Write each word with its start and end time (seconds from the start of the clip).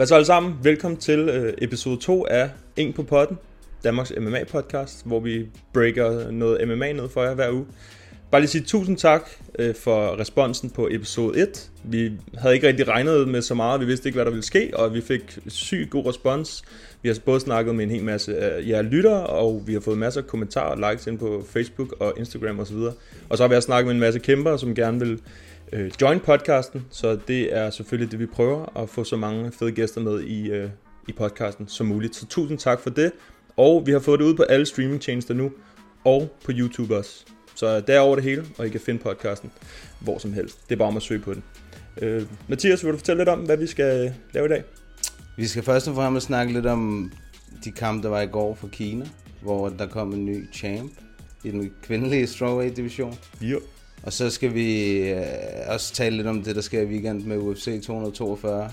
Hvad 0.00 0.06
så 0.06 0.14
alle 0.14 0.26
sammen? 0.26 0.54
Velkommen 0.62 1.00
til 1.00 1.18
øh, 1.18 1.54
episode 1.58 1.96
2 1.96 2.26
af 2.26 2.50
Ing 2.76 2.94
på 2.94 3.02
potten, 3.02 3.38
Danmarks 3.84 4.12
MMA 4.20 4.44
podcast, 4.44 5.06
hvor 5.06 5.20
vi 5.20 5.46
breaker 5.72 6.30
noget 6.30 6.68
MMA 6.68 6.92
ned 6.92 7.08
for 7.08 7.22
jer 7.22 7.34
hver 7.34 7.50
uge. 7.50 7.66
Bare 8.30 8.40
lige 8.40 8.48
sige 8.48 8.64
tusind 8.64 8.96
tak 8.96 9.30
øh, 9.58 9.74
for 9.74 10.20
responsen 10.20 10.70
på 10.70 10.88
episode 10.90 11.42
1. 11.42 11.70
Vi 11.84 12.12
havde 12.38 12.54
ikke 12.54 12.68
rigtig 12.68 12.88
regnet 12.88 13.28
med 13.28 13.42
så 13.42 13.54
meget, 13.54 13.80
vi 13.80 13.86
vidste 13.86 14.08
ikke, 14.08 14.16
hvad 14.16 14.24
der 14.24 14.30
ville 14.30 14.44
ske, 14.44 14.70
og 14.74 14.94
vi 14.94 15.00
fik 15.00 15.38
sygt 15.46 15.90
god 15.90 16.06
respons. 16.06 16.62
Vi 17.02 17.08
har 17.08 17.16
både 17.24 17.40
snakket 17.40 17.74
med 17.74 17.84
en 17.84 17.90
hel 17.90 18.04
masse 18.04 18.38
af 18.38 18.68
jer 18.68 18.82
lyttere, 18.82 19.26
og 19.26 19.62
vi 19.66 19.72
har 19.72 19.80
fået 19.80 19.98
masser 19.98 20.20
af 20.20 20.26
kommentarer 20.26 20.70
og 20.82 20.90
likes 20.90 21.06
ind 21.06 21.18
på 21.18 21.44
Facebook 21.48 21.94
og 21.98 22.14
Instagram 22.18 22.60
osv. 22.60 22.76
Og 23.28 23.36
så 23.36 23.42
har 23.42 23.48
vi 23.48 23.54
også 23.54 23.66
snakket 23.66 23.86
med 23.86 23.94
en 23.94 24.00
masse 24.00 24.20
kæmper, 24.20 24.56
som 24.56 24.74
gerne 24.74 24.98
vil 24.98 25.20
øh, 25.72 25.90
join 26.00 26.20
podcasten, 26.20 26.86
så 26.90 27.18
det 27.28 27.56
er 27.56 27.70
selvfølgelig 27.70 28.10
det, 28.10 28.20
vi 28.20 28.26
prøver, 28.26 28.78
at 28.82 28.88
få 28.88 29.04
så 29.04 29.16
mange 29.16 29.52
fede 29.52 29.72
gæster 29.72 30.00
med 30.00 30.20
i, 30.20 30.50
øh, 30.50 30.70
i 31.08 31.12
podcasten 31.12 31.68
som 31.68 31.86
muligt. 31.86 32.16
Så 32.16 32.26
tusind 32.26 32.58
tak 32.58 32.80
for 32.80 32.90
det, 32.90 33.12
og 33.56 33.86
vi 33.86 33.92
har 33.92 33.98
fået 33.98 34.20
det 34.20 34.24
ud 34.24 34.34
på 34.34 34.42
alle 34.42 34.66
streamingtjenester 34.66 35.34
nu, 35.34 35.50
og 36.04 36.36
på 36.44 36.52
YouTube 36.54 36.96
også. 36.96 37.24
Så 37.54 37.80
det 37.80 37.94
er 37.94 38.00
over 38.00 38.14
det 38.14 38.24
hele, 38.24 38.44
og 38.58 38.66
I 38.66 38.68
kan 38.68 38.80
finde 38.80 39.00
podcasten 39.00 39.50
hvor 40.00 40.18
som 40.18 40.32
helst. 40.32 40.68
Det 40.68 40.74
er 40.74 40.78
bare 40.78 40.88
om 40.88 40.96
at 40.96 41.02
søge 41.02 41.20
på 41.20 41.34
den. 41.34 41.42
Øh, 42.02 42.22
Mathias, 42.48 42.84
vil 42.84 42.92
du 42.92 42.98
fortælle 42.98 43.20
lidt 43.20 43.28
om, 43.28 43.38
hvad 43.38 43.56
vi 43.56 43.66
skal 43.66 44.14
lave 44.32 44.46
i 44.46 44.48
dag? 44.48 44.64
Vi 45.36 45.46
skal 45.46 45.62
først 45.62 45.88
og 45.88 45.94
fremmest 45.94 46.26
snakke 46.26 46.52
lidt 46.52 46.66
om 46.66 47.12
de 47.64 47.72
kampe, 47.72 48.02
der 48.02 48.08
var 48.08 48.20
i 48.20 48.26
går 48.26 48.54
for 48.54 48.68
Kina, 48.68 49.06
hvor 49.42 49.68
der 49.68 49.86
kom 49.86 50.12
en 50.12 50.26
ny 50.26 50.52
champ 50.52 50.92
i 51.44 51.50
den 51.50 51.72
kvindelige 51.82 52.26
strawweight 52.26 52.76
division. 52.76 53.18
Jo. 53.40 53.60
Og 54.02 54.12
så 54.12 54.30
skal 54.30 54.54
vi 54.54 54.98
øh, 55.10 55.22
også 55.66 55.94
tale 55.94 56.16
lidt 56.16 56.26
om 56.26 56.42
det, 56.42 56.56
der 56.56 56.62
sker 56.62 56.80
i 56.80 56.84
weekend 56.84 57.24
med 57.24 57.36
UFC 57.36 57.82
242 57.86 58.70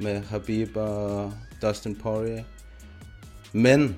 med 0.00 0.20
Habib 0.20 0.76
og 0.76 1.32
Dustin 1.62 1.96
Poirier. 1.96 2.42
Men 3.52 3.96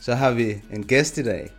så 0.00 0.14
har 0.14 0.30
vi 0.30 0.54
en 0.72 0.84
gæst 0.86 1.18
i 1.18 1.22
dag, 1.22 1.50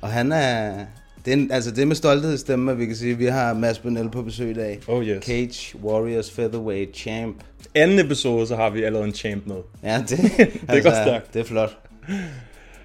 og 0.00 0.08
han 0.08 0.32
er... 0.32 0.84
Det 1.24 1.32
er, 1.32 1.54
altså 1.54 1.70
det 1.70 1.82
er 1.82 1.86
med 1.86 1.96
stolthedsstemme, 1.96 2.72
at 2.72 2.78
vi 2.78 2.86
kan 2.86 2.96
sige, 2.96 3.12
at 3.12 3.18
vi 3.18 3.26
har 3.26 3.54
Mads 3.54 3.78
Bonel 3.78 4.10
på 4.10 4.22
besøg 4.22 4.50
i 4.50 4.54
dag. 4.54 4.80
Oh 4.86 5.04
yes. 5.04 5.24
Cage 5.24 5.78
Warriors 5.84 6.30
Featherweight 6.30 6.96
Champ. 6.96 7.36
Anden 7.74 7.98
episode, 7.98 8.46
så 8.46 8.56
har 8.56 8.70
vi 8.70 8.82
allerede 8.82 9.06
en 9.06 9.14
champ 9.14 9.46
med. 9.46 9.56
Ja, 9.82 10.04
det, 10.08 10.18
det 10.70 10.82
går 10.82 10.90
stærkt. 10.90 11.34
Det 11.34 11.40
er 11.40 11.44
flot. 11.44 11.78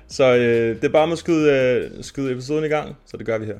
Så 0.08 0.36
øh, 0.36 0.76
det 0.76 0.84
er 0.84 0.90
bare 0.90 1.08
med 1.08 1.14
at 1.14 1.20
skyde, 1.20 1.52
øh, 1.52 2.04
skyde 2.04 2.32
episoden 2.32 2.66
i 2.66 2.68
gang, 2.68 2.96
så 3.06 3.18
det 3.18 3.26
gør 3.26 3.38
vi 3.38 3.46
her. 3.46 3.58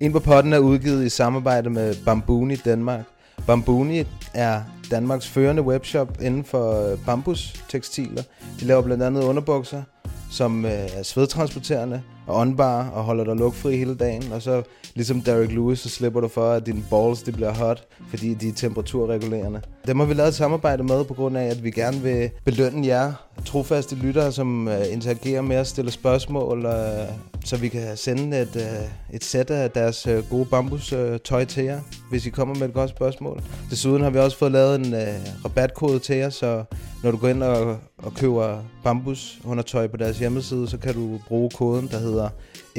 En 0.00 0.12
på 0.12 0.18
potten 0.18 0.52
er 0.52 0.58
udgivet 0.58 1.04
i 1.04 1.08
samarbejde 1.08 1.70
med 1.70 1.94
Bambuni 2.04 2.56
Danmark. 2.56 3.00
Bambuni 3.46 4.04
er 4.34 4.62
Danmarks 4.90 5.28
førende 5.28 5.62
webshop 5.62 6.18
inden 6.22 6.44
for 6.44 6.92
øh, 6.92 6.98
bambustekstiler. 7.06 8.22
De 8.60 8.64
laver 8.64 8.82
blandt 8.82 9.02
andet 9.02 9.24
underbukser, 9.24 9.82
som 10.30 10.64
øh, 10.64 10.70
er 10.72 11.02
svedtransporterende 11.02 12.02
og 12.26 12.40
åndbare 12.40 12.92
og 12.92 13.04
holder 13.04 13.24
dig 13.24 13.36
lugtfri 13.36 13.76
hele 13.76 13.94
dagen. 13.94 14.32
Og 14.32 14.42
så 14.42 14.62
ligesom 14.94 15.20
Derek 15.20 15.52
Lewis, 15.52 15.78
så 15.78 15.88
slipper 15.88 16.20
du 16.20 16.28
for, 16.28 16.50
at 16.50 16.66
dine 16.66 16.82
balls 16.90 17.22
de 17.22 17.32
bliver 17.32 17.54
hot, 17.54 17.84
fordi 18.08 18.34
de 18.34 18.48
er 18.48 18.52
temperaturregulerende. 18.52 19.60
Dem 19.86 19.98
har 19.98 20.06
vi 20.06 20.14
lavet 20.14 20.28
et 20.28 20.34
samarbejde 20.34 20.82
med 20.82 21.04
på 21.04 21.14
grund 21.14 21.36
af, 21.36 21.44
at 21.44 21.64
vi 21.64 21.70
gerne 21.70 21.96
vil 21.96 22.30
belønne 22.44 22.86
jer 22.86 23.12
trofaste 23.44 23.94
lyttere, 23.94 24.32
som 24.32 24.68
øh, 24.68 24.92
interagerer 24.92 25.42
med 25.42 25.58
os, 25.58 25.68
stiller 25.68 25.92
spørgsmål, 25.92 26.66
øh, 26.66 27.08
så 27.46 27.56
vi 27.56 27.68
kan 27.68 27.96
sende 27.96 28.40
et, 28.40 28.56
øh, 28.56 29.16
et 29.16 29.24
sæt 29.24 29.50
af 29.50 29.70
deres 29.70 30.06
øh, 30.06 30.30
gode 30.30 30.44
bambustøj 30.44 31.44
til 31.44 31.64
jer, 31.64 31.80
hvis 32.10 32.26
I 32.26 32.30
kommer 32.30 32.54
med 32.54 32.68
et 32.68 32.74
godt 32.74 32.90
spørgsmål. 32.90 33.42
Desuden 33.70 34.02
har 34.02 34.10
vi 34.10 34.18
også 34.18 34.38
fået 34.38 34.52
lavet 34.52 34.86
en 34.86 34.94
øh, 34.94 35.14
rabatkode 35.44 35.98
til 35.98 36.16
jer, 36.16 36.30
så 36.30 36.64
når 37.02 37.10
du 37.10 37.16
går 37.16 37.28
ind 37.28 37.42
og, 37.42 37.78
og 37.98 38.14
køber 38.14 38.58
bambus 38.84 39.38
undertøj 39.44 39.86
på 39.86 39.96
deres 39.96 40.18
hjemmeside, 40.18 40.68
så 40.68 40.78
kan 40.78 40.94
du 40.94 41.20
bruge 41.28 41.50
koden, 41.50 41.88
der 41.88 41.98
hedder 41.98 42.28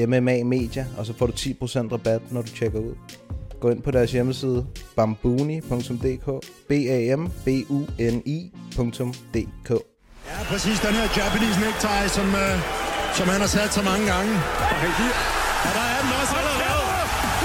MMA 0.08 0.44
Media, 0.44 0.86
og 0.98 1.06
så 1.06 1.14
får 1.14 1.26
du 1.26 1.34
10% 1.34 1.92
rabat, 1.92 2.22
når 2.32 2.42
du 2.42 2.48
tjekker 2.48 2.80
ud. 2.80 2.96
Gå 3.60 3.70
ind 3.70 3.82
på 3.82 3.92
deres 3.92 4.12
hjemmeside 4.12 4.66
bambuni.dk 4.96 6.46
b 6.70 6.72
a 6.72 7.16
m 7.16 7.30
b 7.46 7.48
u 7.70 7.80
n 8.00 8.22
i.dk 8.26 9.70
Ja, 9.70 10.44
præcis 10.50 10.80
den 10.80 10.94
her 10.94 11.08
Japanese 11.18 11.60
necktie, 11.60 12.10
som, 12.10 12.26
uh, 12.28 12.87
som 13.14 13.28
han 13.30 13.42
har 13.42 13.48
sat 13.48 13.74
så 13.74 13.82
mange 13.82 14.06
gange. 14.14 14.34
Og 15.66 15.72
der 15.78 15.86
er 15.96 16.00
den 16.04 16.12
også 16.22 16.36
allerede. 16.42 16.86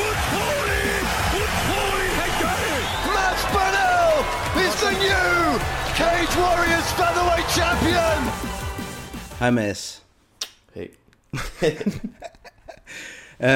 Utrolig! 0.08 0.88
Utrolig! 1.40 2.08
Han 2.22 2.30
gør 2.42 2.56
det! 2.64 2.80
Mads 3.16 3.42
Burnell 3.54 4.12
is 4.66 4.74
the 4.84 4.92
new 5.06 5.40
Cage 6.00 6.32
Warriors 6.42 6.88
featherweight 6.98 7.48
champion. 7.58 8.18
Hej 9.38 9.50
Mads. 9.50 10.02
Hey. 10.74 10.86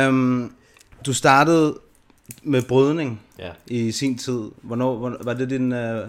um, 0.09 0.55
du 1.07 1.15
startede 1.15 1.79
med 2.43 2.63
brydning 2.63 3.23
Ja. 3.39 3.51
i 3.67 3.93
sin 3.93 4.19
tid. 4.19 4.41
Hvornår, 4.63 4.97
hvornår 4.97 5.19
var 5.25 5.35
det 5.35 5.51
din, 5.51 5.73
uh, 5.73 6.09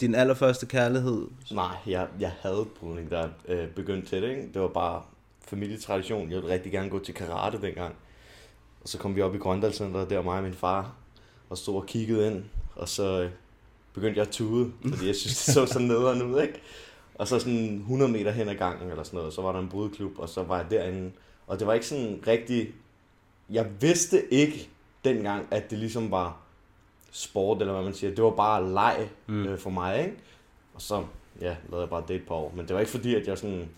din 0.00 0.14
allerførste 0.14 0.66
kærlighed? 0.66 1.22
Nej, 1.50 1.66
jeg, 1.86 2.06
jeg 2.20 2.32
havde 2.42 2.64
brydning, 2.80 3.10
der 3.10 3.28
øh, 3.48 3.68
begyndte 3.68 4.08
til 4.08 4.22
det. 4.22 4.28
Ikke? 4.30 4.42
Det 4.54 4.62
var 4.62 4.68
bare 4.68 5.02
familietradition. 5.52 6.30
Jeg 6.30 6.36
ville 6.36 6.54
rigtig 6.54 6.72
gerne 6.72 6.90
gå 6.90 6.98
til 6.98 7.14
karate 7.14 7.60
dengang. 7.60 7.94
Og 8.82 8.88
så 8.88 8.98
kom 8.98 9.16
vi 9.16 9.22
op 9.22 9.34
i 9.34 9.38
Grøndalscenteret, 9.38 10.10
der 10.10 10.22
mig 10.22 10.36
og 10.36 10.42
min 10.42 10.54
far, 10.54 10.94
og 11.50 11.58
stod 11.58 11.76
og 11.76 11.86
kiggede 11.86 12.26
ind. 12.26 12.44
Og 12.76 12.88
så 12.88 13.22
øh, 13.22 13.30
begyndte 13.94 14.18
jeg 14.18 14.26
at 14.26 14.32
tude, 14.32 14.72
fordi 14.88 15.06
jeg 15.06 15.16
synes, 15.16 15.44
det 15.44 15.54
så 15.54 15.66
så 15.66 15.78
nederen 15.78 16.22
ud, 16.22 16.42
ikke? 16.42 16.60
Og 17.14 17.28
så 17.28 17.38
sådan 17.38 17.76
100 17.76 18.12
meter 18.12 18.30
hen 18.30 18.48
ad 18.48 18.54
gangen 18.54 18.90
eller 18.90 19.02
sådan 19.02 19.16
noget, 19.16 19.32
så 19.32 19.42
var 19.42 19.52
der 19.52 19.58
en 19.58 19.68
brudklub, 19.68 20.18
og 20.18 20.28
så 20.28 20.42
var 20.42 20.56
jeg 20.56 20.70
derinde. 20.70 21.10
Og 21.46 21.58
det 21.58 21.66
var 21.66 21.72
ikke 21.72 21.86
sådan 21.86 22.22
rigtig... 22.26 22.68
Jeg 23.50 23.66
vidste 23.80 24.34
ikke 24.34 24.68
dengang, 25.04 25.46
at 25.50 25.70
det 25.70 25.78
ligesom 25.78 26.10
var 26.10 26.40
sport, 27.10 27.60
eller 27.60 27.72
hvad 27.72 27.84
man 27.84 27.94
siger. 27.94 28.14
Det 28.14 28.24
var 28.24 28.30
bare 28.30 28.72
leg 28.72 29.08
mm. 29.26 29.46
øh, 29.46 29.58
for 29.58 29.70
mig, 29.70 30.00
ikke? 30.00 30.16
Og 30.74 30.82
så, 30.82 31.04
ja, 31.40 31.56
lavede 31.68 31.80
jeg 31.80 31.90
bare 31.90 32.04
det 32.08 32.16
et 32.16 32.26
par 32.26 32.34
år. 32.34 32.52
Men 32.56 32.66
det 32.66 32.74
var 32.74 32.80
ikke 32.80 32.92
fordi, 32.92 33.14
at 33.14 33.26
jeg 33.26 33.38
sådan 33.38 33.68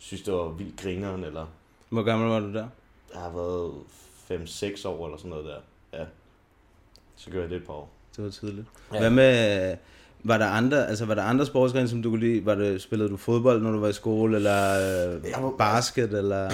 synes, 0.00 0.22
det 0.22 0.34
var 0.34 0.48
vildt 0.48 0.80
grineren, 0.80 1.24
eller 1.24 1.46
Hvor 1.88 2.02
gammel 2.02 2.28
var 2.28 2.40
du 2.40 2.52
der? 2.52 2.66
jeg 3.14 3.20
har 3.22 3.30
været 3.30 3.72
5-6 4.30 4.88
år 4.88 5.06
eller 5.06 5.18
sådan 5.18 5.30
noget 5.30 5.44
der. 5.44 5.58
Ja. 5.98 6.04
Så 7.16 7.30
gjorde 7.30 7.42
jeg 7.42 7.50
det 7.50 7.56
et 7.56 7.66
par 7.66 7.72
år. 7.72 7.90
Det 8.16 8.24
var 8.24 8.30
tidligt. 8.30 8.66
Ja. 8.92 8.98
Hvad 8.98 9.10
med, 9.10 9.76
var 10.24 10.38
der 10.38 10.46
andre, 10.46 10.88
altså 10.88 11.04
var 11.06 11.14
der 11.14 11.22
andre 11.22 11.46
sportsgrene, 11.46 11.88
som 11.88 12.02
du 12.02 12.10
kunne 12.10 12.20
lide? 12.20 12.46
Var 12.46 12.54
det, 12.54 12.82
spillede 12.82 13.10
du 13.10 13.16
fodbold, 13.16 13.62
når 13.62 13.72
du 13.72 13.78
var 13.80 13.88
i 13.88 13.92
skole, 13.92 14.36
eller 14.36 14.70
øh, 15.16 15.42
var- 15.42 15.54
basket, 15.58 16.14
eller... 16.18 16.50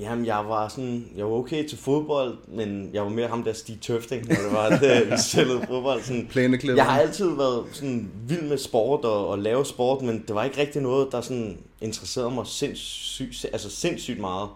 Jamen, 0.00 0.26
jeg 0.26 0.48
var 0.48 0.68
sådan, 0.68 1.08
jeg 1.16 1.26
var 1.26 1.32
okay 1.32 1.68
til 1.68 1.78
fodbold, 1.78 2.36
men 2.48 2.90
jeg 2.92 3.02
var 3.02 3.08
mere 3.08 3.28
ham 3.28 3.44
der 3.44 3.52
Stig 3.52 3.80
Tøfting, 3.80 4.28
når 4.28 4.34
det 4.34 4.52
var, 4.52 4.64
at 4.70 5.10
vi 5.10 5.16
spillede 5.28 5.66
fodbold. 5.66 6.02
Sådan, 6.02 6.26
Plæneklipper. 6.30 6.76
Jeg 6.76 6.92
har 6.92 7.00
altid 7.00 7.36
været 7.36 7.64
sådan 7.72 8.10
vild 8.28 8.42
med 8.42 8.58
sport 8.58 9.04
og, 9.04 9.28
og 9.28 9.38
lave 9.38 9.64
sport, 9.64 10.02
men 10.02 10.24
det 10.28 10.34
var 10.34 10.44
ikke 10.44 10.60
rigtig 10.60 10.82
noget, 10.82 11.08
der 11.12 11.20
sådan 11.20 11.58
interesserede 11.80 12.30
mig 12.30 12.46
sindssygt, 12.46 13.46
altså 13.52 13.70
sindssygt 13.70 14.20
meget. 14.20 14.48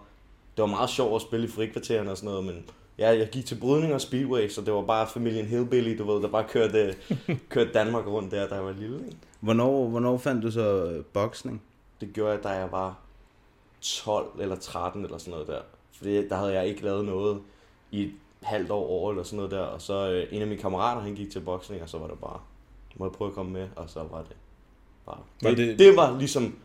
Det 0.57 0.61
var 0.61 0.67
meget 0.67 0.89
sjovt 0.89 1.15
at 1.15 1.21
spille 1.21 1.47
i 1.47 1.49
frikvartererne 1.49 2.11
og 2.11 2.17
sådan 2.17 2.29
noget, 2.29 2.45
men 2.45 2.65
ja, 2.97 3.17
jeg 3.17 3.29
gik 3.31 3.45
til 3.45 3.55
brydning 3.55 3.93
og 3.93 4.01
speedway, 4.01 4.49
så 4.49 4.61
det 4.61 4.73
var 4.73 4.81
bare 4.81 5.07
familien 5.13 5.45
Hillbilly, 5.45 5.97
du 5.97 6.11
ved, 6.11 6.21
der 6.21 6.27
bare 6.27 6.45
kørte, 6.49 6.95
kørte 7.49 7.71
Danmark 7.73 8.07
rundt 8.07 8.31
der, 8.31 8.47
da 8.47 8.55
jeg 8.55 8.65
var 8.65 8.73
lille. 8.79 8.97
Ikke? 8.97 9.17
Hvornår, 9.39 9.87
hvornår 9.87 10.17
fandt 10.17 10.43
du 10.43 10.51
så 10.51 10.93
boksning? 11.13 11.61
Det 12.01 12.13
gjorde 12.13 12.31
jeg, 12.31 12.43
da 12.43 12.49
jeg 12.49 12.71
var 12.71 12.99
12 13.83 14.39
eller 14.39 14.55
13 14.55 15.03
eller 15.05 15.17
sådan 15.17 15.31
noget 15.31 15.47
der. 15.47 15.61
Fordi 15.97 16.27
der 16.27 16.35
havde 16.35 16.53
jeg 16.53 16.67
ikke 16.67 16.83
lavet 16.83 17.05
noget 17.05 17.41
i 17.91 18.03
et 18.03 18.11
halvt 18.41 18.71
år, 18.71 18.87
år 18.89 19.09
eller 19.11 19.23
sådan 19.23 19.37
noget 19.37 19.51
der. 19.51 19.59
Og 19.59 19.81
så 19.81 20.09
øh, 20.11 20.27
en 20.31 20.41
af 20.41 20.47
mine 20.47 20.61
kammerater, 20.61 21.01
han 21.01 21.15
gik 21.15 21.31
til 21.31 21.39
boksning, 21.39 21.81
og 21.81 21.89
så 21.89 21.97
var 21.97 22.07
det 22.07 22.19
bare, 22.19 22.39
må 22.95 23.05
jeg 23.05 23.11
prøve 23.11 23.27
at 23.29 23.35
komme 23.35 23.51
med, 23.51 23.67
og 23.75 23.89
så 23.89 23.99
var 23.99 24.17
det 24.21 24.35
bare... 25.05 25.17
Var 25.41 25.49
Det, 25.49 25.57
det- 25.57 25.79
det, 25.79 25.95
var 25.95 26.17
ligesom 26.19 26.55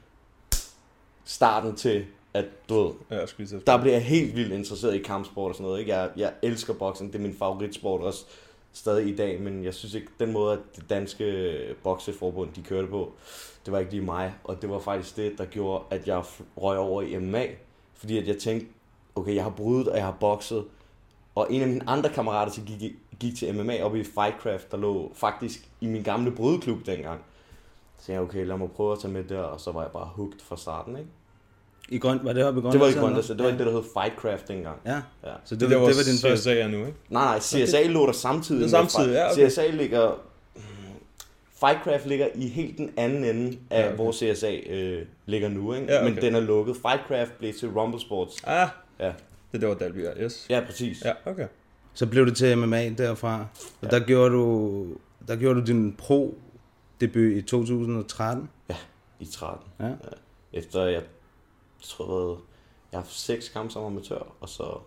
starten 1.24 1.76
til, 1.76 2.04
at 2.34 2.44
du 2.68 2.82
ved, 2.82 2.92
Ja, 3.10 3.18
jeg 3.20 3.28
skulle 3.28 3.60
der 3.66 3.82
blev 3.82 3.92
jeg 3.92 4.04
helt 4.04 4.36
vildt 4.36 4.52
interesseret 4.52 4.94
i 4.94 4.98
kampsport 5.02 5.48
og 5.48 5.54
sådan 5.54 5.64
noget. 5.66 5.80
Ikke? 5.80 5.92
Jeg, 5.94 6.10
jeg 6.16 6.32
elsker 6.42 6.74
boksning, 6.74 7.12
det 7.12 7.18
er 7.18 7.22
min 7.22 7.34
favoritsport 7.34 8.00
også. 8.00 8.24
stadig 8.72 9.08
i 9.08 9.16
dag, 9.16 9.40
men 9.40 9.64
jeg 9.64 9.74
synes 9.74 9.94
ikke, 9.94 10.08
den 10.20 10.32
måde, 10.32 10.52
at 10.52 10.58
det 10.76 10.90
danske 10.90 11.74
bokseforbund, 11.82 12.52
de 12.56 12.62
kørte 12.62 12.88
på, 12.88 13.12
det 13.68 13.72
var 13.72 13.78
ikke 13.78 13.92
lige 13.92 14.04
mig, 14.04 14.34
og 14.44 14.62
det 14.62 14.70
var 14.70 14.78
faktisk 14.78 15.16
det, 15.16 15.38
der 15.38 15.44
gjorde, 15.44 15.84
at 15.90 16.06
jeg 16.06 16.22
røg 16.56 16.78
over 16.78 17.02
i 17.02 17.18
MMA, 17.18 17.44
fordi 17.94 18.18
at 18.18 18.28
jeg 18.28 18.38
tænkte, 18.38 18.66
okay, 19.14 19.34
jeg 19.34 19.42
har 19.42 19.50
brydet, 19.50 19.88
og 19.88 19.96
jeg 19.96 20.04
har 20.04 20.16
bokset, 20.20 20.64
og 21.34 21.46
en 21.50 21.62
af 21.62 21.68
mine 21.68 21.88
andre 21.88 22.10
kammerater 22.10 22.52
så 22.52 22.60
gik, 22.60 22.92
gik 23.20 23.36
til 23.36 23.54
MMA 23.54 23.82
oppe 23.82 24.00
i 24.00 24.04
Fightcraft, 24.04 24.70
der 24.70 24.76
lå 24.76 25.12
faktisk 25.14 25.68
i 25.80 25.86
min 25.86 26.02
gamle 26.02 26.30
brydeklub 26.30 26.86
dengang. 26.86 27.20
Så 27.98 28.12
jeg, 28.12 28.20
okay, 28.20 28.46
lad 28.46 28.56
mig 28.56 28.70
prøve 28.70 28.92
at 28.92 28.98
tage 28.98 29.12
med 29.12 29.24
der, 29.24 29.40
og 29.40 29.60
så 29.60 29.72
var 29.72 29.82
jeg 29.82 29.90
bare 29.92 30.08
hooked 30.14 30.40
fra 30.40 30.56
starten, 30.56 30.96
ikke? 30.96 31.10
I 31.88 31.98
grøn, 31.98 32.20
var 32.22 32.32
det 32.32 32.44
oppe 32.44 32.60
i 32.60 32.62
Grønland? 32.62 32.72
Det 32.72 32.80
var 32.80 33.00
i 33.00 33.04
Grønland, 33.04 33.24
det 33.28 33.44
var 33.44 33.50
det, 33.50 33.58
der 33.58 33.72
hed 33.72 33.82
Fightcraft 33.82 34.48
dengang. 34.48 34.76
Ja. 34.86 34.94
ja. 35.24 35.32
Så 35.44 35.54
det, 35.54 35.70
det, 35.70 35.80
var, 35.80 35.86
det 35.86 35.96
var 35.96 36.02
din 36.02 36.30
første... 36.30 36.42
CSA 36.42 36.54
er 36.54 36.68
nu, 36.68 36.78
ikke? 36.78 36.98
Nej, 37.08 37.24
nej, 37.24 37.66
CSA 37.66 37.86
lå 37.86 38.06
der 38.06 38.12
samtidig. 38.12 38.60
Det 38.60 38.66
er 38.66 38.70
samtidig, 38.70 39.12
ja, 39.14 39.32
okay. 39.32 39.50
CSA 39.50 39.70
ligger... 39.70 40.27
Fightcraft 41.60 42.06
ligger 42.06 42.28
i 42.34 42.48
helt 42.48 42.78
den 42.78 42.90
anden 42.96 43.24
ende 43.24 43.58
af, 43.70 43.80
ja, 43.80 43.86
okay. 43.86 43.96
hvor 43.96 44.12
CSA 44.12 44.56
øh, 44.66 45.06
ligger 45.26 45.48
nu, 45.48 45.74
ikke? 45.74 45.92
Ja, 45.92 46.00
okay. 46.00 46.12
men 46.14 46.22
den 46.22 46.34
er 46.34 46.40
lukket. 46.40 46.76
Fightcraft 46.76 47.38
blev 47.38 47.54
til 47.54 47.70
Rumble 47.70 48.00
Sports. 48.00 48.44
Ah, 48.44 48.68
ja. 49.00 49.12
det 49.52 49.60
der 49.60 49.68
var 49.68 49.74
Dalby, 49.74 50.04
ja, 50.04 50.22
yes. 50.24 50.46
Ja, 50.50 50.62
præcis. 50.66 51.04
Ja, 51.04 51.12
okay. 51.24 51.46
Så 51.94 52.06
blev 52.06 52.26
det 52.26 52.36
til 52.36 52.58
MMA 52.58 52.88
derfra, 52.88 53.40
og 53.40 53.46
ja. 53.82 53.88
der, 53.88 54.06
gjorde 54.06 54.34
du, 54.34 54.86
der 55.28 55.36
gjorde 55.36 55.60
du 55.60 55.66
din 55.66 55.92
pro-debut 55.92 57.32
i 57.32 57.42
2013. 57.42 58.50
Ja, 58.70 58.76
i 59.20 59.24
13. 59.24 59.68
Ja. 59.80 59.86
ja. 59.86 59.92
Efter 60.52 60.84
jeg 60.84 61.02
tror, 61.82 62.40
jeg 62.92 62.98
har 62.98 63.04
haft 63.04 63.12
seks 63.12 63.48
kampe 63.48 63.72
som 63.72 63.84
amatør, 63.84 64.34
og 64.40 64.48
så, 64.48 64.78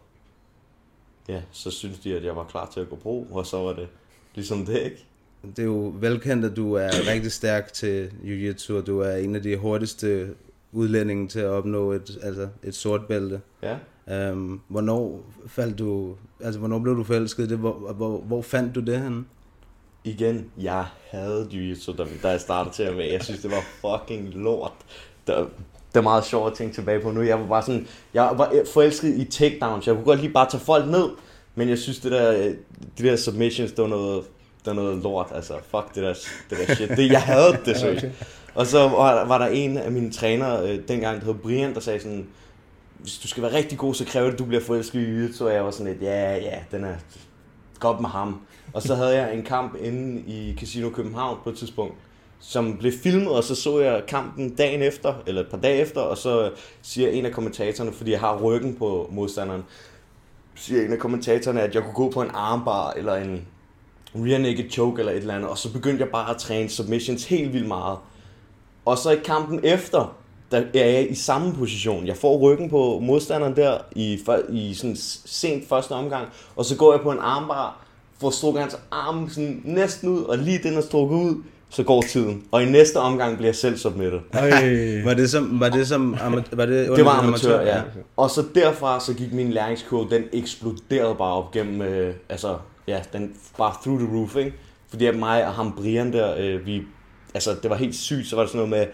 ja, 1.27 1.41
så 1.51 1.71
synes 1.71 1.99
de, 1.99 2.15
at 2.15 2.23
jeg 2.23 2.35
var 2.35 2.43
klar 2.43 2.69
til 2.73 2.79
at 2.79 2.89
gå 2.89 2.95
pro, 2.95 3.27
og 3.31 3.45
så 3.45 3.57
var 3.57 3.73
det 3.73 3.87
ligesom 4.35 4.65
det, 4.65 4.81
ikke? 4.81 5.05
Det 5.41 5.59
er 5.59 5.63
jo 5.63 5.93
velkendt, 5.99 6.45
at 6.45 6.55
du 6.55 6.73
er 6.73 6.89
rigtig 7.07 7.31
stærk 7.31 7.73
til 7.73 8.11
jiu-jitsu, 8.23 8.73
og 8.73 8.87
du 8.87 8.99
er 8.99 9.15
en 9.15 9.35
af 9.35 9.43
de 9.43 9.57
hurtigste 9.57 10.27
udlændinge 10.71 11.27
til 11.27 11.39
at 11.39 11.49
opnå 11.49 11.91
et, 11.91 12.19
altså 12.23 12.47
et 12.63 12.75
sort 12.75 13.05
bælte. 13.05 13.41
Ja. 13.63 13.77
Um, 14.31 14.61
hvornår 14.67 15.23
faldt 15.47 15.79
du, 15.79 16.15
altså 16.39 16.59
hvornår 16.59 16.79
blev 16.79 16.95
du 16.95 17.03
forelsket 17.03 17.49
det? 17.49 17.57
Hvor, 17.57 17.93
hvor, 17.93 18.17
hvor 18.17 18.41
fandt 18.41 18.75
du 18.75 18.79
det 18.79 19.01
henne? 19.01 19.23
Igen, 20.03 20.51
jeg 20.61 20.85
havde 21.09 21.47
jiu-jitsu, 21.51 21.95
da, 21.97 22.05
da 22.23 22.29
jeg 22.29 22.41
startede 22.41 22.75
til 22.75 22.83
at 22.83 22.97
være. 22.97 23.13
Jeg 23.13 23.23
synes, 23.23 23.41
det 23.41 23.51
var 23.51 23.63
fucking 23.81 24.29
lort. 24.33 24.73
Der, 25.27 25.39
det 25.93 25.97
er 25.97 26.01
meget 26.01 26.25
sjovt 26.25 26.51
at 26.51 26.57
tænke 26.57 26.73
tilbage 26.75 26.99
på 26.99 27.11
nu. 27.11 27.21
Jeg 27.21 27.39
var 27.39 27.47
bare 27.47 27.63
sådan, 27.63 27.87
jeg 28.13 28.33
var 28.37 28.53
forelsket 28.73 29.17
i 29.17 29.25
takedowns. 29.25 29.87
Jeg 29.87 29.95
kunne 29.95 30.05
godt 30.05 30.19
lige 30.19 30.33
bare 30.33 30.49
tage 30.49 30.61
folk 30.61 30.87
ned, 30.87 31.09
men 31.55 31.69
jeg 31.69 31.77
synes, 31.77 31.99
det 31.99 32.11
der, 32.11 32.53
de 32.97 33.03
der 33.03 33.15
submissions, 33.15 33.71
det 33.71 33.81
var 33.81 33.87
noget, 33.87 34.23
det 34.65 34.75
var 34.75 34.83
noget 34.83 35.03
lort. 35.03 35.27
Altså, 35.35 35.53
fuck 35.53 35.95
det 35.95 36.03
der, 36.03 36.13
det 36.49 36.67
der 36.67 36.75
shit. 36.75 36.89
Det, 36.89 37.11
jeg 37.11 37.21
havde 37.21 37.57
det 37.65 37.77
så 37.77 37.89
okay. 37.97 38.11
Og 38.55 38.67
så 38.67 38.79
var, 38.79 39.25
var 39.25 39.37
der 39.37 39.47
en 39.47 39.77
af 39.77 39.91
mine 39.91 40.11
trænere 40.11 40.69
øh, 40.69 40.79
dengang, 40.87 41.19
der 41.19 41.25
hed 41.25 41.33
Brian, 41.33 41.73
der 41.73 41.79
sagde 41.79 41.99
sådan, 41.99 42.27
hvis 42.99 43.17
du 43.17 43.27
skal 43.27 43.43
være 43.43 43.53
rigtig 43.53 43.77
god, 43.77 43.93
så 43.93 44.05
kræver 44.05 44.25
det, 44.25 44.33
at 44.33 44.39
du 44.39 44.45
bliver 44.45 44.61
forelsket 44.61 44.99
i 44.99 45.03
jiu 45.03 45.33
Så 45.33 45.49
jeg 45.49 45.65
var 45.65 45.71
sådan 45.71 45.93
lidt, 45.93 46.03
ja, 46.03 46.35
ja, 46.35 46.59
den 46.71 46.83
er 46.83 46.95
godt 47.79 47.99
med 47.99 48.09
ham. 48.09 48.41
Og 48.73 48.81
så 48.81 48.95
havde 48.95 49.15
jeg 49.15 49.33
en 49.33 49.43
kamp 49.43 49.75
inde 49.81 50.21
i 50.27 50.55
Casino 50.59 50.89
København 50.89 51.37
på 51.43 51.49
et 51.49 51.57
tidspunkt, 51.57 51.95
som 52.39 52.77
blev 52.77 52.91
filmet, 53.03 53.31
og 53.31 53.43
så 53.43 53.55
så 53.55 53.79
jeg 53.79 54.03
kampen 54.07 54.55
dagen 54.55 54.81
efter, 54.81 55.13
eller 55.27 55.41
et 55.41 55.47
par 55.51 55.57
dage 55.57 55.81
efter, 55.81 56.01
og 56.01 56.17
så 56.17 56.51
siger 56.81 57.09
en 57.09 57.25
af 57.25 57.31
kommentatorerne, 57.31 57.93
fordi 57.93 58.11
jeg 58.11 58.19
har 58.19 58.41
ryggen 58.41 58.75
på 58.75 59.09
modstanderen, 59.11 59.63
siger 60.55 60.85
en 60.85 60.93
af 60.93 60.99
kommentatorerne, 60.99 61.61
at 61.61 61.75
jeg 61.75 61.83
kunne 61.83 61.93
gå 61.93 62.09
på 62.09 62.21
en 62.21 62.31
armbar, 62.33 62.91
eller 62.91 63.15
en 63.15 63.47
rear 64.15 64.39
naked 64.39 64.69
choke, 64.69 64.99
eller 64.99 65.11
et 65.11 65.17
eller 65.17 65.35
andet, 65.35 65.49
og 65.49 65.57
så 65.57 65.73
begyndte 65.73 66.03
jeg 66.03 66.09
bare 66.09 66.29
at 66.29 66.37
træne 66.37 66.69
submissions 66.69 67.25
helt 67.25 67.53
vildt 67.53 67.67
meget. 67.67 67.97
Og 68.85 68.97
så 68.97 69.11
i 69.11 69.19
kampen 69.25 69.59
efter, 69.63 70.15
der 70.51 70.63
er 70.73 70.85
jeg 70.85 71.11
i 71.11 71.15
samme 71.15 71.53
position. 71.53 72.07
Jeg 72.07 72.17
får 72.17 72.37
ryggen 72.37 72.69
på 72.69 72.99
modstanderen 72.99 73.55
der 73.55 73.77
i, 73.95 74.19
i 74.49 74.73
sådan 74.73 74.95
sent 75.25 75.69
første 75.69 75.91
omgang, 75.91 76.27
og 76.55 76.65
så 76.65 76.75
går 76.75 76.93
jeg 76.93 77.01
på 77.01 77.11
en 77.11 77.19
armbar, 77.21 77.85
får 78.21 78.29
strukket 78.29 78.61
hans 78.61 78.77
arm 78.91 79.29
sådan 79.29 79.61
næsten 79.65 80.09
ud, 80.09 80.23
og 80.23 80.37
lige 80.37 80.59
den 80.63 80.77
er 80.77 80.81
strukket 80.81 81.15
ud, 81.15 81.43
så 81.69 81.83
går 81.83 82.01
tiden. 82.01 82.43
Og 82.51 82.63
i 82.63 82.65
næste 82.65 82.97
omgang 82.97 83.37
bliver 83.37 83.47
jeg 83.47 83.55
selv 83.55 83.77
submitted. 83.77 84.19
var 85.05 85.13
det 85.13 85.29
som, 85.29 85.59
var 85.59 85.69
det 85.69 85.87
som 85.87 86.17
var 86.51 86.65
det, 86.65 86.89
det 86.95 87.05
var 87.05 87.11
amatør, 87.11 87.55
amatør, 87.55 87.61
ja. 87.61 87.81
Og 88.17 88.29
så 88.29 88.43
derfra, 88.55 88.99
så 88.99 89.13
gik 89.13 89.33
min 89.33 89.51
læringskurve, 89.51 90.09
den 90.09 90.23
eksploderede 90.33 91.15
bare 91.15 91.33
op 91.33 91.51
gennem, 91.51 91.81
øh, 91.81 92.13
altså, 92.29 92.57
ja, 92.91 93.01
den 93.13 93.35
bare 93.57 93.73
through 93.83 93.99
the 93.99 94.17
roof, 94.17 94.35
ikke? 94.35 94.53
Fordi 94.89 95.05
at 95.05 95.15
mig 95.15 95.47
og 95.47 95.53
ham 95.53 95.73
Brian 95.77 96.13
der, 96.13 96.35
øh, 96.37 96.65
vi, 96.65 96.81
altså, 97.33 97.55
det 97.63 97.69
var 97.69 97.75
helt 97.75 97.95
sygt, 97.95 98.27
så 98.27 98.35
var 98.35 98.43
det 98.43 98.51
sådan 98.51 98.69
noget 98.69 98.87
med, 98.87 98.93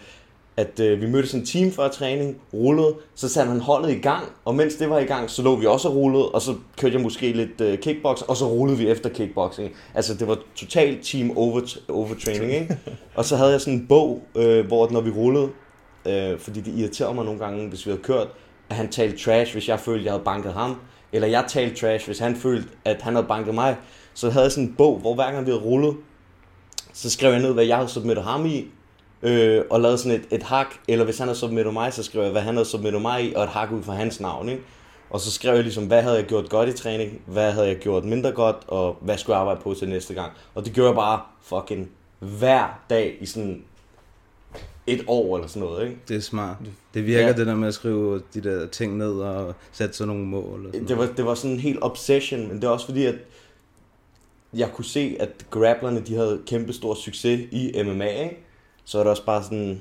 at 0.56 0.80
øh, 0.80 1.00
vi 1.00 1.06
mødtes 1.06 1.34
en 1.34 1.46
time 1.46 1.72
før 1.72 1.88
træning, 1.88 2.36
rullede, 2.54 2.94
så 3.14 3.28
satte 3.28 3.50
han 3.50 3.60
holdet 3.60 3.90
i 3.90 4.00
gang, 4.00 4.24
og 4.44 4.54
mens 4.54 4.74
det 4.74 4.90
var 4.90 4.98
i 4.98 5.04
gang, 5.04 5.30
så 5.30 5.42
lå 5.42 5.56
vi 5.56 5.66
også 5.66 5.88
og 5.88 5.94
rullede, 5.94 6.28
og 6.28 6.42
så 6.42 6.54
kørte 6.76 6.94
jeg 6.94 7.02
måske 7.02 7.32
lidt 7.32 7.60
øh, 7.60 7.78
kickbox, 7.78 8.22
og 8.22 8.36
så 8.36 8.48
rullede 8.48 8.78
vi 8.78 8.88
efter 8.88 9.10
kickboxing. 9.10 9.70
Altså 9.94 10.14
det 10.14 10.28
var 10.28 10.38
totalt 10.54 11.04
team 11.06 11.36
over, 11.36 11.60
overtraining, 11.88 12.52
ikke? 12.52 12.78
Og 13.14 13.24
så 13.24 13.36
havde 13.36 13.50
jeg 13.50 13.60
sådan 13.60 13.74
en 13.74 13.86
bog, 13.86 14.22
øh, 14.34 14.66
hvor 14.66 14.90
når 14.90 15.00
vi 15.00 15.10
rullede, 15.10 15.48
øh, 16.06 16.38
fordi 16.38 16.60
det 16.60 16.74
irriterede 16.78 17.14
mig 17.14 17.24
nogle 17.24 17.40
gange, 17.40 17.68
hvis 17.68 17.86
vi 17.86 17.90
havde 17.90 18.02
kørt, 18.02 18.28
at 18.70 18.76
han 18.76 18.88
talte 18.88 19.18
trash, 19.18 19.52
hvis 19.52 19.68
jeg 19.68 19.80
følte, 19.80 20.00
at 20.00 20.04
jeg 20.04 20.12
havde 20.12 20.24
banket 20.24 20.52
ham, 20.52 20.76
eller 21.12 21.28
jeg 21.28 21.44
talte 21.48 21.76
trash, 21.76 22.06
hvis 22.06 22.18
han 22.18 22.36
følte, 22.36 22.68
at 22.84 23.02
han 23.02 23.14
havde 23.14 23.26
banket 23.26 23.54
mig. 23.54 23.76
Så 24.14 24.30
havde 24.30 24.44
jeg 24.44 24.52
sådan 24.52 24.68
en 24.68 24.74
bog, 24.74 24.98
hvor 24.98 25.14
hver 25.14 25.32
gang 25.32 25.46
vi 25.46 25.50
havde 25.50 25.64
rullet, 25.64 25.96
så 26.92 27.10
skrev 27.10 27.30
jeg 27.32 27.40
ned, 27.40 27.52
hvad 27.52 27.64
jeg 27.64 27.76
havde 27.76 27.88
submittet 27.88 28.24
ham 28.24 28.46
i, 28.46 28.66
øh, 29.22 29.64
og 29.70 29.80
lavede 29.80 29.98
sådan 29.98 30.20
et, 30.20 30.26
et 30.30 30.42
hak, 30.42 30.66
eller 30.88 31.04
hvis 31.04 31.18
han 31.18 31.28
havde 31.28 31.38
submittet 31.38 31.72
mig, 31.72 31.92
så 31.92 32.02
skrev 32.02 32.22
jeg, 32.22 32.30
hvad 32.30 32.42
han 32.42 32.54
havde 32.54 32.68
submittet 32.68 33.02
mig 33.02 33.24
i, 33.24 33.34
og 33.34 33.42
et 33.42 33.48
hak 33.48 33.72
ud 33.72 33.82
fra 33.82 33.92
hans 33.92 34.20
navn, 34.20 34.48
ikke? 34.48 34.62
Og 35.10 35.20
så 35.20 35.30
skrev 35.30 35.54
jeg 35.54 35.62
ligesom, 35.62 35.86
hvad 35.86 36.02
havde 36.02 36.16
jeg 36.16 36.24
gjort 36.24 36.50
godt 36.50 36.68
i 36.68 36.72
træning, 36.72 37.22
hvad 37.26 37.52
havde 37.52 37.66
jeg 37.66 37.76
gjort 37.76 38.04
mindre 38.04 38.32
godt, 38.32 38.56
og 38.66 38.96
hvad 39.00 39.18
skulle 39.18 39.34
jeg 39.34 39.40
arbejde 39.40 39.60
på 39.60 39.74
til 39.74 39.88
næste 39.88 40.14
gang. 40.14 40.32
Og 40.54 40.64
det 40.64 40.72
gjorde 40.72 40.88
jeg 40.88 40.96
bare 40.96 41.20
fucking 41.42 41.90
hver 42.18 42.80
dag 42.90 43.16
i 43.20 43.26
sådan 43.26 43.64
et 44.88 45.04
år 45.06 45.36
eller 45.36 45.48
sådan 45.48 45.68
noget, 45.68 45.86
ikke? 45.86 46.00
Det 46.08 46.16
er 46.16 46.20
smart. 46.20 46.56
Det 46.94 47.06
virker 47.06 47.26
ja. 47.26 47.32
det 47.32 47.46
der 47.46 47.54
med 47.54 47.68
at 47.68 47.74
skrive 47.74 48.22
de 48.34 48.40
der 48.40 48.66
ting 48.66 48.96
ned 48.96 49.12
og 49.12 49.54
sætte 49.72 49.96
sådan 49.96 50.08
nogle 50.08 50.24
mål. 50.24 50.66
Og 50.66 50.72
sådan 50.72 50.88
det, 50.88 50.98
var, 50.98 51.06
det 51.16 51.24
var 51.24 51.34
sådan 51.34 51.50
en 51.50 51.60
helt 51.60 51.78
obsession, 51.82 52.48
men 52.48 52.56
det 52.56 52.64
er 52.64 52.68
også 52.68 52.86
fordi, 52.86 53.04
at 53.04 53.14
jeg 54.54 54.70
kunne 54.72 54.84
se, 54.84 55.16
at 55.20 55.30
grapplerne, 55.50 56.00
de 56.00 56.14
havde 56.14 56.40
kæmpe 56.46 56.72
stor 56.72 56.94
succes 56.94 57.40
i 57.50 57.82
MMA, 57.84 58.22
ikke? 58.22 58.38
så 58.84 58.98
er 58.98 59.02
det 59.02 59.10
også 59.10 59.24
bare 59.24 59.42
sådan, 59.42 59.80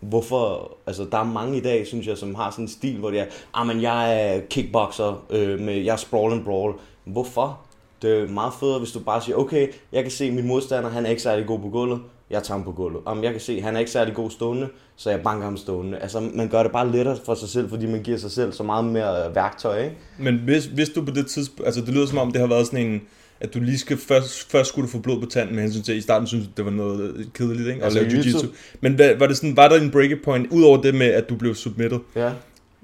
hvorfor, 0.00 0.72
altså 0.86 1.06
der 1.12 1.18
er 1.18 1.24
mange 1.24 1.58
i 1.58 1.60
dag, 1.60 1.86
synes 1.86 2.06
jeg, 2.06 2.18
som 2.18 2.34
har 2.34 2.50
sådan 2.50 2.64
en 2.64 2.68
stil, 2.68 2.98
hvor 2.98 3.10
de 3.10 3.18
er, 3.18 3.26
ah, 3.54 3.66
men 3.66 3.82
jeg 3.82 4.34
er 4.34 4.40
kickboxer, 4.50 5.24
øh, 5.30 5.60
med, 5.60 5.74
jeg 5.74 5.92
er 5.92 5.96
sprawl 5.96 6.32
and 6.32 6.44
brawl. 6.44 6.74
Hvorfor? 7.04 7.60
Det 8.02 8.18
er 8.18 8.28
meget 8.28 8.52
federe, 8.60 8.78
hvis 8.78 8.92
du 8.92 9.00
bare 9.00 9.22
siger, 9.22 9.36
okay, 9.36 9.68
jeg 9.92 10.02
kan 10.02 10.12
se, 10.12 10.24
at 10.24 10.34
min 10.34 10.46
modstander, 10.46 10.90
han 10.90 11.06
er 11.06 11.10
ikke 11.10 11.22
særlig 11.22 11.46
god 11.46 11.58
på 11.58 11.68
gulvet, 11.68 12.00
jeg 12.30 12.42
tager 12.42 12.58
ham 12.58 12.64
på 12.64 12.72
gulvet. 12.72 13.02
Om 13.04 13.24
jeg 13.24 13.32
kan 13.32 13.40
se, 13.40 13.52
at 13.52 13.62
han 13.62 13.74
er 13.74 13.78
ikke 13.78 13.90
særlig 13.90 14.14
god 14.14 14.30
stående, 14.30 14.68
så 14.96 15.10
jeg 15.10 15.20
banker 15.20 15.44
ham 15.44 15.56
stående. 15.56 15.98
Altså, 15.98 16.20
man 16.34 16.48
gør 16.48 16.62
det 16.62 16.72
bare 16.72 16.92
lettere 16.92 17.18
for 17.24 17.34
sig 17.34 17.48
selv, 17.48 17.68
fordi 17.68 17.86
man 17.86 18.02
giver 18.02 18.18
sig 18.18 18.30
selv 18.30 18.52
så 18.52 18.62
meget 18.62 18.84
mere 18.84 19.34
værktøj, 19.34 19.82
ikke? 19.84 19.96
Men 20.18 20.36
hvis, 20.44 20.64
hvis 20.64 20.88
du 20.88 21.04
på 21.04 21.10
det 21.10 21.26
tidspunkt, 21.26 21.66
altså 21.66 21.80
det 21.80 21.94
lyder 21.94 22.06
som 22.06 22.18
om, 22.18 22.32
det 22.32 22.40
har 22.40 22.48
været 22.48 22.66
sådan 22.66 22.86
en, 22.86 23.00
at 23.40 23.54
du 23.54 23.60
lige 23.60 23.78
skal 23.78 23.96
først, 23.96 24.50
først 24.50 24.68
skulle 24.68 24.86
du 24.86 24.90
få 24.90 24.98
blod 24.98 25.20
på 25.20 25.26
tanden 25.26 25.54
med 25.54 25.62
hensyn 25.62 25.82
til, 25.82 25.96
i 25.96 26.00
starten 26.00 26.26
synes 26.26 26.48
det 26.56 26.64
var 26.64 26.70
noget 26.70 27.30
kedeligt, 27.34 27.68
ikke? 27.68 27.84
Altså, 27.84 28.00
jiu-jitsu. 28.00 28.46
Men 28.80 28.94
hvad, 28.94 29.14
var, 29.16 29.26
det 29.26 29.36
sådan, 29.36 29.56
var 29.56 29.68
der 29.68 29.80
en 29.80 29.90
breaking 29.90 30.22
point, 30.24 30.46
ud 30.50 30.62
over 30.62 30.82
det 30.82 30.94
med, 30.94 31.06
at 31.06 31.28
du 31.28 31.36
blev 31.36 31.54
submitted? 31.54 31.98
Ja. 32.16 32.30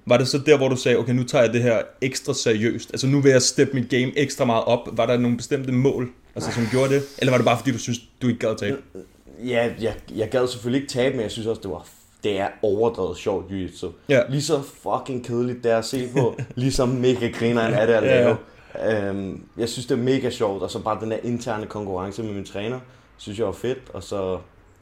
Var 0.07 0.17
det 0.17 0.29
så 0.29 0.39
der, 0.39 0.57
hvor 0.57 0.69
du 0.69 0.77
sagde, 0.77 0.99
okay, 0.99 1.13
nu 1.13 1.23
tager 1.23 1.45
jeg 1.45 1.53
det 1.53 1.63
her 1.63 1.83
ekstra 2.01 2.35
seriøst? 2.35 2.91
Altså 2.91 3.07
nu 3.07 3.21
vil 3.21 3.31
jeg 3.31 3.43
steppe 3.43 3.75
mit 3.75 3.89
game 3.89 4.19
ekstra 4.19 4.45
meget 4.45 4.65
op. 4.65 4.89
Var 4.93 5.07
der 5.07 5.19
nogle 5.19 5.37
bestemte 5.37 5.73
mål, 5.73 6.11
altså, 6.35 6.53
som 6.53 6.67
gjorde 6.71 6.95
det? 6.95 7.03
Eller 7.19 7.31
var 7.31 7.39
det 7.39 7.45
bare 7.45 7.59
fordi, 7.59 7.73
du 7.73 7.79
synes, 7.79 7.99
du 8.23 8.29
ikke 8.29 8.39
gad 8.47 8.57
tabe? 8.59 8.77
Ja, 9.45 9.71
jeg, 9.81 9.95
jeg 10.17 10.29
gad 10.29 10.47
selvfølgelig 10.49 10.83
ikke 10.83 10.93
tabe, 10.93 11.15
men 11.17 11.23
jeg 11.23 11.31
synes 11.31 11.47
også, 11.47 11.61
det 11.63 11.71
var 11.71 11.87
det 12.25 12.41
er 12.41 12.49
overdrevet 12.63 13.17
sjovt 13.17 13.51
jiu-jitsu. 13.51 13.87
Ja. 14.09 14.21
Lige 14.29 14.43
så 14.43 14.61
fucking 14.83 15.25
kedeligt 15.27 15.65
det 15.65 15.73
er 15.73 15.79
at 15.79 15.85
se 15.85 16.09
på, 16.17 16.37
ligesom 16.55 16.89
mega 16.89 17.29
grineren 17.29 17.75
er 17.75 17.87
det 17.87 17.93
at 17.93 18.03
lave. 18.03 18.37
Ja. 18.79 19.09
Øhm, 19.09 19.43
jeg 19.59 19.69
synes, 19.69 19.87
det 19.87 19.99
er 19.99 20.03
mega 20.03 20.31
sjovt, 20.31 20.63
og 20.63 20.71
så 20.71 20.79
bare 20.79 21.01
den 21.01 21.11
der 21.11 21.17
interne 21.25 21.67
konkurrence 21.67 22.23
med 22.23 22.33
min 22.35 22.45
træner, 22.45 22.81
synes 23.17 23.39
jeg 23.39 23.47
var 23.47 23.53
fedt, 23.53 23.79
og 23.95 24.03
så, 24.03 24.39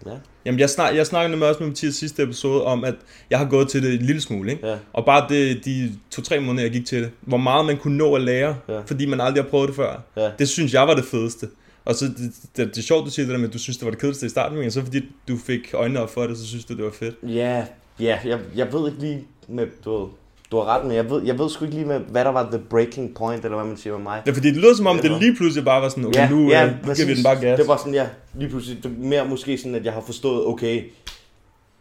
ja. 0.06 0.10
Jamen, 0.44 0.60
jeg, 0.60 0.70
snak, 0.70 0.94
jeg 0.96 1.06
snakkede 1.06 1.36
med 1.38 1.46
også 1.46 1.60
med 1.62 1.68
Mathias 1.68 1.94
sidste 1.94 2.22
episode 2.22 2.64
om, 2.64 2.84
at 2.84 2.94
jeg 3.30 3.38
har 3.38 3.46
gået 3.46 3.68
til 3.68 3.82
det 3.82 3.94
en 3.94 4.06
lille 4.06 4.20
smule, 4.20 4.52
ikke? 4.52 4.68
Ja. 4.68 4.76
Og 4.92 5.04
bare 5.04 5.26
det, 5.28 5.64
de 5.64 5.92
to-tre 6.10 6.40
måneder, 6.40 6.64
jeg 6.64 6.72
gik 6.72 6.86
til 6.86 7.02
det, 7.02 7.10
hvor 7.20 7.36
meget 7.36 7.66
man 7.66 7.76
kunne 7.76 7.96
nå 7.96 8.14
at 8.14 8.20
lære, 8.22 8.56
Ja. 8.68 8.80
fordi 8.80 9.06
man 9.06 9.20
aldrig 9.20 9.44
har 9.44 9.50
prøvet 9.50 9.68
det 9.68 9.76
før. 9.76 10.00
Ja. 10.16 10.30
Det 10.38 10.48
synes 10.48 10.74
jeg 10.74 10.86
var 10.86 10.94
det 10.94 11.04
fedeste. 11.04 11.48
Og 11.84 11.94
så, 11.94 12.04
det, 12.04 12.32
det, 12.56 12.68
det 12.68 12.78
er 12.78 12.82
sjovt, 12.82 13.06
du 13.06 13.10
siger 13.10 13.26
det 13.26 13.32
der 13.32 13.38
med, 13.38 13.48
at 13.48 13.54
du 13.54 13.58
synes, 13.58 13.76
det 13.76 13.84
var 13.84 13.90
det 13.90 14.00
kedeligste 14.00 14.26
i 14.26 14.28
starten, 14.28 14.58
men 14.58 14.70
så 14.70 14.82
fordi 14.82 15.00
du 15.28 15.36
fik 15.36 15.74
øjnene 15.74 16.00
op 16.00 16.10
for 16.10 16.26
det, 16.26 16.38
så 16.38 16.46
synes 16.46 16.64
du, 16.64 16.76
det 16.76 16.84
var 16.84 16.90
fedt. 16.90 17.16
Ja, 17.22 17.66
ja 18.00 18.18
jeg, 18.24 18.40
jeg 18.56 18.72
ved 18.72 18.88
ikke 18.88 19.00
lige 19.00 19.24
med, 19.48 19.66
du 19.84 19.98
ved, 19.98 20.08
du 20.50 20.56
har 20.56 20.64
ret, 20.64 20.86
men 20.86 20.96
jeg 20.96 21.10
ved, 21.10 21.22
jeg 21.22 21.38
ved 21.38 21.50
sgu 21.50 21.64
ikke 21.64 21.76
lige, 21.76 21.86
hvad, 21.86 22.00
hvad 22.00 22.24
der 22.24 22.30
var 22.30 22.50
the 22.50 22.58
breaking 22.70 23.14
point, 23.14 23.44
eller 23.44 23.56
hvad 23.56 23.66
man 23.66 23.76
siger 23.76 23.94
med 23.94 24.02
mig. 24.02 24.22
Det 24.24 24.30
er 24.30 24.34
fordi, 24.34 24.48
det 24.48 24.56
lyder 24.56 24.74
som 24.76 24.86
om, 24.86 24.96
Det 24.96 25.10
det 25.10 25.20
lige 25.20 25.36
pludselig 25.36 25.64
bare 25.64 25.82
var 25.82 25.88
sådan, 25.88 26.04
okay, 26.04 26.20
ja, 26.20 26.28
nu 26.28 26.48
ja, 26.50 26.66
øh, 26.66 26.72
giver 26.82 27.06
vi 27.06 27.14
den 27.14 27.24
bare 27.24 27.40
gas. 27.40 27.58
Det 27.58 27.68
var 27.68 27.76
sådan, 27.76 27.94
ja, 27.94 28.06
lige 28.34 28.50
pludselig. 28.50 28.82
Det 28.82 28.92
er 28.92 29.06
mere 29.06 29.28
måske 29.28 29.58
sådan, 29.58 29.74
at 29.74 29.84
jeg 29.84 29.92
har 29.92 30.00
forstået, 30.00 30.46
okay, 30.46 30.82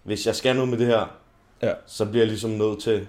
hvis 0.04 0.28
jeg 0.28 0.36
skal 0.36 0.56
noget 0.56 0.70
med 0.70 0.78
det 0.78 0.88
her, 0.88 1.18
ja. 1.64 1.72
så 1.88 2.06
bliver 2.06 2.22
jeg 2.22 2.28
ligesom 2.28 2.52
nødt 2.52 2.82
til 2.82 3.08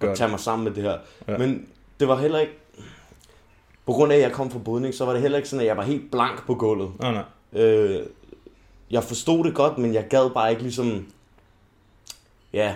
Gør 0.00 0.10
at 0.10 0.18
tage 0.18 0.30
mig 0.30 0.40
sammen 0.40 0.64
med 0.64 0.72
det 0.72 0.82
her. 0.82 0.96
Ja. 1.28 1.32
Ja. 1.32 1.38
Men 1.38 1.66
det 2.00 2.08
var 2.08 2.20
heller 2.20 2.38
ikke, 2.38 2.52
på 3.86 3.92
grund 3.92 4.12
af, 4.12 4.16
at 4.16 4.22
jeg 4.22 4.32
kom 4.32 4.50
fra 4.50 4.58
Budning, 4.58 4.94
så 4.94 5.04
var 5.04 5.12
det 5.12 5.22
heller 5.22 5.38
ikke 5.38 5.48
sådan, 5.48 5.60
at 5.60 5.66
jeg 5.66 5.76
var 5.76 5.82
helt 5.82 6.10
blank 6.10 6.46
på 6.46 6.54
gulvet. 6.54 6.90
Nej, 7.00 7.12
nej. 7.12 7.62
Øh, 7.62 8.06
jeg 8.90 9.04
forstod 9.04 9.44
det 9.44 9.54
godt, 9.54 9.78
men 9.78 9.94
jeg 9.94 10.04
gad 10.10 10.30
bare 10.34 10.50
ikke 10.50 10.62
ligesom, 10.62 11.06
ja, 12.52 12.74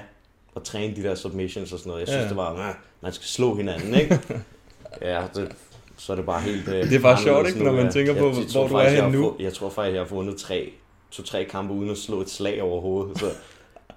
at 0.57 0.63
træne 0.63 0.97
de 0.97 1.03
der 1.03 1.15
submissions 1.15 1.73
og 1.73 1.79
sådan 1.79 1.91
noget. 1.91 2.01
Jeg 2.01 2.09
synes, 2.09 2.23
Ja, 2.23 2.29
det 2.29 2.37
var, 2.37 2.69
"Ah, 2.69 2.75
man 3.01 3.13
skal 3.13 3.27
slå 3.27 3.55
hinanden, 3.57 3.95
ikke? 3.95 4.21
ja, 5.03 5.23
det, 5.35 5.53
så 5.97 6.13
er 6.13 6.17
det 6.17 6.27
bare 6.27 6.41
helt... 6.41 6.69
øh, 6.69 6.75
Det 6.75 6.93
er 6.93 7.01
bare 7.01 7.19
sjovt, 7.23 7.49
ikke, 7.49 7.65
når 7.65 7.73
man 7.73 7.93
tænker 7.93 8.13
på, 8.15 8.27
Jeg 8.27 8.35
hvor 8.35 8.43
tror 8.53 8.69
du 8.69 8.75
er 8.75 8.83
jeg 8.83 9.03
henne 9.05 9.19
nu. 9.21 9.37
Jeg 9.39 9.53
tror 9.55 9.71
faktisk, 9.71 9.95
jeg 9.95 10.03
har 10.03 10.09
vundet 10.15 10.37
tre, 10.37 10.73
to-tre 11.11 11.45
kampe 11.45 11.75
uden 11.75 11.91
at 11.91 11.99
slå 11.99 12.21
et 12.21 12.31
slag 12.31 12.63
over 12.63 12.81
hovedet. 12.81 13.19
Så, 13.19 13.27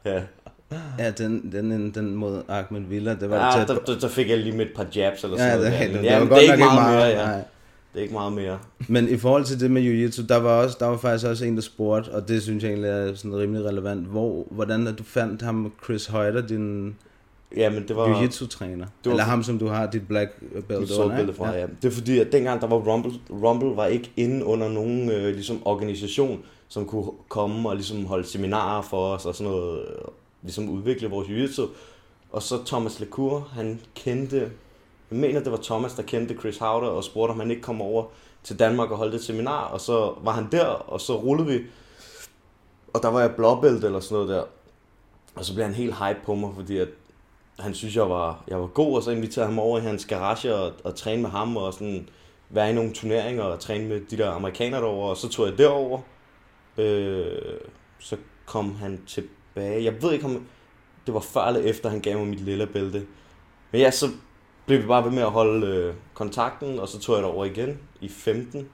ja. 0.05 0.21
Ja, 0.99 1.11
den, 1.11 1.51
den, 1.51 1.91
den 1.91 2.15
mod 2.15 2.41
Ahmed 2.47 2.81
Villa, 2.81 3.15
det 3.15 3.29
var 3.29 3.45
Ja, 3.53 3.59
tæt 3.59 3.67
der, 3.67 3.79
der, 3.79 3.99
der, 3.99 4.07
fik 4.07 4.29
jeg 4.29 4.37
lige 4.37 4.57
mit 4.57 4.67
par 4.75 4.85
jabs 4.95 5.23
eller 5.23 5.37
Ja, 5.45 5.51
sådan 5.51 5.57
noget. 5.59 5.71
det- 5.73 5.79
ja, 5.79 5.83
det- 5.85 5.93
men, 5.95 6.03
det 6.03 6.09
ja, 6.09 6.17
godt 6.19 6.29
det 6.29 6.37
er 6.37 6.41
ikke 6.53 6.57
meget, 6.57 6.75
meget, 6.81 6.97
mere, 7.15 7.19
ja. 7.21 7.25
nej. 7.25 7.43
Det 7.93 7.99
er 7.99 8.01
ikke 8.01 8.13
meget 8.13 8.33
mere. 8.33 8.59
Men 8.87 9.09
i 9.09 9.17
forhold 9.17 9.43
til 9.43 9.59
det 9.59 9.71
med 9.71 9.81
jiu-jitsu, 9.81 10.25
der 10.27 10.37
var, 10.37 10.49
også, 10.63 10.77
der 10.79 10.85
var 10.85 10.97
faktisk 10.97 11.25
også 11.27 11.45
en, 11.45 11.55
der 11.55 11.61
spurgte, 11.61 12.09
og 12.09 12.27
det 12.27 12.43
synes 12.43 12.63
jeg 12.63 12.69
egentlig 12.69 12.89
er 12.89 13.15
sådan 13.15 13.37
rimelig 13.37 13.65
relevant. 13.65 14.07
Hvor, 14.07 14.47
hvordan 14.51 14.95
du 14.95 15.03
fandt 15.03 15.41
ham, 15.41 15.73
Chris 15.83 16.05
Højder, 16.05 16.47
din 16.47 16.95
Ja, 17.57 17.69
men 17.69 17.87
det 17.87 17.95
var... 17.95 18.07
jiu-jitsu-træner? 18.07 18.85
var- 19.05 19.11
Eller 19.11 19.23
ham, 19.23 19.43
som 19.43 19.59
du 19.59 19.67
har 19.67 19.85
dit 19.85 20.07
black 20.07 20.39
belt 20.67 20.79
Mit 20.79 20.91
under, 20.91 21.19
ikke? 21.19 21.33
fra, 21.33 21.55
ja. 21.55 21.65
Det 21.81 21.87
er 21.87 21.91
fordi, 21.91 22.19
at 22.19 22.31
dengang 22.31 22.61
der 22.61 22.67
var 22.67 22.75
Rumble, 22.75 23.11
Rumble 23.29 23.75
var 23.75 23.85
ikke 23.85 24.11
inde 24.17 24.45
under 24.45 24.69
nogen 24.69 25.11
øh, 25.11 25.23
ligesom 25.33 25.61
organisation, 25.65 26.39
som 26.67 26.85
kunne 26.85 27.05
komme 27.29 27.69
og 27.69 27.75
ligesom 27.75 28.05
holde 28.05 28.27
seminarer 28.27 28.81
for 28.81 29.07
os 29.07 29.25
og 29.25 29.35
sådan 29.35 29.51
noget, 29.51 29.79
ligesom 30.41 30.69
udvikle 30.69 31.09
vores 31.09 31.29
jiu 31.29 31.67
Og 32.31 32.41
så 32.41 32.65
Thomas 32.65 32.99
Lecour, 32.99 33.39
han 33.39 33.81
kendte, 33.95 34.39
jeg 35.11 35.19
mener 35.19 35.43
det 35.43 35.51
var 35.51 35.59
Thomas, 35.63 35.93
der 35.93 36.03
kendte 36.03 36.35
Chris 36.39 36.57
Howder 36.57 36.87
og 36.87 37.03
spurgte, 37.03 37.31
om 37.31 37.39
han 37.39 37.51
ikke 37.51 37.61
kom 37.61 37.81
over 37.81 38.05
til 38.43 38.59
Danmark 38.59 38.91
og 38.91 38.97
holdt 38.97 39.15
et 39.15 39.23
seminar, 39.23 39.63
og 39.63 39.81
så 39.81 40.13
var 40.21 40.31
han 40.31 40.47
der, 40.51 40.65
og 40.65 41.01
så 41.01 41.15
rullede 41.15 41.47
vi, 41.47 41.61
og 42.93 43.03
der 43.03 43.07
var 43.09 43.21
jeg 43.21 43.35
blåbælte 43.35 43.87
eller 43.87 43.99
sådan 43.99 44.15
noget 44.15 44.29
der. 44.29 44.43
Og 45.35 45.45
så 45.45 45.53
blev 45.53 45.65
han 45.65 45.73
helt 45.73 45.95
hype 45.95 46.19
på 46.25 46.35
mig, 46.35 46.51
fordi 46.55 46.77
at 46.77 46.87
han 47.59 47.73
synes, 47.73 47.95
jeg 47.95 48.09
var, 48.09 48.43
jeg 48.47 48.61
var 48.61 48.67
god, 48.67 48.95
og 48.95 49.03
så 49.03 49.11
inviterede 49.11 49.49
ham 49.49 49.59
over 49.59 49.77
i 49.77 49.81
hans 49.81 50.05
garage 50.05 50.55
og, 50.55 50.73
og 50.83 50.95
træne 50.95 51.21
med 51.21 51.29
ham, 51.29 51.57
og 51.57 51.73
sådan 51.73 52.09
være 52.49 52.69
i 52.69 52.73
nogle 52.73 52.93
turneringer 52.93 53.43
og 53.43 53.59
træne 53.59 53.87
med 53.87 54.01
de 54.01 54.17
der 54.17 54.31
amerikanere 54.31 54.81
derovre, 54.81 55.09
og 55.09 55.17
så 55.17 55.29
tog 55.29 55.45
jeg 55.45 55.57
derover. 55.57 55.99
Øh, 56.77 57.59
så 57.99 58.17
kom 58.45 58.75
han 58.75 59.01
til 59.07 59.23
tilbage. 59.53 59.83
Jeg 59.83 59.93
ved 60.01 60.13
ikke, 60.13 60.25
om 60.25 60.45
det 61.05 61.13
var 61.13 61.19
før 61.19 61.41
eller 61.41 61.61
efter, 61.61 61.89
han 61.89 61.99
gav 61.99 62.17
mig 62.17 62.27
mit 62.27 62.39
lille 62.39 62.67
bælte. 62.67 63.05
Men 63.71 63.81
ja, 63.81 63.91
så 63.91 64.05
blev 64.65 64.81
vi 64.81 64.87
bare 64.87 65.03
ved 65.05 65.11
med 65.11 65.21
at 65.21 65.31
holde 65.31 65.67
øh, 65.67 65.93
kontakten, 66.13 66.79
og 66.79 66.87
så 66.87 66.99
tog 66.99 67.15
jeg 67.15 67.23
derover 67.23 67.45
igen 67.45 67.77
i 68.01 68.09
15, 68.09 68.67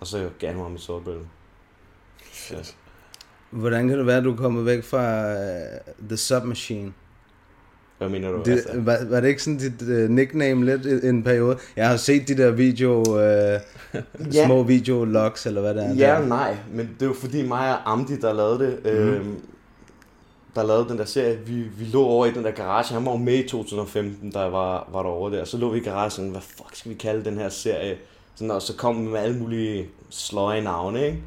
og 0.00 0.06
så 0.06 0.28
gav 0.38 0.50
han 0.50 0.60
mig 0.60 0.70
mit 0.70 0.80
sortbælte. 0.80 1.24
Ja. 2.50 2.56
Hvordan 3.50 3.88
kan 3.88 3.98
det 3.98 4.06
være, 4.06 4.16
at 4.16 4.24
du 4.24 4.36
kommet 4.36 4.66
væk 4.66 4.84
fra 4.84 5.32
uh, 5.32 6.08
The 6.08 6.16
Submachine? 6.16 6.92
Hvad 7.98 8.08
mener 8.08 8.32
du? 8.32 8.42
Det, 8.44 8.64
var, 8.74 8.98
var 9.10 9.20
det 9.20 9.28
ikke 9.28 9.42
sådan 9.42 9.58
dit 9.58 9.82
uh, 9.82 10.10
nickname 10.10 10.64
lidt 10.64 11.04
i 11.04 11.08
en 11.08 11.22
periode? 11.22 11.58
Jeg 11.76 11.88
har 11.88 11.96
set 11.96 12.28
de 12.28 12.36
der 12.36 12.50
video, 12.50 13.00
uh, 13.00 13.60
Ja. 14.34 14.46
små 14.46 14.62
video-logs, 14.62 15.46
eller 15.46 15.60
hvad 15.60 15.74
det 15.74 15.84
er. 15.84 15.94
Ja 15.94 16.20
der. 16.20 16.26
nej, 16.26 16.56
men 16.72 16.96
det 17.00 17.08
var 17.08 17.14
fordi 17.14 17.46
mig 17.46 17.70
og 17.70 17.92
Amdi, 17.92 18.16
der 18.16 18.32
lavede 18.32 18.58
det, 18.58 18.78
mm. 18.84 18.90
øhm, 18.90 19.40
der 20.54 20.62
lavede 20.62 20.88
den 20.88 20.98
der 20.98 21.04
serie. 21.04 21.38
Vi, 21.46 21.62
vi 21.62 21.84
lå 21.84 22.04
over 22.04 22.26
i 22.26 22.30
den 22.30 22.44
der 22.44 22.50
garage. 22.50 22.94
Han 22.94 23.04
var 23.04 23.12
jo 23.12 23.16
med 23.16 23.34
i 23.34 23.48
2015, 23.48 24.30
da 24.30 24.40
jeg 24.40 24.52
var, 24.52 24.88
var 24.92 25.02
derovre 25.02 25.36
der. 25.36 25.44
Så 25.44 25.58
lå 25.58 25.70
vi 25.70 25.78
i 25.78 25.82
garagen, 25.82 26.30
hvad 26.30 26.40
fuck 26.40 26.76
skal 26.76 26.90
vi 26.90 26.96
kalde 26.96 27.24
den 27.24 27.38
her 27.38 27.48
serie? 27.48 27.96
Sådan, 28.34 28.50
og 28.50 28.62
så 28.62 28.76
kom 28.76 29.06
vi 29.06 29.10
med 29.10 29.20
alle 29.20 29.38
mulige 29.38 29.88
sløje 30.10 30.60
navne, 30.60 31.06
ikke? 31.06 31.22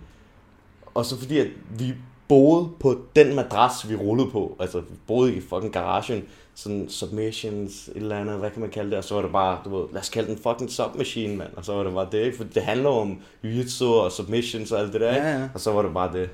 Og 0.94 1.06
så 1.06 1.20
fordi, 1.20 1.40
at 1.40 1.48
vi 1.70 1.94
boede 2.28 2.70
på 2.80 3.02
den 3.16 3.36
madras, 3.36 3.90
vi 3.90 3.96
rullede 3.96 4.30
på. 4.30 4.56
Altså, 4.60 4.80
vi 4.80 4.96
boede 5.08 5.36
i 5.36 5.42
fucking 5.42 5.74
garagen. 5.74 6.24
Sådan 6.56 6.90
submissions, 6.90 7.88
et 7.88 7.96
eller 7.96 8.20
andet, 8.20 8.40
hvad 8.40 8.50
kan 8.50 8.62
man 8.62 8.70
kalde 8.70 8.90
det? 8.90 8.98
Og 8.98 9.04
så 9.04 9.16
var 9.16 9.22
det 9.22 9.32
bare, 9.32 9.60
du 9.66 9.78
ved, 9.78 9.88
lad 9.92 10.02
os 10.02 10.10
kalde 10.10 10.30
den 10.30 10.38
fucking 10.38 10.72
submachine, 10.72 11.36
mand. 11.36 11.50
Og 11.56 11.66
så 11.66 11.74
var 11.74 11.84
det 11.84 11.94
bare 11.94 12.08
det, 12.12 12.26
ikke? 12.26 12.38
For 12.38 12.44
det 12.44 12.64
handler 12.64 12.90
om 12.90 13.18
jiu-jitsu 13.44 13.86
og 13.86 14.12
submissions 14.12 14.72
og 14.72 14.80
alt 14.80 14.94
det 14.94 15.02
der, 15.02 15.16
ikke? 15.16 15.28
Ja, 15.28 15.40
ja. 15.40 15.50
Og 15.54 15.60
så 15.60 15.72
var 15.72 15.82
det 15.82 15.94
bare 15.94 16.14
det. 16.14 16.30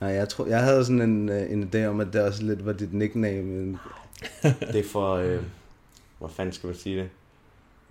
Nej, 0.00 0.10
jeg, 0.10 0.28
tror, 0.28 0.46
jeg 0.46 0.60
havde 0.60 0.84
sådan 0.84 1.02
en, 1.02 1.28
øh, 1.28 1.52
en 1.52 1.70
idé 1.74 1.84
om, 1.86 2.00
at 2.00 2.06
det 2.12 2.20
også 2.22 2.42
lidt 2.42 2.66
var 2.66 2.72
dit 2.72 2.94
nickname. 2.94 3.42
men- 3.42 3.78
Det 4.72 4.76
er 4.80 4.88
for, 4.92 5.14
øh, 5.14 5.38
hvad 6.18 6.28
fanden 6.36 6.52
skal 6.54 6.66
man 6.66 6.76
sige 6.76 6.96
det? 6.96 7.08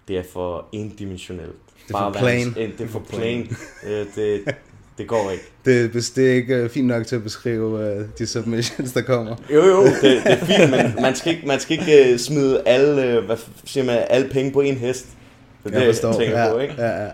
Det 0.07 0.17
er 0.17 0.23
for 0.33 0.65
endimensionelt. 0.71 1.51
Det 1.87 1.93
er 1.95 1.97
for 1.99 2.19
plain. 2.19 2.47
en- 2.47 2.53
Det 2.77 2.81
er 2.81 2.87
for 2.87 3.03
plain. 3.09 3.55
Øh, 3.87 4.05
det, 4.15 4.55
det 4.97 5.07
går 5.07 5.31
ikke. 5.31 5.43
Det, 5.65 5.93
det 6.15 6.29
er 6.31 6.33
ikke 6.33 6.69
fint 6.69 6.87
nok 6.87 7.07
til 7.07 7.15
at 7.15 7.23
beskrive 7.23 7.67
uh, 7.99 8.05
de 8.19 8.27
submissions, 8.27 8.91
der 8.93 9.01
kommer. 9.01 9.35
Jo, 9.53 9.63
jo, 9.65 9.83
det, 9.85 10.01
det 10.01 10.21
er 10.25 10.45
fint, 10.45 10.71
men 10.71 11.01
man 11.01 11.15
skal 11.15 11.35
ikke, 11.35 11.47
man 11.47 11.59
skal 11.59 11.79
ikke 11.79 12.13
uh, 12.13 12.19
smide 12.19 12.61
alle, 12.67 13.19
uh, 13.19 13.25
hvad 13.25 13.37
siger 13.65 13.83
man, 13.83 14.03
alle 14.09 14.29
penge 14.29 14.51
på 14.51 14.61
en 14.61 14.75
hest. 14.75 15.07
Det 15.63 15.73
er 15.73 15.77
Jeg 15.79 15.87
det, 15.87 15.95
forstår. 15.95 16.09
jeg 16.09 16.17
tænker 16.17 16.39
Ja, 16.43 16.51
på, 16.53 16.59
ikke? 16.59 16.73
ja, 16.77 17.03
ja. 17.03 17.09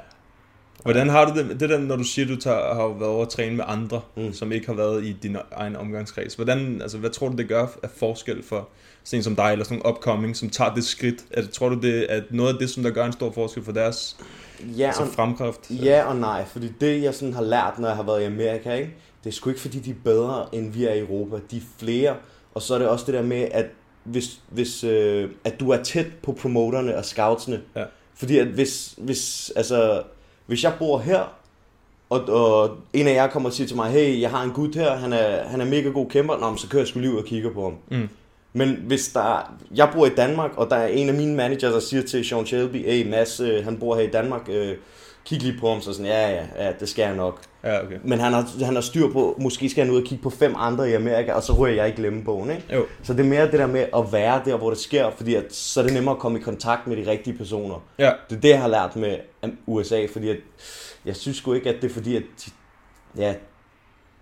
Hvordan 0.84 1.10
har 1.10 1.26
du 1.26 1.40
det, 1.40 1.60
det 1.60 1.70
der, 1.70 1.78
når 1.80 1.96
du 1.96 2.04
siger, 2.04 2.28
du 2.28 2.36
tager, 2.36 2.74
har 2.74 2.88
været 2.88 3.12
over 3.12 3.22
at 3.22 3.30
træne 3.30 3.56
med 3.56 3.64
andre, 3.68 4.02
mm. 4.18 4.34
som 4.34 4.52
ikke 4.52 4.68
har 4.68 4.74
været 4.74 5.04
i 5.06 5.12
din 5.24 5.38
egen 5.52 5.76
omgangskreds? 5.76 6.34
Hvordan, 6.36 6.82
altså, 6.82 6.98
hvad 6.98 7.10
tror 7.10 7.30
du, 7.30 7.36
det 7.36 7.48
gør 7.48 7.68
af 7.84 7.90
forskel 7.98 8.44
for 8.44 8.70
sådan 9.04 9.20
en 9.20 9.24
som 9.24 9.36
dig, 9.36 9.52
eller 9.52 9.66
sådan 9.66 9.78
en 9.78 9.86
upcoming, 9.86 10.36
som 10.38 10.50
tager 10.50 10.74
det 10.74 10.84
skridt? 10.84 11.26
Er 11.32 11.42
det, 11.42 11.52
tror 11.52 11.70
du, 11.70 11.76
det 11.76 12.06
er 12.14 12.22
noget 12.30 12.54
af 12.54 12.60
det, 12.60 12.70
som 12.70 12.84
der 12.84 12.90
gør 12.90 13.06
en 13.06 13.14
stor 13.14 13.32
forskel 13.32 13.64
for 13.64 13.72
deres 13.72 14.18
Ja, 14.78 14.86
altså, 14.88 15.02
og- 15.02 15.08
fremkraft? 15.08 15.60
Ja 15.70 16.04
og 16.04 16.16
nej, 16.16 16.46
fordi 16.46 16.72
det 16.82 17.04
jeg 17.04 17.14
sådan 17.14 17.34
har 17.34 17.42
lært, 17.44 17.80
når 17.80 17.88
jeg 17.88 17.96
har 17.96 18.04
været 18.04 18.22
i 18.22 18.26
Amerika, 18.26 18.74
ikke? 18.74 18.94
det 19.24 19.30
er 19.30 19.34
sgu 19.34 19.50
ikke 19.50 19.62
fordi, 19.62 19.80
de 19.80 19.90
er 19.90 19.96
bedre, 20.04 20.46
end 20.56 20.74
vi 20.74 20.86
er 20.86 20.94
i 20.94 21.00
Europa. 21.00 21.36
De 21.52 21.58
er 21.58 21.62
flere, 21.80 22.16
og 22.54 22.62
så 22.62 22.74
er 22.74 22.80
det 22.80 22.88
også 22.88 23.06
det 23.06 23.14
der 23.14 23.22
med, 23.22 23.48
at 23.52 23.66
hvis, 24.04 24.40
hvis 24.50 24.84
øh, 24.84 25.30
at 25.44 25.60
du 25.60 25.70
er 25.70 25.84
tæt 25.84 26.06
på 26.24 26.32
promoterne 26.32 26.98
og 26.98 27.06
scoutsene. 27.06 27.62
Ja. 27.76 27.84
Fordi 28.16 28.38
at 28.38 28.48
hvis, 28.48 28.94
hvis, 28.98 29.52
altså, 29.56 30.02
hvis 30.52 30.64
jeg 30.64 30.74
bor 30.80 30.98
her, 30.98 31.20
og, 32.10 32.22
og 32.22 32.78
en 32.94 33.08
af 33.08 33.14
jer 33.14 33.28
kommer 33.28 33.50
og 33.50 33.54
siger 33.54 33.68
til 33.68 33.76
mig, 33.76 33.92
hey, 33.92 34.22
jeg 34.22 34.30
har 34.30 34.44
en 34.44 34.52
gut 34.52 34.76
her, 34.76 34.96
han 34.96 35.14
er, 35.14 35.48
han 35.48 35.62
er 35.62 35.66
mega 35.66 35.90
god 35.90 36.10
kæmper, 36.10 36.38
Nå, 36.38 36.56
så 36.56 36.68
kører 36.68 36.82
jeg 36.82 36.88
sgu 36.88 37.00
lige 37.00 37.12
ud 37.12 37.18
og 37.18 37.26
kigger 37.26 37.54
på 37.54 37.64
ham. 37.64 38.00
Mm. 38.00 38.10
Men 38.54 38.78
hvis 38.88 39.08
der 39.08 39.38
er, 39.38 39.54
jeg 39.76 39.90
bor 39.94 40.06
i 40.06 40.10
Danmark, 40.10 40.52
og 40.58 40.70
der 40.70 40.76
er 40.76 40.88
en 40.88 41.10
af 41.10 41.16
mine 41.16 41.36
managers, 41.36 41.74
der 41.74 41.80
siger 41.80 42.04
til 42.04 42.26
Sean 42.26 42.46
Shelby, 42.46 42.86
hey 42.86 43.10
Mads, 43.10 43.40
øh, 43.40 43.64
han 43.64 43.80
bor 43.80 43.96
her 43.96 44.02
i 44.02 44.12
Danmark, 44.12 44.42
øh, 44.50 44.76
kig 45.26 45.42
lige 45.42 45.60
på 45.60 45.70
ham, 45.70 45.82
så 45.82 45.94
sådan, 45.94 46.06
ja, 46.06 46.30
ja, 46.30 46.46
ja, 46.66 46.72
det 46.80 46.90
skal 46.90 47.04
jeg 47.04 47.16
nok. 47.16 47.42
Ja, 47.64 47.84
okay. 47.84 47.98
Men 48.04 48.20
han 48.20 48.34
har, 48.34 48.66
han 48.66 48.74
har 48.74 48.82
styr 48.82 49.12
på, 49.12 49.38
måske 49.40 49.70
skal 49.70 49.84
han 49.86 49.94
ud 49.94 50.02
og 50.02 50.08
kigge 50.08 50.24
på 50.24 50.30
fem 50.30 50.54
andre 50.58 50.90
i 50.90 50.94
Amerika, 50.94 51.34
og 51.34 51.44
så 51.44 51.54
ryger 51.54 51.76
jeg 51.76 51.90
i 51.90 52.02
glemmebogen, 52.02 52.50
ikke? 52.50 52.64
Jo. 52.74 52.86
Så 53.04 53.14
det 53.14 53.20
er 53.20 53.30
mere 53.30 53.46
det 53.52 53.60
der 53.60 53.68
med 53.68 53.86
at 53.96 54.06
være 54.12 54.42
der, 54.46 54.58
hvor 54.58 54.70
det 54.70 54.80
sker, 54.80 55.12
fordi 55.18 55.36
at, 55.36 55.54
så 55.54 55.80
er 55.80 55.84
det 55.84 55.94
nemmere 55.94 56.16
at 56.16 56.20
komme 56.20 56.40
i 56.40 56.42
kontakt 56.42 56.88
med 56.88 56.98
de 56.98 57.12
rigtige 57.12 57.38
personer. 57.38 57.84
Ja. 58.00 58.12
Det 58.30 58.36
er 58.36 58.42
det, 58.42 58.50
jeg 58.50 58.62
har 58.62 58.68
lært 58.68 58.96
med 58.96 59.18
um, 59.44 59.58
USA, 59.68 60.06
fordi 60.14 60.30
at, 60.30 60.38
jeg 61.06 61.16
synes 61.16 61.38
sgu 61.38 61.54
ikke, 61.54 61.70
at 61.70 61.76
det 61.82 61.90
er 61.90 61.94
fordi, 61.94 62.16
at 62.16 62.24
de, 62.46 62.52
ja, 63.22 63.34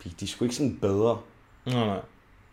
de, 0.04 0.10
de 0.20 0.26
er 0.26 0.30
sgu 0.30 0.46
ikke 0.46 0.56
sådan 0.56 0.78
bedre. 0.82 1.18
Nej, 1.66 1.86
nej. 1.86 2.00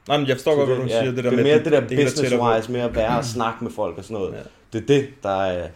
Nej, 0.08 0.18
men 0.18 0.26
jeg 0.26 0.36
forstår 0.36 0.52
Så 0.52 0.56
godt, 0.56 0.68
hvad 0.68 0.76
du 0.76 0.82
ja, 0.82 1.00
siger. 1.00 1.12
Det, 1.14 1.24
der 1.24 1.30
det 1.30 1.32
er 1.32 1.36
med, 1.36 1.44
mere 1.44 1.54
at 1.54 1.64
det 1.64 1.72
der 1.72 1.80
er 1.80 1.88
tættere 1.88 2.38
på. 2.38 2.44
business-wise, 2.44 2.72
med 2.72 2.80
at 2.80 2.94
være 2.94 3.18
og 3.18 3.24
snakke 3.24 3.64
med 3.64 3.72
folk 3.72 3.98
og 3.98 4.04
sådan 4.04 4.14
noget. 4.14 4.34
Ja. 4.34 4.38
Det 4.72 4.82
er 4.82 4.86
det, 4.86 5.08
der 5.22 5.42
er... 5.42 5.68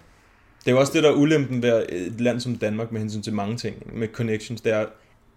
Det 0.65 0.69
er 0.69 0.73
jo 0.73 0.81
også 0.81 0.93
det, 0.93 1.03
der 1.03 1.11
er 1.11 1.15
ulempen 1.15 1.63
ved 1.63 1.87
et 1.89 2.21
land 2.21 2.41
som 2.41 2.57
Danmark 2.57 2.93
med 2.93 3.01
hensyn 3.01 3.23
til 3.23 3.33
mange 3.33 3.57
ting, 3.57 3.99
med 3.99 4.09
connections, 4.09 4.61
det 4.61 4.73
er, 4.73 4.87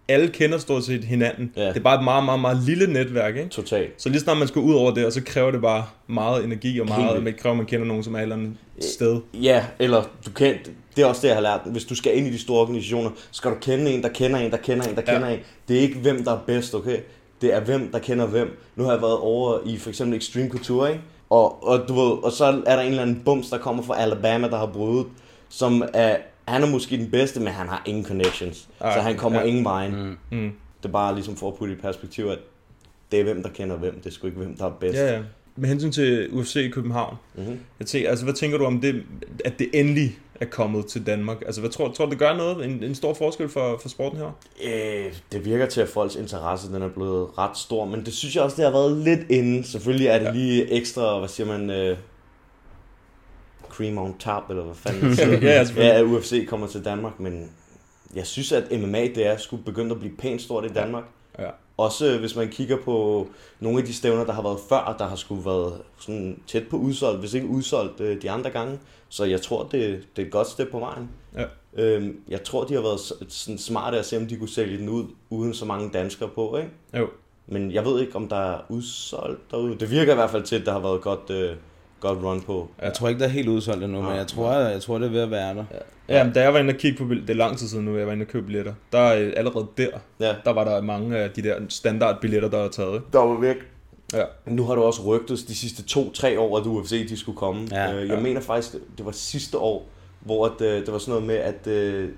alle 0.07 0.27
kender 0.27 0.57
stort 0.57 0.83
set 0.83 1.03
hinanden. 1.03 1.51
Ja. 1.55 1.67
Det 1.67 1.77
er 1.77 1.79
bare 1.81 1.97
et 1.97 2.03
meget, 2.03 2.23
meget, 2.25 2.39
meget 2.39 2.57
lille 2.65 2.93
netværk, 2.93 3.35
ikke? 3.37 3.49
Totalt. 3.49 4.01
Så 4.01 4.09
lige 4.09 4.19
snart 4.21 4.37
man 4.37 4.47
skal 4.47 4.61
ud 4.61 4.73
over 4.73 4.91
det, 4.93 5.13
så 5.13 5.21
kræver 5.23 5.51
det 5.51 5.61
bare 5.61 5.85
meget 6.07 6.43
energi, 6.43 6.79
og 6.79 6.87
meget, 6.87 7.13
vildt. 7.13 7.25
det 7.25 7.37
kræver, 7.41 7.53
at 7.53 7.57
man 7.57 7.65
kender 7.65 7.85
nogen, 7.85 8.03
som 8.03 8.13
er 8.13 8.17
et 8.17 8.21
eller 8.23 8.35
andet 8.35 8.53
sted. 8.81 9.21
Ja, 9.33 9.65
eller 9.79 10.03
du 10.25 10.31
kan, 10.31 10.55
det 10.95 11.01
er 11.01 11.05
også 11.05 11.21
det, 11.21 11.27
jeg 11.27 11.35
har 11.35 11.41
lært. 11.41 11.59
Hvis 11.65 11.83
du 11.85 11.95
skal 11.95 12.17
ind 12.17 12.27
i 12.27 12.31
de 12.31 12.39
store 12.39 12.61
organisationer, 12.61 13.09
skal 13.31 13.51
du 13.51 13.55
kende 13.61 13.91
en, 13.91 14.03
der 14.03 14.09
kender 14.09 14.39
en, 14.39 14.51
der 14.51 14.57
kender 14.57 14.85
en, 14.85 14.95
der 14.95 15.01
Ja. 15.07 15.13
kender 15.13 15.27
en. 15.29 15.39
Det 15.67 15.77
er 15.77 15.81
ikke, 15.81 15.99
hvem 15.99 16.23
der 16.23 16.31
er 16.31 16.39
bedst, 16.47 16.75
okay? 16.75 16.97
Det 17.41 17.53
er, 17.53 17.59
hvem 17.59 17.91
der 17.91 17.99
kender 17.99 18.25
hvem. 18.25 18.57
Nu 18.75 18.83
har 18.83 18.91
jeg 18.91 19.01
været 19.01 19.17
over 19.17 19.57
i 19.65 19.77
for 19.77 19.89
eksempel 19.89 20.17
Extreme 20.17 20.49
Couture, 20.49 20.89
ikke? 20.89 21.01
Og, 21.29 21.67
og, 21.67 21.79
du 21.87 21.93
ved, 21.93 22.11
og 22.23 22.31
så 22.31 22.45
er 22.65 22.75
der 22.75 22.81
en 22.81 22.89
eller 22.89 23.01
anden 23.01 23.21
bums, 23.25 23.49
der 23.49 23.57
kommer 23.57 23.83
fra 23.83 24.01
Alabama, 24.01 24.49
der 24.49 24.57
har 24.57 24.65
brydet, 24.65 25.05
som 25.49 25.83
er, 25.93 26.15
han 26.47 26.63
er 26.63 26.67
måske 26.67 26.97
den 26.97 27.11
bedste, 27.11 27.39
men 27.39 27.47
han 27.53 27.67
har 27.67 27.83
ingen 27.85 28.05
connections. 28.05 28.67
Ej, 28.81 28.95
så 28.95 29.01
han 29.01 29.17
kommer 29.17 29.39
ja. 29.39 29.45
ingen 29.45 29.63
vejen. 29.63 30.17
Mm. 30.31 30.37
Mm. 30.37 30.51
Det 30.83 30.89
er 30.89 30.93
bare 30.93 31.13
ligesom 31.15 31.35
for 31.35 31.47
at 31.47 31.55
putte 31.57 31.73
i 31.73 31.77
perspektiv, 31.77 32.25
at 32.25 32.39
det 33.11 33.19
er 33.19 33.23
hvem, 33.23 33.43
der 33.43 33.49
kender 33.49 33.75
hvem. 33.77 33.95
Det 33.99 34.05
er 34.05 34.09
sgu 34.11 34.27
ikke, 34.27 34.39
hvem 34.39 34.57
der 34.57 34.65
er 34.65 34.69
bedst. 34.79 34.99
Ja, 34.99 35.13
ja. 35.13 35.19
med 35.55 35.69
hensyn 35.69 35.91
til 35.91 36.29
UFC 36.31 36.55
i 36.55 36.69
København, 36.69 37.15
Mhm. 37.35 37.59
jeg 37.79 37.87
tænker, 37.87 38.09
altså, 38.09 38.25
hvad 38.25 38.33
tænker 38.33 38.57
du 38.57 38.65
om 38.65 38.81
det, 38.81 39.03
at 39.45 39.59
det 39.59 39.69
endelig 39.73 40.17
er 40.41 40.45
kommet 40.45 40.85
til 40.85 41.05
Danmark? 41.05 41.37
Altså, 41.45 41.61
hvad 41.61 41.69
tror, 41.71 41.91
tror 41.91 42.05
du, 42.05 42.11
det 42.11 42.19
gør 42.19 42.37
noget? 42.37 42.65
En, 42.65 42.83
en 42.83 42.95
stor 42.95 43.13
forskel 43.13 43.49
for, 43.49 43.79
for 43.81 43.89
sporten 43.89 44.19
her? 44.19 44.37
Øh, 44.65 45.13
det 45.31 45.45
virker 45.45 45.65
til, 45.65 45.81
at 45.81 45.87
folks 45.89 46.15
interesse 46.15 46.73
den 46.73 46.81
er 46.81 46.89
blevet 46.89 47.27
ret 47.37 47.57
stor, 47.57 47.85
men 47.85 48.05
det 48.05 48.13
synes 48.13 48.35
jeg 48.35 48.43
også, 48.43 48.55
det 48.55 48.65
har 48.65 48.71
været 48.71 48.97
lidt 48.97 49.19
inden. 49.29 49.63
Selvfølgelig 49.63 50.07
er 50.07 50.17
det 50.19 50.25
ja. 50.25 50.31
lige 50.31 50.71
ekstra, 50.71 51.19
hvad 51.19 51.29
siger 51.29 51.47
man, 51.57 51.69
øh, 51.69 51.97
cream 53.73 53.97
on 53.97 54.17
top, 54.17 54.49
eller 54.49 54.63
hvad 54.63 54.75
fanden 54.75 55.15
siger. 55.15 55.39
Ja, 55.41 55.65
ja, 55.75 55.99
at 55.99 56.03
UFC 56.03 56.47
kommer 56.47 56.67
til 56.67 56.85
Danmark, 56.85 57.19
men 57.19 57.51
jeg 58.15 58.27
synes, 58.27 58.51
at 58.51 58.79
MMA, 58.81 59.01
det 59.01 59.27
er 59.27 59.37
skulle 59.37 59.63
begynde 59.63 59.91
at 59.91 59.99
blive 59.99 60.15
pænt 60.15 60.41
stort 60.41 60.65
i 60.65 60.73
Danmark. 60.73 61.03
Ja. 61.39 61.49
Også 61.77 62.13
øh, 62.13 62.19
hvis 62.19 62.35
man 62.35 62.49
kigger 62.49 62.77
på 62.77 63.27
nogle 63.59 63.79
af 63.79 63.85
de 63.85 63.93
stævner, 63.93 64.25
der 64.25 64.33
har 64.33 64.41
været 64.41 64.59
før, 64.69 64.95
der 64.99 65.07
har 65.07 65.15
skulle 65.15 65.45
været 65.45 65.81
sådan 65.99 66.39
tæt 66.47 66.63
på 66.69 66.77
udsolgt, 66.77 67.19
hvis 67.19 67.33
ikke 67.33 67.47
udsolgt 67.47 68.01
øh, 68.01 68.21
de 68.21 68.31
andre 68.31 68.49
gange. 68.49 68.79
Så 69.09 69.25
jeg 69.25 69.41
tror, 69.41 69.63
det, 69.63 70.05
det 70.15 70.21
er 70.21 70.25
et 70.25 70.31
godt 70.31 70.47
step 70.47 70.67
på 70.71 70.79
vejen. 70.79 71.09
Ja. 71.37 71.45
Øhm, 71.83 72.19
jeg 72.29 72.43
tror, 72.43 72.63
de 72.63 72.73
har 72.73 72.81
været 72.81 72.99
sådan 73.29 73.57
smarte 73.57 73.99
at 73.99 74.05
se, 74.05 74.17
om 74.17 74.27
de 74.27 74.37
kunne 74.37 74.49
sælge 74.49 74.77
den 74.77 74.89
ud, 74.89 75.05
uden 75.29 75.53
så 75.53 75.65
mange 75.65 75.89
danskere 75.93 76.29
på, 76.29 76.57
ikke? 76.57 76.69
Jo. 76.97 77.07
Men 77.47 77.71
jeg 77.71 77.85
ved 77.85 78.01
ikke, 78.01 78.15
om 78.15 78.27
der 78.27 78.53
er 78.53 78.59
udsolgt 78.69 79.51
derude. 79.51 79.75
Det 79.79 79.91
virker 79.91 80.11
i 80.11 80.15
hvert 80.15 80.29
fald 80.29 80.43
til, 80.43 80.55
at 80.55 80.65
der 80.65 80.71
har 80.71 80.79
været 80.79 81.01
godt, 81.01 81.29
øh, 81.29 81.55
godt 82.03 82.23
run 82.23 82.41
på. 82.41 82.69
Jeg 82.81 82.93
tror 82.93 83.07
ikke, 83.09 83.19
der 83.19 83.25
er 83.25 83.29
helt 83.29 83.47
udsolgt 83.49 83.83
endnu, 83.83 84.01
men 84.01 84.15
jeg 84.15 84.27
tror, 84.27 84.51
jeg, 84.53 84.71
jeg 84.73 84.81
tror 84.81 84.97
det 84.97 85.05
er 85.07 85.11
ved 85.11 85.21
at 85.21 85.31
være 85.31 85.55
der. 85.55 85.63
Ja, 86.09 86.23
men 86.23 86.33
da 86.33 86.41
jeg 86.41 86.53
var 86.53 86.59
inde 86.59 86.71
og 86.73 86.77
kigge 86.77 86.97
på 86.97 87.03
bill- 87.03 87.21
det 87.21 87.29
er 87.29 87.33
lang 87.33 87.57
tid 87.57 87.67
siden 87.67 87.85
nu, 87.85 87.97
jeg 87.97 88.07
var 88.07 88.13
inde 88.13 88.23
og 88.23 88.27
købe 88.27 88.45
billetter, 88.45 88.73
der 88.91 89.15
øh, 89.15 89.33
allerede 89.37 89.67
der, 89.77 89.87
ja. 90.19 90.35
der 90.45 90.51
var 90.53 90.63
der 90.63 90.81
mange 90.81 91.17
af 91.17 91.29
de 91.31 91.41
der 91.41 91.55
standardbilletter, 91.69 92.49
der 92.49 92.57
er 92.57 92.69
taget. 92.69 93.01
Der 93.13 93.19
var 93.19 93.39
væk. 93.39 93.55
Ja. 94.13 94.23
Nu 94.47 94.65
har 94.65 94.75
du 94.75 94.81
også 94.83 95.01
rygtet 95.01 95.39
de 95.47 95.55
sidste 95.55 95.83
to-tre 95.83 96.39
år, 96.39 96.57
at 96.57 96.65
UFC 96.65 97.09
de 97.09 97.17
skulle 97.17 97.37
komme. 97.37 97.67
Ja. 97.71 97.93
Øh, 97.93 98.07
jeg 98.07 98.15
Ja. 98.17 98.19
mener 98.23 98.41
faktisk, 98.41 98.73
det- 98.97 99.05
var 99.05 99.11
sidste 99.11 99.57
år, 99.57 99.85
hvor 100.19 100.45
at, 100.45 100.61
øh, 100.61 100.85
det 100.85 100.91
var 100.93 100.97
sådan 100.97 101.11
noget 101.11 101.27
med, 101.27 101.35
at 101.35 101.67
øh, 101.67 102.09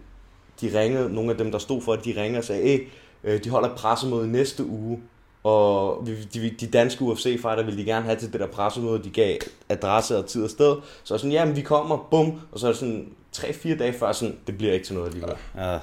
de 0.61 0.79
ringede, 0.79 1.13
nogle 1.13 1.31
af 1.31 1.37
dem, 1.37 1.51
der 1.51 1.57
stod 1.59 1.81
for, 1.81 1.93
at 1.93 2.05
de 2.05 2.13
ringede 2.21 2.37
og 2.39 2.43
sagde, 2.43 2.61
hey, 2.67 2.87
øh, 3.23 3.43
de 3.43 3.49
holder 3.49 3.69
et 3.69 3.75
pressemøde 3.75 4.31
næste 4.31 4.65
uge, 4.65 4.99
og 5.45 6.07
vi- 6.07 6.23
de, 6.33 6.49
de 6.59 6.67
danske 6.67 7.01
UFC-fighter 7.01 7.63
ville 7.63 7.79
de 7.79 7.85
gerne 7.85 8.05
have 8.05 8.17
til 8.19 8.31
det 8.33 8.39
der 8.39 8.47
pressemøde, 8.47 9.03
de 9.03 9.09
gav 9.09 9.37
adresse 9.69 10.17
og 10.17 10.25
tid 10.25 10.43
og 10.43 10.49
sted. 10.49 10.75
Så 11.03 11.17
sådan, 11.17 11.31
ja, 11.31 11.45
men 11.45 11.55
vi 11.55 11.61
kommer, 11.61 12.07
bum, 12.11 12.39
og 12.51 12.59
så 12.59 12.67
er 12.67 12.71
det 12.71 12.79
sådan 12.79 13.07
3-4 13.35 13.77
dage 13.77 13.93
før, 13.93 14.11
sådan, 14.11 14.35
det 14.47 14.57
bliver 14.57 14.73
ikke 14.73 14.85
til 14.85 14.95
noget 14.95 15.07
alligevel. 15.07 15.33
Ja. 15.57 15.77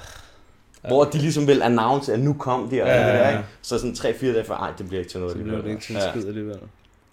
Hvor 0.87 1.03
de 1.03 1.17
ligesom 1.17 1.47
vil 1.47 1.61
announce, 1.61 2.13
at 2.13 2.19
nu 2.19 2.33
kom 2.33 2.69
de, 2.69 2.81
og 2.81 2.87
Ja, 2.87 2.93
ja, 2.93 3.07
det 3.07 3.13
ja, 3.13 3.17
der, 3.17 3.29
ja. 3.29 3.37
ikke? 3.37 3.43
Så 3.61 3.77
sådan 3.77 3.93
3-4 3.93 4.25
dage 4.25 4.43
før, 4.45 4.55
ej, 4.55 4.71
det 4.77 4.87
bliver 4.87 4.99
ikke 4.99 5.11
til 5.11 5.19
noget 5.19 5.33
Så 5.33 5.39
alligevel. 5.39 5.61
bliver 5.63 5.75
det 5.77 5.87
ikke 5.87 6.01
til 6.01 6.09
skid 6.11 6.27
alligevel. 6.27 6.57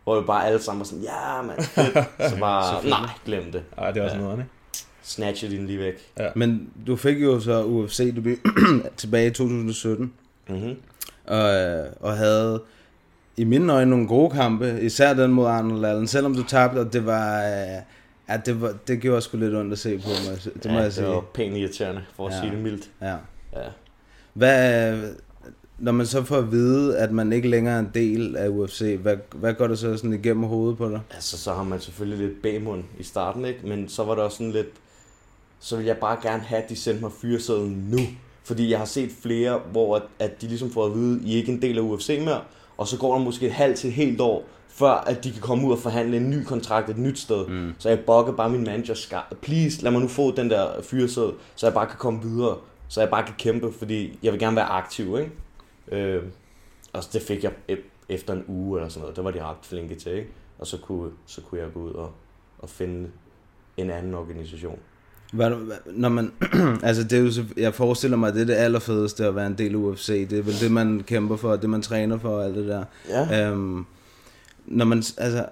Hvor 0.05 0.21
vi 0.21 0.27
bare 0.27 0.47
alle 0.47 0.63
sammen 0.63 0.79
var 0.81 0.85
sådan, 0.85 1.03
ja, 1.05 1.43
man, 1.43 1.57
fedt. 1.63 2.31
Så 2.31 2.37
bare, 2.41 2.89
nej, 2.89 3.09
glem 3.27 3.53
det. 3.53 3.63
Ej, 3.79 3.91
det 3.91 4.01
er 4.01 4.05
også 4.05 4.17
noget, 4.17 4.39
ikke? 4.39 4.51
Snatcher 5.03 5.49
din 5.49 5.67
lige 5.67 5.79
væk. 5.79 5.95
Ja. 6.19 6.29
Men 6.37 6.71
du 6.87 6.97
fik 6.97 7.23
jo 7.23 7.41
så 7.41 7.65
UFC 7.65 8.15
debut 8.15 8.39
tilbage 8.97 9.27
i 9.27 9.31
2017. 9.31 10.13
Mm-hmm. 10.49 10.77
Og, 11.31 11.55
øh, 11.55 11.87
og 12.01 12.17
havde 12.17 12.63
i 13.37 13.45
mine 13.45 13.73
øjne 13.73 13.91
nogle 13.91 14.07
gode 14.09 14.31
kampe, 14.31 14.79
især 14.81 15.15
den 15.15 15.33
mod 15.33 15.47
Arnold 15.47 15.85
Allen, 15.85 16.07
selvom 16.07 16.35
du 16.35 16.43
tabte, 16.43 16.79
og 16.79 16.93
det 16.93 17.07
var, 17.07 17.39
øh, 17.39 17.83
ja, 18.29 18.37
det, 18.47 18.61
var, 18.61 18.75
det 18.89 19.01
gjorde 19.01 19.21
sgu 19.21 19.37
lidt 19.39 19.55
ondt 19.55 19.73
at 19.73 19.79
se 19.79 19.99
på, 19.99 20.09
si- 20.39 20.51
det 20.63 20.71
må 20.71 20.77
ja, 20.77 20.83
jeg 20.83 20.93
sige. 20.93 21.07
det 21.07 21.15
var 21.15 21.21
pænt 21.35 21.57
irriterende, 21.57 22.03
for 22.17 22.27
at 22.29 22.35
Ja. 22.35 22.41
sige 22.41 22.51
det 22.51 22.59
mildt. 22.59 22.91
Ja. 23.01 23.15
Ja. 23.53 23.69
Hvad, 24.33 24.99
når 25.79 25.93
man 25.93 26.07
så 26.07 26.23
får 26.25 26.37
at 26.37 26.51
vide, 26.53 26.99
at 26.99 27.13
man 27.13 27.33
ikke 27.33 27.49
længere 27.49 27.75
er 27.75 27.79
en 27.79 27.91
del 27.95 28.37
af 28.37 28.49
UFC, 28.49 28.99
hvad, 29.03 29.17
hvad 29.35 29.55
går 29.55 29.67
der 29.67 29.75
så 29.75 29.97
sådan 29.97 30.13
igennem 30.13 30.43
hovedet 30.45 30.79
på 30.79 30.89
dig? 30.89 31.01
Altså, 31.15 31.39
så 31.39 31.53
har 31.55 31.63
man 31.65 31.81
selvfølgelig 31.81 32.27
lidt 32.29 32.43
bagmund 32.43 32.83
i 32.99 33.03
starten, 33.03 33.45
ikke? 33.45 33.61
Men 33.67 33.89
så 33.89 34.05
var 34.05 34.15
det 34.15 34.25
også 34.25 34.37
sådan 34.37 34.53
lidt, 34.53 34.69
så 35.61 35.77
vil 35.77 35.87
jeg 35.87 35.97
bare 35.97 36.17
gerne 36.23 36.43
have, 36.43 36.63
at 36.63 36.69
de 36.69 36.77
sendte 36.77 37.03
mig 37.03 37.11
fyresedlen 37.21 37.87
nu. 37.91 37.99
Fordi 38.45 38.71
jeg 38.71 38.79
har 38.79 38.87
set 38.87 39.11
flere, 39.23 39.61
hvor 39.73 39.97
at, 39.97 40.03
at 40.19 40.41
de 40.41 40.47
ligesom 40.47 40.71
får 40.71 40.87
at 40.87 40.95
vide, 40.95 41.21
I 41.25 41.33
er 41.33 41.37
ikke 41.37 41.53
en 41.53 41.63
del 41.63 41.79
af 41.79 41.83
UFC 41.83 42.21
mere, 42.25 42.41
og 42.77 42.87
så 42.87 42.99
går 42.99 43.17
der 43.17 43.25
måske 43.25 43.47
et 43.47 43.53
halvt 43.53 43.79
til 43.79 43.89
et 43.89 43.95
helt 43.95 44.21
år, 44.21 44.45
før 44.69 44.91
at 44.91 45.25
de 45.25 45.33
kan 45.33 45.41
komme 45.41 45.67
ud 45.67 45.73
og 45.73 45.79
forhandle 45.79 46.17
en 46.17 46.31
ny 46.31 46.45
kontrakt 46.45 46.91
et 46.91 46.99
nyt 46.99 47.19
sted. 47.19 47.47
Mm. 47.47 47.75
Så 47.79 47.89
jeg 47.89 48.01
bokker 48.01 48.33
bare 48.33 48.51
min 48.51 48.65
manager, 48.65 48.95
skar, 48.95 49.33
please 49.43 49.83
lad 49.83 49.91
mig 49.91 50.01
nu 50.01 50.09
få 50.09 50.35
den 50.35 50.51
der 50.51 50.83
fyreseddel, 50.83 51.33
så 51.57 51.67
jeg 51.67 51.75
bare 51.75 51.87
kan 51.87 51.97
komme 51.99 52.23
videre, 52.23 52.57
så 52.89 53.01
jeg 53.01 53.11
bare 53.11 53.25
kan 53.25 53.35
kæmpe, 53.39 53.73
fordi 53.73 54.19
jeg 54.23 54.33
vil 54.33 54.41
gerne 54.41 54.57
være 54.57 54.65
aktiv, 54.65 55.19
ikke? 55.19 56.03
Øh, 56.03 56.23
og 56.93 57.03
det 57.13 57.23
fik 57.23 57.45
jeg 57.45 57.53
efter 58.09 58.35
en 58.35 58.45
uge 58.49 58.79
eller 58.79 58.89
sådan 58.89 59.01
noget, 59.01 59.17
der 59.17 59.23
var 59.23 59.31
de 59.31 59.43
ret 59.45 59.57
flinke 59.63 59.95
til, 59.95 60.13
ikke? 60.13 60.31
Og 60.59 60.67
så 60.67 60.79
kunne, 60.79 61.11
så 61.27 61.41
kunne 61.41 61.61
jeg 61.61 61.73
gå 61.75 61.81
ud 61.81 61.93
og, 61.93 62.13
og 62.59 62.69
finde 62.69 63.11
en 63.77 63.91
anden 63.91 64.15
organisation. 64.15 64.79
Hvad, 65.33 65.51
når 65.87 66.09
man, 66.09 66.33
altså 66.83 67.05
det 67.05 67.13
er 67.13 67.23
jo, 67.23 67.31
jeg 67.57 67.75
forestiller 67.75 68.17
mig, 68.17 68.29
at 68.29 68.35
det 68.35 68.43
er 68.43 68.47
det 68.47 68.55
allerfedeste 68.55 69.27
at 69.27 69.37
være 69.37 69.47
en 69.47 69.59
del 69.59 69.73
af 69.73 69.77
UFC. 69.77 70.29
Det 70.29 70.39
er 70.39 70.43
vel 70.43 70.61
det, 70.61 70.71
man 70.73 71.03
kæmper 71.07 71.37
for, 71.37 71.57
det 71.57 71.71
man 71.71 71.83
træner 71.83 72.19
for 72.19 72.29
og 72.29 72.45
alt 72.45 72.55
det 72.57 72.69
der. 72.69 72.85
Ja. 73.09 73.51
Øhm, 73.51 73.85
når 74.67 74.85
man, 74.85 74.99
altså, 75.19 75.47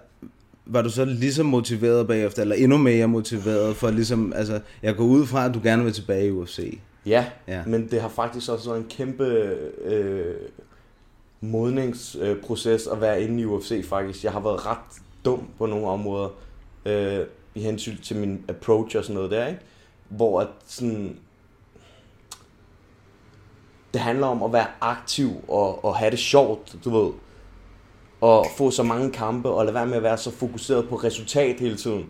var 0.66 0.82
du 0.82 0.90
så 0.90 1.04
lige 1.04 1.32
så 1.34 1.42
motiveret 1.42 2.06
bagefter, 2.06 2.42
eller 2.42 2.54
endnu 2.56 2.78
mere 2.78 3.06
motiveret 3.08 3.76
for 3.76 3.90
ligesom, 3.90 4.32
altså, 4.36 4.60
jeg 4.82 4.96
går 4.96 5.04
ud 5.04 5.26
fra, 5.26 5.44
at 5.46 5.54
du 5.54 5.60
gerne 5.62 5.84
vil 5.84 5.92
tilbage 5.92 6.26
i 6.26 6.30
UFC. 6.30 6.78
Ja, 7.06 7.24
Ja. 7.48 7.62
men 7.66 7.88
det 7.90 8.00
har 8.00 8.08
faktisk 8.08 8.50
også 8.50 8.70
været 8.70 8.80
en 8.80 8.86
kæmpe 8.90 9.24
øh, 9.84 10.34
modningsproces 11.40 12.86
at 12.86 13.00
være 13.00 13.22
inde 13.22 13.42
i 13.42 13.44
UFC 13.44 13.84
faktisk. 13.88 14.24
Jeg 14.24 14.32
har 14.32 14.40
været 14.40 14.66
ret 14.66 14.78
dum 15.24 15.48
på 15.58 15.66
nogle 15.66 15.86
områder 15.86 16.28
øh, 16.86 17.18
i 17.58 17.62
hensyn 17.62 17.96
til 18.02 18.16
min 18.16 18.44
approach 18.48 18.96
og 18.96 19.04
sådan 19.04 19.14
noget 19.14 19.30
der, 19.30 19.46
ikke? 19.46 19.60
Hvor 20.08 20.40
at 20.40 20.48
sådan, 20.66 21.16
det 23.92 24.00
handler 24.00 24.26
om 24.26 24.42
at 24.42 24.52
være 24.52 24.66
aktiv 24.80 25.30
og, 25.48 25.84
og 25.84 25.96
have 25.96 26.10
det 26.10 26.18
sjovt, 26.18 26.76
du 26.84 26.90
ved. 26.90 27.12
Og 28.20 28.46
få 28.56 28.70
så 28.70 28.82
mange 28.82 29.10
kampe 29.12 29.48
og 29.48 29.64
lade 29.64 29.74
være 29.74 29.86
med 29.86 29.96
at 29.96 30.02
være 30.02 30.18
så 30.18 30.30
fokuseret 30.30 30.88
på 30.88 30.96
resultat 30.96 31.60
hele 31.60 31.76
tiden. 31.76 32.06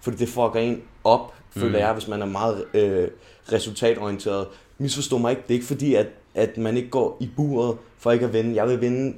Fordi 0.00 0.16
det 0.16 0.28
fucker 0.28 0.54
en 0.60 0.82
op, 1.04 1.34
føler 1.50 1.68
Mm. 1.68 1.74
jeg, 1.84 1.92
hvis 1.92 2.08
man 2.08 2.22
er 2.22 2.26
meget 2.26 2.64
øh, 2.74 3.08
resultatorienteret. 3.52 4.46
Misforstå 4.78 5.18
mig 5.18 5.30
ikke, 5.30 5.42
det 5.42 5.50
er 5.50 5.54
ikke 5.54 5.66
fordi, 5.66 5.94
at, 5.94 6.06
at 6.34 6.58
man 6.58 6.76
ikke 6.76 6.88
går 6.90 7.16
i 7.20 7.30
buret 7.36 7.76
for 7.98 8.12
ikke 8.12 8.26
at 8.26 8.32
vinde. 8.32 8.54
Jeg 8.54 8.68
vil 8.68 8.80
vinde 8.80 9.16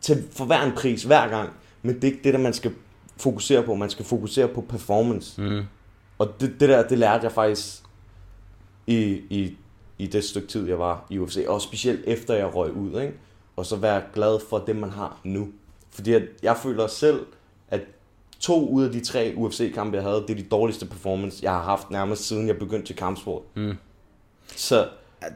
til, 0.00 0.24
for 0.32 0.44
hver 0.44 0.62
en 0.62 0.72
pris, 0.72 1.02
hver 1.02 1.28
gang. 1.28 1.50
Men 1.82 1.94
det 1.94 2.04
er 2.04 2.08
ikke 2.12 2.24
det, 2.24 2.34
der 2.34 2.40
man 2.40 2.52
skal 2.52 2.72
fokusere 3.16 3.62
på. 3.62 3.74
Man 3.74 3.90
skal 3.90 4.04
fokusere 4.04 4.48
på 4.48 4.60
performance. 4.60 5.42
Mm. 5.42 5.62
Og 6.18 6.40
det, 6.40 6.60
det 6.60 6.68
der, 6.68 6.88
det 6.88 6.98
lærte 6.98 7.24
jeg 7.24 7.32
faktisk 7.32 7.82
i, 8.86 9.20
i, 9.30 9.56
i 9.98 10.06
det 10.06 10.24
stykke 10.24 10.48
tid, 10.48 10.68
jeg 10.68 10.78
var 10.78 11.06
i 11.10 11.18
UFC. 11.18 11.44
Og 11.48 11.60
specielt 11.60 12.00
efter 12.06 12.34
jeg 12.34 12.54
røg 12.54 12.72
ud, 12.72 13.00
ikke? 13.00 13.14
Og 13.56 13.66
så 13.66 13.76
være 13.76 14.02
glad 14.14 14.38
for 14.48 14.58
det, 14.58 14.76
man 14.76 14.90
har 14.90 15.20
nu. 15.24 15.48
Fordi 15.90 16.12
at 16.12 16.22
jeg 16.42 16.56
føler 16.56 16.86
selv, 16.86 17.26
at 17.68 17.80
to 18.40 18.68
ud 18.68 18.84
af 18.84 18.92
de 18.92 19.00
tre 19.00 19.34
UFC-kampe, 19.36 19.96
jeg 19.96 20.04
havde, 20.04 20.24
det 20.28 20.30
er 20.30 20.34
de 20.34 20.42
dårligste 20.42 20.86
performance, 20.86 21.38
jeg 21.42 21.52
har 21.52 21.62
haft 21.62 21.90
nærmest 21.90 22.28
siden 22.28 22.48
jeg 22.48 22.58
begyndte 22.58 22.86
til 22.86 22.96
kampsport. 22.96 23.42
Mm. 23.54 23.76
Så 24.56 24.88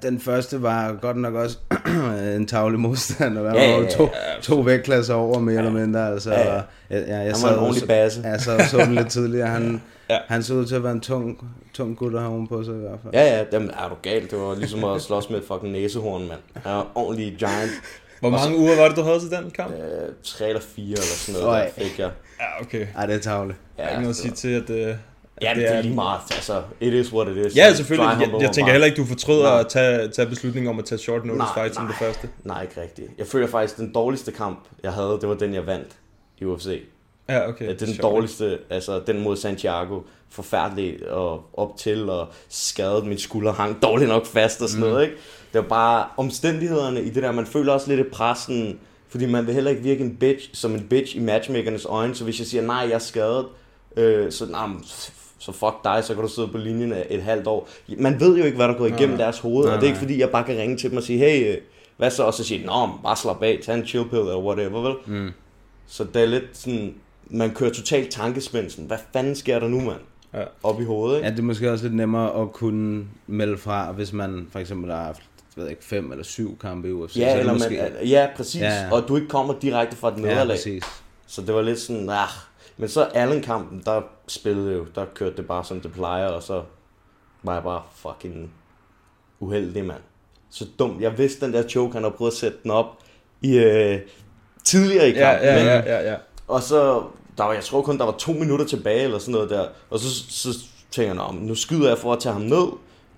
Den 0.02 0.20
første 0.20 0.62
var 0.62 0.92
godt 1.00 1.16
nok 1.16 1.34
også 1.34 1.58
en 2.36 2.46
tavlig 2.46 2.80
modstand, 2.80 3.38
og 3.38 3.44
der 3.44 3.54
Ja, 3.54 3.62
ja, 3.64 3.70
var 3.72 3.78
jo 3.78 3.84
ja, 3.84 3.90
to, 3.90 4.02
ja. 4.02 4.40
to 4.42 4.54
vægtklasser 4.60 5.14
over, 5.14 5.38
mere 5.38 5.58
eller 5.58 5.70
mindre. 5.70 6.08
Altså, 6.12 6.32
Ja, 6.32 6.54
ja. 6.54 6.62
ja, 6.90 6.98
ja, 6.98 7.16
jeg 7.16 7.24
Han 7.24 7.34
sad 7.34 7.48
var 7.48 7.54
en 7.54 7.60
ordentlig 7.60 7.80
så- 7.80 7.86
basse. 7.86 8.20
Ja, 8.24 8.38
så 8.38 8.58
så 8.70 8.78
den 8.78 8.94
lidt 8.94 9.08
tidligere. 9.10 9.46
Han, 9.48 9.82
Ja. 10.10 10.14
ja. 10.14 10.20
han 10.28 10.42
så 10.42 10.54
ud 10.54 10.66
til 10.66 10.74
at 10.74 10.82
være 10.82 10.92
en 10.92 11.00
tung, 11.00 11.50
tung 11.74 11.96
gut 11.96 12.14
at 12.14 12.20
have 12.20 12.46
på 12.48 12.64
sig 12.64 12.74
i 12.74 12.78
hvert 12.78 12.98
fald. 13.02 13.14
ja, 13.14 13.36
ja, 13.38 13.44
dem 13.52 13.70
er 13.84 13.88
du 13.88 13.94
galt. 14.02 14.30
Det 14.30 14.38
var 14.38 14.54
ligesom 14.54 14.84
at 14.84 15.02
slås 15.02 15.30
med 15.30 15.38
et 15.38 15.44
fucking 15.48 15.72
næsehorn, 15.72 16.20
mand. 16.28 16.40
Han 16.54 16.72
er 16.72 16.92
ordentlig 16.94 17.36
giant. 17.38 17.70
Hvor 18.20 18.30
Og 18.30 18.38
så- 18.38 18.44
mange 18.48 18.60
uger 18.62 18.76
var 18.76 18.88
det, 18.88 18.96
du 18.96 19.02
havde 19.02 19.20
til 19.20 19.30
den 19.30 19.50
kamp? 19.50 19.72
Øh, 19.72 19.80
tre 20.24 20.48
eller 20.48 20.60
fire 20.76 20.90
eller 20.92 21.02
sådan 21.02 21.40
noget, 21.40 21.54
Øj. 21.56 21.64
der 21.64 21.70
fik 21.82 21.98
jeg. 21.98 22.10
Ja, 22.40 22.62
okay. 22.62 22.86
Ej, 22.96 23.06
det 23.06 23.14
er 23.14 23.18
tavligt. 23.20 23.58
Der 23.76 23.82
er 23.82 23.88
ikke 23.88 24.00
noget 24.02 24.14
at 24.14 24.16
sige 24.16 24.32
til, 24.32 24.48
at, 24.48 24.70
øh, 24.70 24.88
at 24.88 24.96
Ja, 25.42 25.52
det 25.54 25.74
er 25.74 25.82
lige 25.82 25.94
meget. 25.94 26.20
Altså, 26.30 26.62
it 26.80 26.92
is 26.92 27.12
what 27.12 27.28
it 27.36 27.46
is. 27.46 27.56
Ja, 27.56 27.74
selvfølgelig. 27.74 28.08
Jeg, 28.20 28.40
jeg 28.42 28.52
tænker 28.52 28.72
heller 28.72 28.86
ikke, 28.86 28.96
du 28.96 29.04
fortryder 29.06 29.50
Nej. 29.50 29.60
at 29.60 29.68
tage, 29.68 30.08
tage 30.08 30.28
beslutningen 30.28 30.70
om 30.70 30.78
at 30.78 30.84
tage 30.84 30.98
short 30.98 31.24
notice 31.24 31.38
Nej, 31.38 31.54
fight 31.54 31.74
som 31.74 31.86
det 31.86 31.96
nej. 32.00 32.08
første. 32.08 32.28
Nej, 32.44 32.62
ikke 32.62 32.80
rigtigt. 32.80 33.08
Jeg 33.18 33.26
føler 33.26 33.46
faktisk, 33.46 33.76
den 33.76 33.92
dårligste 33.92 34.32
kamp, 34.32 34.58
jeg 34.82 34.92
havde, 34.92 35.18
det 35.20 35.28
var 35.28 35.34
den, 35.34 35.54
jeg 35.54 35.66
vandt 35.66 35.88
i 36.38 36.44
UFC. 36.44 36.82
Ja, 37.28 37.48
okay. 37.48 37.64
Ja, 37.66 37.72
det 37.72 37.82
er 37.82 37.86
den 37.86 37.94
Sjovt. 37.94 38.02
dårligste, 38.12 38.58
altså 38.70 39.00
den 39.06 39.22
mod 39.22 39.36
Santiago. 39.36 40.00
Forfærdelig 40.30 41.10
og 41.10 41.42
op 41.52 41.76
til 41.76 42.10
og 42.10 42.28
skadet. 42.48 43.06
Min 43.06 43.18
skulder 43.18 43.52
hang 43.52 43.82
dårligt 43.82 44.08
nok 44.08 44.26
fast 44.26 44.62
og 44.62 44.68
sådan 44.68 44.84
Mm. 44.84 44.90
noget, 44.90 45.04
ikke? 45.04 45.16
Det 45.52 45.62
var 45.62 45.68
bare 45.68 46.06
omstændighederne 46.16 47.02
i 47.02 47.10
det 47.10 47.22
der. 47.22 47.32
Man 47.32 47.46
føler 47.46 47.72
også 47.72 47.88
lidt 47.88 48.00
i 48.06 48.10
pressen, 48.12 48.78
fordi 49.08 49.26
man 49.26 49.46
vil 49.46 49.54
heller 49.54 49.70
ikke 49.70 49.82
virke 49.82 50.04
en 50.04 50.16
bitch, 50.16 50.50
som 50.52 50.74
en 50.74 50.86
bitch 50.90 51.16
i 51.16 51.20
matchmakernes 51.20 51.84
øjne. 51.84 52.14
Så 52.14 52.24
hvis 52.24 52.38
jeg 52.38 52.46
siger, 52.46 52.62
nej, 52.62 52.76
jeg 52.76 52.92
er 52.92 52.98
skadet, 52.98 53.46
øh, 53.96 54.32
så, 54.32 54.44
men 54.46 54.84
så 55.38 55.52
fuck 55.52 55.74
dig, 55.84 56.04
så 56.04 56.14
kan 56.14 56.22
du 56.22 56.28
sidde 56.28 56.48
på 56.48 56.58
linjen 56.58 56.92
af 56.92 57.06
et 57.10 57.22
halvt 57.22 57.46
år. 57.46 57.68
Man 57.98 58.20
ved 58.20 58.38
jo 58.38 58.44
ikke, 58.44 58.56
hvad 58.56 58.68
der 58.68 58.74
går 58.74 58.86
igennem 58.86 59.08
Nej. 59.16 59.24
deres 59.24 59.38
hoved, 59.38 59.64
Nej, 59.66 59.74
og 59.74 59.80
det 59.80 59.86
er 59.86 59.90
ikke 59.90 59.98
fordi, 60.00 60.20
jeg 60.20 60.30
bare 60.30 60.44
kan 60.44 60.56
ringe 60.58 60.76
til 60.76 60.90
dem 60.90 60.96
og 60.96 61.02
sige, 61.02 61.18
hey, 61.18 61.52
øh, 61.52 61.58
hvad 61.96 62.10
så? 62.10 62.22
Og 62.24 62.34
så 62.34 62.44
sige, 62.44 62.66
nå, 62.66 62.88
bare 63.02 63.16
slap 63.16 63.42
af, 63.42 63.58
tag 63.64 63.74
en 63.74 63.86
chill 63.86 64.08
pill 64.08 64.20
eller 64.20 64.38
whatever, 64.38 64.80
vel? 64.80 64.94
Mm. 65.06 65.30
Så 65.86 66.04
det 66.14 66.22
er 66.22 66.26
lidt 66.26 66.44
sådan, 66.52 66.94
man 67.30 67.50
kører 67.54 67.70
totalt 67.72 68.10
tankespænd. 68.10 68.70
Sådan, 68.70 68.84
hvad 68.84 68.98
fanden 69.12 69.34
sker 69.36 69.58
der 69.58 69.68
nu, 69.68 69.80
mand? 69.80 70.00
Ja. 70.34 70.42
Op 70.62 70.80
i 70.80 70.84
hovedet, 70.84 71.16
ikke? 71.16 71.26
Ja, 71.28 71.32
det 71.32 71.38
er 71.38 71.42
måske 71.42 71.72
også 71.72 71.84
lidt 71.84 71.94
nemmere 71.96 72.42
at 72.42 72.52
kunne 72.52 73.04
melde 73.26 73.58
fra, 73.58 73.92
hvis 73.92 74.12
man 74.12 74.46
for 74.52 74.58
eksempel 74.58 74.90
har 74.90 75.04
haft 75.04 75.22
ved 75.56 75.68
ikke, 75.68 75.84
fem 75.84 76.10
eller 76.12 76.24
syv 76.24 76.58
kampe 76.58 76.88
i 76.88 76.92
UFC. 76.92 77.12
så 77.14 77.20
Ja, 77.20 77.32
det 77.32 77.38
eller 77.40 77.52
måske... 77.52 77.88
man, 77.98 78.06
ja, 78.08 78.26
præcis. 78.36 78.60
Ja, 78.60 78.66
Ja, 78.68 78.82
ja. 78.82 78.92
Og 78.92 79.08
du 79.08 79.16
ikke 79.16 79.28
kommer 79.28 79.54
direkte 79.62 79.96
fra 79.96 80.10
den 80.14 80.24
Ja, 80.24 80.30
nederlag. 80.30 80.56
præcis. 80.56 80.84
Så 81.26 81.42
det 81.42 81.54
var 81.54 81.62
lidt 81.62 81.78
sådan, 81.80 82.10
ah. 82.10 82.28
Men 82.78 82.88
så 82.88 83.02
Allen-kampen, 83.04 83.82
der 83.84 84.02
spillede 84.28 84.72
jo, 84.72 84.86
der 84.94 85.04
kørte 85.14 85.36
det 85.36 85.46
bare 85.46 85.64
som 85.64 85.80
det 85.80 85.92
plejer, 85.92 86.26
og 86.28 86.42
så 86.42 86.62
var 87.42 87.54
jeg 87.54 87.62
bare 87.62 87.82
fucking 87.94 88.50
uheldig, 89.40 89.84
mand. 89.84 90.00
Så 90.50 90.66
dumt. 90.78 91.00
Jeg 91.00 91.18
vidste, 91.18 91.46
den 91.46 91.54
der 91.54 91.68
choke, 91.68 91.92
han 91.92 92.02
havde 92.02 92.14
prøvet 92.16 92.30
at 92.32 92.36
sætte 92.36 92.58
den 92.62 92.70
op 92.70 92.86
i, 93.42 93.58
øh, 93.58 93.98
tidligere 94.64 95.08
i 95.08 95.12
Ja, 95.12 95.30
kampen. 95.32 95.48
ja, 95.48 95.56
ikke? 95.58 95.90
ja, 95.90 95.98
ja, 96.00 96.10
ja. 96.10 96.16
Og 96.48 96.62
så, 96.62 97.02
der 97.38 97.44
var, 97.44 97.52
jeg 97.52 97.64
tror 97.64 97.82
kun, 97.82 97.98
der 97.98 98.04
var 98.04 98.12
to 98.18 98.32
minutter 98.32 98.66
tilbage, 98.66 99.02
eller 99.02 99.18
sådan 99.18 99.32
noget 99.32 99.50
der. 99.50 99.68
Og 99.90 99.98
så, 99.98 100.08
så 100.30 100.58
tænker 100.90 101.08
jeg, 101.14 101.26
"Nå, 101.26 101.32
men 101.32 101.46
nu 101.46 101.54
skyder 101.54 101.88
jeg 101.88 101.98
for 101.98 102.12
at 102.12 102.18
tage 102.20 102.32
ham 102.32 102.42
ned. 102.42 102.66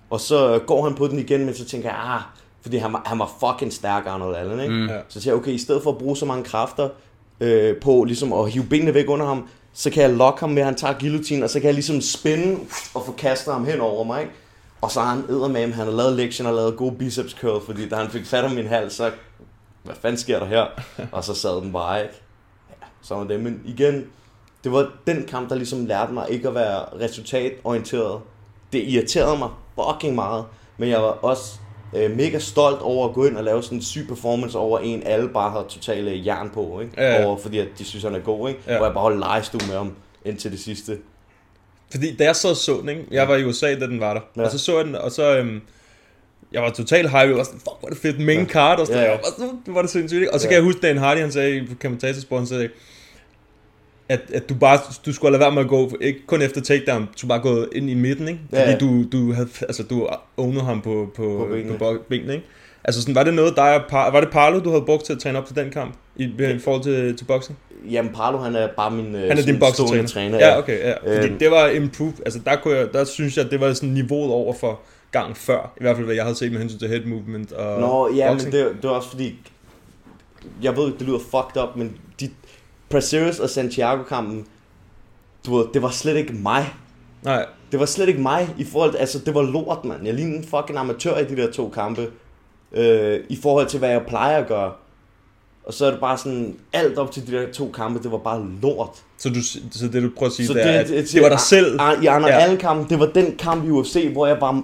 Og 0.09 0.19
så 0.19 0.59
går 0.67 0.83
han 0.83 0.95
på 0.95 1.07
den 1.07 1.19
igen, 1.19 1.45
men 1.45 1.55
så 1.55 1.65
tænker 1.65 1.89
jeg, 1.89 1.97
ah, 1.99 2.21
fordi 2.61 2.77
han, 2.77 2.93
var- 2.93 3.03
han 3.05 3.19
var 3.19 3.31
fucking 3.39 3.73
stærk, 3.73 4.05
Arnold 4.05 4.35
Allen, 4.35 4.59
ikke? 4.59 4.73
Mm. 4.73 4.87
Ja. 4.89 4.99
Så 5.09 5.21
siger 5.21 5.33
jeg, 5.33 5.41
okay, 5.41 5.51
i 5.51 5.57
stedet 5.57 5.83
for 5.83 5.91
at 5.91 5.97
bruge 5.97 6.17
så 6.17 6.25
mange 6.25 6.43
kræfter 6.43 6.89
øh, 7.41 7.75
på 7.77 8.03
ligesom 8.03 8.33
at 8.33 8.51
hive 8.51 8.65
benene 8.65 8.93
væk 8.93 9.09
under 9.09 9.25
ham, 9.25 9.47
så 9.73 9.89
kan 9.89 10.03
jeg 10.03 10.13
lokke 10.13 10.39
ham 10.39 10.49
med, 10.49 10.61
at 10.61 10.65
han 10.65 10.75
tager 10.75 10.99
guillotine, 10.99 11.43
og 11.43 11.49
så 11.49 11.59
kan 11.59 11.65
jeg 11.65 11.73
ligesom 11.73 12.01
spænde 12.01 12.59
og 12.93 13.05
få 13.05 13.11
kastet 13.11 13.53
ham 13.53 13.65
hen 13.65 13.79
over 13.79 14.03
mig, 14.03 14.21
ikke? 14.21 14.33
Og 14.81 14.91
så 14.91 14.99
har 14.99 15.15
han 15.15 15.23
eddermame, 15.29 15.73
han 15.73 15.85
har 15.85 15.93
lavet 15.93 16.13
lektion 16.13 16.47
og 16.47 16.53
lavet 16.53 16.77
gode 16.77 16.95
biceps 16.95 17.33
curl, 17.33 17.65
fordi 17.65 17.89
da 17.89 17.95
han 17.95 18.09
fik 18.09 18.25
fat 18.25 18.43
om 18.43 18.51
min 18.51 18.67
hals, 18.67 18.93
så 18.93 19.11
hvad 19.83 19.95
fanden 20.01 20.17
sker 20.17 20.39
der 20.39 20.45
her? 20.45 20.65
Og 21.11 21.23
så 21.23 21.33
sad 21.33 21.61
den 21.61 21.71
bare, 21.71 22.01
ikke? 22.01 22.13
Ja, 22.69 22.85
så 23.01 23.15
var 23.15 23.23
det. 23.23 23.39
Men 23.39 23.61
igen, 23.65 24.05
det 24.63 24.71
var 24.71 24.91
den 25.07 25.25
kamp, 25.25 25.49
der 25.49 25.55
ligesom 25.55 25.85
lærte 25.85 26.13
mig 26.13 26.25
ikke 26.29 26.47
at 26.47 26.55
være 26.55 26.79
resultatorienteret. 26.99 28.21
Det 28.73 28.83
irriterede 28.87 29.37
mig 29.37 29.49
fucking 29.75 30.15
meget, 30.15 30.45
men 30.77 30.89
jeg 30.89 31.01
var 31.01 31.09
også 31.09 31.59
øh, 31.95 32.17
mega 32.17 32.39
stolt 32.39 32.81
over 32.81 33.07
at 33.07 33.13
gå 33.13 33.25
ind 33.25 33.37
og 33.37 33.43
lave 33.43 33.63
sådan 33.63 33.77
en 33.77 33.81
syg 33.83 34.05
performance 34.07 34.57
over 34.57 34.79
en, 34.79 35.03
alle 35.05 35.29
bare 35.29 35.51
har 35.51 35.65
totale 35.69 36.21
jern 36.25 36.49
på, 36.49 36.79
ikke? 36.79 36.93
Ja, 36.97 37.15
ja. 37.19 37.25
Over, 37.25 37.37
fordi 37.37 37.59
at 37.59 37.67
de 37.79 37.85
synes, 37.85 38.03
han 38.03 38.15
er 38.15 38.19
god, 38.19 38.49
ikke? 38.49 38.61
Ja. 38.67 38.77
Hvor 38.77 38.85
jeg 38.85 38.93
bare 38.93 39.01
holdt 39.03 39.19
legestue 39.19 39.67
med 39.67 39.75
ham 39.77 39.93
indtil 40.25 40.51
det 40.51 40.59
sidste. 40.59 40.97
Fordi 41.91 42.15
da 42.15 42.23
jeg 42.23 42.35
så 42.35 42.55
så 42.55 42.77
den, 42.81 42.89
ikke? 42.89 43.03
jeg 43.11 43.27
var 43.27 43.35
i 43.35 43.43
USA, 43.45 43.75
da 43.79 43.85
den 43.87 43.99
var 43.99 44.13
der, 44.13 44.21
ja. 44.35 44.41
Ja. 44.41 44.45
og 44.45 44.51
så 44.51 44.57
så 44.57 44.77
jeg 44.77 44.85
den, 44.85 44.95
og 44.95 45.11
så, 45.11 45.37
øhm, 45.37 45.61
jeg 46.51 46.61
var 46.61 46.69
totalt 46.69 47.09
hype, 47.09 47.17
jeg 47.17 47.35
var 47.35 47.43
sådan, 47.43 47.59
fuck, 47.59 47.75
hvor 47.79 47.87
er 47.87 47.93
det 47.93 47.97
fedt, 48.01 48.19
main 48.19 48.47
card, 48.49 48.79
og 48.79 48.87
sådan, 48.87 49.01
Ja, 49.01 49.07
ja, 49.07 49.11
ja. 49.11 49.17
ja. 49.39 49.47
så 49.65 49.71
var 49.71 49.81
det 49.81 49.91
sindssygt, 49.91 50.19
ikke? 50.19 50.33
og 50.33 50.39
så 50.39 50.45
Ja. 50.47 50.49
kan 50.49 50.55
jeg 50.55 50.63
huske, 50.63 50.81
Dan 50.87 50.97
Hardy, 50.97 51.19
han 51.19 51.31
sagde 51.31 51.65
på 51.69 51.73
kommentatorsporen, 51.81 52.47
sagde, 52.47 52.69
at, 54.11 54.21
at 54.33 54.49
du 54.49 54.53
bare, 54.55 54.79
du 55.05 55.13
skulle 55.13 55.31
lade 55.31 55.39
være 55.41 55.51
med 55.51 55.61
at 55.61 55.67
gå, 55.67 55.91
ikke 56.01 56.19
kun 56.27 56.41
efter 56.41 56.61
takedown, 56.61 57.09
du 57.21 57.27
bare 57.27 57.39
gå 57.39 57.65
ind 57.75 57.89
i 57.89 57.93
midten, 57.93 58.27
ikke? 58.27 58.39
Ja, 58.51 58.59
Fordi 58.61 58.71
ja. 58.71 58.77
du, 58.77 59.03
du 59.11 59.33
havde, 59.33 59.47
altså 59.61 59.83
du 59.83 60.07
ownede 60.37 60.63
ham 60.63 60.81
på, 60.81 61.11
på, 61.15 61.23
På 61.23 61.47
benene. 61.51 61.77
på 61.77 61.97
benene, 62.09 62.33
ikke? 62.33 62.45
Altså 62.83 63.01
sådan, 63.01 63.15
var 63.15 63.23
det 63.23 63.33
noget, 63.33 63.55
der 63.55 64.11
var 64.11 64.19
det 64.19 64.29
Parlo, 64.31 64.59
du 64.59 64.69
havde 64.69 64.81
brugt 64.85 65.05
til 65.05 65.13
at 65.13 65.19
træne 65.19 65.37
op 65.37 65.45
til 65.45 65.55
den 65.55 65.69
kamp, 65.69 65.95
i, 66.15 66.23
i 66.23 66.59
forhold 66.59 66.83
til, 66.83 67.17
til 67.17 67.25
boxing? 67.25 67.57
Jamen, 67.91 68.11
Parlo, 68.13 68.37
han 68.37 68.55
er 68.55 68.67
bare 68.77 68.91
min 68.91 69.15
øh, 69.15 69.21
Han 69.27 69.37
er 69.37 69.41
din 69.41 69.61
stående 69.73 70.07
træner. 70.07 70.37
Ja, 70.37 70.57
okay, 70.57 70.79
ja. 70.79 70.93
Fordi 71.15 71.27
Øhm. 71.27 71.39
det 71.39 71.51
var 71.51 71.67
improve. 71.67 72.13
Altså 72.25 72.39
der, 72.45 72.55
kunne 72.55 72.75
jeg, 72.77 72.93
der 72.93 73.03
synes 73.03 73.37
jeg, 73.37 73.51
det 73.51 73.59
var 73.61 73.73
sådan 73.73 73.89
niveauet 73.89 74.31
over 74.31 74.53
for 74.53 74.79
gang 75.11 75.37
før. 75.37 75.73
I 75.77 75.83
hvert 75.83 75.95
fald, 75.95 76.05
hvad 76.05 76.15
jeg 76.15 76.23
havde 76.23 76.35
set 76.35 76.51
med 76.51 76.59
hensyn 76.59 76.79
til 76.79 76.87
head 76.87 77.05
movement 77.05 77.51
og 77.51 77.79
Nå, 77.81 78.09
ja, 78.15 78.25
men 78.29 78.33
boxing. 78.33 78.53
det, 78.53 78.65
det 78.81 78.89
var 78.89 78.95
også 78.95 79.09
fordi, 79.09 79.35
jeg 80.63 80.77
ved, 80.77 80.85
det 80.99 81.01
lyder 81.01 81.19
fucked 81.19 81.63
up, 81.63 81.75
men 81.75 81.97
de, 82.91 82.95
Praceres 82.95 83.39
og 83.39 83.49
Santiago-kampen, 83.49 84.45
du 85.45 85.57
ved, 85.57 85.65
det 85.73 85.81
var 85.81 85.89
slet 85.89 86.17
ikke 86.17 86.33
mig. 86.33 86.73
Nej. 87.23 87.45
Det 87.71 87.79
var 87.79 87.85
slet 87.85 88.07
ikke 88.07 88.21
mig 88.21 88.55
i 88.57 88.63
forhold 88.63 88.91
til, 88.91 88.97
altså 88.97 89.19
det 89.19 89.35
var 89.35 89.41
lort, 89.41 89.85
mand. 89.85 90.05
Jeg 90.05 90.13
lignede 90.13 90.37
en 90.37 90.43
fucking 90.43 90.77
amatør 90.77 91.17
i 91.17 91.25
de 91.25 91.35
der 91.35 91.51
to 91.51 91.69
kampe, 91.69 92.07
øh, 92.71 93.19
i 93.29 93.39
forhold 93.41 93.67
til, 93.67 93.79
hvad 93.79 93.89
jeg 93.89 94.01
plejer 94.07 94.37
at 94.37 94.47
gøre. 94.47 94.71
Og 95.63 95.73
så 95.73 95.85
er 95.85 95.91
det 95.91 95.99
bare 95.99 96.17
sådan, 96.17 96.55
alt 96.73 96.97
op 96.97 97.11
til 97.11 97.27
de 97.27 97.31
der 97.31 97.51
to 97.51 97.71
kampe, 97.73 98.03
det 98.03 98.11
var 98.11 98.17
bare 98.17 98.45
lort. 98.61 98.89
Så, 99.17 99.29
du, 99.29 99.41
så 99.71 99.87
det 99.93 100.03
du 100.03 100.09
prøver 100.17 100.29
at 100.29 100.35
sige, 100.35 100.47
Så 100.47 100.53
det, 100.53 100.65
er, 100.65 100.79
at 100.79 100.87
det, 100.87 101.21
var 101.21 101.29
dig 101.29 101.39
selv. 101.39 101.75
I 101.75 102.05
Arnold 102.05 102.31
Ja. 102.31 102.37
ja. 102.37 102.43
Allen-kampen, 102.43 102.89
det 102.89 102.99
var 102.99 103.05
den 103.05 103.35
kamp 103.39 103.65
i 103.65 103.69
UFC, 103.69 104.09
hvor 104.13 104.27
jeg 104.27 104.39
bare, 104.39 104.63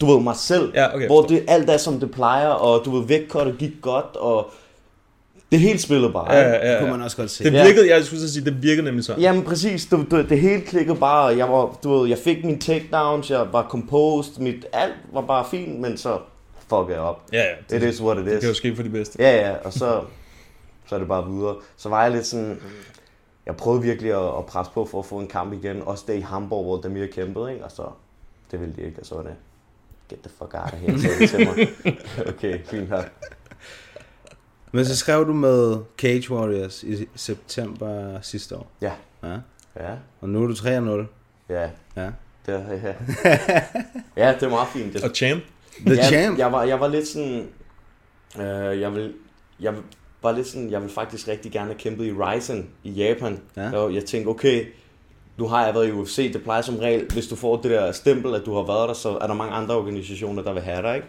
ved, 0.00 0.20
mig 0.20 0.36
selv. 0.36 0.72
Ja, 0.74 0.94
okay, 0.94 1.06
hvor 1.06 1.22
det, 1.22 1.44
alt 1.48 1.70
er, 1.70 1.76
som 1.76 2.00
det 2.00 2.10
plejer, 2.10 2.48
og 2.48 2.84
du 2.84 2.90
ved, 2.98 3.06
vægtkottet 3.06 3.58
gik 3.58 3.72
godt, 3.82 4.16
og 4.16 4.50
det 5.52 5.60
hele 5.60 5.78
spillede 5.78 6.12
bare. 6.12 6.32
Ja, 6.34 6.48
ja, 6.48 6.72
ja. 6.72 6.78
kunne 6.78 6.90
man 6.90 7.02
også 7.02 7.16
godt 7.16 7.30
se. 7.30 7.44
Det 7.44 7.52
Ja. 7.52 7.64
virkede, 7.66 7.90
jeg 7.94 8.04
skulle 8.04 8.20
så 8.20 8.32
sige, 8.32 8.44
det 8.44 8.62
virkede 8.62 8.84
nemlig 8.84 9.04
sådan. 9.04 9.22
Jamen 9.22 9.42
præcis, 9.42 9.86
du, 9.86 10.04
du, 10.10 10.22
det 10.22 10.40
hele 10.40 10.60
klikkede 10.60 10.96
bare, 10.98 11.24
jeg 11.36 11.48
var, 11.52 11.78
du 11.84 11.98
ved, 11.98 12.08
jeg 12.08 12.18
fik 12.18 12.44
mine 12.44 12.58
takedowns, 12.58 13.30
jeg 13.30 13.46
var 13.52 13.66
composed, 13.70 14.38
mit, 14.42 14.66
alt 14.72 14.94
var 15.12 15.20
bare 15.20 15.44
fint, 15.50 15.80
men 15.80 15.96
så 15.96 16.18
fuckede 16.68 16.92
jeg 16.92 17.00
op. 17.00 17.22
Ja, 17.32 17.42
ja. 17.70 17.76
It 17.76 17.82
is 17.82 18.02
what 18.02 18.18
it 18.18 18.24
Det 18.26 18.32
is. 18.34 18.40
kan 18.40 18.48
jo 18.48 18.54
ske 18.54 18.76
for 18.76 18.82
de 18.82 18.88
bedste. 18.88 19.16
Ja, 19.22 19.48
ja, 19.48 19.54
og 19.64 19.72
så, 19.72 20.00
så 20.88 20.94
er 20.94 20.98
det 20.98 21.08
bare 21.08 21.30
videre. 21.30 21.54
Så 21.76 21.88
var 21.88 22.02
jeg 22.02 22.12
lidt 22.12 22.26
sådan, 22.26 22.58
jeg 23.46 23.56
prøvede 23.56 23.82
virkelig 23.82 24.12
at, 24.12 24.38
at 24.38 24.46
presse 24.46 24.72
på 24.72 24.84
for 24.90 24.98
at 24.98 25.06
få 25.06 25.18
en 25.18 25.26
kamp 25.28 25.52
igen, 25.52 25.82
også 25.86 26.04
det 26.06 26.14
i 26.16 26.20
Hamburg, 26.20 26.64
hvor 26.64 26.80
Damir 26.80 27.06
kæmpede, 27.06 27.52
ikke? 27.52 27.64
og 27.64 27.70
så, 27.70 27.82
det 28.50 28.60
ville 28.60 28.74
de 28.76 28.82
ikke, 28.82 29.00
og 29.00 29.06
så 29.06 29.14
var 29.14 29.22
det, 29.22 29.32
get 30.08 30.18
the 30.20 30.30
fuck 30.38 30.54
out 30.54 30.72
of 30.72 30.78
here, 30.78 31.26
til 31.26 31.38
mig. 31.46 31.68
Okay, 32.34 32.58
fint 32.64 32.88
her. 32.88 33.02
Men 34.74 34.84
så 34.84 34.96
skrev 34.96 35.26
du 35.26 35.32
med 35.32 35.76
Cage 35.98 36.30
Warriors 36.30 36.82
i 36.82 37.06
september 37.16 38.18
sidste 38.22 38.56
år. 38.56 38.70
Ja. 38.82 38.92
Ja. 39.22 39.36
Ja, 39.80 39.94
Og 40.20 40.28
nu 40.28 40.42
er 40.42 40.46
du 40.46 40.52
3-0. 40.52 41.06
ja, 41.48 41.68
Ja. 41.96 42.10
det, 42.46 42.82
ja. 42.84 42.94
ja, 44.26 44.34
det 44.34 44.42
er 44.42 44.48
meget 44.50 44.68
fint. 44.68 44.92
Det, 44.92 45.04
Og 45.04 45.10
champ. 45.14 45.42
The 45.86 45.94
ja, 45.94 46.02
Champ. 46.08 46.38
Jeg 46.38 46.52
var, 46.52 46.64
jeg 46.64 46.80
var 46.80 46.88
lidt 46.88 47.08
sådan, 47.08 47.48
øh, 48.38 48.80
jeg 48.80 48.94
vil, 48.94 49.12
jeg 49.60 49.74
var 50.22 50.32
lidt 50.32 50.46
sådan, 50.46 50.70
jeg 50.70 50.82
vil 50.82 50.90
faktisk 50.90 51.28
rigtig 51.28 51.52
gerne 51.52 51.66
have 51.66 51.78
kæmpet 51.78 52.04
i 52.06 52.12
Ryzen 52.12 52.68
i 52.84 52.90
Japan. 52.90 53.40
Ja. 53.56 53.76
Og 53.76 53.94
jeg 53.94 54.04
tænkte, 54.04 54.28
okay, 54.28 54.66
nu 55.36 55.46
har 55.48 55.64
jeg 55.66 55.74
været 55.74 55.88
i 55.88 55.92
UFC, 55.92 56.32
det 56.32 56.42
plejer 56.42 56.62
som 56.62 56.76
regel, 56.76 57.06
hvis 57.12 57.26
du 57.26 57.36
får 57.36 57.56
det 57.56 57.70
der 57.70 57.92
stempel, 57.92 58.34
at 58.34 58.42
du 58.46 58.54
har 58.54 58.62
været 58.62 58.88
der, 58.88 58.94
så 58.94 59.18
er 59.20 59.26
der 59.26 59.34
mange 59.34 59.52
andre 59.54 59.74
organisationer, 59.76 60.42
der 60.42 60.52
vil 60.52 60.62
have 60.62 60.82
dig, 60.82 60.94
ikke? 60.96 61.08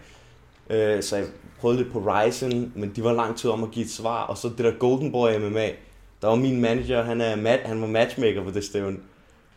Øh, 0.69 1.03
så 1.03 1.15
jeg 1.15 1.25
prøvede 1.59 1.77
lidt 1.81 1.91
på 1.93 1.99
Ryzen, 1.99 2.71
men 2.75 2.91
de 2.95 3.03
var 3.03 3.13
lang 3.13 3.37
tid 3.37 3.49
om 3.49 3.63
at 3.63 3.71
give 3.71 3.85
et 3.85 3.91
svar, 3.91 4.23
og 4.23 4.37
så 4.37 4.49
det 4.57 4.65
der 4.65 4.71
Golden 4.71 5.11
Boy 5.11 5.29
MMA, 5.39 5.67
der 6.21 6.27
var 6.27 6.35
min 6.35 6.61
manager, 6.61 7.03
han, 7.03 7.21
er 7.21 7.35
mat, 7.35 7.59
han 7.65 7.81
var 7.81 7.87
matchmaker 7.87 8.43
på 8.43 8.51
det 8.51 8.63
stævne. 8.63 8.97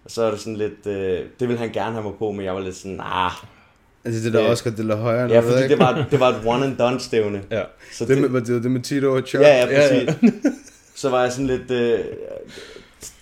Og 0.05 0.11
så 0.11 0.23
er 0.23 0.31
det 0.31 0.41
sådan 0.41 0.57
lidt, 0.57 0.87
øh, 0.87 1.19
det 1.41 1.49
ville 1.49 1.59
han 1.59 1.71
gerne 1.73 1.93
have 1.93 2.05
mig 2.05 2.13
på, 2.19 2.33
men 2.33 2.45
jeg 2.45 2.55
var 2.55 2.61
lidt 2.61 2.77
sådan, 2.77 2.97
nah. 2.97 3.33
Altså 4.05 4.25
det 4.25 4.33
der 4.33 4.41
Ja. 4.43 4.51
Oscar 4.51 4.71
de 4.71 4.83
la 4.83 4.95
Hoya. 4.95 5.27
Ja, 5.27 5.41
fordi 5.41 5.69
det 5.69 5.79
var, 5.79 6.07
det 6.11 6.21
var 6.21 6.29
et 6.29 6.43
one 6.47 6.65
and 6.67 6.77
done 6.77 7.01
stævne. 7.01 7.43
Ja. 7.51 7.63
Så 7.93 8.05
Det 8.05 8.31
med, 8.31 8.41
det, 8.41 8.63
det 8.63 8.71
med 8.71 8.81
Tito 8.81 9.13
og 9.13 9.23
Chuck. 9.27 9.43
Ja, 9.45 9.49
ja, 9.57 9.67
Ja, 9.67 9.95
ja. 9.95 10.05
præcis. 10.05 10.33
så 10.95 11.11
var 11.11 11.23
jeg 11.23 11.33
sådan 11.33 11.47
lidt... 11.47 11.71
Øh, 11.71 11.99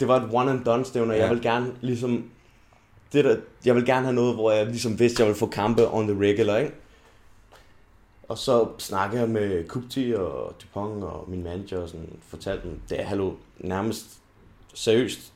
det 0.00 0.08
var 0.08 0.16
et 0.16 0.28
one 0.32 0.50
and 0.50 0.64
done 0.64 0.84
stævne, 0.84 1.12
og 1.12 1.16
Ja. 1.16 1.22
jeg 1.22 1.30
vil 1.34 1.42
gerne 1.42 1.66
ligesom... 1.80 2.24
Det 3.12 3.24
der, 3.24 3.36
jeg 3.64 3.74
vil 3.74 3.84
gerne 3.86 4.04
have 4.06 4.14
noget, 4.14 4.34
hvor 4.34 4.52
jeg 4.52 4.66
ligesom 4.66 4.98
vidste, 4.98 5.20
jeg 5.20 5.26
ville 5.26 5.38
få 5.38 5.46
kampe 5.46 5.88
on 5.94 6.08
the 6.08 6.28
regular, 6.28 6.56
ikke? 6.56 6.72
Og 8.28 8.38
så 8.38 8.68
snakkede 8.78 9.20
jeg 9.20 9.30
med 9.30 9.68
Kupti 9.68 10.14
og 10.16 10.54
Dupont 10.62 11.04
og 11.04 11.24
min 11.28 11.42
manager 11.42 11.78
og 11.78 11.88
sådan, 11.88 12.18
fortalte 12.22 12.68
dem, 12.68 12.80
det 12.88 13.00
er 13.00 13.04
hallo, 13.04 13.32
nærmest 13.58 14.06
seriøst, 14.74 15.32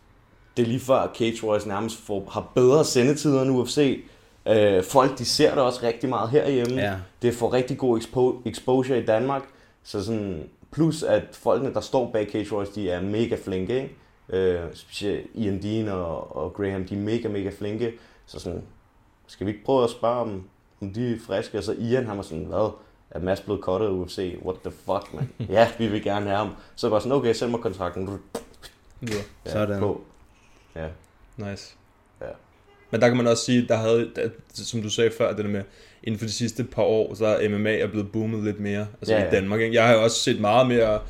det 0.57 0.63
er 0.63 0.67
lige 0.67 0.81
før 0.81 1.13
Cage 1.15 1.45
Warriors 1.45 1.67
nærmest 1.67 1.97
får, 1.97 2.29
har 2.31 2.53
bedre 2.55 2.85
sendetider 2.85 3.43
end 3.43 3.51
UFC. 3.51 4.05
Øh, 4.49 4.85
folk, 4.85 5.19
de 5.19 5.25
ser 5.25 5.55
det 5.55 5.63
også 5.63 5.81
rigtig 5.83 6.09
meget 6.09 6.31
herhjemme. 6.31 6.81
Ja. 6.81 6.97
Det 7.23 7.35
får 7.35 7.53
rigtig 7.53 7.79
god 7.79 8.01
expo- 8.01 8.49
exposure 8.49 8.99
i 8.99 9.05
Danmark. 9.05 9.43
Så 9.83 10.05
sådan, 10.05 10.49
plus 10.73 11.03
at 11.03 11.23
folkene, 11.33 11.75
der 11.75 11.81
står 11.81 12.11
bag 12.13 12.29
Cage 12.33 12.53
Warriors, 12.53 12.75
de 12.75 12.91
er 12.91 13.01
mega 13.01 13.37
flinke, 13.45 13.75
ikke? 13.83 13.95
Øh, 14.29 14.61
specielt 14.75 15.27
Ian 15.35 15.63
Dean 15.63 15.89
og, 15.89 16.37
og 16.37 16.55
Graham, 16.55 16.85
de 16.85 16.95
er 16.95 16.99
mega, 16.99 17.29
mega 17.29 17.51
flinke. 17.59 17.93
Så 18.27 18.39
sådan, 18.39 18.63
skal 19.27 19.47
vi 19.47 19.53
ikke 19.53 19.65
prøve 19.65 19.85
at 19.85 19.91
spørge 19.91 20.21
om, 20.21 20.29
om 20.29 20.45
de 20.81 21.13
er 21.13 21.17
friske? 21.27 21.59
Og 21.59 21.65
så 21.65 21.75
Ian, 21.79 22.07
han 22.07 22.17
var 22.17 22.23
sådan, 22.23 22.45
hvad? 22.45 22.71
Er 23.11 23.21
Mads 23.21 23.41
blevet 23.41 23.61
cuttet 23.63 23.87
af 23.87 23.91
UFC? 23.91 24.39
What 24.45 24.57
the 24.65 24.71
fuck, 24.71 25.15
man? 25.15 25.29
ja, 25.57 25.69
vi 25.79 25.87
vil 25.87 26.03
gerne 26.03 26.27
have 26.27 26.39
ham. 26.39 26.51
Så 26.77 26.87
jeg 26.87 26.93
var 26.93 26.99
sådan, 26.99 27.13
okay, 27.13 27.33
send 27.33 27.51
mig 27.51 27.61
kontrakten. 27.61 28.09
Ja. 29.03 29.07
Ja, 29.47 29.53
Sådan. 29.53 29.81
På. 29.81 30.01
Ja. 30.77 30.89
Nice. 31.37 31.75
Ja. 32.21 32.27
Men 32.91 33.01
der 33.01 33.09
kan 33.09 33.17
man 33.17 33.27
også 33.27 33.45
sige, 33.45 33.69
der 33.69 33.77
havde, 33.77 34.11
der, 34.17 34.29
som 34.55 34.83
du 34.83 34.91
sagde 34.91 35.11
før, 35.19 35.33
det 35.33 35.45
der 35.45 35.51
med, 35.51 35.63
inden 36.03 36.19
for 36.19 36.27
de 36.27 36.33
sidste 36.33 36.65
par 36.65 36.83
år, 36.83 37.15
så 37.15 37.27
er 37.27 37.49
MMA 37.49 37.77
er 37.79 37.87
blevet 37.87 38.13
boomet 38.13 38.45
lidt 38.45 38.61
mere, 38.61 38.87
altså 39.01 39.15
Ja, 39.15 39.21
i 39.21 39.25
ja. 39.25 39.31
Danmark. 39.31 39.61
Ikke? 39.61 39.75
Jeg 39.75 39.87
har 39.87 39.95
jo 39.95 40.03
også 40.03 40.21
set 40.21 40.41
meget 40.41 40.67
mere 40.69 41.01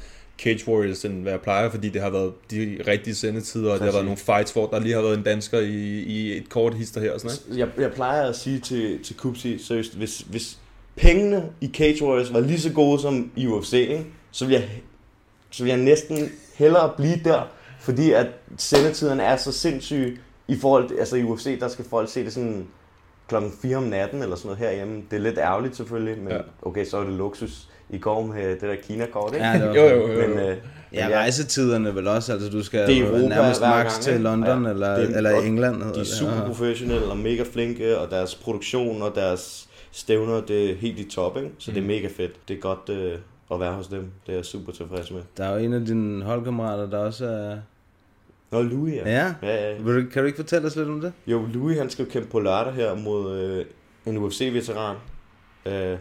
Cage 0.43 0.69
Warriors, 0.69 1.05
end 1.05 1.23
hvad 1.23 1.33
jeg 1.33 1.41
plejer, 1.41 1.71
fordi 1.71 1.89
det 1.89 2.03
har 2.03 2.11
været 2.11 2.33
de 2.51 2.79
rigtige 2.87 3.15
sendetider, 3.15 3.73
og 3.73 3.79
det 3.79 3.85
har 3.85 3.93
været 3.93 4.05
nogle 4.05 4.19
fights, 4.19 4.53
hvor 4.53 4.67
der 4.67 4.81
lige 4.81 4.95
har 4.95 5.03
været 5.03 5.19
en 5.19 5.23
dansker 5.23 5.59
i, 5.59 6.03
i 6.03 6.37
et 6.37 6.49
kort 6.49 6.75
hister 6.75 7.01
her 7.01 7.13
og 7.13 7.21
sådan 7.21 7.39
noget. 7.49 7.59
Jeg, 7.59 7.83
jeg 7.83 7.93
plejer 7.93 8.23
at 8.23 8.37
sige 8.37 8.59
til, 8.59 9.05
til 9.05 9.17
Kupsi, 9.17 9.59
seriøst, 9.59 9.97
hvis, 9.97 10.19
hvis 10.19 10.59
pengene 10.97 11.51
i 11.61 11.71
Cage 11.75 12.05
Warriors 12.05 12.33
var 12.33 12.41
lige 12.41 12.61
så 12.61 12.73
gode 12.73 13.01
som 13.01 13.31
i 13.37 13.47
UFC, 13.47 13.73
ikke? 13.73 14.07
så 14.31 14.47
ville 14.47 14.61
jeg 14.61 14.71
så 15.51 15.63
vil 15.63 15.71
jeg 15.71 15.79
næsten 15.79 16.31
hellere 16.55 16.93
blive 16.97 17.21
der, 17.25 17.43
fordi 17.81 18.13
at 18.13 18.27
sendetiderne 18.57 19.23
er 19.23 19.37
så 19.37 19.53
sindssyge 19.53 20.19
i 20.49 20.57
forhold 20.57 20.89
til, 20.89 20.97
altså 20.97 21.17
i 21.17 21.23
UFC, 21.23 21.61
der 21.61 21.69
skal 21.69 21.85
folk 21.85 22.11
se 22.11 22.25
det 22.25 22.33
sådan 22.33 22.67
klokken 23.29 23.53
4 23.63 23.77
om 23.77 23.83
natten 23.83 24.23
eller 24.23 24.37
sådan 24.37 24.49
noget 24.49 24.59
herhjemme. 24.59 25.03
Det 25.11 25.17
er 25.17 25.21
lidt 25.21 25.39
ærgerligt 25.39 25.77
selvfølgelig, 25.77 26.19
men 26.19 26.33
ja. 26.33 26.39
okay, 26.63 26.85
så 26.85 26.99
er 26.99 27.05
det 27.05 27.13
luksus 27.13 27.70
i 27.93 27.99
går 27.99 28.27
med 28.27 28.51
det 28.51 28.61
der 28.61 28.77
Kina-kort, 28.83 29.35
ikke? 29.35 29.47
Ja, 29.47 29.53
det 29.55 29.69
var- 29.69 29.75
Jo, 29.81 29.89
jo, 29.89 30.13
jo. 30.13 30.29
Men, 30.29 30.39
øh, 30.39 30.57
Ja, 30.93 31.09
men 31.09 31.17
rejsetiderne 31.17 31.95
vel 31.95 32.07
også, 32.09 32.33
altså 32.33 32.51
du 32.51 32.63
skal 32.63 32.87
Det 32.87 32.99
er 32.99 33.03
Europa 33.07 33.29
nærmest 33.29 33.61
max 33.61 33.83
gang, 33.83 33.91
til? 34.03 34.21
London 34.21 34.65
Ja, 34.65 34.71
eller, 34.71 34.97
det 34.97 35.11
er- 35.13 35.17
eller 35.17 35.31
England. 35.41 35.83
De 35.95 36.01
er 36.01 36.05
super 36.05 36.33
Ja. 36.37 36.47
professionelle 36.47 37.07
og 37.07 37.17
mega 37.19 37.43
flinke, 37.53 37.99
og 37.99 38.11
deres 38.11 38.35
produktion 38.35 39.03
og 39.03 39.13
deres 39.15 39.69
stævner, 39.93 40.41
det 40.41 40.71
er 40.71 40.75
helt 40.75 40.99
i 40.99 41.05
top, 41.11 41.37
ikke? 41.37 41.51
Så 41.59 41.71
Mm. 41.71 41.75
det 41.75 41.83
er 41.83 41.87
mega 41.87 42.09
fedt. 42.17 42.49
Det 42.49 42.57
er 42.57 42.61
godt 42.61 42.89
øh, 42.89 43.19
at 43.53 43.61
være 43.61 43.73
hos 43.73 43.87
dem. 43.87 44.05
Det 44.27 44.33
er 44.33 44.37
jeg 44.37 44.45
super 44.45 44.73
tilfreds 44.73 45.11
med. 45.11 45.21
Der 45.37 45.45
er 45.45 45.53
jo 45.53 45.65
en 45.65 45.73
af 45.73 45.87
dine 45.87 46.25
holdkammerater, 46.25 46.91
der 46.91 46.99
også 46.99 47.27
er... 47.27 47.57
Nå, 48.51 48.63
Louis, 48.63 48.95
ja. 48.95 49.11
Ja? 49.11 49.35
ja, 49.43 49.71
ja. 49.71 49.77
Vil 49.83 49.95
du, 50.05 50.11
kan 50.13 50.23
du 50.23 50.27
ikke 50.27 50.37
fortælle 50.37 50.67
os 50.67 50.77
lidt 50.77 50.89
om 50.89 51.01
det? 51.01 51.13
Jo, 51.27 51.47
Louis 51.53 51.79
han 51.79 51.91
skal 51.91 52.05
jo 52.05 52.11
kæmpe 52.11 52.29
på 52.31 52.41
lørdag 52.41 52.73
her 52.73 52.95
mod 52.95 53.37
øh, 53.41 53.65
en 54.07 54.17
UFC-veteran. 54.17 54.97
Øh, 55.67 55.99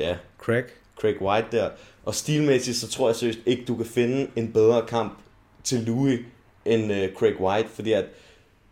ja, 0.00 0.16
Craig. 0.38 0.64
Craig 1.00 1.22
White 1.22 1.48
der. 1.52 1.70
Og 2.04 2.14
stilmæssigt, 2.14 2.76
så 2.76 2.88
tror 2.88 3.08
jeg 3.08 3.16
seriøst 3.16 3.38
ikke, 3.46 3.64
du 3.64 3.76
kan 3.76 3.86
finde 3.86 4.26
en 4.36 4.52
bedre 4.52 4.82
kamp 4.86 5.18
til 5.64 5.80
Louis 5.80 6.20
end 6.64 6.92
øh, 6.92 7.14
Craig 7.14 7.40
White. 7.40 7.68
Fordi 7.68 7.92
at, 7.92 8.04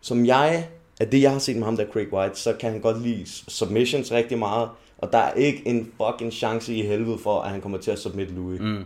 som 0.01 0.25
jeg, 0.25 0.67
af 0.99 1.09
det 1.09 1.21
jeg 1.21 1.31
har 1.31 1.39
set 1.39 1.55
med 1.55 1.65
ham 1.65 1.77
der 1.77 1.85
Craig 1.91 2.13
White, 2.13 2.39
så 2.39 2.53
kan 2.53 2.71
han 2.71 2.81
godt 2.81 3.01
lide 3.01 3.25
submissions 3.47 4.11
rigtig 4.11 4.39
meget. 4.39 4.69
Og 4.97 5.11
der 5.11 5.17
er 5.17 5.33
ikke 5.33 5.67
en 5.67 5.91
fucking 5.97 6.33
chance 6.33 6.73
i 6.73 6.81
helvede 6.81 7.17
for, 7.17 7.41
at 7.41 7.51
han 7.51 7.61
kommer 7.61 7.77
til 7.77 7.91
at 7.91 7.99
submit 7.99 8.31
Louis. 8.31 8.61
Mm. 8.61 8.85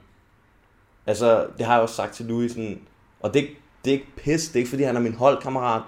Altså, 1.08 1.48
det 1.58 1.66
har 1.66 1.74
jeg 1.74 1.82
også 1.82 1.96
sagt 1.96 2.16
til 2.16 2.26
Louis, 2.26 2.52
sådan, 2.52 2.82
og 3.20 3.34
det, 3.34 3.48
det 3.86 3.92
er 3.92 3.94
ikke 3.94 4.16
pis, 4.18 4.48
det 4.48 4.56
er 4.56 4.60
ikke 4.60 4.70
fordi, 4.70 4.84
han 4.84 4.96
er 4.96 5.00
min 5.00 5.14
holdkammerat, 5.14 5.82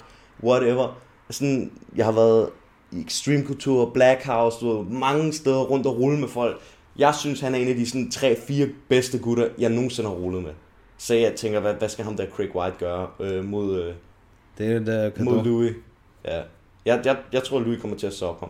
whatever. 0.43 1.01
Sådan, 1.29 1.71
jeg 1.95 2.05
har 2.05 2.11
været 2.11 2.49
i 2.91 3.01
Extreme 3.05 3.43
Couture, 3.45 3.91
Black 3.91 4.25
House, 4.25 4.57
du 4.59 4.77
ved, 4.77 4.85
mange 4.85 5.33
steder 5.33 5.61
rundt 5.63 5.87
og 5.87 5.97
rulle 5.99 6.19
med 6.19 6.27
folk. 6.27 6.61
Jeg 6.97 7.15
synes, 7.15 7.39
han 7.39 7.55
er 7.55 7.59
en 7.59 7.67
af 7.67 7.75
de 7.75 7.89
sådan, 7.89 8.11
3-4 8.15 8.69
bedste 8.89 9.19
gutter, 9.19 9.49
jeg 9.57 9.69
nogensinde 9.69 10.09
har 10.09 10.15
rullet 10.15 10.43
med. 10.43 10.51
Så 10.97 11.13
jeg 11.15 11.33
tænker, 11.35 11.59
hvad, 11.59 11.73
hvad 11.73 11.89
skal 11.89 12.05
ham 12.05 12.17
der 12.17 12.25
Craig 12.27 12.55
White 12.55 12.75
gøre 12.79 13.07
øh, 13.19 13.45
mod, 13.45 13.81
øh, 13.81 13.93
Det 14.57 14.71
er 14.75 14.79
der 14.79 15.09
kan 15.09 15.25
mod 15.25 15.43
Louis? 15.43 15.73
Ja. 16.25 16.41
Jeg, 16.85 17.01
jeg, 17.05 17.17
jeg 17.33 17.43
tror, 17.43 17.59
Louis 17.59 17.81
kommer 17.81 17.97
til 17.97 18.07
at 18.07 18.13
sokke 18.13 18.39
ham. 18.39 18.49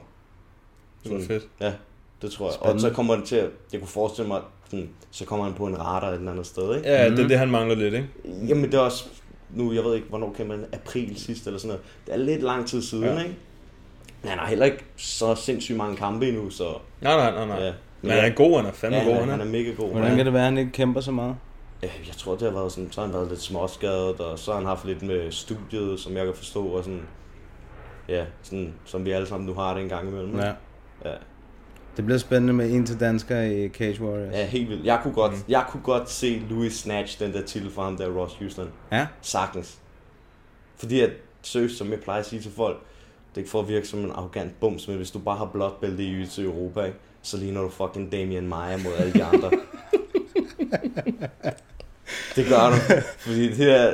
Det 1.03 1.13
var 1.13 1.21
fedt. 1.27 1.47
Ja, 1.61 1.73
det 2.21 2.31
tror 2.31 2.45
jeg. 2.45 2.53
Spændende. 2.53 2.75
Og 2.75 2.81
så 2.81 2.89
kommer 2.89 3.15
det 3.15 3.23
til 3.25 3.35
at, 3.35 3.49
jeg 3.71 3.79
kunne 3.79 3.87
forestille 3.87 4.27
mig, 4.27 4.41
sådan, 4.69 4.89
så 5.11 5.25
kommer 5.25 5.45
han 5.45 5.53
på 5.53 5.65
en 5.65 5.79
radar 5.79 6.07
et 6.09 6.13
eller 6.15 6.31
andet 6.31 6.45
sted, 6.45 6.75
ikke? 6.75 6.89
Ja, 6.89 7.09
det 7.09 7.19
er 7.19 7.27
det, 7.27 7.37
han 7.39 7.51
mangler 7.51 7.75
lidt, 7.75 7.93
ikke? 7.93 8.07
Jamen 8.47 8.63
det 8.63 8.73
er 8.73 8.79
også, 8.79 9.05
nu 9.49 9.73
jeg 9.73 9.83
ved 9.83 9.95
ikke, 9.95 10.07
hvornår 10.09 10.33
kan 10.37 10.47
man, 10.47 10.65
april 10.73 11.19
sidst 11.19 11.47
eller 11.47 11.59
sådan 11.59 11.67
noget. 11.67 11.83
Det 12.05 12.13
er 12.13 12.17
lidt 12.17 12.41
lang 12.41 12.67
tid 12.67 12.81
siden, 12.81 13.03
Ja. 13.03 13.13
ja. 13.13 13.19
ikke? 13.19 13.35
Men 14.21 14.29
han 14.29 14.39
har 14.39 14.47
heller 14.47 14.65
ikke 14.65 14.83
så 14.97 15.35
sindssygt 15.35 15.77
mange 15.77 15.95
kampe 15.97 16.27
endnu, 16.27 16.49
så... 16.49 16.73
Nej, 17.01 17.15
nej, 17.15 17.31
nej, 17.31 17.45
nej. 17.45 17.65
Ja. 17.65 17.73
Men 18.01 18.11
han 18.11 18.31
er 18.31 18.35
god, 18.35 18.55
han 18.57 18.65
er 18.65 18.71
fandme 18.71 18.97
ja, 18.97 19.03
god, 19.03 19.13
Han, 19.13 19.21
er, 19.21 19.27
er. 19.27 19.37
han 19.37 19.47
er 19.47 19.51
mega 19.51 19.71
god. 19.71 19.91
Hvordan 19.91 20.15
kan 20.15 20.25
det 20.25 20.33
være, 20.33 20.41
at 20.41 20.49
han 20.49 20.57
ikke 20.57 20.71
kæmper 20.71 21.01
så 21.01 21.11
meget? 21.11 21.35
Øh, 21.83 21.89
Jeg 22.07 22.15
tror, 22.15 22.31
det 22.31 22.41
har 22.41 22.51
været 22.51 22.71
sådan, 22.71 22.91
så 22.91 23.01
har 23.01 23.07
han 23.07 23.15
været 23.15 23.27
lidt 23.29 23.41
småskadet, 23.41 24.19
og 24.19 24.39
så 24.39 24.51
har 24.51 24.57
han 24.59 24.67
haft 24.67 24.85
lidt 24.85 25.01
med 25.01 25.31
studiet, 25.31 25.99
som 25.99 26.17
jeg 26.17 26.25
kan 26.25 26.33
forstå, 26.35 26.65
og 26.65 26.83
sådan, 26.83 27.01
ja, 28.09 28.25
sådan, 28.43 28.73
som 28.85 29.05
vi 29.05 29.11
alle 29.11 29.27
sammen 29.27 29.47
nu 29.47 29.53
har 29.53 29.73
det 29.73 29.83
en 29.83 29.89
gang 29.89 30.07
imellem. 30.09 30.39
Ja. 30.39 30.51
Ja, 31.05 31.13
Det 31.97 32.05
bliver 32.05 32.17
spændende 32.17 32.53
med 32.53 32.71
en 32.71 32.85
til 32.85 32.99
dansker 32.99 33.41
i 33.41 33.69
Cage 33.69 34.01
Warriors. 34.03 34.33
ja 34.33 34.45
helt 34.45 34.69
vildt. 34.69 34.85
Jeg 34.85 34.99
kunne, 35.03 35.13
godt, 35.13 35.31
mm. 35.31 35.43
jeg 35.47 35.65
kunne 35.69 35.83
godt 35.83 36.09
se 36.09 36.41
Louis 36.49 36.73
snatch 36.73 37.19
den 37.19 37.33
der 37.33 37.41
titel 37.41 37.71
for 37.71 37.81
ham 37.83 37.97
der, 37.97 38.07
Ross 38.09 38.35
Houston. 38.35 38.69
Ja? 38.91 39.07
Sagtens. 39.21 39.77
Fordi 40.75 41.01
at, 41.01 41.09
seriøst, 41.41 41.77
som 41.77 41.91
jeg 41.91 41.99
plejer 41.99 42.19
at 42.19 42.25
sige 42.25 42.41
til 42.41 42.51
folk, 42.51 42.77
det 43.29 43.35
er 43.37 43.41
ikke 43.41 43.49
for 43.51 43.59
at 43.61 43.67
virke 43.67 43.87
som 43.87 43.99
en 43.99 44.11
arrogant 44.11 44.59
bums, 44.59 44.87
men 44.87 44.97
hvis 44.97 45.11
du 45.11 45.19
bare 45.19 45.37
har 45.37 45.45
blåt 45.45 45.73
bælte 45.81 46.03
i 46.03 46.25
til 46.25 46.45
Europa, 46.45 46.83
ikke, 46.83 46.97
så 47.21 47.37
ligner 47.37 47.61
du 47.61 47.69
fucking 47.69 48.11
Damien 48.11 48.47
Maia 48.47 48.77
mod 48.77 48.91
alle 48.97 49.13
de 49.13 49.23
andre. 49.23 49.51
det 52.35 52.45
gør 52.49 52.69
du. 52.69 53.01
Fordi 53.17 53.53
det 53.55 53.71
er, 53.71 53.93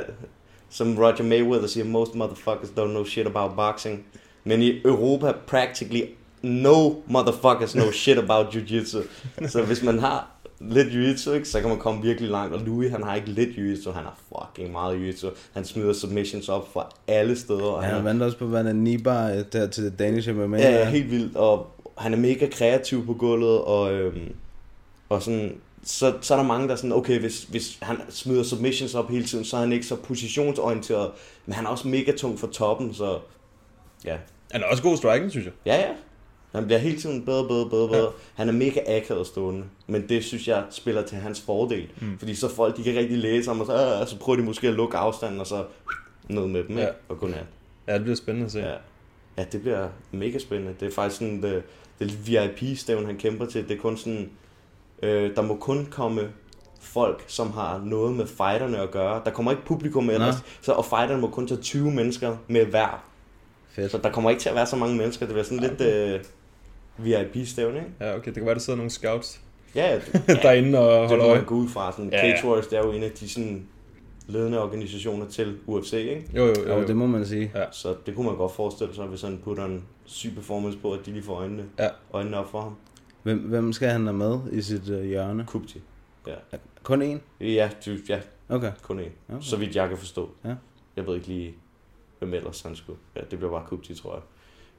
som 0.70 0.98
Roger 0.98 1.22
Mayweather 1.22 1.66
siger, 1.66 1.84
most 1.84 2.14
motherfuckers 2.14 2.68
don't 2.68 2.90
know 2.90 3.04
shit 3.04 3.26
about 3.26 3.56
boxing. 3.56 4.04
Men 4.44 4.62
i 4.62 4.80
Europa, 4.84 5.32
practically 5.46 6.02
no 6.42 6.90
motherfuckers 7.06 7.72
know 7.72 7.90
shit 7.92 8.18
about 8.18 8.46
jiu-jitsu. 8.54 8.98
Så 9.48 9.62
hvis 9.62 9.82
man 9.82 9.98
har 9.98 10.38
lidt 10.60 10.88
jiu-jitsu, 10.88 11.32
ikke, 11.32 11.48
så 11.48 11.60
kan 11.60 11.68
man 11.68 11.78
komme 11.78 12.02
virkelig 12.02 12.30
langt. 12.30 12.54
Og 12.54 12.60
Louis, 12.60 12.90
han 12.90 13.02
har 13.02 13.14
ikke 13.14 13.28
lidt 13.28 13.48
jiu-jitsu, 13.48 13.92
han 13.92 14.04
har 14.04 14.18
fucking 14.28 14.72
meget 14.72 14.96
jiu-jitsu. 14.96 15.26
Han 15.52 15.64
smider 15.64 15.92
submissions 15.92 16.48
op 16.48 16.72
fra 16.72 16.90
alle 17.08 17.36
steder. 17.36 17.62
Og 17.62 17.82
Ja, 17.82 17.88
han 17.88 18.04
vandt 18.04 18.22
også 18.22 18.38
på 18.38 18.44
der 18.44 18.72
Nibar 18.72 19.30
øh, 19.30 19.44
der 19.52 19.66
til 19.66 19.84
det 19.84 19.98
Danish 19.98 20.34
MMA. 20.34 20.58
Ja, 20.58 20.70
ja, 20.70 20.90
helt 20.90 21.10
vildt. 21.10 21.36
Og 21.36 21.66
han 21.98 22.12
er 22.12 22.18
mega 22.18 22.46
kreativ 22.52 23.06
på 23.06 23.14
gulvet, 23.14 23.60
og, 23.60 23.92
øhm, 23.92 24.34
og 25.08 25.22
sådan, 25.22 25.56
så, 25.82 26.14
så 26.20 26.34
er 26.34 26.38
der 26.38 26.44
mange, 26.46 26.66
der 26.66 26.72
er 26.72 26.76
sådan, 26.76 26.92
okay, 26.92 27.20
hvis, 27.20 27.42
hvis 27.44 27.78
han 27.82 28.00
smider 28.10 28.42
submissions 28.42 28.94
op 28.94 29.10
hele 29.10 29.24
tiden, 29.24 29.44
så 29.44 29.56
er 29.56 29.60
han 29.60 29.72
ikke 29.72 29.86
så 29.86 29.96
positionsorienteret, 29.96 31.10
men 31.46 31.52
han 31.54 31.66
er 31.66 31.70
også 31.70 31.88
mega 31.88 32.12
tung 32.16 32.38
for 32.38 32.46
toppen, 32.46 32.94
så 32.94 33.18
ja. 34.04 34.16
Han 34.50 34.62
er 34.62 34.66
også 34.66 34.82
god 34.82 34.96
striking, 34.96 35.30
synes 35.30 35.44
jeg. 35.46 35.52
Ja, 35.66 35.76
ja. 35.76 35.88
Han 36.54 36.64
bliver 36.66 36.78
hele 36.78 36.98
tiden 37.00 37.24
bedre, 37.24 37.48
bedre, 37.48 37.70
bedre, 37.70 37.88
bedre. 37.88 38.02
Ja. 38.02 38.08
Han 38.34 38.48
er 38.48 38.52
mega 38.52 38.80
akavet 38.96 39.26
stående, 39.26 39.64
men 39.86 40.08
det 40.08 40.24
synes 40.24 40.48
jeg 40.48 40.64
spiller 40.70 41.02
til 41.02 41.18
hans 41.18 41.40
fordel. 41.40 41.88
Mm. 42.00 42.18
Fordi 42.18 42.34
så 42.34 42.48
folk, 42.54 42.76
de 42.76 42.82
kan 42.82 42.96
rigtig 42.96 43.18
læse 43.18 43.50
ham, 43.50 43.60
og 43.60 43.66
så, 43.66 43.98
øh, 44.00 44.06
så 44.06 44.18
prøver 44.18 44.36
de 44.36 44.42
måske 44.42 44.68
at 44.68 44.74
lukke 44.74 44.96
afstanden, 44.96 45.40
og 45.40 45.46
så 45.46 45.64
ned 46.28 46.46
med 46.46 46.64
dem, 46.64 46.76
Ja. 46.76 46.82
ikke? 46.82 46.92
og 47.08 47.18
godnat. 47.18 47.44
Ja, 47.88 47.94
det 47.94 48.02
bliver 48.02 48.16
spændende 48.16 48.46
at 48.46 48.52
se. 48.52 48.58
Ja. 48.58 48.74
Ja, 49.38 49.44
det 49.52 49.60
bliver 49.62 49.88
mega 50.12 50.38
spændende. 50.38 50.74
Det 50.80 50.88
er 50.88 50.92
faktisk 50.94 51.18
sådan, 51.18 51.42
det, 51.42 51.62
det 51.98 52.26
VIP-stævn, 52.28 53.06
han 53.06 53.16
kæmper 53.16 53.46
til. 53.46 53.68
Det 53.68 53.76
er 53.76 53.80
kun 53.80 53.96
sådan, 53.96 54.30
øh, 55.02 55.36
der 55.36 55.42
må 55.42 55.56
kun 55.56 55.86
komme 55.90 56.28
folk, 56.80 57.24
som 57.26 57.50
har 57.50 57.82
noget 57.84 58.16
med 58.16 58.26
fighterne 58.26 58.78
at 58.78 58.90
gøre. 58.90 59.22
Der 59.24 59.30
kommer 59.30 59.50
ikke 59.50 59.64
publikum 59.64 60.10
ellers, 60.10 60.34
Nå. 60.34 60.40
så, 60.60 60.72
og 60.72 60.84
fighterne 60.84 61.20
må 61.20 61.28
kun 61.30 61.46
tage 61.48 61.60
20 61.60 61.90
mennesker 61.90 62.36
med 62.48 62.64
hver. 62.64 63.04
Fedt. 63.70 63.92
Så 63.92 63.98
der 63.98 64.10
kommer 64.10 64.30
ikke 64.30 64.40
til 64.42 64.48
at 64.48 64.54
være 64.54 64.66
så 64.66 64.76
mange 64.76 64.96
mennesker. 64.96 65.26
Det 65.26 65.32
bliver 65.34 65.44
sådan 65.44 65.58
lidt 65.58 65.80
øh, 65.80 66.20
VIP-stævn, 66.98 67.74
ikke? 67.76 67.86
Ja, 68.00 68.14
okay, 68.16 68.26
det 68.26 68.34
kan 68.34 68.46
være, 68.46 68.54
der 68.54 68.60
sidder 68.60 68.76
nogle 68.76 68.90
scouts 68.90 69.40
Ja, 69.74 69.94
ja, 69.94 70.34
derinde 70.42 70.78
og 70.78 71.00
det 71.00 71.08
holder 71.08 71.24
må 71.24 71.30
øje. 71.30 71.38
man 71.38 71.46
gå 71.46 71.54
ud 71.54 71.68
fra. 71.68 71.92
Sådan, 71.92 72.10
ja, 72.10 72.26
ja. 72.26 72.32
Cage 72.36 72.46
Warriors, 72.48 72.66
det 72.66 72.78
er 72.78 72.82
jo 72.82 72.92
en 72.92 73.02
af 73.02 73.10
de 73.10 73.28
sådan, 73.28 73.66
ledende 74.28 74.62
organisationer 74.62 75.26
til 75.28 75.58
UFC, 75.66 75.92
ikke? 75.92 76.30
Jo, 76.34 76.46
jo, 76.46 76.68
Jo, 76.80 76.86
det 76.86 76.96
må 76.96 77.06
man 77.06 77.26
sige. 77.26 77.52
Ja. 77.54 77.64
Så 77.72 77.96
det 78.06 78.14
kunne 78.14 78.26
man 78.26 78.36
godt 78.36 78.52
forestille 78.52 78.94
sig, 78.94 79.06
hvis 79.06 79.22
han 79.22 79.40
putter 79.44 79.64
en 79.64 79.84
syg 80.04 80.32
performance 80.34 80.78
på, 80.78 80.92
at 80.92 81.06
de 81.06 81.10
lige 81.12 81.22
får 81.22 81.34
øjnene, 81.34 81.64
Ja. 81.78 81.88
øjnene 82.12 82.36
op 82.38 82.50
for 82.50 82.60
ham. 82.60 82.76
Hvem, 83.22 83.38
hvem 83.38 83.72
skal 83.72 83.88
han 83.88 84.06
have 84.06 84.16
med 84.16 84.38
i 84.52 84.62
sit 84.62 84.88
øh, 84.88 85.04
hjørne? 85.04 85.44
Kupti. 85.46 85.82
Ja. 86.26 86.34
Kun 86.82 87.02
én? 87.14 87.44
Ja, 87.44 87.70
du, 87.86 87.90
ja, 88.08 88.20
Okay. 88.48 88.72
kun 88.82 88.98
en. 88.98 89.04
Okay. 89.04 89.12
Okay. 89.36 89.42
Så 89.44 89.56
vidt 89.56 89.76
jeg 89.76 89.88
kan 89.88 89.98
forstå. 89.98 90.30
Ja. 90.44 90.54
Jeg 90.96 91.06
ved 91.06 91.14
ikke 91.14 91.26
lige, 91.26 91.54
hvem 92.18 92.34
ellers 92.34 92.60
han 92.62 92.76
skulle. 92.76 92.98
Ja, 93.16 93.20
det 93.30 93.38
bliver 93.38 93.50
bare 93.50 93.66
Kupti, 93.68 93.94
tror 93.94 94.14
jeg. 94.14 94.22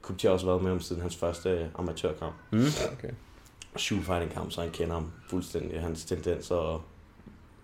Kupti 0.02 0.26
har 0.26 0.32
også 0.34 0.46
været 0.46 0.62
med 0.62 0.70
ham 0.70 0.80
siden 0.80 1.02
hans 1.02 1.16
første 1.16 1.50
øh, 1.50 1.66
amatørkamp. 1.74 2.34
Mm. 2.52 2.58
Okay. 2.98 3.10
Shoe 3.76 4.00
fighting 4.00 4.32
kamp, 4.32 4.50
så 4.52 4.60
han 4.60 4.70
kender 4.70 4.94
ham 4.94 5.10
fuldstændig. 5.28 5.80
Hans 5.80 6.04
tendenser 6.04 6.54
og 6.54 6.82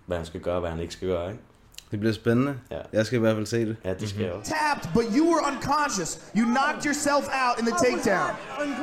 hvad 0.06 0.16
han 0.16 0.26
skal 0.26 0.40
gøre, 0.40 0.60
hvad 0.60 0.70
han 0.70 0.80
ikke 0.80 0.92
skal 0.94 1.08
gøre, 1.08 1.30
ikke? 1.30 1.42
Det 1.90 2.00
bliver 2.00 2.12
spændende. 2.14 2.54
Ja. 2.70 2.76
Jeg 2.92 3.06
skal 3.06 3.16
i 3.16 3.20
hvert 3.20 3.34
fald 3.34 3.46
se 3.46 3.60
det. 3.66 3.76
Ja, 3.84 3.94
det 4.00 4.08
skal 4.08 4.22
jeg 4.22 4.32
også. 4.32 4.52
tapped, 4.60 4.90
but 4.94 5.04
you 5.16 5.24
were 5.32 5.40
unconscious. 5.52 6.20
You 6.38 6.44
knocked 6.44 6.84
yourself 6.86 7.24
out 7.42 7.54
in 7.60 7.64
the 7.66 7.74
takedown. 7.84 8.30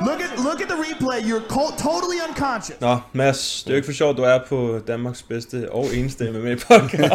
Look 0.08 0.20
at 0.20 0.30
look 0.46 0.60
at 0.64 0.68
the 0.72 0.78
replay. 0.88 1.18
You're 1.30 1.46
co- 1.56 1.74
totally 1.88 2.18
unconscious. 2.28 2.80
Nå, 2.80 2.96
Mads, 3.12 3.62
det 3.62 3.70
er 3.70 3.74
jo 3.74 3.76
ikke 3.76 3.86
for 3.86 3.92
sjovt, 3.92 4.16
du 4.16 4.22
er 4.22 4.38
på 4.48 4.78
Danmarks 4.86 5.22
bedste 5.22 5.72
og 5.72 5.86
eneste 5.94 6.30
MMA 6.30 6.54
podcast. 6.54 7.12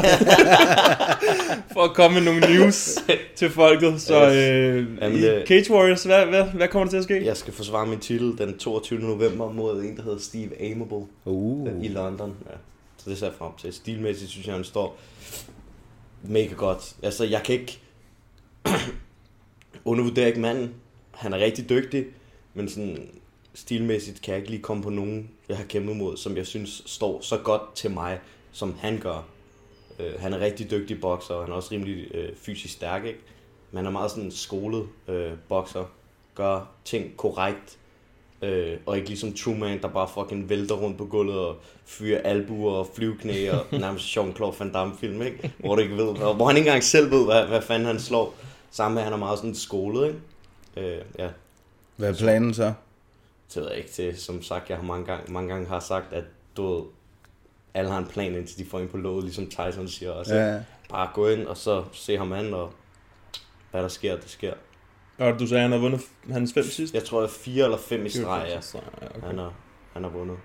for 1.73 1.81
at 1.83 1.93
komme 1.93 2.19
med 2.21 2.25
nogle 2.33 2.55
news 2.57 2.97
til 3.35 3.49
folket. 3.49 4.01
Så 4.01 4.25
øh, 4.25 4.33
Jamen, 5.01 5.17
i 5.17 5.21
det- 5.21 5.47
Cage 5.47 5.73
Warriors, 5.73 6.03
hvad, 6.03 6.25
hvad, 6.25 6.43
hvad 6.43 6.67
kommer 6.67 6.85
der 6.85 6.89
til 6.91 6.97
at 6.97 7.03
ske? 7.03 7.25
Jeg 7.25 7.37
skal 7.37 7.53
forsvare 7.53 7.85
min 7.87 7.99
titel 7.99 8.37
den 8.37 8.57
22. 8.57 8.99
november 8.99 9.51
mod 9.51 9.83
en, 9.83 9.97
der 9.97 10.03
hedder 10.03 10.19
Steve 10.19 10.71
Amable 10.71 11.05
Uh. 11.25 11.83
i 11.83 11.87
London. 11.87 12.35
Ja. 12.49 12.55
Så 12.97 13.09
det 13.09 13.17
ser 13.17 13.25
jeg 13.25 13.35
frem 13.39 13.51
til. 13.61 13.73
Stilmæssigt 13.73 14.31
synes 14.31 14.47
jeg, 14.47 14.55
han 14.55 14.63
står 14.63 14.97
mega 16.23 16.53
godt. 16.53 16.95
Altså, 17.03 17.25
jeg 17.25 17.43
kan 17.43 17.55
ikke 17.55 17.79
undervurdere 19.85 20.27
ikke 20.27 20.39
manden. 20.39 20.75
Han 21.11 21.33
er 21.33 21.37
rigtig 21.37 21.69
dygtig, 21.69 22.05
men 22.53 22.69
sådan 22.69 23.09
stilmæssigt 23.53 24.21
kan 24.21 24.31
jeg 24.31 24.39
ikke 24.39 24.51
lige 24.51 24.61
komme 24.61 24.83
på 24.83 24.89
nogen, 24.89 25.31
jeg 25.49 25.57
har 25.57 25.63
kæmpet 25.63 25.97
mod, 25.97 26.17
som 26.17 26.37
jeg 26.37 26.47
synes 26.47 26.83
står 26.85 27.21
så 27.21 27.37
godt 27.37 27.75
til 27.75 27.91
mig, 27.91 28.19
som 28.51 28.75
han 28.79 28.99
gør. 28.99 29.27
Øh, 29.99 30.19
han 30.19 30.33
er 30.33 30.39
rigtig 30.39 30.71
dygtig 30.71 31.01
bokser, 31.01 31.33
og 31.33 31.43
han 31.43 31.51
er 31.51 31.55
også 31.55 31.71
rimelig 31.71 32.15
øh, 32.15 32.35
fysisk 32.35 32.73
stærk, 32.73 33.05
ikke? 33.05 33.19
Men 33.71 33.77
han 33.77 33.85
er 33.85 33.91
meget 33.91 34.11
sådan 34.11 34.31
skolet 34.31 34.87
øh, 35.07 35.31
bokser, 35.49 35.85
gør 36.35 36.71
ting 36.85 37.17
korrekt, 37.17 37.78
Øh, 38.41 38.77
og 38.85 38.97
ikke 38.97 39.09
ligesom 39.09 39.33
Truman, 39.33 39.81
der 39.81 39.87
bare 39.87 40.07
fucking 40.13 40.49
vælter 40.49 40.75
rundt 40.75 40.97
på 40.97 41.05
gulvet 41.05 41.39
og 41.39 41.55
fyrer 41.85 42.21
albuer 42.21 42.71
og 42.73 42.87
flyveknæ 42.95 43.51
og 43.51 43.65
nærmest 43.79 44.17
Jean-Claude 44.17 44.59
Van 44.59 44.71
Damme 44.71 44.93
film, 44.99 45.21
ikke? 45.21 45.53
Hvor, 45.57 45.75
du 45.75 45.81
ikke 45.81 45.97
ved, 45.97 46.07
og 46.07 46.35
hvor 46.35 46.47
han 46.47 46.57
ikke 46.57 46.67
engang 46.67 46.83
selv 46.83 47.11
ved, 47.11 47.25
hvad, 47.25 47.45
hvad 47.45 47.61
fanden 47.61 47.87
han 47.87 47.99
slår. 47.99 48.35
Sammen 48.71 48.93
med, 48.93 49.01
at 49.01 49.05
han 49.05 49.13
er 49.13 49.17
meget 49.17 49.39
sådan 49.39 49.55
skolet, 49.55 50.07
ikke? 50.07 50.89
Øh, 50.89 51.01
ja, 51.19 51.27
Hvad 51.95 52.09
er 52.09 52.13
planen 52.13 52.53
så? 52.53 52.73
det 53.53 53.61
ved 53.61 53.69
jeg 53.69 53.77
ikke 53.77 53.89
til. 53.89 54.17
Som 54.17 54.43
sagt, 54.43 54.69
jeg 54.69 54.77
har 54.77 54.83
mange 54.83 55.05
gange, 55.05 55.33
mange 55.33 55.49
gange 55.49 55.67
har 55.67 55.79
sagt, 55.79 56.13
at 56.13 56.23
du 56.57 56.73
ved, 56.73 56.83
alle 57.73 57.91
har 57.91 57.97
en 57.97 58.05
plan, 58.07 58.35
indtil 58.35 58.57
de 58.57 58.69
får 58.69 58.79
ind 58.79 58.89
på 58.89 58.97
låget, 58.97 59.23
ligesom 59.23 59.49
Tyson 59.49 59.87
siger 59.87 60.11
også. 60.11 60.35
Ja. 60.35 60.59
Bare 60.89 61.09
gå 61.13 61.27
ind, 61.27 61.47
og 61.47 61.57
så 61.57 61.83
se 61.91 62.17
ham 62.17 62.33
an, 62.33 62.53
og 62.53 62.73
hvad 63.71 63.81
der 63.81 63.87
sker, 63.87 64.15
det 64.15 64.29
sker. 64.29 64.53
Og 65.19 65.39
du 65.39 65.47
sagde, 65.47 65.63
at 65.63 65.69
han 65.69 65.71
har 65.71 65.79
vundet 65.79 66.01
hans 66.31 66.53
fem 66.53 66.63
sidst? 66.63 66.93
Jeg 66.93 67.03
tror, 67.03 67.19
det 67.21 67.27
er 67.27 67.31
fire 67.31 67.63
eller 67.63 67.77
fem 67.77 68.05
i 68.05 68.09
streg, 68.09 68.45
ja. 68.47 68.53
ja, 68.53 68.79
okay. 69.17 69.27
Han 69.27 69.37
har, 69.37 69.53
han 69.93 70.03
har 70.03 70.09
vundet. 70.09 70.37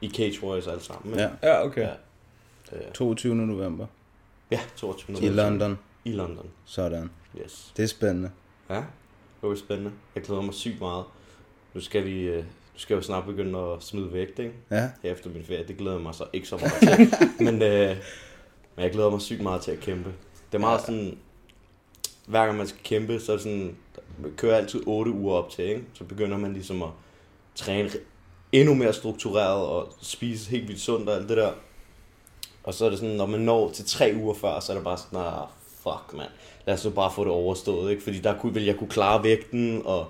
I 0.00 0.10
Cage 0.10 0.44
Warriors 0.44 0.66
alle 0.66 0.82
sammen. 0.82 1.18
Ja. 1.18 1.28
Ja, 1.42 1.64
okay. 1.64 1.82
Ja. 1.82 1.92
Øh, 2.72 2.92
22. 2.94 3.34
november. 3.34 3.86
ja, 4.50 4.60
22. 4.76 5.16
I 5.22 5.28
London. 5.28 5.78
I 6.04 6.12
London, 6.12 6.46
Sådan. 6.64 7.10
yes. 7.44 7.72
Det 7.76 7.82
er 7.82 7.86
spændende. 7.86 8.30
Ja, 8.70 8.74
det 9.40 9.48
var 9.48 9.54
spændende. 9.54 9.92
Jeg 10.14 10.22
glæder 10.22 10.42
mig 10.42 10.54
sygt 10.54 10.80
meget. 10.80 11.04
Nu 11.74 11.80
skal 11.80 12.04
vi, 12.04 12.20
øh, 12.22 12.36
nu 12.36 12.44
skal 12.76 12.94
jeg 12.94 13.02
jo 13.02 13.06
snart 13.06 13.24
begynde 13.24 13.58
at 13.58 13.82
smide 13.82 14.12
vægt, 14.12 14.38
ikke? 14.38 14.52
Ja. 14.70 14.90
Her 15.02 15.12
efter 15.12 15.30
min 15.30 15.44
ferie. 15.44 15.64
Det 15.68 15.76
glæder 15.76 15.96
jeg 15.96 16.02
mig 16.02 16.14
så 16.14 16.24
ikke 16.32 16.48
så 16.48 16.56
meget 16.56 16.98
til. 16.98 17.14
men, 17.46 17.62
øh, 17.62 17.96
men 18.76 18.84
jeg 18.84 18.90
glæder 18.92 19.10
mig 19.10 19.20
sygt 19.20 19.40
meget 19.42 19.60
til 19.62 19.70
at 19.70 19.80
kæmpe. 19.80 20.10
Det 20.52 20.58
er 20.58 20.60
meget 20.60 20.80
sådan, 20.80 21.18
hver 22.26 22.44
gang 22.44 22.58
man 22.58 22.66
skal 22.66 22.80
kæmpe, 22.84 23.20
så 23.20 23.38
sådan, 23.38 23.76
kører 24.36 24.56
altid 24.56 24.82
8 24.86 25.10
uger 25.10 25.34
op 25.34 25.50
til, 25.50 25.64
ikke? 25.64 25.84
Så 25.94 26.04
begynder 26.04 26.36
man 26.36 26.52
ligesom 26.52 26.82
at 26.82 26.88
træne 27.54 27.90
endnu 28.52 28.74
mere 28.74 28.92
struktureret 28.92 29.66
og 29.66 29.92
spise 30.00 30.50
helt 30.50 30.68
vildt 30.68 30.80
sundt 30.80 31.08
og 31.08 31.16
alt 31.16 31.28
det 31.28 31.36
der. 31.36 31.52
Og 32.64 32.74
så 32.74 32.84
er 32.84 32.90
det 32.90 32.98
sådan, 32.98 33.16
når 33.16 33.26
man 33.26 33.40
når 33.40 33.70
til 33.70 33.84
tre 33.86 34.12
uger 34.16 34.34
før, 34.34 34.60
så 34.60 34.72
er 34.72 34.76
det 34.76 34.84
bare 34.84 34.98
sådan, 34.98 35.18
ah, 35.18 35.46
fuck 35.82 36.12
mand, 36.16 36.30
lad 36.66 36.74
os 36.74 36.84
nu 36.84 36.90
bare 36.90 37.12
få 37.12 37.24
det 37.24 37.32
overstået, 37.32 37.90
ikke? 37.90 38.02
Fordi 38.02 38.18
der 38.18 38.38
kunne, 38.38 38.54
vil 38.54 38.64
jeg 38.64 38.76
kunne 38.76 38.90
klare 38.90 39.24
vægten, 39.24 39.82
og 39.84 40.06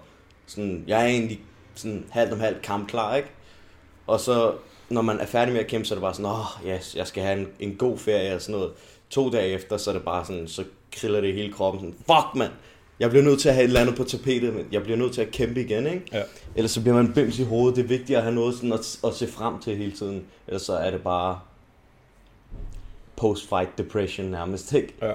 sådan, 0.46 0.84
jeg 0.86 1.02
er 1.02 1.06
egentlig 1.06 1.40
sådan 1.74 2.06
halvt 2.10 2.32
om 2.32 2.40
halvt 2.40 2.62
kampklar, 2.62 3.16
ikke? 3.16 3.28
Og 4.06 4.20
så, 4.20 4.54
når 4.88 5.02
man 5.02 5.20
er 5.20 5.26
færdig 5.26 5.52
med 5.52 5.60
at 5.60 5.66
kæmpe, 5.66 5.86
så 5.86 5.94
er 5.94 5.96
det 5.96 6.02
bare 6.02 6.14
sådan, 6.14 6.26
åh, 6.26 6.62
oh, 6.62 6.68
yes, 6.68 6.96
jeg 6.96 7.06
skal 7.06 7.22
have 7.22 7.40
en, 7.40 7.48
en 7.58 7.76
god 7.76 7.98
ferie 7.98 8.34
og 8.34 8.42
sådan 8.42 8.60
noget. 8.60 8.72
To 9.10 9.30
dage 9.30 9.48
efter, 9.48 9.76
så 9.76 9.90
er 9.90 9.94
det 9.94 10.04
bare 10.04 10.24
sådan, 10.24 10.48
så 10.48 10.64
kriller 10.92 11.20
det 11.20 11.28
i 11.28 11.32
hele 11.32 11.52
kroppen 11.52 11.80
sådan, 11.80 11.94
fuck 11.94 12.36
mand, 12.36 12.52
jeg 13.00 13.10
bliver 13.10 13.24
nødt 13.24 13.40
til 13.40 13.48
at 13.48 13.54
have 13.54 13.64
et 13.64 13.68
eller 13.68 13.80
andet 13.80 13.96
på 13.96 14.04
tapetet, 14.04 14.54
men 14.54 14.66
jeg 14.72 14.82
bliver 14.82 14.96
nødt 14.98 15.12
til 15.12 15.20
at 15.20 15.30
kæmpe 15.30 15.60
igen, 15.60 15.86
ikke? 15.86 16.02
Ja. 16.12 16.22
Ellers 16.56 16.70
så 16.70 16.80
bliver 16.80 16.94
man 16.94 17.12
bims 17.12 17.38
i 17.38 17.44
hovedet. 17.44 17.76
Det 17.76 17.84
er 17.84 17.88
vigtigt 17.88 18.16
at 18.16 18.22
have 18.22 18.34
noget 18.34 18.54
sådan 18.54 18.72
at, 18.72 18.98
at 19.04 19.14
se 19.14 19.28
frem 19.28 19.58
til 19.58 19.76
hele 19.76 19.92
tiden. 19.92 20.24
Ellers 20.46 20.62
så 20.62 20.72
er 20.72 20.90
det 20.90 21.00
bare 21.00 21.38
post-fight 23.16 23.78
depression 23.78 24.26
nærmest, 24.26 24.72
ikke? 24.72 24.94
Ja. 25.02 25.12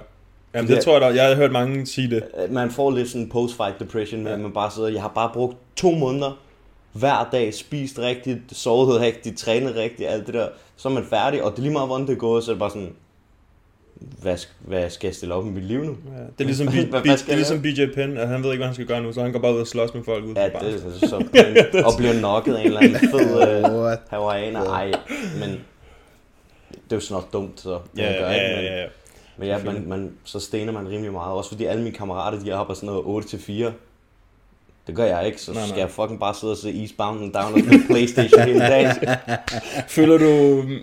Jamen, 0.54 0.72
det 0.72 0.84
tror 0.84 0.94
jeg 0.94 1.02
da. 1.02 1.08
Jeg 1.08 1.28
har 1.28 1.36
hørt 1.36 1.52
mange 1.52 1.86
sige 1.86 2.10
det. 2.10 2.24
Man 2.50 2.72
får 2.72 2.92
lidt 2.92 3.10
sådan 3.10 3.30
post-fight 3.30 3.80
depression, 3.80 4.24
med 4.24 4.32
at 4.32 4.40
man 4.40 4.54
bare 4.54 4.72
sidder, 4.72 4.90
jeg 4.90 5.02
har 5.02 5.12
bare 5.16 5.32
brugt 5.34 5.58
to 5.76 5.92
måneder 5.92 6.40
hver 6.94 7.30
dag, 7.32 7.54
spist 7.54 8.00
rigtigt, 8.00 8.40
sovet 8.52 9.00
rigtigt, 9.02 9.38
trænet 9.38 9.76
rigtigt, 9.76 10.10
alt 10.10 10.26
det 10.26 10.34
der. 10.34 10.48
Så 10.76 10.90
er 10.90 10.94
man 10.94 11.06
færdig, 11.06 11.44
og 11.44 11.52
det 11.52 11.58
er 11.58 11.62
lige 11.62 11.74
meget, 11.74 11.88
hvordan 11.88 12.08
det 12.08 12.14
er 12.14 12.18
gået, 12.18 12.44
så 12.44 12.52
er 12.52 12.54
det 12.54 12.60
bare 12.60 12.70
sådan, 12.70 12.94
hvad, 14.22 14.38
hvad 14.60 14.90
skal 14.90 15.08
jeg 15.08 15.16
stille 15.16 15.34
op 15.36 15.46
i 15.46 15.50
mit 15.50 15.64
liv 15.64 15.84
nu? 15.84 15.92
Ja, 16.18 16.22
det 16.22 16.42
er 16.42 16.44
ligesom, 16.44 16.68
Hvad- 16.68 16.86
B- 16.86 16.90
hvad 16.90 17.02
B- 17.02 17.04
det 17.06 17.30
er 17.32 17.36
ligesom 17.36 17.62
BJ 17.62 17.86
Penn, 17.96 18.18
at 18.18 18.28
han 18.28 18.44
ved 18.44 18.50
ikke, 18.52 18.58
hvad 18.60 18.68
han 18.68 18.74
skal 18.74 18.86
gøre 18.88 19.02
nu, 19.04 19.14
så 19.14 19.22
han 19.22 19.32
går 19.32 19.40
bare 19.40 19.54
ud 19.56 19.60
og 19.60 19.68
slås 19.68 19.94
med 19.94 20.04
folk 20.04 20.26
ude 20.26 20.40
Ja, 20.42 20.50
på 20.60 20.66
det 20.66 20.74
er 21.04 21.08
så 21.08 21.16
og 21.86 21.94
bliver 21.98 22.14
knocket 22.14 22.56
af 22.56 22.60
en 22.62 22.66
eller 22.68 22.80
anden 22.80 23.00
fed 23.00 23.42
øh, 23.92 23.98
hawaiianer. 24.10 24.64
Ej, 24.70 24.92
men 25.40 25.50
det 26.70 26.92
er 26.92 26.96
jo 26.96 27.00
sådan 27.00 27.14
noget 27.14 27.34
dumt, 27.34 27.60
så 27.60 27.80
Ja, 27.98 28.04
man 28.04 28.14
gør, 28.20 28.28
ja, 28.30 28.34
ikke? 28.34 28.46
ja, 28.46 28.56
Men, 28.56 28.66
ja, 28.66 28.82
ja. 28.82 28.88
men 29.38 29.48
ja, 29.48 29.58
man, 29.74 29.88
man, 29.88 30.12
så 30.24 30.40
stener 30.40 30.72
man 30.74 30.88
rimelig 30.90 31.12
meget. 31.12 31.34
Også 31.34 31.50
fordi 31.50 31.66
alle 31.66 31.84
mine 31.84 31.96
kammerater, 31.96 32.40
de 32.40 32.50
er 32.52 32.56
oppe 32.56 32.72
af 32.72 32.78
sådan 32.78 32.88
noget 32.88 33.02
8 33.06 33.28
til 33.28 33.40
4. 33.40 33.74
Det 34.88 34.96
gør 34.96 35.04
jeg 35.06 35.26
ikke, 35.26 35.42
så 35.42 35.52
Nej, 35.54 35.62
nej. 35.62 35.68
skal 35.70 35.80
jeg 35.80 35.90
fucking 35.90 36.20
bare 36.20 36.34
sidde 36.34 36.54
og 36.54 36.58
se 36.58 36.82
Eastbound 36.82 37.24
and 37.24 37.34
Down 37.34 37.54
og 37.54 37.60
spille 37.60 37.88
Playstation 37.88 38.42
hele 38.42 38.60
dagen. 38.60 38.96
Føler 39.98 40.18
du, 40.18 40.26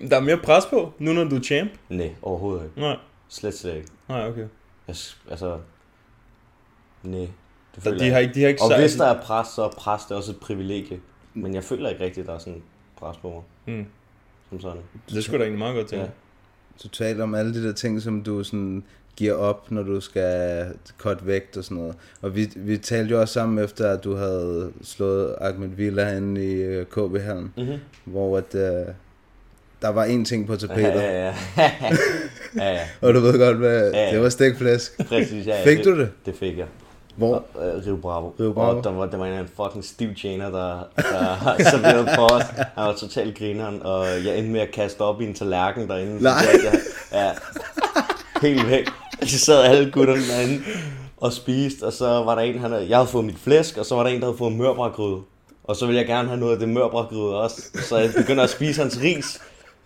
der 0.09 0.17
er 0.17 0.21
mere 0.21 0.37
pres 0.37 0.67
på, 0.67 0.93
nu 0.99 1.13
når 1.13 1.25
du 1.25 1.37
er 1.37 1.41
champ? 1.41 1.71
Nej, 1.89 2.11
overhovedet 2.23 2.65
ikke. 2.65 2.81
Nej. 2.81 2.97
Slet, 3.29 3.55
slet 3.59 3.75
ikke. 3.77 3.89
Nej, 4.09 4.29
okay. 4.29 4.41
Jeg, 4.89 4.97
altså, 5.31 5.59
nej. 7.03 7.29
Det 7.85 8.01
de 8.01 8.11
har 8.11 8.19
ikke- 8.19 8.35
de 8.35 8.41
har 8.41 8.49
ikke 8.49 8.63
Og 8.63 8.69
sagt- 8.69 8.81
hvis 8.81 8.95
der 8.95 9.05
er 9.07 9.21
pres, 9.23 9.49
så 9.49 9.63
er 9.63 9.69
pres 9.79 10.03
det 10.05 10.17
også 10.17 10.31
et 10.33 10.41
privilegie. 10.41 11.01
Men 11.35 11.55
jeg 11.55 11.65
føler 11.65 11.89
ikke 11.89 12.05
rigtigt, 12.05 12.25
at 12.25 12.29
der 12.29 12.35
er 12.35 12.39
sådan 12.39 12.63
pres 12.97 13.17
på 13.17 13.31
mig. 13.67 13.77
Mm. 13.77 13.87
Som 14.51 14.61
sådan. 14.61 14.83
Det 15.09 15.17
er 15.19 15.21
sgu 15.23 15.33
da 15.33 15.39
egentlig 15.39 15.59
meget 15.59 15.75
godt 15.75 15.87
til. 15.89 15.99
Ja. 15.99 16.07
Du 16.83 16.89
taler 16.89 17.23
om 17.23 17.35
alle 17.35 17.55
de 17.55 17.67
der 17.67 17.73
ting, 17.73 18.03
som 18.03 18.23
du 18.23 18.45
sådan 18.45 18.85
giver 19.17 19.35
op, 19.35 19.71
når 19.71 19.83
du 19.83 20.01
skal 20.01 20.65
cut 20.99 21.27
vægt 21.27 21.57
og 21.57 21.65
sådan 21.65 21.77
noget. 21.77 21.95
Og 22.23 22.37
vi, 22.37 22.51
vi 22.57 22.77
talte 22.79 23.11
jo 23.11 23.21
også 23.21 23.35
sammen 23.35 23.65
efter, 23.65 23.91
at 23.91 24.05
du 24.05 24.15
havde 24.17 24.73
slået 24.83 25.35
Ahmed 25.41 25.69
Villa 25.69 26.05
herinde 26.05 26.45
i 26.45 26.55
øh, 26.55 26.87
KB-hallen, 26.87 27.53
Mhm. 27.57 27.79
hvor 28.05 28.39
at, 28.39 28.55
øh, 28.55 28.87
der 29.83 29.89
var 29.89 30.05
en 30.05 30.25
ting 30.25 30.47
på 30.47 30.57
tapetet. 30.57 30.85
Ja, 31.03 31.25
ja, 31.27 31.35
ja. 31.59 31.71
ja, 32.59 32.73
ja. 32.73 32.81
og 33.01 33.15
du 33.15 33.21
ved 33.21 33.39
godt, 33.39 33.57
hvad 33.57 33.91
Ja, 33.93 34.05
ja. 34.07 34.13
det 34.13 34.21
var 34.23 34.29
stikflæsk. 34.29 35.07
Præcis, 35.09 35.47
ja, 35.47 35.59
ja. 35.59 35.65
Fik 35.65 35.85
du 35.85 35.99
det? 35.99 36.11
Det 36.27 36.35
fik 36.41 36.59
jeg. 36.59 36.67
Hvor? 37.17 37.45
Øh, 37.63 37.87
Rio 37.87 37.97
Bravo. 37.97 38.29
Rio 38.41 38.53
Bravo. 38.53 38.79
Og 38.79 38.85
der 38.85 38.91
var, 38.93 39.07
der 39.07 39.17
var 39.17 39.27
en 39.27 39.49
fucking 39.57 39.85
stiv 39.85 40.15
tjener, 40.15 40.51
der, 40.51 40.89
der 40.97 41.55
serverede 41.71 42.09
på 42.17 42.23
os. 42.25 42.43
Han 42.43 42.67
var 42.85 42.95
totalt 42.95 43.39
grineren, 43.39 43.83
og 43.83 44.07
jeg 44.25 44.39
endte 44.39 44.53
med 44.53 44.61
at 44.61 44.71
kaste 44.71 45.01
op 45.01 45.21
i 45.21 45.25
en 45.25 45.35
tallerken 45.35 45.89
derinde. 45.89 46.19
Så 46.19 46.25
Nej. 46.25 46.35
jeg, 46.65 46.81
ja, 47.13 47.31
helt 48.45 48.69
væk. 48.69 48.89
Så 49.23 49.39
sad 49.47 49.63
alle 49.65 49.91
gutterne 49.91 50.29
derinde 50.29 50.63
og 51.17 51.33
spiste, 51.33 51.83
og 51.83 51.93
så 51.93 52.07
var 52.07 52.35
der 52.35 52.43
en, 52.43 52.59
han 52.59 52.71
havde, 52.73 52.89
jeg 52.89 52.97
havde 52.97 53.09
fået 53.09 53.25
mit 53.25 53.39
flæsk, 53.45 53.77
og 53.77 53.87
så 53.87 53.95
var 53.95 54.03
der 54.03 54.11
en, 54.11 54.21
der 54.21 54.27
havde 54.27 54.39
fået 54.39 54.53
mørbrægryde. 54.53 55.21
Og 55.65 55.77
så 55.77 55.87
ville 55.87 55.99
jeg 55.99 56.07
gerne 56.07 56.29
have 56.29 56.41
noget 56.41 56.53
af 56.53 56.59
det 56.59 56.69
mørbrægryde 56.69 57.41
også. 57.43 57.63
Så 57.89 57.97
jeg 57.99 58.11
begynder 58.17 58.45
at 58.45 58.51
spise 58.51 58.83
hans 58.83 58.99
ris, 59.03 59.41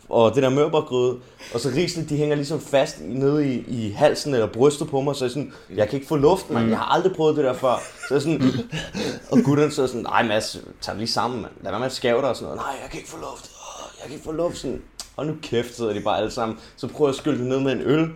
og 0.08 0.34
det 0.34 0.42
der 0.42 0.48
mørbrægryde, 0.48 1.16
og 1.54 1.60
så 1.60 1.68
risene, 1.76 2.06
de 2.08 2.16
hænger 2.16 2.36
ligesom 2.36 2.60
fast 2.60 2.96
nede 3.00 3.54
i, 3.54 3.64
i 3.68 3.90
halsen 3.90 4.34
eller 4.34 4.46
brystet 4.46 4.88
på 4.88 5.00
mig, 5.00 5.16
så 5.16 5.24
jeg 5.24 5.30
sådan, 5.30 5.52
jeg 5.74 5.88
kan 5.88 5.96
ikke 5.96 6.08
få 6.08 6.16
luft, 6.16 6.50
man. 6.50 6.70
Jeg 6.70 6.78
har 6.78 6.84
aldrig 6.94 7.12
prøvet 7.12 7.36
det 7.36 7.44
der 7.44 7.52
før. 7.52 7.82
Så 8.08 8.14
jeg 8.14 8.22
sådan, 8.22 8.42
og 9.30 9.38
gutterne 9.44 9.70
så 9.70 9.86
sådan, 9.86 10.02
nej 10.02 10.22
Mads, 10.22 10.60
tag 10.80 10.92
det 10.92 10.98
lige 10.98 11.10
sammen, 11.10 11.42
mand. 11.42 11.52
Lad 11.62 11.72
være 11.72 11.78
med 11.78 11.86
at 11.86 11.92
skæve 11.92 12.20
dig 12.20 12.28
og 12.28 12.36
sådan 12.36 12.44
noget. 12.44 12.60
Nej, 12.60 12.76
jeg 12.82 12.90
kan 12.90 12.98
ikke 13.00 13.10
få 13.10 13.16
luft. 13.16 13.44
Åh, 13.44 13.90
Jeg 13.98 14.04
kan 14.06 14.12
ikke 14.12 14.24
få 14.24 14.32
luft. 14.32 14.58
Sådan, 14.58 14.82
og 15.16 15.26
nu 15.26 15.34
kæft, 15.42 15.76
sidder 15.76 15.92
de 15.92 16.00
bare 16.00 16.18
alle 16.18 16.30
sammen. 16.30 16.58
Så 16.76 16.86
prøver 16.88 17.08
jeg 17.08 17.14
at 17.14 17.18
skylle 17.18 17.38
det 17.38 17.46
ned 17.46 17.60
med 17.60 17.72
en 17.72 17.80
øl. 17.80 18.08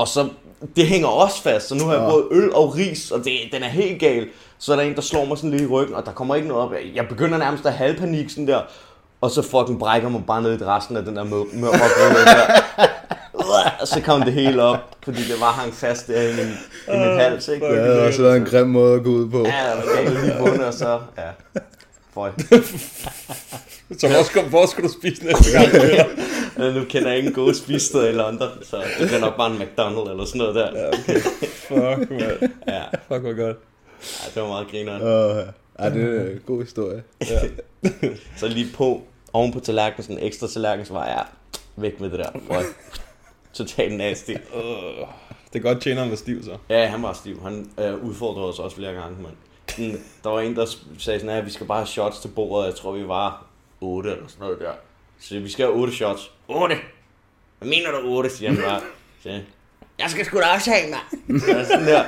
Og 0.00 0.08
så, 0.08 0.28
det 0.76 0.86
hænger 0.86 1.08
også 1.08 1.42
fast, 1.42 1.68
så 1.68 1.74
nu 1.74 1.84
har 1.84 1.92
jeg 1.94 2.10
både 2.10 2.24
øl 2.30 2.52
og 2.54 2.74
ris, 2.76 3.10
og 3.10 3.18
det, 3.24 3.32
den 3.52 3.62
er 3.62 3.68
helt 3.68 4.00
gal. 4.00 4.26
Så 4.58 4.72
er 4.72 4.76
der 4.76 4.82
en, 4.82 4.94
der 4.94 5.00
slår 5.00 5.24
mig 5.24 5.36
sådan 5.36 5.50
lidt 5.50 5.62
i 5.62 5.66
ryggen, 5.66 5.94
og 5.96 6.06
der 6.06 6.12
kommer 6.12 6.34
ikke 6.34 6.48
noget 6.48 6.62
op. 6.64 6.72
Jeg- 6.72 6.80
Jeg 6.94 7.08
begynder 7.08 7.38
nærmest 7.38 7.66
at 7.66 7.72
have 7.72 7.94
panik 7.94 8.30
sådan 8.30 8.46
der. 8.46 8.60
Og 9.20 9.30
så 9.30 9.42
fucking 9.42 9.78
brækker 9.78 10.08
mig 10.08 10.22
bare 10.26 10.42
ned 10.42 10.60
i 10.60 10.64
resten 10.64 10.96
af 10.96 11.04
den 11.04 11.16
der 11.16 11.24
mør- 11.24 11.54
mørbrød 11.60 12.24
der. 12.24 12.62
Og 13.80 13.88
så 13.88 14.00
kom 14.00 14.22
det 14.22 14.32
hele 14.32 14.62
op, 14.62 14.76
fordi 15.04 15.18
det 15.18 15.40
var 15.40 15.46
hang 15.52 15.74
fast 15.74 16.06
der 16.06 16.22
i 16.22 16.26
min, 16.36 16.46
i 16.94 16.98
min 16.98 17.18
hals, 17.18 17.48
ikke? 17.48 17.66
Det 17.66 17.78
havde 17.82 18.06
også 18.06 18.22
været 18.22 18.36
en 18.36 18.44
grim 18.44 18.66
måde 18.66 18.94
at 18.94 19.04
gå 19.04 19.10
ud 19.10 19.28
på. 19.30 19.38
Ja, 19.38 19.42
det 19.42 19.86
var 19.86 20.02
galt 20.02 20.24
lige 20.24 20.36
bundet, 20.38 20.64
og 20.66 20.74
så, 20.74 20.98
ja. 21.18 21.60
Føj. 22.14 22.30
Så 23.98 24.08
hvor 24.08 24.22
skal, 24.22 24.48
hvor 24.48 24.66
skal 24.66 24.84
du 24.84 24.88
spise 24.88 25.24
næste 25.24 25.52
gang? 25.52 25.72
Ja, 25.72 26.72
nu 26.78 26.84
kender 26.84 27.08
jeg 27.08 27.18
ingen 27.18 27.32
gode 27.32 27.54
spisesteder 27.54 28.08
i 28.08 28.12
London, 28.12 28.48
så 28.62 28.76
det 28.98 29.06
bliver 29.06 29.20
nok 29.20 29.36
bare 29.36 29.50
en 29.50 29.62
McDonald's 29.62 30.10
eller 30.10 30.24
sådan 30.24 30.38
noget 30.38 30.54
der. 30.54 30.78
Ja, 30.78 30.88
okay. 30.88 31.20
Fuck, 31.40 32.10
man. 32.10 32.52
Ja. 32.66 32.82
Fuck, 33.08 33.20
hvor 33.20 33.36
godt. 33.36 33.56
Ja, 34.00 34.30
det 34.34 34.42
var 34.42 34.48
meget 34.48 34.68
grineren. 34.68 35.02
Åh, 35.02 35.36
ja. 35.78 35.90
Det 35.90 36.20
er 36.20 36.30
en 36.30 36.40
god 36.46 36.62
historie. 36.62 37.02
Ja. 37.30 37.40
så 38.40 38.48
lige 38.48 38.66
på, 38.74 39.02
oven 39.32 39.52
på 39.52 39.60
tallerkenen, 39.60 40.02
sådan 40.02 40.18
en 40.18 40.26
ekstra 40.26 40.48
tallerken, 40.48 40.86
så 40.86 40.92
var 40.92 41.06
jeg 41.06 41.24
væk 41.76 42.00
med 42.00 42.10
det 42.10 42.18
der. 42.18 42.30
Føj. 42.48 42.62
Totalt 43.52 43.96
nasty. 43.96 44.32
Uh, 44.54 45.08
det 45.52 45.58
er 45.58 45.62
godt, 45.62 45.82
tjeneren 45.82 46.10
var 46.10 46.16
stiv 46.16 46.42
så. 46.42 46.56
Ja, 46.68 46.86
han 46.86 47.02
var 47.02 47.12
stiv. 47.12 47.42
Han 47.42 47.70
øh, 47.80 48.04
udfordrede 48.04 48.48
os 48.48 48.58
også 48.58 48.76
flere 48.76 48.92
gange, 48.92 49.22
mand. 49.22 49.34
Sådan, 49.70 50.04
der 50.24 50.30
var 50.30 50.40
en, 50.40 50.56
der 50.56 50.66
sagde 50.98 51.20
sådan, 51.20 51.36
at 51.36 51.46
vi 51.46 51.50
skal 51.50 51.66
bare 51.66 51.78
have 51.78 51.86
shots 51.86 52.18
til 52.18 52.28
bordet. 52.28 52.66
Jeg 52.66 52.74
tror, 52.74 52.92
vi 52.92 53.08
var 53.08 53.44
8 53.80 54.10
eller 54.10 54.28
sådan 54.28 54.44
noget 54.44 54.58
der. 54.60 54.72
Så 55.20 55.38
vi 55.38 55.50
skal 55.50 55.66
have 55.66 55.76
8 55.76 55.92
shots. 55.92 56.30
8? 56.48 56.76
Hvad 57.58 57.68
mener 57.68 57.90
du 57.90 58.08
8, 58.08 58.30
siger 58.30 58.50
han 58.50 58.62
bare. 58.62 58.80
Så, 59.22 59.40
jeg, 59.98 60.10
skal 60.10 60.24
sgu 60.24 60.38
da 60.38 60.46
også 60.54 60.70
have, 60.70 60.90
mand. 60.90 61.40
Så 61.40 61.64
sådan 61.68 61.86
der. 61.86 62.04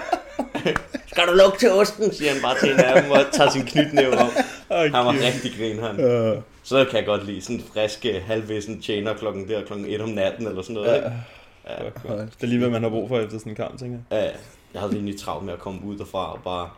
Skal 1.06 1.26
du 1.26 1.32
lukke 1.32 1.58
til 1.58 1.70
osten, 1.70 2.14
siger 2.14 2.32
han 2.32 2.42
bare 2.42 2.58
til 2.58 2.72
en 2.72 2.80
af 2.80 3.02
dem, 3.02 3.10
og 3.10 3.18
tager 3.32 3.50
sin 3.50 3.62
knytnæve 3.62 4.18
op. 4.18 4.32
Han 4.70 4.92
var 4.92 5.12
rigtig 5.12 5.52
grin, 5.58 5.78
han. 5.78 5.96
Ja. 6.00 6.34
Så 6.62 6.84
kan 6.84 6.96
jeg 6.98 7.06
godt 7.06 7.26
lide 7.26 7.42
sådan 7.42 7.56
en 7.56 7.64
frisk, 7.72 8.06
øh, 8.06 8.22
halvvissen 8.26 8.82
tjener 8.82 9.14
klokken 9.14 9.48
der, 9.48 9.64
klokken 9.64 9.86
1 9.88 10.00
om 10.00 10.08
natten, 10.08 10.46
eller 10.46 10.62
sådan 10.62 10.74
noget. 10.74 10.88
Ja. 10.90 10.96
ikke? 10.96 12.00
Ja. 12.08 12.12
Det 12.14 12.42
er 12.42 12.46
lige, 12.46 12.58
hvad 12.58 12.70
man 12.70 12.82
har 12.82 12.90
brug 12.90 13.08
for 13.08 13.18
efter 13.18 13.38
sådan 13.38 13.52
en 13.52 13.56
kamp, 13.56 13.78
tænker 13.78 13.98
jeg. 14.10 14.18
Ja, 14.18 14.30
jeg 14.74 14.80
havde 14.80 14.92
egentlig 14.94 15.20
travlt 15.20 15.44
med 15.44 15.52
at 15.52 15.58
komme 15.58 15.84
ud 15.84 15.98
derfra 15.98 16.32
og 16.32 16.38
bare 16.44 16.70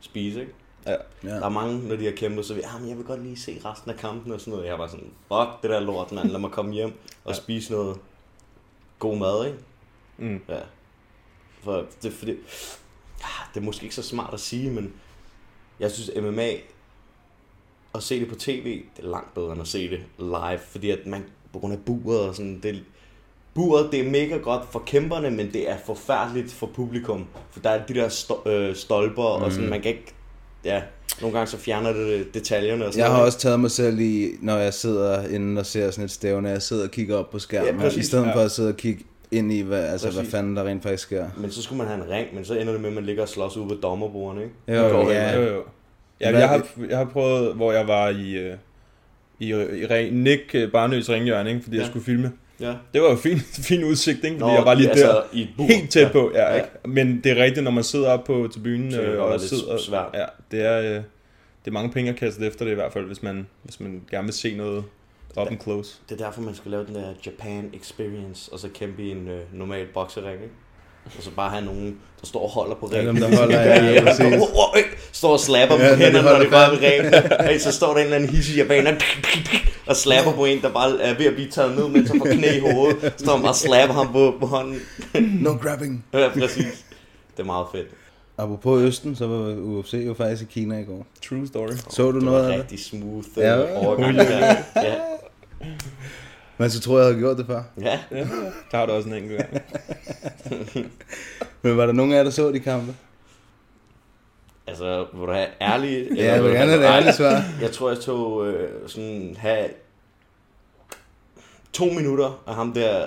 spise, 0.00 0.40
ikke? 0.40 0.52
Ja. 0.86 0.96
Der 1.22 1.44
er 1.44 1.48
mange, 1.48 1.88
når 1.88 1.96
de 1.96 2.04
har 2.04 2.12
kæmpet, 2.12 2.46
så 2.46 2.54
vil 2.54 2.60
jeg, 2.60 2.88
jeg 2.88 2.96
vil 2.96 3.04
godt 3.04 3.22
lige 3.22 3.36
se 3.36 3.60
resten 3.64 3.90
af 3.90 3.96
kampen 3.96 4.32
og 4.32 4.40
sådan 4.40 4.52
noget. 4.52 4.66
Jeg 4.66 4.78
var 4.78 4.86
sådan, 4.86 5.12
fuck 5.28 5.62
det 5.62 5.70
der 5.70 5.80
lort, 5.80 6.12
mand. 6.12 6.30
Lad 6.30 6.40
mig 6.40 6.50
komme 6.50 6.72
hjem 6.72 6.92
og 7.24 7.32
ja. 7.32 7.36
spise 7.36 7.72
noget 7.72 7.98
god 8.98 9.16
mad, 9.16 9.46
ikke? 9.46 9.58
Mm. 10.18 10.40
Ja. 10.48 10.60
For 11.62 11.86
det, 12.02 12.12
er 12.12 12.16
fordi, 12.16 12.32
ja, 13.20 13.26
det 13.54 13.60
er 13.60 13.64
måske 13.64 13.82
ikke 13.82 13.94
så 13.94 14.02
smart 14.02 14.34
at 14.34 14.40
sige, 14.40 14.70
men 14.70 14.92
jeg 15.80 15.90
synes 15.90 16.10
MMA, 16.16 16.52
at 17.94 18.02
se 18.02 18.20
det 18.20 18.28
på 18.28 18.34
tv, 18.34 18.82
det 18.96 19.04
er 19.04 19.08
langt 19.08 19.34
bedre 19.34 19.52
end 19.52 19.60
at 19.60 19.68
se 19.68 19.90
det 19.90 20.00
live, 20.18 20.58
fordi 20.58 20.90
at 20.90 21.06
man, 21.06 21.24
på 21.52 21.58
grund 21.58 21.72
af 21.72 21.84
buret 21.86 22.28
og 22.28 22.34
sådan, 22.34 22.60
det, 22.60 22.84
buret, 23.54 23.88
det 23.92 24.00
er 24.06 24.10
mega 24.10 24.36
godt 24.36 24.62
for 24.72 24.82
kæmperne, 24.86 25.30
men 25.30 25.52
det 25.52 25.70
er 25.70 25.76
forfærdeligt 25.86 26.52
for 26.52 26.66
publikum, 26.74 27.26
for 27.50 27.60
der 27.60 27.70
er 27.70 27.86
de 27.86 27.94
der 27.94 28.08
sto- 28.08 28.48
øh, 28.48 28.74
stolper, 28.76 29.36
mm. 29.38 29.42
og 29.44 29.50
sådan, 29.52 29.64
Mm. 29.64 29.70
man 29.70 29.80
kan 29.80 29.90
ikke, 29.90 30.12
ja, 30.64 30.82
nogle 31.20 31.36
gange 31.38 31.50
så 31.50 31.56
fjerner 31.58 31.92
det 31.92 32.34
detaljerne 32.34 32.86
og 32.86 32.92
sådan 32.92 32.98
Jeg 33.00 33.06
har 33.10 33.12
noget. 33.16 33.26
også 33.26 33.38
taget 33.38 33.60
mig 33.60 33.70
selv 33.70 33.98
i, 34.00 34.28
når 34.42 34.56
jeg 34.56 34.74
sidder 34.74 35.28
inde 35.28 35.60
og 35.60 35.66
ser 35.66 35.90
sådan 35.90 36.04
et 36.04 36.10
stævne, 36.10 36.48
jeg 36.48 36.62
sidder 36.62 36.84
og 36.84 36.90
kigger 36.90 37.16
op 37.16 37.30
på 37.30 37.38
skærmen, 37.38 37.74
Ja, 37.74 37.80
præcis, 37.80 38.04
i 38.04 38.06
stedet 38.08 38.26
ja. 38.26 38.34
for 38.34 38.40
at 38.40 38.50
sidde 38.50 38.68
og 38.68 38.76
kigge 38.76 39.04
ind 39.30 39.52
i, 39.52 39.60
hvad, 39.60 39.84
altså, 39.84 40.06
hvad 40.06 40.16
Præcis. 40.18 40.30
fanden 40.34 40.56
der 40.56 40.64
rent 40.64 40.82
faktisk 40.82 41.02
sker. 41.02 41.26
Men 41.38 41.50
så 41.50 41.62
skulle 41.62 41.78
man 41.78 41.86
have 41.86 42.04
en 42.04 42.10
ring, 42.10 42.34
men 42.34 42.44
så 42.44 42.54
ender 42.54 42.72
det 42.72 42.80
med, 42.80 42.88
at 42.88 42.94
man 42.94 43.04
ligger 43.04 43.22
og 43.22 43.28
slås 43.28 43.56
ude 43.56 43.68
på 43.68 43.74
dommerbordene, 43.74 44.42
ikke? 44.42 44.80
Jo, 44.80 45.10
ja. 45.10 45.36
Jo, 45.36 45.42
jo. 45.42 45.62
Ja, 46.20 46.30
Hvad- 46.30 46.40
jeg, 46.40 46.48
har, 46.48 46.66
jeg 46.88 46.98
har 46.98 47.04
prøvet, 47.04 47.54
hvor 47.54 47.72
jeg 47.72 47.88
var 47.88 48.08
i, 48.08 48.32
øh, 48.32 48.56
i, 49.38 49.48
i 49.50 49.86
ring, 49.86 50.16
Nick 50.22 50.54
øh, 50.54 50.72
Barnøs 50.72 51.10
ringhjørne, 51.10 51.50
ikke, 51.50 51.62
fordi. 51.62 51.76
Ja. 51.76 51.82
jeg 51.82 51.90
skulle 51.90 52.04
filme. 52.04 52.32
Ja. 52.60 52.74
Det 52.94 53.02
var 53.02 53.10
jo 53.10 53.16
fin, 53.16 53.38
fin 53.68 53.84
udsigt, 53.84 54.24
ikke? 54.24 54.38
Fordi 54.38 54.50
Nå, 54.52 54.56
jeg 54.56 54.64
var 54.64 54.74
lige 54.74 54.90
altså 54.90 55.06
der, 55.06 55.22
i 55.32 55.42
et 55.42 55.48
bur. 55.56 55.66
helt 55.66 55.90
tæt 55.90 56.02
Ja. 56.02 56.12
på. 56.12 56.30
Ja, 56.34 56.48
Ja. 56.50 56.54
Ikke? 56.56 56.68
Men 56.84 57.20
det 57.24 57.38
er 57.38 57.44
rigtigt, 57.44 57.64
når 57.64 57.70
man 57.70 57.84
sidder 57.84 58.10
op 58.10 58.24
på 58.24 58.48
tribunen 58.54 58.94
øh, 58.94 59.22
og 59.22 59.40
sidder... 59.40 59.78
svært. 59.78 60.06
Ja, 60.14 60.24
det 60.50 60.64
er, 60.66 60.78
øh, 60.80 60.86
det 61.64 61.66
er 61.66 61.70
mange 61.70 61.90
penge 61.90 62.10
at 62.10 62.16
kaste 62.16 62.46
efter 62.46 62.64
det 62.64 62.72
i 62.72 62.74
hvert 62.74 62.92
fald, 62.92 63.04
hvis 63.06 63.22
man, 63.22 63.46
hvis 63.62 63.80
man 63.80 64.02
gerne 64.10 64.24
vil 64.24 64.34
se 64.34 64.56
noget 64.56 64.84
up 65.40 65.46
and 65.50 65.60
close. 65.60 65.96
Det 66.08 66.20
er 66.20 66.24
derfor, 66.24 66.40
man 66.40 66.54
skal 66.54 66.70
lave 66.70 66.86
den 66.86 66.94
der 66.94 67.12
Japan 67.26 67.70
Experience, 67.74 68.52
og 68.52 68.58
så 68.58 68.68
kæmpe 68.74 69.02
i 69.02 69.10
en 69.10 69.28
øh, 69.28 69.40
normal 69.52 69.86
boksering, 69.94 70.42
ikke? 70.42 70.54
Og 71.18 71.22
så 71.24 71.30
bare 71.36 71.50
have 71.50 71.64
nogen, 71.64 71.86
der 72.20 72.26
står 72.26 72.42
og 72.42 72.50
holder 72.50 72.74
på 72.74 72.90
Ja, 72.92 72.98
ringen. 72.98 73.16
dem, 73.16 73.30
der 73.30 73.36
holder, 73.38 73.60
ja, 73.60 73.84
ja, 73.92 74.04
præcis. 74.04 74.20
Wow, 74.24 74.38
wow, 74.38 74.76
øh, 74.76 74.82
står 75.12 75.32
og 75.32 75.40
slapper 75.40 75.76
Ja, 75.76 75.84
ja, 75.84 75.94
på 75.94 75.98
de 75.98 76.04
hænderne, 76.04 76.28
når 76.30 76.38
de 76.44 76.50
bare 76.50 76.70
ved 76.72 76.78
ringen. 76.82 77.60
Så 77.60 77.72
står 77.72 77.88
der 77.92 77.96
en 77.96 78.02
eller 78.04 78.16
anden 78.16 78.30
hissig 78.30 78.56
japaner 78.56 78.92
og 79.86 79.96
slapper 79.96 80.32
på 80.32 80.44
en, 80.44 80.62
der 80.62 80.68
bare 80.72 81.00
er 81.00 81.14
ved 81.18 81.26
at 81.26 81.34
blive 81.34 81.50
taget 81.50 81.76
ned, 81.76 81.88
mens 81.88 82.10
han 82.10 82.18
får 82.18 82.26
knæ 82.26 82.56
i 82.56 82.60
hovedet. 82.60 82.96
Så 83.02 83.24
står 83.24 83.32
han 83.32 83.42
bare 83.42 83.52
og 83.52 83.56
slapper 83.56 83.94
ham 83.94 84.12
på, 84.12 84.34
på 84.40 84.46
hånden. 84.46 84.80
No 85.40 85.52
grabbing. 85.62 86.04
Ja, 86.12 86.28
præcis. 86.38 86.84
Det 87.36 87.42
er 87.42 87.44
meget 87.46 87.66
fedt. 87.74 87.86
Apropos 88.38 88.82
Østen, 88.82 89.16
så 89.16 89.26
var 89.26 89.54
UFC 89.56 89.92
jo 90.06 90.14
faktisk 90.14 90.42
i 90.42 90.52
Kina 90.60 90.78
i 90.78 90.84
går. 90.84 91.06
True 91.28 91.46
story. 91.46 91.68
Så 91.90 92.02
du 92.10 92.16
Det 92.16 92.22
noget 92.24 92.42
var 92.44 92.48
af 92.48 92.52
det? 92.54 92.62
rigtig 92.62 92.84
smooth 92.84 93.26
Ja. 93.36 93.54
ja. 93.60 93.76
overgang. 93.86 94.16
Ja. 94.16 94.94
Men 96.60 96.70
så 96.70 96.80
tror 96.80 96.98
jeg, 96.98 97.04
jeg 97.04 97.06
havde 97.12 97.20
gjort 97.20 97.38
det 97.38 97.46
før. 97.46 97.62
ja. 97.80 98.00
Ja, 98.10 98.18
der 98.70 98.76
har 98.76 98.86
du 98.86 98.92
også 98.92 99.08
en 99.08 99.14
enkelt 99.14 99.38
gang. 99.38 99.62
Men 101.62 101.76
var 101.76 101.86
der 101.86 101.92
nogen 101.92 102.12
af 102.12 102.16
jer, 102.16 102.22
der 102.22 102.30
så 102.30 102.52
de 102.52 102.60
kampe? 102.60 102.94
Altså, 104.66 105.06
vil 105.12 105.26
du 105.26 105.32
have 105.32 105.46
ærlig? 105.60 106.08
Ja, 106.16 106.32
jeg 106.34 106.44
vil 106.44 106.52
gerne 106.52 106.70
have 106.70 106.80
et 106.84 106.86
ærligt 106.88 107.16
svar. 107.16 107.42
Jeg 107.60 107.70
tror, 107.72 107.88
jeg 107.90 108.00
tog 108.00 108.46
øh, 108.46 108.88
sådan 108.88 109.36
have 109.38 109.68
to 111.72 111.84
minutter 111.84 112.42
af 112.46 112.54
ham 112.54 112.72
der, 112.72 113.06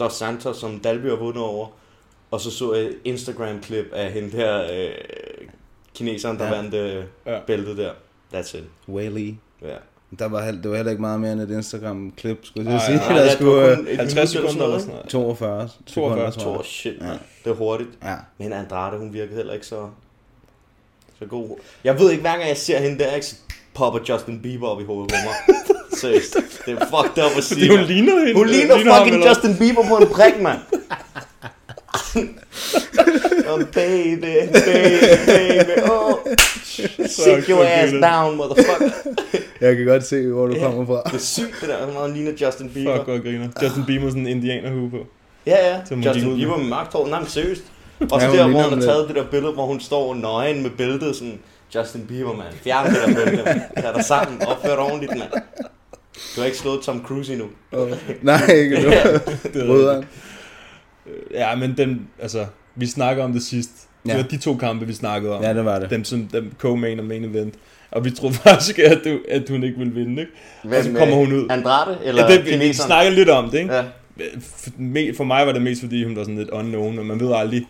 Dos 0.00 0.12
Santos, 0.12 0.56
som 0.56 0.80
Dalby 0.80 1.06
har 1.08 1.16
vundet 1.16 1.42
over. 1.42 1.66
Og 2.30 2.40
så 2.40 2.50
så 2.50 2.74
jeg 2.74 2.84
et 2.84 2.96
Instagram-klip 3.04 3.86
af 3.92 4.12
hende 4.12 4.36
der, 4.36 4.62
øh, 4.72 4.94
kineseren, 5.94 6.38
der 6.38 6.44
Ja. 6.44 6.50
ja. 6.54 6.56
vandt 6.60 6.74
øh, 6.74 7.04
Ja. 7.26 7.40
bæltet 7.46 7.76
der. 7.76 7.92
That's 8.34 8.56
it. 8.56 8.64
Whaley. 8.88 9.34
Ja. 9.62 9.76
Der 10.18 10.28
var, 10.28 10.40
det 10.50 10.70
var 10.70 10.76
heller 10.76 10.90
ikke 10.90 11.00
meget 11.00 11.20
mere 11.20 11.32
end 11.32 11.40
et 11.40 11.50
Instagram-klip, 11.50 12.38
skulle 12.44 12.70
jeg 12.70 12.78
Ej, 12.80 12.86
sige. 12.86 12.98
ej, 12.98 13.08
der 13.08 13.18
ja, 13.18 13.24
det 13.24 13.32
skulle 13.32 13.50
var 13.52 13.68
øh, 13.70 13.76
kun 13.76 13.86
et 13.88 13.96
50 13.98 14.34
minut 14.34 14.50
sekunder 14.50 14.66
eller 14.66 14.78
sådan 14.78 14.94
noget. 14.94 15.12
noget. 15.12 15.38
42 15.38 15.68
42, 15.68 15.68
sekunder, 15.86 16.30
tror 16.30 16.42
Tror 16.42 16.56
jeg. 16.56 16.64
shit, 16.64 17.00
man. 17.00 17.08
Ja. 17.10 17.14
Det 17.44 17.50
er 17.50 17.54
hurtigt. 17.54 17.90
Ja. 18.04 18.14
Men 18.38 18.52
Andrade, 18.52 18.98
hun 18.98 19.12
virkede 19.12 19.36
heller 19.36 19.52
ikke 19.54 19.66
så, 19.66 19.88
så 21.18 21.24
god. 21.26 21.58
Jeg 21.84 21.98
ved 21.98 22.10
ikke, 22.10 22.20
hver 22.20 22.36
gang 22.36 22.48
jeg 22.48 22.56
ser 22.56 22.78
hende 22.78 22.98
der, 22.98 23.14
ikke, 23.14 23.26
så 23.26 23.36
popper 23.74 24.00
Justin 24.08 24.42
Bieber 24.42 24.68
op 24.68 24.80
i 24.80 24.84
hovedet 24.84 25.10
på 25.12 25.16
mig. 25.24 25.56
Seriøst. 26.00 26.36
Det 26.66 26.74
er 26.74 26.86
fucked 26.86 27.24
up 27.24 27.36
at 27.38 27.44
sige. 27.44 27.60
Fordi 27.60 27.76
hun 27.76 27.86
ligner 27.86 28.18
hende. 28.18 28.34
Hun 28.34 28.46
ligner 28.46 28.76
ligner 28.76 28.92
ham, 28.92 29.06
fucking? 29.06 29.24
Justin 29.28 29.56
Bieber 29.58 29.82
på 29.88 29.96
en 29.96 30.08
prik, 30.08 30.40
mand. 30.42 30.58
oh, 33.50 33.62
baby, 33.72 34.20
baby, 34.20 35.16
baby, 35.26 35.90
oh. 35.90 36.12
Sit 37.06 37.46
your 37.48 37.64
ass 37.64 37.92
down, 37.92 38.36
motherfucker. 38.36 38.90
Jeg 39.60 39.76
kan 39.76 39.86
godt 39.86 40.04
se, 40.06 40.26
hvor 40.26 40.46
du 40.46 40.54
Ja. 40.54 40.60
kommer 40.60 40.86
fra. 40.86 41.02
Det 41.10 41.14
er 41.14 41.18
sygt, 41.18 41.54
det 41.60 41.68
der. 41.68 42.02
Hun 42.02 42.12
ligner 42.14 42.32
Justin 42.40 42.68
Bieber. 42.70 42.96
Fuck, 42.96 43.08
hvor 43.08 43.18
griner. 43.22 43.48
Justin 43.62 43.84
Bieber 43.86 44.04
med 44.04 44.10
sådan 44.12 44.26
en 44.26 44.36
indianerhue 44.36 44.90
på. 44.90 44.96
Ja, 45.46 45.68
ja. 45.70 45.80
Som 45.88 45.96
hun 45.98 46.06
Justin. 46.06 46.36
Bieber 46.36 46.56
med 46.56 46.66
mørkt 46.66 46.92
hår. 46.92 47.06
Nej, 47.08 47.18
men 47.20 47.28
seriøst. 47.28 47.62
Og 48.12 48.20
så 48.20 48.26
Ja, 48.26 48.28
hun 48.30 48.38
der, 48.38 48.48
hvor 48.48 48.60
han 48.60 48.72
har 48.72 48.80
taget 48.86 49.08
det 49.08 49.16
der 49.16 49.24
billede, 49.30 49.52
hvor 49.52 49.66
hun 49.66 49.80
står 49.80 50.14
nøgen 50.14 50.62
med 50.62 50.70
bæltet, 50.70 51.16
sådan, 51.16 51.38
Justin 51.74 52.06
Bieber, 52.06 52.32
mand. 52.36 52.46
Fjern 52.64 52.86
det 52.86 52.96
der 53.06 53.14
bælte, 53.14 53.42
mand. 53.44 53.60
Tag 53.82 53.94
dig 53.94 54.04
sammen. 54.04 54.42
Opfør 54.46 54.68
dig 54.68 54.78
ordentligt, 54.78 55.12
mand. 55.18 55.30
Du 56.36 56.40
har 56.40 56.44
ikke 56.44 56.58
slået 56.58 56.80
Tom 56.82 57.02
Cruise 57.06 57.32
endnu. 57.32 57.46
Oh. 57.72 57.90
Nej, 58.22 58.46
ikke 58.50 58.82
nu. 58.82 58.88
Ja. 58.90 60.00
Røderen. 61.06 61.24
Ja, 61.34 61.54
men 61.54 61.74
den, 61.76 62.08
altså, 62.22 62.46
vi 62.74 62.86
snakker 62.86 63.24
om 63.24 63.32
det 63.32 63.42
sidst. 63.42 63.70
Det 64.04 64.10
Ja. 64.12 64.16
var 64.16 64.22
de 64.22 64.36
to 64.36 64.56
kampe, 64.56 64.86
vi 64.86 64.92
snakkede 64.92 65.36
om. 65.36 65.42
Ja, 65.42 65.54
det 65.54 65.64
var 65.64 65.78
det. 65.78 65.90
Dem 65.90 66.04
som 66.04 66.26
dem 66.32 66.52
co-main 66.64 66.98
og 66.98 67.04
main 67.04 67.24
event. 67.24 67.54
Og 67.90 68.04
vi 68.04 68.10
troede 68.10 68.34
faktisk, 68.34 68.78
at, 68.78 69.00
du, 69.04 69.18
at 69.28 69.48
hun 69.48 69.62
ikke 69.64 69.78
ville 69.78 69.92
vinde, 69.94 70.20
ikke? 70.22 70.32
og 70.78 70.84
så 70.84 70.92
kommer 70.98 71.16
hun 71.16 71.32
ud. 71.32 71.46
Andrade 71.50 71.98
eller 72.04 72.24
ja, 72.30 72.36
det, 72.36 72.44
vi 72.44 72.50
kineseren? 72.50 72.86
snakkede 72.86 73.14
lidt 73.14 73.28
om 73.28 73.50
det, 73.50 73.58
ikke? 73.58 73.74
Ja. 73.74 73.82
For 75.16 75.24
mig 75.24 75.46
var 75.46 75.52
det 75.52 75.62
mest, 75.62 75.80
fordi 75.80 76.04
hun 76.04 76.16
var 76.16 76.22
sådan 76.22 76.38
lidt 76.38 76.50
unknown, 76.50 76.98
og 76.98 77.06
man 77.06 77.20
ved 77.20 77.32
aldrig, 77.34 77.66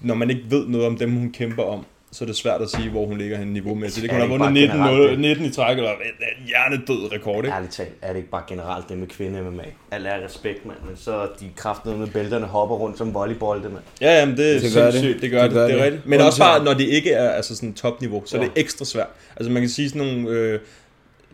når 0.00 0.14
man 0.14 0.30
ikke 0.30 0.42
ved 0.50 0.66
noget 0.66 0.86
om 0.86 0.96
dem, 0.96 1.10
hun 1.12 1.32
kæmper 1.32 1.62
om, 1.62 1.84
så 2.14 2.24
er 2.24 2.26
det 2.26 2.36
svært 2.36 2.60
at 2.62 2.70
sige, 2.70 2.90
hvor 2.90 3.06
hun 3.06 3.18
ligger 3.18 3.36
henne 3.38 3.52
niveaumæssigt. 3.52 4.06
Er 4.06 4.12
har 4.14 4.20
det 4.20 4.30
vundet 4.30 4.56
ikke 4.60 4.68
bare 4.72 4.78
19, 4.92 4.98
generelt 4.98 5.20
19 5.20 5.44
i 5.44 5.50
træk, 5.50 5.76
eller 5.76 5.90
en 5.90 6.46
hjernedød 6.46 7.12
rekord, 7.12 7.44
ikke? 7.44 7.56
Ærligt 7.56 7.72
talt, 7.72 7.88
er 8.02 8.08
det 8.08 8.16
ikke 8.16 8.30
bare 8.30 8.42
generelt 8.48 8.88
det 8.88 8.98
med 8.98 9.06
kvinde 9.06 9.42
MMA? 9.42 9.62
Al 9.90 10.06
er 10.06 10.24
respekt, 10.24 10.66
mand, 10.66 10.76
men 10.86 10.96
så 10.96 11.28
de 11.40 11.46
kraftede 11.56 11.96
med 11.96 12.06
bælterne 12.06 12.46
hopper 12.46 12.76
rundt 12.76 12.98
som 12.98 13.14
volleyball, 13.14 13.62
det 13.62 13.72
mand. 13.72 13.82
Ja, 14.00 14.18
jamen 14.20 14.36
det, 14.36 14.54
Det 14.54 14.62
det 14.62 14.72
gør 14.74 14.82
gør 14.84 14.90
det. 14.90 15.02
det. 15.02 15.22
Det 15.22 15.30
gør 15.30 15.42
Det 15.42 15.50
det, 15.50 15.54
gør 15.54 15.62
det, 15.62 15.68
det 15.70 15.74
er 15.80 15.84
det. 15.84 15.84
rigtigt. 15.84 16.06
Men 16.06 16.20
Undtagen- 16.20 16.26
også 16.26 16.38
bare, 16.38 16.64
når 16.64 16.74
det 16.74 16.84
ikke 16.84 17.12
er 17.12 17.30
altså 17.30 17.56
sådan 17.56 17.74
topniveau, 17.74 18.22
så 18.26 18.36
er 18.36 18.40
det 18.40 18.50
ekstra 18.56 18.84
svært. 18.84 19.08
Altså 19.36 19.50
man 19.52 19.62
kan 19.62 19.68
sige 19.70 19.88
sådan 19.90 20.06
nogle, 20.06 20.28
øh, 20.28 20.60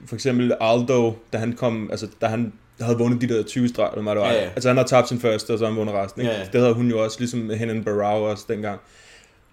for 0.07 0.15
eksempel 0.15 0.53
Aldo, 0.61 1.13
da 1.33 1.39
han 1.39 1.53
kom, 1.53 1.89
altså 1.91 2.07
da 2.21 2.27
han 2.27 2.53
havde 2.81 2.99
vundet 2.99 3.21
de 3.21 3.35
der 3.35 3.43
20 3.43 3.69
streg, 3.69 3.89
eller 3.93 4.03
hvad 4.03 4.13
det 4.15 4.21
var. 4.23 4.33
Ja, 4.33 4.43
ja. 4.43 4.49
Altså 4.55 4.69
han 4.69 4.77
har 4.77 4.85
tabt 4.85 5.09
sin 5.09 5.21
første, 5.21 5.51
og 5.51 5.59
så 5.59 5.65
har 5.65 5.73
han 5.73 5.79
vundet 5.79 5.95
resten. 5.95 6.21
Ikke? 6.21 6.33
Ja, 6.33 6.39
ja. 6.41 6.47
Det 6.53 6.61
havde 6.61 6.75
hun 6.75 6.89
jo 6.91 7.05
også, 7.05 7.17
ligesom 7.19 7.51
Henan 7.51 7.85
Barrow 7.85 8.21
også 8.23 8.45
dengang. 8.49 8.81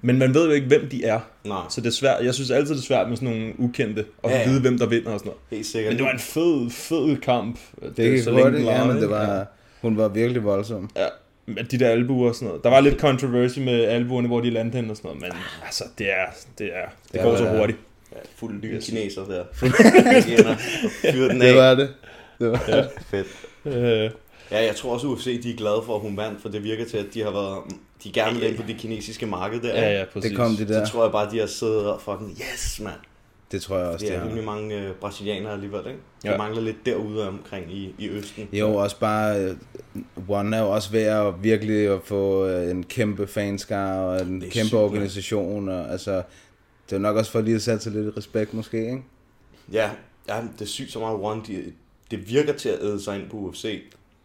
Men 0.01 0.17
man 0.17 0.33
ved 0.33 0.45
jo 0.45 0.51
ikke, 0.51 0.67
hvem 0.67 0.89
de 0.89 1.03
er. 1.05 1.19
Nej. 1.43 1.57
Så 1.69 1.81
det 1.81 1.87
er 1.87 1.91
svært. 1.91 2.25
Jeg 2.25 2.33
synes 2.33 2.51
altid, 2.51 2.75
det 2.75 2.81
er 2.81 2.85
svært 2.85 3.09
med 3.09 3.17
sådan 3.17 3.29
nogle 3.37 3.53
ukendte, 3.59 4.05
og 4.23 4.29
Ja, 4.29 4.35
ja, 4.37 4.41
ja. 4.43 4.49
vide, 4.49 4.61
hvem 4.61 4.77
der 4.79 4.85
vinder 4.85 5.11
og 5.11 5.19
sådan 5.19 5.27
noget. 5.29 5.41
Helt 5.51 5.65
sikkert. 5.65 5.91
Men 5.91 5.97
det 5.97 6.05
var 6.05 6.11
en 6.11 6.19
fed, 6.19 6.69
fed 6.69 7.17
kamp. 7.21 7.59
Det 7.81 7.95
gik 8.11 8.21
så 8.23 8.29
længe 8.31 8.43
hurtigt, 8.43 8.65
ja, 8.65 8.85
men 8.87 8.97
det 8.97 9.09
var, 9.09 9.45
hun 9.81 9.97
var 9.97 10.07
virkelig 10.07 10.43
voldsom. 10.43 10.89
Ja, 10.95 11.05
med 11.45 11.63
de 11.63 11.79
der 11.79 11.89
albuer 11.89 12.29
og 12.29 12.35
sådan 12.35 12.47
noget. 12.47 12.63
Der 12.63 12.69
var 12.69 12.79
lidt 12.79 12.99
controversy 12.99 13.59
med 13.59 13.83
albuerne, 13.83 14.27
hvor 14.27 14.41
de 14.41 14.49
landede 14.49 14.75
hen 14.77 14.89
og 14.89 14.97
sådan 14.97 15.07
noget, 15.07 15.21
men 15.21 15.31
altså, 15.65 15.83
det 15.97 16.07
er, 16.09 16.25
det 16.57 16.65
er, 16.67 16.85
det 17.11 17.17
Ja, 17.19 17.23
går 17.23 17.29
hvad 17.29 17.39
så 17.39 17.45
det 17.45 17.57
hurtigt. 17.59 17.77
Ja, 18.11 18.17
fuld 18.35 18.63
yes. 18.65 18.85
kineser 18.85 19.25
der. 19.25 19.43
Den 21.29 21.41
af. 21.41 21.47
Det 21.47 21.55
var 21.55 21.75
det. 21.75 21.89
det 22.39 22.51
var. 22.51 22.63
Ja, 22.67 22.83
fedt. 23.11 23.27
Øh, 23.65 24.09
Ja, 24.51 24.65
jeg 24.65 24.75
tror 24.75 24.93
også 24.93 25.07
UFC, 25.07 25.43
de 25.43 25.51
er 25.51 25.55
glade 25.57 25.81
for, 25.85 25.95
at 25.95 26.01
hun 26.01 26.17
vandt, 26.17 26.41
for 26.41 26.49
det 26.49 26.63
virker 26.63 26.85
til, 26.85 26.97
at 26.97 27.05
de 27.13 27.21
har 27.21 27.31
været, 27.31 27.63
de 28.03 28.11
gerne 28.11 28.39
vil 28.39 28.49
ind 28.49 28.57
på 28.57 28.63
det 28.67 28.77
kinesiske 28.77 29.25
marked 29.25 29.61
der. 29.61 29.69
ja, 29.81 29.99
ja, 29.99 30.05
præcis. 30.13 30.29
Det 30.29 30.37
kom 30.37 30.55
de 30.55 30.67
der. 30.67 30.85
Så 30.85 30.91
tror 30.91 31.03
jeg 31.03 31.11
bare, 31.11 31.31
de 31.31 31.39
har 31.39 31.45
siddet 31.47 31.91
og 31.91 32.01
fucking, 32.01 32.31
yes, 32.53 32.79
mand. 32.83 32.95
Det 33.51 33.61
tror 33.61 33.77
jeg 33.77 33.87
også, 33.87 34.05
Det 34.05 34.11
det 34.11 34.17
er 34.17 34.21
er. 34.21 34.25
rimelig 34.25 34.43
mange 34.43 34.75
øh, 34.81 34.91
brasilianere 34.95 35.53
alligevel, 35.53 35.79
ikke? 35.87 35.99
De 36.23 36.29
Ja. 36.31 36.37
mangler 36.37 36.61
lidt 36.61 36.85
derude 36.85 37.27
omkring 37.27 37.73
i, 37.73 37.95
i 37.97 38.09
Østen. 38.09 38.49
Jo, 38.53 38.75
også 38.75 38.99
bare, 38.99 39.43
øh, 39.43 39.55
One 40.27 40.57
er 40.57 40.61
jo 40.61 40.69
også 40.69 40.91
ved 40.91 41.01
at 41.01 41.33
virkelig 41.43 41.87
at 41.87 41.99
få 42.03 42.45
øh, 42.47 42.71
en 42.71 42.83
kæmpe 42.83 43.27
fanskar 43.27 43.93
og 43.99 44.21
en 44.21 44.41
Det 44.41 44.47
er 44.47 44.51
kæmpe 44.51 44.67
sygt, 44.67 44.73
organisation, 44.79 45.69
og 45.69 45.91
altså, 45.91 46.21
det 46.89 46.95
er 46.95 46.99
nok 46.99 47.15
også 47.15 47.31
for 47.31 47.41
lige 47.41 47.55
at 47.55 47.61
sætte 47.61 47.83
sig 47.83 47.91
lidt 47.91 48.17
respekt 48.17 48.53
måske, 48.53 48.77
ikke? 48.81 49.03
Ja, 49.71 49.89
ja, 50.27 50.41
det 50.53 50.61
er 50.61 50.65
sygt 50.65 50.91
så 50.91 50.99
meget 50.99 51.17
One, 51.21 51.41
de, 51.47 51.63
det 52.11 52.29
virker 52.29 52.53
til 52.53 52.69
at 52.69 52.79
æde 52.81 53.03
sig 53.03 53.19
ind 53.19 53.29
på 53.29 53.37
UFC. 53.37 53.81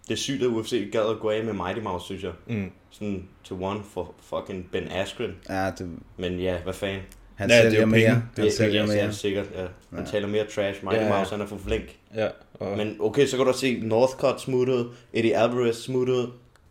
Det 0.08 0.12
er 0.14 0.16
sygt, 0.18 0.42
at 0.42 0.46
UFC 0.48 0.88
gad 0.92 1.10
at 1.10 1.18
gå 1.20 1.30
af 1.30 1.44
med 1.44 1.52
Mighty 1.52 1.80
Mouse, 1.80 2.04
synes 2.06 2.22
jeg. 2.22 2.32
Mm. 2.46 2.70
Sådan 2.90 3.28
til 3.44 3.56
One 3.60 3.80
for 3.94 4.14
fucking 4.20 4.68
Ben 4.72 4.88
Askren. 4.90 5.30
Ja, 5.48 5.70
det, 5.78 5.90
Men 6.16 6.38
ja, 6.40 6.58
hvad 6.62 6.72
fanden? 6.72 7.00
han 7.34 7.50
Ja, 7.50 7.56
det 7.56 7.64
er 7.66 7.70
sælger 7.70 7.80
jo 7.80 7.86
mere. 7.86 7.98
penge. 8.00 8.10
Han 8.36 8.44
Det, 8.44 8.52
sælger 8.52 8.84
ja, 8.84 8.92
ja, 8.94 9.02
mere. 9.04 9.12
sikkert, 9.12 9.46
ja. 9.54 9.66
Han 9.96 10.04
Ja. 10.04 10.10
taler 10.10 10.28
mere 10.28 10.44
trash. 10.44 10.84
Mighty 10.84 11.00
Ja, 11.00 11.06
ja. 11.06 11.16
Mouse, 11.16 11.30
han 11.32 11.40
er 11.40 11.46
for 11.46 11.58
flink. 11.66 11.96
Ja, 12.14 12.28
og, 12.54 12.76
Men 12.76 12.96
okay, 13.00 13.26
så 13.26 13.36
kan 13.36 13.46
du 13.46 13.52
se 13.52 13.80
Northcutt 13.80 14.40
smuttede, 14.40 14.88
Eddie 15.12 15.36
Alvarez 15.36 15.76
smuttede, 15.76 16.30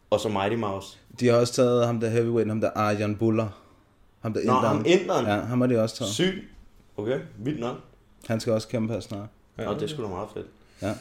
og 0.10 0.20
så 0.20 0.30
Mighty 0.30 0.56
Mouse. 0.56 0.98
De 1.20 1.28
har 1.28 1.36
også 1.36 1.54
taget 1.54 1.86
ham 1.86 2.00
der 2.00 2.10
heavyweight, 2.10 2.50
ham 2.50 2.62
der 2.62 2.70
Arjan 2.76 3.16
Buller. 3.16 3.48
Ham 4.20 4.34
der 4.34 4.40
Nå, 4.46 4.52
inderen. 4.58 4.66
ham 4.78 4.84
inderen. 4.88 5.26
Ja, 5.26 5.32
ham 5.40 5.62
har 5.62 5.68
de 5.68 5.82
også 5.82 5.96
taget. 5.96 6.12
Sygt. 6.14 6.36
Okay, 6.98 7.20
vildt 7.38 7.60
nok. 7.60 7.76
Han 8.28 8.40
skal 8.40 8.54
også 8.54 8.68
kæmpe 8.68 8.94
her 8.94 9.00
snart. 9.00 9.28
Ja, 9.58 9.70
og 9.70 9.80
det 9.80 9.90
skulle 9.90 10.10
da 10.10 10.14
meget 10.14 10.30
fedt. 10.34 10.48
Ja. 10.82 10.94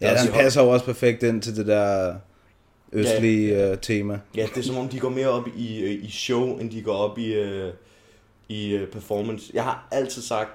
Ja, 0.00 0.14
han 0.14 0.32
passer 0.32 0.62
jo 0.62 0.68
også 0.68 0.84
perfekt 0.84 1.22
ind 1.22 1.42
til 1.42 1.56
det 1.56 1.66
der 1.66 2.14
østlige 2.92 3.48
Ja, 3.48 3.68
ja, 3.68 3.76
tema. 3.76 4.20
Ja, 4.36 4.46
det 4.54 4.58
er 4.58 4.62
som 4.62 4.76
om, 4.76 4.88
de 4.88 4.98
går 4.98 5.08
mere 5.08 5.28
op 5.28 5.48
i, 5.56 5.80
øh, 5.80 6.04
i 6.04 6.10
show, 6.10 6.58
end 6.58 6.70
de 6.70 6.82
går 6.82 6.94
op 6.94 7.18
i, 7.18 7.40
uh, 7.40 7.70
i 8.48 8.82
uh, 8.82 8.88
performance. 8.88 9.50
Jeg 9.54 9.64
har 9.64 9.88
altid 9.90 10.22
sagt, 10.22 10.50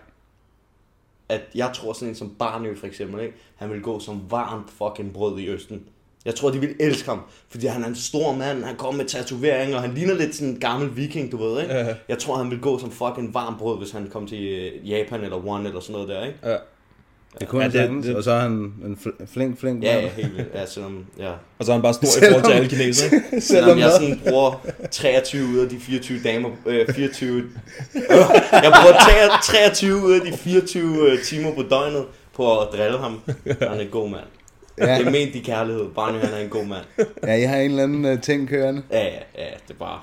at 1.29 1.41
jeg 1.55 1.71
tror 1.73 1.93
sådan 1.93 2.09
en 2.09 2.15
som 2.15 2.35
Barnø 2.39 2.75
for 2.75 2.87
eksempel, 2.87 3.21
ikke? 3.21 3.35
han 3.55 3.69
vil 3.69 3.81
gå 3.81 3.99
som 3.99 4.21
varmt 4.29 4.67
fucking 4.77 5.13
brød 5.13 5.39
i 5.39 5.47
Østen. 5.47 5.81
Jeg 6.25 6.35
tror, 6.35 6.49
de 6.49 6.59
vil 6.59 6.75
elske 6.79 7.09
ham, 7.09 7.21
fordi 7.49 7.65
han 7.65 7.83
er 7.83 7.87
en 7.87 7.95
stor 7.95 8.35
mand, 8.35 8.63
han 8.63 8.75
kommer 8.75 8.97
med 8.97 9.05
tatoveringer, 9.09 9.75
og 9.75 9.81
han 9.81 9.93
ligner 9.93 10.13
lidt 10.13 10.35
sådan 10.35 10.53
en 10.53 10.59
gammel 10.59 10.95
viking, 10.95 11.31
du 11.31 11.37
ved, 11.37 11.61
ikke? 11.61 11.73
Ja. 11.73 11.95
Jeg 12.09 12.19
tror, 12.19 12.35
han 12.35 12.51
vil 12.51 12.59
gå 12.59 12.79
som 12.79 12.91
fucking 12.91 13.33
varmt 13.33 13.57
brød, 13.59 13.77
hvis 13.77 13.91
han 13.91 14.09
kom 14.09 14.27
til 14.27 14.43
øh, 14.43 14.89
Japan 14.89 15.21
eller 15.21 15.47
One 15.47 15.67
eller 15.67 15.79
sådan 15.79 15.93
noget 15.93 16.09
der, 16.09 16.25
ikke? 16.25 16.39
Ja. 16.43 16.57
Det 17.39 17.47
kunne 17.47 17.59
Ja, 17.63 17.69
han 17.69 17.71
det- 17.71 17.79
sagtens, 17.79 18.05
det- 18.05 18.15
og 18.15 18.23
så 18.23 18.31
er 18.31 18.39
han 18.39 18.51
en 18.51 18.97
fl- 19.05 19.25
flink, 19.33 19.59
flink 19.59 19.83
Ja, 19.83 19.93
mand. 19.95 20.05
ja, 20.05 20.11
helt 20.21 20.37
vildt. 20.37 20.49
Ja, 20.53 20.65
selvom, 20.65 21.05
ja. 21.19 21.31
Og 21.59 21.65
så 21.65 21.71
er 21.71 21.75
han 21.75 21.81
bare 21.81 21.93
stor 21.93 22.07
i 22.07 22.21
forhold 22.31 22.43
til 22.45 22.51
alle 22.51 22.69
kinesere. 22.69 23.09
ikke? 23.31 23.41
Selvom 23.53 23.79
jeg 23.79 23.91
sådan 23.91 24.21
bruger 24.27 24.65
23 24.91 25.47
ud 25.47 25.57
af 25.59 25.69
de 25.69 25.79
24 25.79 26.19
damer, 26.23 26.49
øh, 26.65 26.87
24, 26.95 27.37
øh, 27.37 27.43
jeg 28.63 28.73
bruger 28.81 29.39
23 29.43 29.95
ud 30.05 30.13
af 30.13 30.21
de 30.31 30.37
24 30.37 31.11
øh, 31.11 31.21
timer 31.23 31.55
på 31.55 31.61
døgnet 31.61 32.05
på 32.35 32.59
at 32.61 32.67
drille 32.73 32.97
ham. 32.97 33.19
Han 33.45 33.55
er 33.61 33.79
en 33.79 33.87
god 33.89 34.09
mand. 34.09 34.23
Ja. 34.77 34.91
Ja. 34.91 34.97
Det 34.99 35.07
er 35.07 35.11
ment 35.11 35.35
i 35.35 35.39
kærlighed. 35.39 35.85
Barney, 35.95 36.19
han 36.19 36.33
er 36.33 36.37
en 36.37 36.49
god 36.49 36.65
mand. 36.65 36.85
Ja, 37.23 37.39
jeg 37.39 37.49
har 37.49 37.57
en 37.57 37.69
eller 37.71 37.83
anden 37.83 38.05
uh, 38.13 38.21
ting 38.21 38.49
kørende. 38.49 38.83
Ja, 38.91 39.03
ja, 39.03 39.09
ja, 39.37 39.45
det 39.67 39.73
er 39.73 39.79
bare 39.79 39.99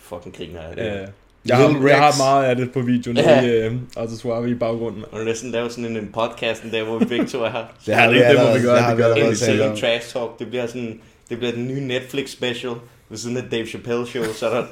fucking 0.00 0.36
griner 0.36 0.60
af 0.60 0.76
det. 0.76 0.82
Ja. 0.84 1.04
Jeg 1.46 1.56
har, 1.56 1.88
jeg 1.88 1.98
har 1.98 2.14
meget 2.18 2.44
af 2.44 2.56
det 2.56 2.72
på 2.72 2.80
videoen 2.80 3.16
Ja. 3.16 3.40
ja. 3.44 3.64
i 3.64 3.68
uh, 3.68 3.74
Arthur 3.96 4.16
Suave 4.16 4.50
i 4.50 4.54
baggrunden. 4.54 5.04
Og 5.12 5.20
du 5.20 5.24
næsten 5.24 5.50
lave 5.50 5.70
sådan 5.70 5.84
en, 5.84 5.96
en 5.96 6.10
podcast 6.12 6.62
en 6.62 6.70
dag, 6.70 6.84
hvor 6.84 6.98
vi 6.98 7.04
begge 7.04 7.26
to 7.26 7.42
er 7.42 7.50
her. 7.50 7.64
Det 7.86 7.94
har 7.94 8.10
vi 8.10 8.18
det 8.18 8.36
må 8.36 8.56
vi 8.58 8.62
gøre, 8.62 8.74
det 8.76 8.82
har 8.82 8.88
det 8.90 8.96
vi 8.98 9.02
gør 9.02 9.14
vi. 9.14 9.20
allerede 9.20 9.30
En 9.30 9.36
talt 9.36 9.60
om. 9.60 9.76
trash 9.76 10.12
talk. 10.12 10.38
Det 10.38 10.48
bliver 10.48 10.66
sådan, 10.66 11.00
det 11.28 11.38
bliver 11.38 11.52
den 11.52 11.68
nye 11.68 11.80
Netflix 11.80 12.30
special. 12.30 12.72
Ved 13.08 13.18
siden 13.18 13.36
af 13.36 13.42
Dave 13.50 13.66
Chappelle 13.66 14.06
show, 14.06 14.24
så 14.24 14.48
er 14.48 14.54
der 14.54 14.66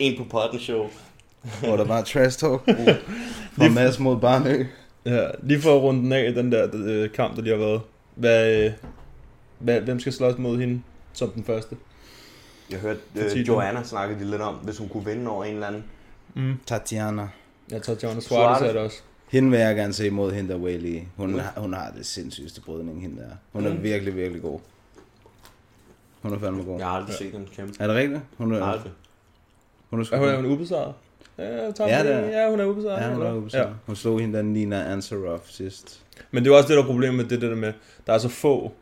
en 0.00 0.18
på 0.18 0.24
potten 0.30 0.60
show. 0.60 0.86
Hvor 1.60 1.76
der 1.76 1.84
var 1.84 2.02
trash 2.02 2.38
talk. 2.38 2.60
Fra 3.58 3.68
Mads 3.68 3.98
mod 3.98 4.16
Barnø. 4.20 4.64
Ja, 5.04 5.26
lige 5.42 5.60
for 5.60 5.76
at 5.76 5.82
runde 5.82 6.00
den 6.00 6.12
af, 6.12 6.34
den 6.34 6.52
der 6.52 6.68
øh, 6.74 7.10
kamp, 7.12 7.36
der 7.36 7.42
lige 7.42 7.58
har 7.58 7.64
været. 7.64 7.80
Hvad, 8.14 8.64
øh, 8.64 8.70
hvad, 9.58 9.80
hvem 9.80 10.00
skal 10.00 10.12
slås 10.12 10.38
mod 10.38 10.58
hende 10.58 10.80
som 11.12 11.30
den 11.30 11.44
første? 11.44 11.76
Jeg 12.70 12.78
hørte 12.78 13.00
øh. 13.16 13.48
Joanna 13.48 13.82
snakke 13.84 14.14
de 14.14 14.30
lidt 14.30 14.42
om, 14.42 14.54
hvis 14.54 14.78
hun 14.78 14.88
kunne 14.88 15.04
vinde 15.04 15.30
over 15.30 15.44
en 15.44 15.54
eller 15.54 15.66
anden. 15.66 15.84
Mm. 16.36 16.54
Tatiana. 16.66 17.28
Jeg 17.70 17.82
tager 17.82 17.98
Jonas 18.02 18.24
Suarez 18.24 18.58
Suarez. 18.58 18.62
er 18.62 18.72
det 18.72 18.82
også. 18.82 18.96
Hende 19.28 19.50
vil 19.50 19.58
jeg 19.58 19.76
gerne 19.76 19.92
se 19.92 20.06
imod 20.06 20.32
hende 20.32 20.52
der 20.52 20.58
Whaley. 20.58 21.00
Hun, 21.16 21.38
har, 21.38 21.60
hun 21.60 21.72
har 21.74 21.90
det 21.96 22.06
sindssygste 22.06 22.60
brydning, 22.60 23.02
hende 23.02 23.16
der. 23.22 23.28
Hun 23.52 23.66
er 23.66 23.74
Mm. 23.74 23.82
virkelig, 23.82 24.16
virkelig 24.16 24.42
god. 24.42 24.60
Hun 26.22 26.32
er 26.34 26.38
fandme 26.38 26.62
god. 26.64 26.78
Jeg 26.78 26.86
har 26.86 26.96
aldrig 26.96 27.14
set 27.14 27.32
hende 27.32 27.46
kæmpe. 27.56 27.72
Er 27.80 27.86
det 27.86 27.96
rigtigt? 27.96 28.20
Hun 28.38 28.52
er, 28.54 28.64
Aldrig. 28.64 28.92
hun 29.90 30.00
er, 30.00 30.04
sgu 30.04 30.14
Er 30.16 30.20
hun, 30.20 30.28
er 30.28 30.36
hun 30.36 30.46
ubesejret? 30.46 30.94
Ja, 31.38 31.64
jeg 31.64 31.74
tager 31.74 31.90
Ja, 31.90 31.96
ja, 31.96 32.04
det 32.24 32.34
er- 32.34 32.40
ja, 32.42 32.50
hun 32.50 32.60
er 32.60 32.64
ubesejret. 32.64 33.02
Ja, 33.02 33.14
hun 33.14 33.22
er 33.26 33.32
ubesejret. 33.34 33.74
Hun 33.86 33.96
slog 33.96 34.20
hende 34.20 34.36
der 34.36 34.42
Nina 34.42 34.92
Ansaroff 34.92 35.48
sidst. 35.48 36.02
Men 36.30 36.44
det 36.44 36.50
er 36.52 36.56
også 36.56 36.68
det, 36.68 36.76
der 36.76 36.82
er 36.82 36.86
problemet 36.86 37.16
med 37.16 37.24
det, 37.24 37.40
det 37.40 37.50
der 37.50 37.56
med, 37.56 37.72
der 38.06 38.12
er 38.12 38.18
så 38.18 38.28
få 38.28 38.72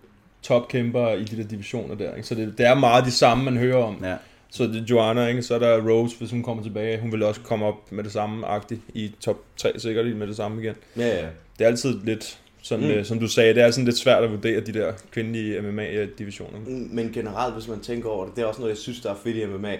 topkæmpere 0.43 1.21
i 1.21 1.25
de 1.25 1.37
der 1.37 1.49
divisioner 1.49 1.95
der. 1.95 2.15
Ikke? 2.15 2.29
Så 2.29 2.35
det, 2.35 2.59
det 2.59 2.67
er 2.67 2.75
meget 2.75 3.05
de 3.05 3.11
samme, 3.11 3.45
man 3.45 3.57
hører 3.57 3.85
om. 3.85 4.05
Ja. 4.05 4.17
Så 4.55 4.65
det 4.65 4.77
er 4.77 4.85
Joanna, 4.91 5.27
ikke? 5.27 5.43
så 5.43 5.55
er 5.55 5.59
der 5.59 5.91
Rose, 5.91 6.17
hvis 6.19 6.31
hun 6.31 6.43
kommer 6.43 6.63
tilbage. 6.63 7.01
Hun 7.01 7.13
vil 7.13 7.23
også 7.23 7.41
komme 7.41 7.67
op 7.67 7.93
med 7.93 8.05
det 8.05 8.13
samme 8.13 8.47
agtigt 8.47 8.81
i 8.95 9.11
top 9.21 9.37
3 9.57 9.73
sikkert 9.79 10.17
med 10.17 10.27
det 10.27 10.37
samme 10.37 10.63
igen. 10.63 10.75
Ja, 10.97 11.07
ja. 11.07 11.27
Det 11.59 11.65
er 11.65 11.67
altid 11.67 11.99
lidt, 12.05 12.39
sådan, 12.63 12.89
Mm. 12.89 12.97
mm. 12.99 13.05
som 13.05 13.19
du 13.21 13.29
sagde, 13.29 13.55
det 13.55 13.63
er 13.63 13.71
sådan 13.71 13.85
lidt 13.85 13.99
svært 13.99 14.25
at 14.25 14.31
vurdere 14.31 14.61
de 14.61 14.73
der 14.73 14.93
kvindelige 15.11 15.61
MMA-divisioner. 15.63 16.59
Men 16.69 17.13
generelt, 17.13 17.55
hvis 17.55 17.69
man 17.69 17.81
tænker 17.81 18.09
over 18.09 18.25
det, 18.27 18.37
det 18.37 18.43
er 18.43 18.47
også 18.47 18.61
noget, 18.61 18.71
jeg 18.75 18.79
synes, 18.79 19.01
der 19.01 19.11
er 19.11 19.17
fedt 19.25 19.37
i 19.37 19.47
MMA. 19.47 19.77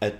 At 0.00 0.14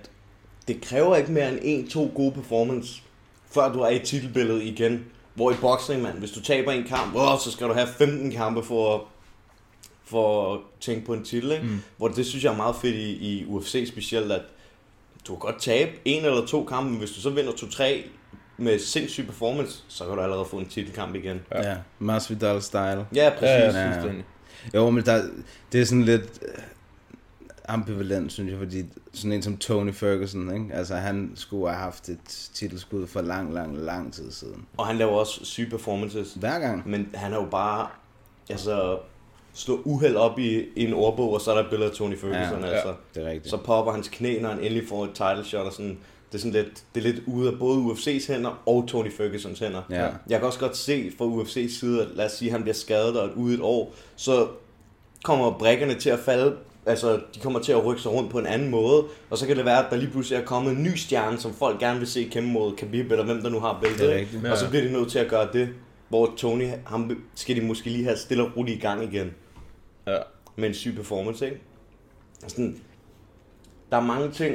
det 0.69 0.81
kræver 0.81 1.17
ikke 1.17 1.33
mere 1.33 1.49
end 1.49 1.59
en-to 1.63 2.11
gode 2.15 2.33
performance, 2.33 3.03
før 3.51 3.73
du 3.73 3.81
er 3.81 3.91
i 3.91 3.99
titelbilledet 3.99 4.63
igen. 4.63 5.05
Hvor 5.35 5.51
i 5.51 5.55
boxing, 5.61 6.03
mand, 6.03 6.19
hvis 6.19 6.31
du 6.31 6.43
taber 6.43 6.73
en 6.73 6.85
kamp, 6.85 7.17
åh, 7.17 7.39
så 7.45 7.51
skal 7.51 7.67
du 7.69 7.73
have 7.73 7.87
15 7.99 8.31
kampe 8.31 8.63
for 8.63 8.95
at, 8.95 9.01
for 10.11 10.55
at 10.55 10.61
tænke 10.81 11.07
på 11.07 11.15
en 11.15 11.25
titel, 11.25 11.53
ikke? 11.53 11.65
Mm. 11.65 11.81
Hvor 11.97 12.09
det 12.09 12.27
synes 12.27 12.45
jeg 12.45 12.53
er 12.53 12.57
meget 12.57 12.77
fedt 12.77 12.95
i, 12.97 13.11
i 13.11 13.45
UFC 13.47 13.89
specielt, 13.89 14.33
at 14.33 14.43
du 15.27 15.33
kan 15.33 15.39
godt 15.39 15.61
tabe 15.61 15.91
en 16.05 16.25
eller 16.25 16.47
to 16.47 16.65
kampe, 16.65 16.91
men 16.91 16.99
hvis 16.99 17.11
du 17.11 17.21
så 17.21 17.31
vinder 17.31 17.53
to-tre 17.53 18.05
med 18.57 18.79
sindssyg 18.79 19.27
performance, 19.27 19.85
så 19.89 20.05
kan 20.07 20.17
du 20.17 20.23
allerede 20.23 20.45
få 20.45 20.59
en 20.59 20.67
titelkamp 20.67 21.15
igen. 21.15 21.41
Ja, 21.53 21.71
ja. 21.71 21.77
Masvidal 21.99 22.63
style. 22.63 23.07
Ja, 23.15 23.31
præcis. 23.39 23.75
Ja, 23.75 24.07
ja. 24.07 24.13
Jo, 24.75 24.91
men 24.91 25.05
der, 25.05 25.23
det 25.73 25.81
er 25.81 25.85
sådan 25.85 26.05
lidt 26.05 26.39
øh, 26.43 26.63
ambivalent, 27.69 28.33
synes 28.33 28.51
jeg, 28.51 28.59
fordi 28.59 28.85
sådan 29.13 29.33
en 29.33 29.43
som 29.43 29.57
Tony 29.57 29.95
Ferguson, 29.95 30.55
ikke? 30.55 30.75
Altså, 30.75 30.95
han 30.95 31.33
skulle 31.35 31.69
have 31.69 31.83
haft 31.83 32.09
et 32.09 32.49
titelskud 32.55 33.07
for 33.07 33.21
lang, 33.21 33.55
lang, 33.55 33.79
lang 33.79 34.13
tid 34.13 34.33
siden. 34.33 34.67
Og 34.77 34.87
han 34.87 34.97
laver 34.97 35.13
også 35.13 35.45
syge 35.45 35.71
performances. 35.71 36.35
Hver 36.35 36.59
gang. 36.59 36.89
Men 36.89 37.09
han 37.15 37.33
er 37.33 37.37
jo 37.37 37.47
bare, 37.51 37.89
altså, 38.51 38.99
slå 39.55 39.81
uheld 39.85 40.17
op 40.17 40.39
i, 40.39 40.65
i 40.77 40.85
en 40.85 40.95
ordbog, 40.95 41.33
og 41.33 41.41
så 41.41 41.51
er 41.51 41.55
der 41.55 41.63
et 41.63 41.71
billede 41.71 41.91
af 41.91 41.97
Tony 41.97 42.19
Ferguson, 42.19 42.61
Ja, 42.61 42.67
ja, 42.67 42.73
altså. 42.73 42.95
Det 43.15 43.23
er 43.23 43.27
rigtigt. 43.31 43.51
Så 43.51 43.57
popper 43.57 43.93
hans 43.93 44.09
knæ, 44.09 44.41
når 44.41 44.49
han 44.49 44.59
endelig 44.59 44.89
får 44.89 45.05
et 45.05 45.11
title 45.15 45.45
shot, 45.45 45.67
og 45.67 45.73
sådan, 45.73 45.99
det 46.33 46.35
er 46.35 46.39
sådan 46.39 46.53
lidt, 46.53 46.85
det 46.95 47.07
er 47.07 47.13
lidt 47.13 47.23
ude 47.27 47.49
af 47.49 47.59
både 47.59 47.79
UFC's 47.79 48.33
hænder 48.33 48.63
og 48.67 48.85
Tony 48.89 49.13
Fergusons 49.13 49.59
hænder. 49.59 49.83
Ja. 49.91 50.09
Jeg 50.29 50.39
kan 50.39 50.43
også 50.43 50.59
godt 50.59 50.77
se 50.77 51.13
fra 51.19 51.25
UFC's 51.25 51.81
side, 51.81 52.03
at 52.03 52.09
lad 52.15 52.27
os 52.27 52.33
sige, 52.33 52.49
at 52.49 52.53
han 52.53 52.63
bliver 52.63 52.75
skadet 52.75 53.21
og 53.21 53.31
ude 53.37 53.55
et 53.55 53.61
år, 53.63 53.95
så 54.17 54.47
kommer 55.25 55.59
brækkerne 55.59 55.95
til 55.95 56.11
at 56.11 56.19
falde, 56.19 56.57
altså 56.87 57.21
de 57.35 57.41
kommer 57.41 57.59
til 57.61 57.73
at 57.73 57.85
rykke 57.85 58.03
sig 58.03 58.13
rundt 58.13 58.31
på 58.31 58.39
en 58.39 58.47
anden 58.47 58.71
måde, 58.71 59.05
og 59.31 59.39
så 59.39 59.47
kan 59.47 59.57
det 59.57 59.65
være, 59.65 59.85
at 59.85 59.91
der 59.91 59.97
lige 59.97 60.11
pludselig 60.11 60.41
er 60.41 60.45
kommet 60.45 60.73
en 60.73 60.83
ny 60.83 60.95
stjerne, 60.97 61.39
som 61.39 61.55
folk 61.55 61.81
gerne 61.81 61.99
vil 61.99 62.09
se 62.09 62.29
kæmpe 62.33 62.51
mod 62.51 62.77
Khabib, 62.77 63.11
eller 63.11 63.25
hvem 63.25 63.43
der 63.43 63.51
nu 63.51 63.61
har 63.61 63.79
bæltet, 63.83 64.29
og 64.53 64.59
så 64.59 64.69
bliver 64.69 64.85
de 64.85 64.93
nødt 64.93 65.11
til 65.11 65.19
at 65.19 65.29
gøre 65.29 65.49
det, 65.53 65.69
hvor 66.11 66.35
Tony, 66.37 66.69
ham 66.87 67.23
skal 67.35 67.57
de 67.57 67.61
måske 67.61 67.91
lige 67.91 68.05
have 68.05 68.17
stille 68.17 68.43
og 68.45 68.51
roligt 68.57 68.79
i 68.79 68.81
gang 68.81 69.15
igen, 69.15 69.31
Ja. 70.07 70.17
med 70.57 70.69
en 70.69 70.75
syg 70.75 70.95
performance, 70.97 71.45
ikke? 71.47 71.61
Sådan, 72.49 72.81
der 73.91 73.97
er 73.97 74.01
mange 74.01 74.31
ting, 74.31 74.55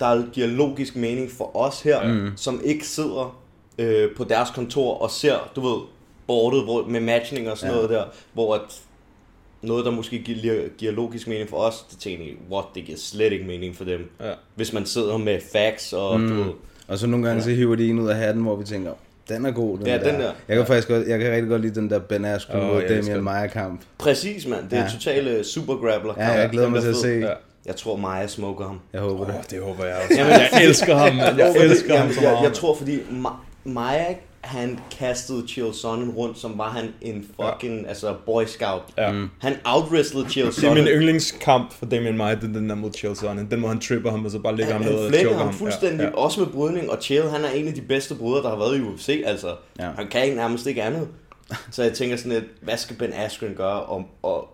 der 0.00 0.30
giver 0.32 0.46
logisk 0.46 0.96
mening 0.96 1.30
for 1.30 1.56
os 1.56 1.82
her, 1.82 2.12
mm. 2.12 2.30
som 2.36 2.60
ikke 2.64 2.86
sidder 2.86 3.40
øh, 3.78 4.16
på 4.16 4.24
deres 4.24 4.50
kontor 4.50 4.94
og 4.98 5.10
ser, 5.10 5.50
du 5.56 5.60
ved, 5.60 5.80
bordet 6.26 6.64
hvor, 6.64 6.86
med 6.86 7.00
matchning 7.00 7.50
og 7.50 7.58
sådan 7.58 7.74
Ja. 7.74 7.80
ja. 7.80 7.86
noget 7.86 7.98
der, 8.00 8.10
hvor 8.32 8.54
at 8.54 8.82
noget, 9.62 9.84
der 9.84 9.90
måske 9.90 10.18
giver, 10.18 10.68
giver 10.78 10.92
logisk 10.92 11.28
mening 11.28 11.48
for 11.50 11.56
os, 11.56 11.86
det 11.90 11.98
tænker 11.98 12.24
jeg, 12.24 12.34
what, 12.50 12.64
det 12.74 12.84
giver 12.84 12.98
slet 12.98 13.32
ikke 13.32 13.44
mening 13.44 13.76
for 13.76 13.84
dem. 13.84 14.10
Ja. 14.20 14.32
Hvis 14.54 14.72
man 14.72 14.86
sidder 14.86 15.16
med 15.16 15.40
facts 15.52 15.92
og 15.92 16.20
mm. 16.20 16.28
du 16.28 16.34
ved, 16.34 16.52
Og 16.88 16.98
så 16.98 17.06
nogle 17.06 17.26
gange 17.26 17.42
så 17.42 17.50
hiver 17.50 17.74
de 17.76 17.88
en 17.88 17.98
ud 17.98 18.08
af 18.08 18.16
hatten, 18.16 18.42
hvor 18.42 18.56
vi 18.56 18.64
tænker, 18.64 18.92
den 19.34 19.46
er 19.46 19.50
god, 19.50 19.78
den, 19.78 19.86
Ja, 19.86 19.98
der. 19.98 20.10
den 20.12 20.20
der. 20.20 20.30
Jeg 20.48 20.56
kan 20.56 20.66
faktisk 20.66 20.88
godt, 20.88 21.06
jeg 21.08 21.18
kan 21.20 21.32
rigtig 21.32 21.48
godt 21.48 21.62
lide 21.62 21.74
den 21.74 21.90
der 21.90 21.98
Ben 21.98 22.24
Askren 22.24 22.60
Åh, 22.60 22.66
mod 22.66 22.80
jeg 22.82 22.88
Damian. 22.90 23.22
Maia 23.22 23.46
kamp. 23.46 23.80
præcis 23.98 24.46
mand, 24.46 24.68
det 24.70 24.78
er 24.78 24.82
Ja. 24.82 24.88
totale 24.88 25.44
super 25.44 25.74
grappler. 25.74 26.14
Ja, 26.18 26.28
jeg 26.40 26.50
glæder 26.50 26.68
mig 26.68 26.82
til 26.82 26.88
at 26.88 26.96
se. 26.96 27.08
Ja. 27.08 27.32
Jeg 27.66 27.76
tror 27.76 27.96
Maja 27.96 28.26
smoker 28.26 28.64
ham. 28.66 28.80
Jeg 28.92 29.00
håber 29.00 29.24
det. 29.24 29.34
Oh, 29.34 29.40
det 29.50 29.60
håber 29.62 29.84
jeg 29.84 29.94
også. 29.96 30.14
Jamen, 30.18 30.32
jeg 30.32 30.50
elsker 30.64 30.96
ham, 30.96 31.14
mand. 31.14 31.38
Jeg 31.38 31.54
det? 31.54 31.62
elsker 31.64 31.96
ham 31.96 32.12
så 32.12 32.20
jeg, 32.20 32.30
meget. 32.32 32.44
jeg 32.44 32.52
tror, 32.52 32.74
fordi 32.74 32.98
Ma- 32.98 33.36
Maja, 33.64 34.04
han 34.42 34.80
kastede 34.98 35.48
Chael 35.48 35.74
Sonnen 35.74 36.10
rundt, 36.10 36.38
som 36.38 36.58
var 36.58 36.68
han 36.70 36.88
en 37.00 37.28
fucking, 37.40 37.82
ja. 37.82 37.88
altså 37.88 38.14
boy 38.26 38.44
scout. 38.44 38.82
Ja. 38.98 39.12
Mm. 39.12 39.28
Han 39.38 39.56
outwrestlede 39.64 40.30
Chael 40.30 40.46
Det 40.46 40.58
er 40.64 40.68
min 40.74 40.76
Sonnen. 40.84 40.86
yndlingskamp 41.00 41.72
for 41.72 41.86
Damien 41.86 42.16
Maia, 42.16 42.34
er 42.36 42.40
den 42.40 42.68
der 42.68 42.74
mod 42.74 42.90
Chael 42.98 43.16
Sonnen. 43.16 43.50
Den 43.50 43.60
må 43.60 43.68
han 43.68 43.80
tripper 43.80 44.10
ham, 44.10 44.24
og 44.24 44.30
så 44.30 44.38
bare 44.38 44.56
ligger 44.56 44.72
Han, 44.72 44.82
ham 44.82 44.92
ned 44.92 45.00
og 45.06 45.14
choker 45.14 45.36
ham 45.38 45.54
fuldstændig, 45.54 45.98
Ja, 45.98 46.04
ja, 46.04 46.10
ja. 46.10 46.16
også 46.16 46.40
med 46.40 46.48
brydning, 46.48 46.90
og 46.90 47.02
Chael, 47.02 47.30
han 47.30 47.44
er 47.44 47.50
en 47.50 47.68
af 47.68 47.74
de 47.74 47.80
bedste 47.82 48.14
brydere, 48.14 48.42
der 48.42 48.48
har 48.48 48.56
været 48.58 48.78
i 48.78 48.80
UFC, 48.80 49.22
altså. 49.26 49.56
Ja. 49.78 49.90
Han 49.96 50.06
kan 50.08 50.24
ikke 50.24 50.36
nærmest 50.36 50.66
ikke 50.66 50.82
andet. 50.82 51.08
Så 51.70 51.82
jeg 51.82 51.92
tænker 51.92 52.16
sådan 52.16 52.32
lidt, 52.32 52.44
hvad 52.62 52.76
skal 52.76 52.96
Ben 52.96 53.12
Askren 53.12 53.54
gøre 53.54 53.82
om, 53.82 54.04
og 54.22 54.48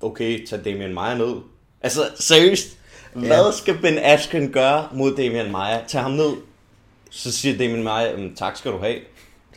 okay, 0.00 0.46
tage 0.46 0.62
Damian 0.62 0.94
Maia 0.94 1.18
ned? 1.18 1.34
Altså, 1.82 2.00
seriøst, 2.18 2.68
hvad 3.14 3.52
skal 3.52 3.74
Ben 3.82 3.98
Askren 3.98 4.48
gøre 4.48 4.88
mod 4.94 5.16
Damian 5.16 5.50
Maia? 5.52 5.80
Tag 5.88 6.00
ham 6.02 6.10
ned, 6.10 6.30
så 7.10 7.32
siger 7.32 7.58
Damian 7.58 7.82
Maia, 7.82 8.10
"Jamen, 8.10 8.34
tak 8.36 8.56
skal 8.56 8.72
du 8.72 8.78
have. 8.78 8.96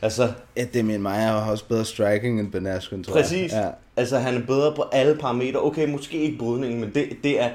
Altså, 0.02 0.32
Ja, 0.58 0.66
Damian 0.74 1.02
Maia 1.02 1.28
har 1.28 1.52
også 1.52 1.66
bedre 1.68 1.86
striking 1.86 2.40
end 2.40 2.52
Ben 2.52 2.68
Askren, 2.68 3.04
tror 3.04 3.16
jeg. 3.16 3.24
Præcis. 3.24 3.52
Ja. 3.52 3.60
Ja. 3.62 3.70
Altså, 3.98 4.18
han 4.18 4.36
er 4.42 4.46
bedre 4.46 4.74
på 4.76 4.84
alle 4.92 5.16
parametre. 5.16 5.62
Okay, 5.64 5.90
måske 5.92 6.18
ikke 6.18 6.38
brydningen, 6.38 6.80
men 6.80 6.92
det, 6.96 7.10
det 7.24 7.42
er 7.42 7.50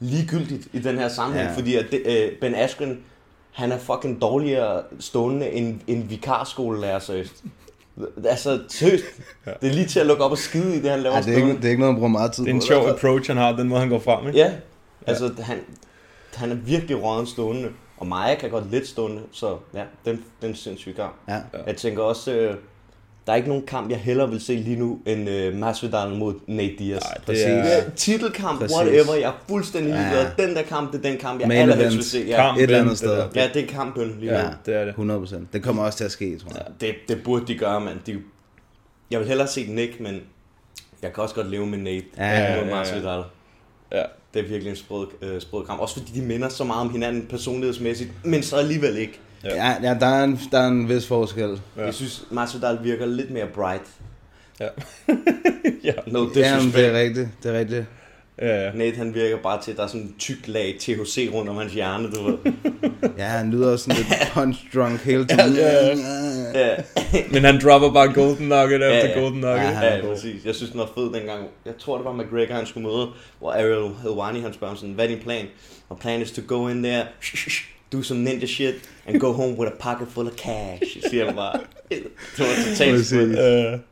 ligegyldigt 0.00 0.68
i 0.72 0.78
den 0.78 0.98
her 0.98 1.08
sammenhæng, 1.08 1.48
Ja. 1.50 1.56
fordi 1.56 1.76
at 1.76 1.86
det, 1.90 2.02
øh, 2.06 2.32
Ben 2.40 2.54
Askren, 2.54 2.98
han 3.52 3.72
er 3.72 3.78
fucking 3.78 4.20
dårligere 4.22 4.82
stående 5.00 5.50
end 5.50 5.80
en 5.86 6.10
vikarskolelærer, 6.10 6.98
seriøst. 6.98 7.44
Altså, 8.24 8.60
seriøst. 8.68 9.04
Ja. 9.46 9.50
Det 9.62 9.68
er 9.70 9.74
lige 9.74 9.86
til 9.86 10.00
at 10.00 10.06
lukke 10.06 10.24
op 10.24 10.30
og 10.30 10.38
skide 10.38 10.76
i 10.76 10.80
det, 10.82 10.90
han 10.90 11.00
laver 11.00 11.16
Ja, 11.16 11.22
det, 11.22 11.32
er 11.32 11.36
ikke, 11.36 11.56
det 11.56 11.64
er 11.64 11.68
ikke 11.68 11.80
noget, 11.80 11.94
han 11.94 11.98
bruger 12.00 12.08
meget 12.08 12.32
tid 12.32 12.44
Det 12.44 12.50
er 12.50 12.54
en 12.54 12.60
på. 12.60 12.66
sjov 12.66 12.88
approach, 12.88 13.30
han 13.30 13.36
har, 13.36 13.52
den 13.56 13.68
måde 13.68 13.80
han 13.80 13.88
går 13.88 13.98
frem, 13.98 14.26
ikke? 14.26 14.38
Ja, 14.38 14.52
altså, 15.06 15.30
Han, 15.42 15.58
han 16.34 16.50
er 16.50 16.54
virkelig 16.54 17.02
råden 17.02 17.26
stående. 17.26 17.68
Og 18.02 18.08
Maja 18.08 18.34
kan 18.34 18.50
godt 18.50 18.70
lidt 18.70 18.86
stående, 18.88 19.22
så 19.32 19.56
ja, 19.74 19.82
den, 20.04 20.24
den 20.42 20.50
er 20.50 20.54
sindssygt 20.54 20.96
gang. 20.96 21.12
Ja. 21.28 21.40
Jeg 21.66 21.76
tænker 21.76 22.02
også, 22.02 22.32
øh, 22.32 22.54
der 23.26 23.32
er 23.32 23.36
ikke 23.36 23.48
nogen 23.48 23.66
kamp, 23.66 23.90
jeg 23.90 23.98
hellere 23.98 24.30
vil 24.30 24.40
se 24.40 24.54
lige 24.54 24.76
nu, 24.76 25.00
end 25.06 25.28
øh, 25.28 25.54
Masvidal 25.56 26.08
mod 26.10 26.34
Nate 26.46 26.74
Diaz. 26.78 27.02
Nej, 27.02 27.14
det 27.14 27.24
Præcis. 27.26 27.44
er 27.46 27.90
Titelkamp, 27.96 28.60
Præcis. 28.60 28.76
whatever, 28.76 29.14
jeg 29.14 29.28
er 29.28 29.42
fuldstændig 29.48 29.90
Ja. 29.90 29.98
ligeglad. 30.00 30.46
Den 30.46 30.56
der 30.56 30.62
kamp, 30.62 30.92
det 30.92 30.98
er 30.98 31.10
den 31.10 31.18
kamp, 31.18 31.40
jeg 31.40 31.48
Main 31.48 31.60
allerhelst 31.60 31.96
vil 31.96 32.04
se. 32.04 32.24
Ja, 32.28 32.36
Kamp. 32.36 32.58
Et 32.58 32.62
eller 32.62 32.78
andet 32.78 32.90
det 32.90 32.98
sted. 32.98 33.10
der. 33.16 33.28
ja 33.34 33.48
det 33.54 33.62
er 33.62 33.66
kampen 33.66 34.16
lige 34.20 34.32
nu. 34.32 34.38
Ja, 34.38 34.48
det 34.66 34.74
er 34.74 34.84
det. 34.84 34.92
100%. 34.92 35.36
Det 35.52 35.62
kommer 35.62 35.84
også 35.84 35.98
til 35.98 36.04
at 36.04 36.10
ske, 36.12 36.38
tror 36.38 36.50
jeg. 36.54 36.66
Det, 36.80 36.94
det 37.08 37.22
burde 37.24 37.46
de 37.46 37.58
gøre, 37.58 37.80
mand. 37.80 37.98
De, 38.06 38.18
jeg 39.10 39.20
vil 39.20 39.28
hellere 39.28 39.46
se 39.48 39.66
Nick, 39.68 40.00
men 40.00 40.20
jeg 41.02 41.12
kan 41.12 41.22
også 41.22 41.34
godt 41.34 41.50
leve 41.50 41.66
med 41.66 41.78
Nate 41.78 42.04
Ja, 42.18 42.24
ja, 42.30 42.54
ja, 42.54 42.64
mod 42.64 42.70
ja, 43.92 43.98
ja. 43.98 44.04
Det 44.34 44.44
er 44.44 44.48
virkelig 44.48 44.70
en 44.70 44.76
sprød, 44.76 45.06
øh, 45.22 45.40
sprød 45.40 45.66
kamp. 45.66 45.80
Også 45.80 45.94
fordi 45.94 46.20
de 46.20 46.22
minder 46.22 46.48
så 46.48 46.64
meget 46.64 46.80
om 46.80 46.90
hinanden 46.90 47.26
personlighedsmæssigt, 47.26 48.10
men 48.24 48.42
så 48.42 48.56
alligevel 48.56 48.96
ikke. 48.96 49.20
Ja, 49.44 49.76
ja 49.82 49.96
der, 50.00 50.06
er 50.06 50.24
en, 50.24 50.40
der 50.52 50.58
er 50.58 50.68
en 50.68 50.88
vis 50.88 51.06
forskel. 51.06 51.60
Ja. 51.76 51.84
Jeg 51.84 51.94
synes, 51.94 52.24
Masvidal 52.30 52.78
virker 52.82 53.06
lidt 53.06 53.30
mere 53.30 53.46
bright. 53.54 53.82
Ja. 54.60 54.68
ja. 55.88 55.92
No 56.06 56.28
disrespect. 56.28 56.74
det 56.74 56.86
er 56.86 57.00
rigtigt. 57.00 57.28
Det 57.42 57.54
er 57.54 57.58
rigtigt. 57.58 57.84
Ja, 58.42 58.64
ja. 58.64 58.70
Nate 58.74 58.96
han 58.96 59.14
virker 59.14 59.36
bare 59.36 59.62
til, 59.62 59.70
at 59.70 59.76
der 59.76 59.82
er 59.82 59.86
sådan 59.86 60.00
en 60.00 60.14
tyk 60.18 60.38
lag 60.48 60.76
THC 60.80 61.30
rundt 61.32 61.50
om 61.50 61.56
hans 61.56 61.72
hjerne, 61.72 62.10
du 62.10 62.22
ved. 62.24 62.38
Ja, 63.18 63.24
han 63.24 63.50
lyder 63.50 63.72
også 63.72 63.84
sådan 63.84 64.02
lidt 64.02 64.20
punch-drunk 64.34 65.04
hele 65.04 65.26
tiden. 65.26 65.54
Ja, 65.56 65.88
ja. 66.60 66.76
Men 67.32 67.44
han 67.44 67.60
dropper 67.64 67.92
bare 67.92 68.12
Golden 68.12 68.48
Nugget 68.48 68.74
efter 68.74 69.08
ja. 69.08 69.20
Golden 69.20 69.40
Nugget. 69.40 69.62
Ja, 69.62 69.80
Ja, 69.80 69.96
ja, 69.96 70.06
præcis. 70.06 70.44
Jeg 70.44 70.54
synes, 70.54 70.70
den 70.70 70.80
var 70.80 70.90
fed 70.94 71.12
dengang. 71.12 71.46
Jeg 71.66 71.74
tror, 71.78 71.96
det 71.96 72.04
var 72.04 72.12
McGregor, 72.12 72.54
han 72.54 72.66
skulle 72.66 72.88
møde, 72.88 73.08
hvor 73.38 73.52
Ariel 73.52 73.90
Helwani, 74.02 74.40
han 74.40 74.52
spørger 74.52 74.74
sådan, 74.74 74.94
hvad 74.94 75.04
er 75.04 75.08
din 75.08 75.18
plan? 75.18 75.46
Og 75.88 75.98
plan 75.98 76.22
is 76.22 76.32
to 76.32 76.42
go 76.46 76.68
in 76.68 76.82
there, 76.82 77.04
do 77.92 78.02
some 78.02 78.20
ninja 78.20 78.46
shit, 78.46 78.74
and 79.06 79.20
go 79.20 79.32
home 79.32 79.58
with 79.58 79.72
a 79.72 79.92
pocket 79.92 80.08
full 80.14 80.26
of 80.26 80.34
cash, 80.34 80.96
siger 81.10 81.24
han 81.24 81.34
bare. 81.34 81.60
Det 81.90 82.02
var 82.38 82.46
totalt 82.76 83.82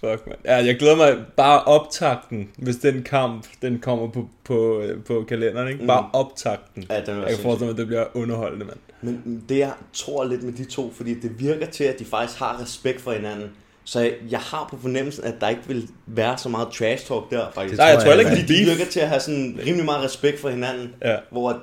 fuck, 0.00 0.26
man. 0.26 0.36
Ja, 0.44 0.56
jeg 0.56 0.76
glæder 0.78 0.96
mig 0.96 1.16
bare 1.36 1.64
optakten, 1.64 2.50
hvis 2.56 2.76
den 2.76 3.02
kamp, 3.02 3.46
den 3.62 3.78
kommer 3.78 4.08
på, 4.10 4.28
på, 4.44 4.80
øh, 4.80 5.04
på 5.04 5.24
kalenderen, 5.28 5.68
ikke? 5.68 5.86
Bare 5.86 6.10
optakten. 6.12 6.84
Ja, 6.90 7.00
den 7.00 7.20
Jeg 7.20 7.28
kan 7.28 7.38
forestille 7.38 7.66
mig, 7.66 7.70
at 7.70 7.76
det 7.76 7.86
bliver 7.86 8.04
underholdende, 8.14 8.64
mand. 8.64 8.78
Men 9.02 9.44
det 9.48 9.58
jeg 9.58 9.72
tror 9.92 10.24
lidt 10.24 10.42
med 10.42 10.52
de 10.52 10.64
to, 10.64 10.92
fordi 10.96 11.20
det 11.20 11.40
virker 11.40 11.66
til, 11.66 11.84
at 11.84 11.98
de 11.98 12.04
faktisk 12.04 12.38
har 12.38 12.60
respekt 12.62 13.00
for 13.00 13.12
hinanden. 13.12 13.50
Så 13.84 14.00
jeg, 14.00 14.12
jeg 14.30 14.40
har 14.40 14.66
på 14.70 14.78
fornemmelsen, 14.82 15.24
at 15.24 15.34
der 15.40 15.48
ikke 15.48 15.62
vil 15.66 15.88
være 16.06 16.38
så 16.38 16.48
meget 16.48 16.68
trash 16.68 17.06
talk 17.06 17.30
der, 17.30 17.46
faktisk. 17.54 17.78
Nej, 17.78 17.86
jeg 17.86 17.98
tror 18.02 18.14
heller 18.14 18.30
ikke, 18.30 18.48
de 18.48 18.64
virker 18.64 18.84
til 18.84 19.00
at 19.00 19.08
have 19.08 19.20
sådan 19.20 19.60
rimelig 19.66 19.84
meget 19.84 20.04
respekt 20.04 20.40
for 20.40 20.48
hinanden. 20.48 20.94
Ja. 21.04 21.16
Hvor 21.30 21.62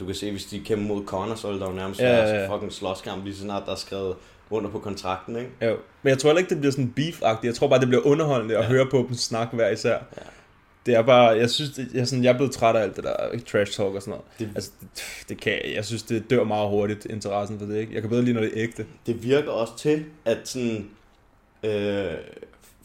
du 0.00 0.06
kan 0.06 0.14
se, 0.14 0.30
hvis 0.30 0.44
de 0.44 0.60
kæmper 0.60 0.86
mod 0.94 1.04
Conor, 1.06 1.34
så 1.34 1.50
vil 1.50 1.60
der 1.60 1.66
jo 1.66 1.72
nærmest 1.72 2.00
Ja, 2.00 2.06
være 2.06 2.28
ja, 2.28 2.34
ja. 2.34 2.42
ja, 2.42 2.54
fucking 2.54 2.72
slåskamp, 2.72 3.24
lige 3.24 3.34
så 3.34 3.42
snart 3.42 3.62
der 3.66 3.72
er 3.72 3.76
skrevet 3.76 4.14
under 4.50 4.70
på 4.70 4.78
kontrakten, 4.78 5.36
ikke? 5.36 5.50
Jo. 5.62 5.76
Men 6.02 6.10
jeg 6.10 6.18
tror 6.18 6.28
heller 6.30 6.38
ikke, 6.40 6.50
det 6.50 6.58
bliver 6.58 6.72
sådan 6.72 6.94
beef-agtigt. 6.98 7.44
Jeg 7.46 7.54
tror 7.54 7.68
bare, 7.68 7.80
det 7.80 7.88
bliver 7.88 8.06
underholdende 8.06 8.56
at 8.56 8.62
Ja. 8.64 8.68
høre 8.68 8.86
på 8.90 9.04
dem 9.08 9.14
snakke 9.14 9.56
hver 9.56 9.70
især. 9.70 9.92
Ja. 9.92 10.22
Det 10.86 10.94
er 10.94 11.02
bare, 11.02 11.28
jeg 11.28 11.50
synes, 11.50 11.70
det, 11.70 11.88
jeg, 11.94 12.08
sådan, 12.08 12.24
jeg 12.24 12.30
er 12.32 12.36
blevet 12.36 12.52
træt 12.52 12.76
af 12.76 12.82
alt 12.82 12.96
det 12.96 13.04
der 13.04 13.16
trash 13.46 13.72
talk 13.76 13.94
og 13.94 14.02
sådan 14.02 14.10
noget. 14.10 14.24
Det- 14.38 14.50
Altså, 14.54 14.70
det, 14.80 15.24
det 15.28 15.40
kan, 15.40 15.60
jeg 15.74 15.84
synes, 15.84 16.02
det 16.02 16.30
dør 16.30 16.44
meget 16.44 16.68
hurtigt, 16.68 17.06
interessen 17.10 17.58
for 17.58 17.66
det, 17.66 17.78
ikke? 17.78 17.94
Jeg 17.94 18.00
kan 18.02 18.10
bedre 18.10 18.22
lide, 18.22 18.34
når 18.34 18.40
det 18.40 18.50
er 18.58 18.62
ægte. 18.62 18.86
Det 19.06 19.22
virker 19.22 19.50
også 19.50 19.76
til, 19.78 20.04
at 20.24 20.38
sådan, 20.44 20.88
øh, 21.62 22.12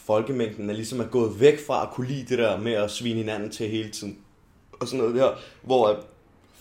folkemængden 0.05 0.69
er 0.69 0.73
ligesom 0.73 0.99
er 0.99 1.05
gået 1.07 1.39
væk 1.39 1.65
fra 1.67 1.83
at 1.83 1.89
kunne 1.93 2.07
lide 2.07 2.25
det 2.29 2.37
der 2.37 2.57
med 2.59 2.73
at 2.73 2.91
svine 2.91 3.15
hinanden 3.17 3.49
til 3.51 3.69
hele 3.69 3.89
tiden. 3.89 4.17
Og 4.79 4.87
sådan 4.87 4.99
noget 4.99 5.15
der, 5.15 5.29
hvor 5.61 5.87
at 5.87 5.95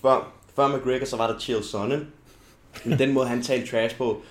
før, 0.03 0.32
før 0.57 0.68
McGregor, 0.76 1.05
så 1.07 1.16
var 1.16 1.26
der 1.32 1.38
Chael 1.38 1.64
Sonnen. 1.64 2.07
Men 2.84 2.99
den 2.99 3.12
måde, 3.12 3.26
han 3.28 3.42
talte 3.42 3.66
trash 3.70 3.96
på, 3.96 4.22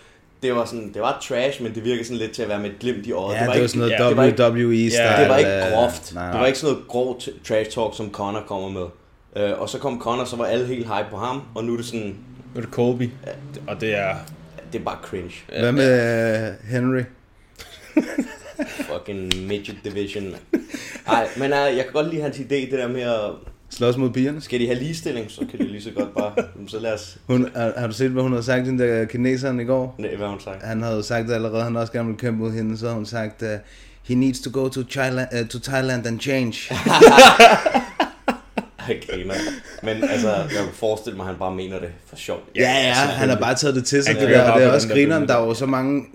det 0.43 0.55
var 0.55 0.65
sådan, 0.65 0.93
det 0.93 1.01
var 1.01 1.17
trash, 1.27 1.63
men 1.63 1.75
det 1.75 1.83
virkede 1.83 2.03
sådan 2.03 2.17
lidt 2.17 2.31
til 2.31 2.41
at 2.43 2.49
være 2.49 2.59
med 2.59 2.69
et 2.69 2.79
glimt 2.79 3.07
i 3.07 3.11
øjet. 3.11 3.35
Ja, 3.35 3.39
det 3.39 3.47
var, 3.47 3.53
ikke, 3.53 3.67
sådan 3.67 3.79
noget 3.79 3.91
ja, 3.99 4.07
det 4.09 4.17
var 4.17 4.23
ikke- 4.23 4.43
WWE-style. 4.43 5.01
Ja, 5.01 5.21
det 5.21 5.29
var 5.29 5.37
ikke 5.37 5.51
øh, 5.65 5.71
groft. 5.73 6.13
Nej, 6.13 6.23
Det 6.23 6.31
nej. 6.33 6.39
var 6.41 6.47
ikke 6.47 6.59
sådan 6.59 6.73
noget 6.73 6.87
grov 6.87 7.19
trash 7.47 7.69
talk, 7.71 7.95
som 7.97 8.11
Connor 8.11 8.41
kommer 8.47 8.69
med. 8.69 8.85
Øh, 9.43 9.59
og 9.61 9.69
så 9.69 9.77
kom 9.79 10.01
Connor, 10.01 10.25
så 10.25 10.35
var 10.35 10.45
alle 10.45 10.65
helt 10.67 10.85
hype 10.87 11.07
på 11.11 11.17
ham, 11.17 11.41
og 11.55 11.63
nu 11.63 11.73
er 11.73 11.77
det 11.77 11.85
sådan, 11.85 12.07
Nu 12.55 12.57
er 12.57 12.61
det 12.61 12.69
Colby, 12.69 13.09
og 13.67 13.81
det 13.81 13.95
er... 13.95 14.15
det 14.73 14.79
er 14.79 14.83
bare 14.83 14.97
cringe. 15.03 15.33
Hvad 15.59 15.71
med 15.71 16.47
øh, 16.47 16.69
Henry? 16.71 17.01
Fucking 18.93 19.31
midget 19.47 19.77
division. 19.83 20.35
Nej, 21.07 21.27
men 21.37 21.51
uh, 21.51 21.57
jeg 21.77 21.83
kan 21.83 21.93
godt 21.93 22.09
lide 22.09 22.21
hans 22.21 22.37
idé, 22.37 22.55
det 22.55 22.71
der 22.71 22.87
med 22.87 23.01
at, 23.01 23.29
Slås 23.69 23.97
mod 23.97 24.09
pigerne? 24.09 24.41
skal 24.41 24.59
de 24.59 24.65
have 24.67 24.79
ligestilling, 24.79 25.31
så 25.31 25.41
kan 25.51 25.59
de 25.59 25.67
lige 25.67 25.81
så 25.81 25.91
godt 25.95 26.13
bare, 26.15 26.33
så 26.67 26.79
lad 26.79 26.93
os, 26.93 27.17
Hun, 27.27 27.47
har, 27.55 27.73
har 27.77 27.87
du 27.87 27.93
set, 27.93 28.11
hvad 28.11 28.23
hun 28.23 28.31
havde 28.31 28.43
sagt, 28.43 28.65
den 28.65 28.79
der 28.79 29.05
kineseren 29.05 29.59
i 29.59 29.63
går? 29.63 29.95
nej, 29.97 30.09
hvad 30.15 30.25
har 30.25 30.31
hun 30.31 30.39
sagt? 30.41 30.63
Han 30.63 30.81
havde 30.81 31.03
sagt 31.03 31.31
allerede, 31.31 31.63
han 31.63 31.75
også 31.75 31.93
gerne 31.93 32.05
ville 32.07 32.19
kæmpe 32.19 32.39
mod 32.39 32.51
hende, 32.51 32.77
så 32.77 32.89
hun 32.91 33.05
sagt, 33.05 33.41
uh, 33.41 33.47
he 34.03 34.15
needs 34.15 34.39
to 34.39 34.49
go 34.53 34.69
to 34.69 34.83
Thailand, 34.83 35.27
uh, 35.41 35.47
to 35.47 35.59
Thailand 35.59 36.07
and 36.07 36.19
change. 36.19 36.53
Okay, 38.89 39.25
man. 39.25 39.35
Men 39.83 40.09
altså, 40.09 40.29
jeg 40.35 40.47
kan 40.49 40.73
forestille 40.73 41.17
mig, 41.17 41.23
at 41.23 41.27
han 41.27 41.39
bare 41.39 41.55
mener 41.55 41.79
det 41.79 41.89
for 42.05 42.15
sjov. 42.15 42.39
Ja, 42.55 42.61
ja, 42.61 42.93
han 42.93 43.29
har 43.29 43.35
bare 43.35 43.55
taget 43.55 43.75
det 43.75 43.85
til 43.85 44.03
sig. 44.03 44.13
Han 44.13 44.21
Det, 44.23 44.35
der, 44.35 44.55
det 44.55 44.63
er 44.63 44.71
også 44.71 44.87
grineren, 44.89 45.27
der 45.27 45.35
er 45.35 45.45
jo 45.45 45.53
så 45.53 45.65
mange, 45.65 46.05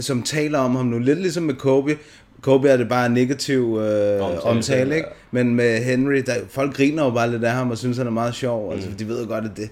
som 0.00 0.22
taler 0.22 0.58
om 0.58 0.76
ham 0.76 0.86
nu. 0.86 0.98
Lidt 0.98 1.20
ligesom 1.20 1.42
med 1.42 1.54
Kobe. 1.54 1.98
Kobe 2.44 2.68
er 2.68 2.76
det 2.76 2.88
bare 2.88 3.08
negativ 3.08 3.60
øh, 3.60 3.80
Omtale, 3.80 4.22
omtale, 4.22 4.42
omtale 4.42 4.90
ja. 4.90 4.96
ikke? 4.96 5.08
Men 5.30 5.54
med 5.54 5.84
Henry, 5.84 6.16
der, 6.26 6.34
folk 6.48 6.74
griner 6.76 7.04
jo 7.04 7.10
bare 7.10 7.30
lidt 7.30 7.44
af 7.44 7.52
ham 7.52 7.70
og 7.70 7.78
synes, 7.78 7.96
han 7.98 8.06
er 8.06 8.10
meget 8.10 8.34
sjov. 8.34 8.72
Altså, 8.72 8.88
Mm. 8.90 8.96
de 8.96 9.08
ved 9.08 9.22
jo 9.22 9.28
godt, 9.28 9.44
at 9.44 9.50
det... 9.56 9.70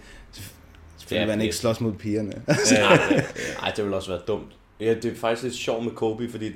Selvfølgelig 0.99 1.27
Ja, 1.27 1.31
han 1.33 1.41
ikke 1.41 1.57
slås 1.57 1.81
mod 1.81 1.93
pigerne. 1.93 2.33
Nej, 2.49 3.73
det 3.77 3.85
ville 3.85 3.97
også 3.97 4.11
være 4.11 4.21
dumt. 4.29 4.47
Ja, 4.81 4.95
det 4.95 5.05
er 5.05 5.17
faktisk 5.21 5.43
lidt 5.43 5.55
sjovt 5.55 5.85
med 5.85 5.93
Kobe, 5.93 6.29
fordi 6.31 6.51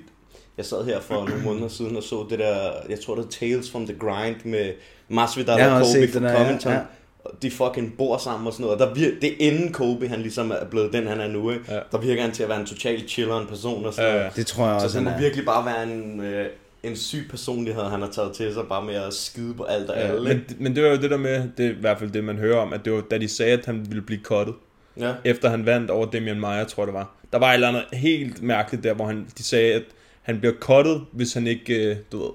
jeg 0.56 0.64
sad 0.64 0.84
her 0.84 1.00
for 1.00 1.14
nogle 1.14 1.44
måneder 1.44 1.68
siden 1.68 1.96
og 1.96 2.02
så 2.02 2.26
det 2.30 2.38
der, 2.38 2.70
jeg 2.88 3.00
tror 3.00 3.14
det 3.14 3.24
er 3.24 3.28
Tales 3.28 3.70
from 3.70 3.86
the 3.86 3.96
Grind 3.98 4.36
med 4.44 4.72
Masvidal 5.08 5.70
og 5.70 5.80
Kobe 5.80 6.08
fra 6.12 6.28
ja, 6.28 6.36
Covington. 6.44 6.72
ja. 6.72 6.78
De 7.42 7.50
fucking 7.50 7.94
bor 7.98 8.18
sammen 8.18 8.46
og 8.46 8.52
sådan 8.52 8.64
noget. 8.66 8.80
Og 8.80 8.86
der 8.86 8.94
vir- 8.94 9.20
det 9.20 9.32
er 9.32 9.36
inden 9.38 9.72
Kobe, 9.72 10.08
han 10.08 10.20
ligesom 10.20 10.50
er 10.50 10.64
blevet 10.70 10.92
den, 10.92 11.06
han 11.06 11.20
er 11.20 11.28
nu. 11.28 11.50
Ikke? 11.50 11.64
Ja. 11.68 11.78
Der 11.92 11.98
virker 11.98 12.22
han 12.22 12.32
til 12.32 12.42
at 12.42 12.48
være 12.48 12.60
en 12.60 12.66
total 12.66 13.08
chiller 13.08 13.40
en 13.40 13.46
person 13.46 13.86
og 13.86 13.94
sådan 13.94 14.10
Ja, 14.10 14.14
ja. 14.16 14.20
noget. 14.22 14.36
Det 14.36 14.46
tror 14.46 14.68
jeg 14.68 14.80
Så 14.80 14.84
også, 14.86 14.98
det 14.98 15.04
han 15.06 15.12
må 15.12 15.16
er. 15.18 15.22
virkelig 15.22 15.44
bare 15.44 15.64
være 15.66 15.82
en, 15.82 16.20
øh, 16.20 16.46
en 16.82 16.96
syg 16.96 17.26
personlighed, 17.30 17.82
han 17.82 18.00
har 18.00 18.08
taget 18.10 18.32
til 18.32 18.54
sig, 18.54 18.62
bare 18.68 18.84
med 18.84 18.94
at 18.94 19.14
skide 19.14 19.54
på 19.54 19.62
alt 19.64 19.90
og 19.90 19.96
Ja, 19.96 20.02
alle. 20.02 20.28
men, 20.28 20.44
men 20.58 20.76
det 20.76 20.82
var 20.84 20.90
jo 20.90 20.96
det 20.96 21.10
der 21.10 21.16
med, 21.16 21.42
det 21.58 21.66
er 21.66 21.70
i 21.70 21.74
hvert 21.80 21.98
fald 21.98 22.10
det, 22.10 22.24
man 22.24 22.36
hører 22.36 22.56
om, 22.58 22.72
at 22.72 22.84
det 22.84 22.92
var, 22.92 23.00
da 23.00 23.18
de 23.18 23.28
sagde, 23.28 23.52
at 23.52 23.66
han 23.66 23.86
ville 23.88 24.02
blive 24.02 24.20
cuttet, 24.22 24.54
Ja. 25.00 25.12
efter 25.24 25.48
han 25.48 25.66
vandt 25.66 25.90
over 25.90 26.06
Damian 26.10 26.40
Maia, 26.40 26.64
tror 26.64 26.82
jeg 26.82 26.86
det 26.86 26.94
var. 26.94 27.14
Der 27.32 27.38
var 27.38 27.50
et 27.50 27.54
eller 27.54 27.68
andet 27.68 27.84
helt 27.92 28.42
mærkeligt 28.42 28.84
der, 28.84 28.94
hvor 28.94 29.06
han, 29.06 29.26
de 29.38 29.42
sagde, 29.42 29.72
at 29.74 29.82
han 30.22 30.38
bliver 30.38 30.54
cuttet, 30.60 31.02
hvis 31.12 31.32
han 31.34 31.46
ikke, 31.46 31.90
øh, 31.90 31.96
du 32.12 32.18
ved, 32.22 32.30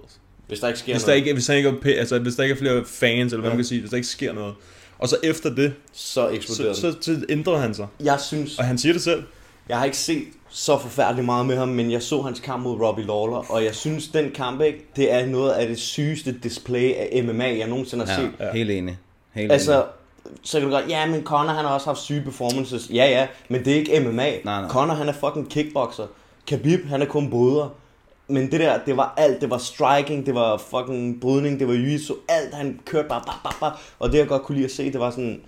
Hvis 0.48 0.60
der 0.60 0.68
ikke 0.68 0.80
sker 0.80 0.94
hvis 0.94 1.04
der 1.04 1.10
noget, 1.10 1.18
ikke, 1.20 1.34
hvis 1.34 1.48
han 1.48 1.58
ikke 1.58 1.70
er, 1.70 2.00
altså, 2.00 2.20
hvis 2.20 2.36
der 2.36 2.44
ikke 2.44 2.54
er 2.54 2.58
flere 2.58 2.84
fans, 2.86 3.34
eller 3.34 3.42
hvad 3.42 3.50
Ja. 3.50 3.54
man 3.54 3.58
kan 3.58 3.66
sige, 3.66 3.80
hvis 3.80 3.90
der 3.90 3.98
ikke 3.98 4.08
sker 4.08 4.34
noget. 4.34 4.54
Og 5.02 5.10
så 5.10 5.18
efter 5.24 5.50
det, 5.56 5.74
så 5.94 6.30
eksploderer 6.30 6.74
så, 6.74 6.82
så, 6.92 6.98
så 7.02 7.26
ændrede 7.30 7.58
han 7.58 7.74
sig. 7.74 7.88
Jeg 8.04 8.20
synes, 8.20 8.60
Og 8.60 8.66
han 8.66 8.78
siger 8.78 8.94
det 8.94 9.02
selv. 9.02 9.24
Jeg 9.70 9.78
har 9.78 9.86
ikke 9.86 9.98
set 9.98 10.24
så 10.50 10.78
forfærdeligt 10.78 11.26
meget 11.26 11.46
med 11.46 11.58
ham, 11.58 11.68
men 11.68 11.92
jeg 11.92 12.02
så 12.02 12.22
hans 12.22 12.40
kamp 12.40 12.64
mod 12.64 12.82
Robbie 12.82 13.06
Lawler, 13.06 13.52
og 13.52 13.64
jeg 13.64 13.76
synes, 13.76 14.08
den 14.08 14.32
kamp, 14.32 14.62
ikke, 14.62 14.86
det 14.96 15.14
er 15.14 15.26
noget 15.26 15.52
af 15.52 15.68
det 15.68 15.80
sygeste 15.80 16.36
display 16.44 16.94
af 16.94 17.24
MMA, 17.24 17.58
jeg 17.58 17.68
nogensinde 17.68 18.06
har 18.06 18.22
set. 18.22 18.32
Ja, 18.40 18.52
helt 18.54 18.72
enig. 18.72 18.98
Helt 19.34 19.52
Altså, 19.52 19.86
så 20.44 20.60
kan 20.60 20.70
du 20.70 20.74
godt, 20.76 20.90
ja, 20.90 21.06
men 21.06 21.24
Conor 21.24 21.54
han 21.54 21.66
har 21.66 21.74
også 21.74 21.86
haft 21.86 22.00
syge 22.00 22.22
performances. 22.22 22.90
Ja, 22.90 23.10
ja, 23.10 23.28
men 23.50 23.66
det 23.66 23.74
er 23.74 23.78
ikke 23.78 24.00
MMA. 24.00 24.14
Nej, 24.14 24.40
nej. 24.44 24.70
Conor 24.70 24.94
han 24.94 25.08
er 25.10 25.14
fucking 25.14 25.50
kickboxer. 25.50 26.08
Khabib 26.48 26.86
han 26.86 27.02
er 27.02 27.06
kun 27.06 27.30
bryder. 27.30 27.76
Men 28.32 28.52
det 28.52 28.60
der, 28.60 28.80
det 28.86 28.98
var 28.98 29.14
alt. 29.18 29.42
Det 29.42 29.50
var 29.50 29.58
striking, 29.58 30.26
det 30.26 30.36
var 30.36 30.58
fucking 30.58 31.22
brydning, 31.22 31.60
det 31.60 31.68
var 31.68 31.74
jiu 31.74 32.16
alt. 32.30 32.54
Han 32.54 32.80
kørte 32.86 33.10
bare, 33.10 33.22
bare, 33.26 33.38
bare, 33.44 33.54
bare. 33.60 33.74
Og 34.00 34.12
det 34.12 34.18
jeg 34.18 34.28
godt 34.28 34.42
kunne 34.44 34.56
lide 34.56 34.66
at 34.66 34.72
se, 34.72 34.92
det 34.92 35.00
var 35.00 35.10
sådan, 35.12 35.42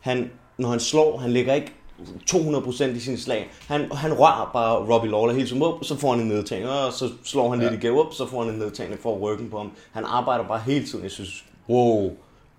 han, 0.00 0.30
når 0.58 0.68
han 0.68 0.80
slår, 0.80 1.16
han 1.18 1.32
ligger 1.32 1.54
ikke 1.54 1.72
200% 2.30 2.84
i 2.84 2.98
sin 3.00 3.18
slag. 3.18 3.50
Han, 3.68 3.92
han 3.92 4.12
rører 4.12 4.50
bare 4.52 4.76
Robbie 4.94 5.10
Lawler 5.10 5.34
hele 5.34 5.48
tiden 5.48 5.62
op, 5.62 5.84
så 5.84 5.96
får 5.96 6.10
han 6.10 6.20
en 6.20 6.28
nedtagning, 6.28 6.70
og 6.70 6.92
så 6.92 7.08
slår 7.24 7.50
han 7.50 7.60
ja. 7.62 7.70
lidt 7.70 7.82
igen 7.84 7.98
op, 7.98 8.14
så 8.14 8.26
får 8.26 8.42
han 8.44 8.52
en 8.52 8.58
nedtagning 8.58 9.00
for 9.00 9.18
ryggen 9.18 9.50
på 9.50 9.56
ham. 9.58 9.70
Han 9.92 10.04
arbejder 10.06 10.44
bare 10.44 10.60
hele 10.66 10.86
tiden. 10.86 11.02
Jeg 11.02 11.10
synes, 11.10 11.44
wow, 11.68 12.12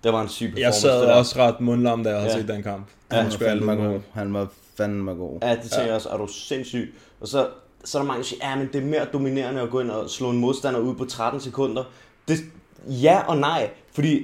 det 0.03 0.13
var 0.13 0.21
en 0.21 0.29
syg 0.29 0.45
performance. 0.45 0.65
Jeg 0.65 0.73
sad 0.73 0.99
det 0.99 1.07
der. 1.07 1.13
også 1.15 1.35
ret 1.39 1.61
mundlam, 1.61 2.03
da 2.03 2.09
jeg 2.09 2.19
havde 2.19 2.31
Ja. 2.33 2.39
set 2.39 2.47
den 2.47 2.63
kamp. 2.63 2.87
Ja, 3.11 3.15
Ja, 3.15 3.21
Han 3.21 3.31
var 3.31 3.37
fandme 3.47 3.75
god. 3.75 3.99
Han 4.13 4.33
var 4.33 4.47
fandme 4.77 5.11
god. 5.13 5.39
Ja, 5.41 5.51
det 5.51 5.61
tænker 5.61 5.79
ja. 5.79 5.85
jeg 5.85 5.95
også, 5.95 6.09
er 6.09 6.17
du 6.17 6.27
sindssyg. 6.27 6.95
Og 7.21 7.27
så, 7.27 7.47
så 7.85 7.97
er 7.97 8.01
der 8.01 8.07
mange, 8.07 8.19
der 8.19 8.25
siger, 8.25 8.49
ja, 8.49 8.55
men 8.55 8.67
det 8.73 8.75
er 8.75 8.85
mere 8.85 9.05
dominerende 9.05 9.61
at 9.61 9.69
gå 9.69 9.79
ind 9.79 9.91
og 9.91 10.09
slå 10.09 10.29
en 10.29 10.37
modstander 10.37 10.79
ud 10.79 10.95
på 10.95 11.05
13 11.05 11.39
sekunder. 11.41 11.83
Det, 12.27 12.39
ja 12.87 13.21
og 13.27 13.37
nej, 13.37 13.69
fordi 13.91 14.21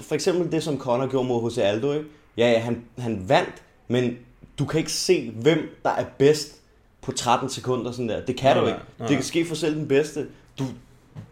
for 0.00 0.14
eksempel 0.14 0.52
det, 0.52 0.62
som 0.62 0.78
Conor 0.78 1.06
gjorde 1.06 1.28
mod 1.28 1.42
Jose 1.42 1.64
Aldo, 1.64 1.92
ikke? 1.92 2.04
Ja, 2.36 2.50
ja, 2.50 2.58
han, 2.58 2.84
han 2.98 3.28
vandt, 3.28 3.62
men 3.88 4.16
du 4.58 4.64
kan 4.64 4.78
ikke 4.78 4.92
se, 4.92 5.30
hvem 5.30 5.58
der 5.84 5.90
er 5.90 6.04
bedst 6.18 6.56
på 7.02 7.12
13 7.12 7.48
sekunder. 7.48 7.92
Sådan 7.92 8.08
der. 8.08 8.24
Det 8.24 8.36
kan 8.36 8.56
Nej, 8.56 8.60
du 8.60 8.66
ikke. 8.66 8.80
nej. 8.98 9.08
Det 9.08 9.16
kan 9.16 9.24
ske 9.24 9.44
for 9.44 9.54
selv 9.54 9.76
den 9.76 9.88
bedste. 9.88 10.26
Du, 10.58 10.64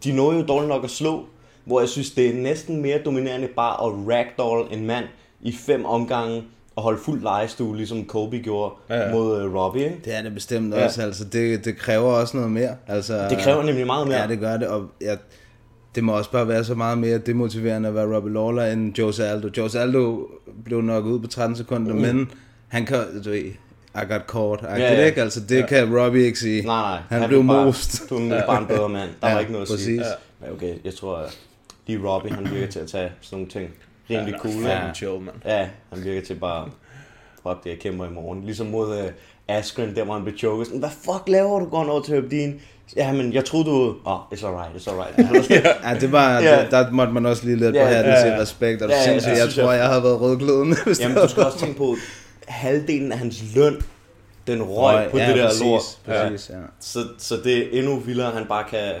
de 0.03 0.11
når 0.13 0.33
jo 0.33 0.45
dårligt 0.45 0.69
nok 0.69 0.83
at 0.83 0.89
slå, 0.89 1.25
hvor 1.65 1.79
jeg 1.79 1.89
synes, 1.89 2.11
det 2.11 2.29
er 2.29 2.33
næsten 2.33 2.81
mere 2.81 3.01
dominerende 3.05 3.47
bare 3.47 3.73
at 3.73 4.07
ragdoll 4.15 4.73
en 4.73 4.85
mand 4.85 5.05
i 5.41 5.51
fem 5.51 5.85
omgange 5.85 6.43
og 6.75 6.83
holde 6.83 6.99
fuld 7.05 7.21
lejestue, 7.21 7.77
ligesom 7.77 8.05
Kobe 8.05 8.37
gjorde 8.39 8.73
Ja, 8.89 8.95
ja. 9.05 9.11
mod 9.11 9.45
uh, 9.45 9.55
Robbie. 9.55 9.83
Ikke? 9.83 9.97
Det 10.05 10.15
er 10.17 10.21
det 10.21 10.33
bestemt 10.33 10.73
Ja. 10.75 10.85
også, 10.85 11.01
altså 11.01 11.23
det, 11.23 11.65
det 11.65 11.77
kræver 11.77 12.11
også 12.11 12.37
noget 12.37 12.51
mere. 12.51 12.75
Altså, 12.87 13.27
Det 13.29 13.37
kræver 13.37 13.63
nemlig 13.63 13.85
meget 13.85 14.07
mere. 14.07 14.21
Ja, 14.21 14.27
det 14.27 14.39
gør 14.39 14.57
det, 14.57 14.67
og 14.67 14.85
jeg, 15.01 15.17
det 15.95 16.03
må 16.03 16.17
også 16.17 16.31
bare 16.31 16.47
være 16.47 16.63
så 16.63 16.75
meget 16.75 16.97
mere 16.97 17.17
demotiverende 17.17 17.89
at 17.89 17.95
være 17.95 18.15
Robbie 18.15 18.33
Lawler 18.33 18.65
end 18.65 18.97
Jose 18.99 19.25
Aldo. 19.27 19.49
Jose 19.57 19.79
Aldo 19.79 20.27
blev 20.65 20.81
nok 20.81 21.05
ud 21.05 21.19
på 21.19 21.27
13 21.27 21.55
sekunder, 21.57 21.93
Mm. 21.93 21.99
men 22.01 22.31
han 22.67 22.85
kan, 22.85 22.97
du 23.25 23.29
ved, 23.29 23.35
I 23.95 24.05
got 24.09 24.21
caught, 24.27 24.61
ja, 24.63 24.75
Ja, 24.75 24.93
ja. 24.93 25.05
ikke? 25.05 25.21
Altså 25.21 25.39
det 25.39 25.59
Ja. 25.59 25.65
kan 25.65 25.97
Robbie 25.99 26.25
ikke 26.25 26.39
sige. 26.39 26.61
Nej, 26.65 26.81
nej. 27.09 27.19
Han, 27.19 27.27
blev 27.29 27.47
bare, 27.47 27.65
most. 27.65 28.09
Du 28.09 28.15
er 28.29 28.45
bare 28.45 28.61
en 28.61 28.67
bedre 28.67 28.89
mand. 28.89 29.09
Der 29.21 29.27
Ja, 29.27 29.33
var 29.33 29.39
ikke 29.39 29.51
noget 29.51 29.65
at 29.65 29.69
præcis. 29.71 29.85
sige. 29.85 30.03
Men 30.41 30.49
okay, 30.51 30.73
jeg 30.85 30.95
tror, 30.95 31.17
at 31.17 31.37
lige 31.87 31.99
Robbie, 32.07 32.31
han 32.31 32.47
virker 32.51 32.67
til 32.67 32.79
at 32.79 32.87
tage 32.87 33.11
sådan 33.21 33.37
nogle 33.37 33.51
ting 33.51 33.69
rimelig 34.09 34.31
Ja, 34.33 34.37
cool. 34.37 34.53
ikke? 34.53 34.91
chill, 34.95 35.19
mand. 35.19 35.35
Ja, 35.45 35.67
han 35.93 36.03
virker 36.03 36.21
til 36.21 36.35
bare, 36.35 36.69
fuck 37.43 37.63
det, 37.63 37.69
jeg 37.69 37.79
kæmper 37.79 38.05
i 38.05 38.09
morgen. 38.09 38.43
Ligesom 38.43 38.67
mod 38.67 38.89
uh, 38.99 39.05
Askren, 39.47 39.95
der 39.95 40.03
hvor 40.03 40.13
han 40.13 40.23
blev 40.23 40.37
choket. 40.37 40.65
Sådan, 40.67 40.79
hvad 40.79 40.89
fuck 40.89 41.23
laver 41.27 41.59
du 41.59 41.65
going 41.65 41.89
over 41.89 42.01
til 42.01 42.13
Abdin? 42.15 42.61
Ja, 42.95 43.11
men 43.13 43.33
jeg 43.33 43.45
troede 43.45 43.65
du... 43.65 43.95
Åh, 44.05 44.13
oh, 44.13 44.19
it's 44.33 44.45
alright, 44.47 44.75
it's 44.75 44.91
alright. 44.91 45.17
Ja, 45.83 45.99
det 45.99 46.11
var, 46.11 46.39
Ja. 46.39 46.59
ja. 46.59 46.67
der 46.69 46.91
måtte 46.91 47.13
man 47.13 47.25
også 47.25 47.45
lige 47.45 47.55
lidt 47.57 47.73
på 47.73 47.79
Ja, 47.79 47.85
hatten 47.85 48.13
ja, 48.13 48.21
til 48.21 48.29
ja. 48.31 48.37
respekt, 48.39 48.81
og 48.81 48.89
Ja, 48.89 48.95
ja, 49.11 49.19
ja, 49.25 49.37
jeg 49.37 49.49
tror, 49.49 49.71
jeg. 49.71 49.87
havde 49.87 50.03
været 50.03 50.21
rødglødende. 50.21 50.75
hvis 50.85 50.99
Jamen, 50.99 51.17
du 51.17 51.27
skal 51.27 51.41
var- 51.41 51.47
også 51.47 51.59
tænke 51.59 51.77
på, 51.77 51.95
halvdelen 52.47 53.11
af 53.11 53.17
hans 53.17 53.43
løn, 53.55 53.81
den 54.47 54.63
røg 54.63 54.95
Røg, 54.95 55.11
på 55.11 55.17
ja, 55.17 55.27
det 55.27 55.35
der 55.35 55.47
præcis, 55.47 55.61
lort. 55.61 55.81
præcis, 56.05 56.49
ja. 56.49 56.55
Så, 56.79 56.99
så 57.17 57.35
det 57.43 57.57
er 57.57 57.79
endnu 57.79 57.99
vildere, 57.99 58.27
at 58.27 58.33
han 58.33 58.45
bare 58.45 58.63
kan 58.69 58.93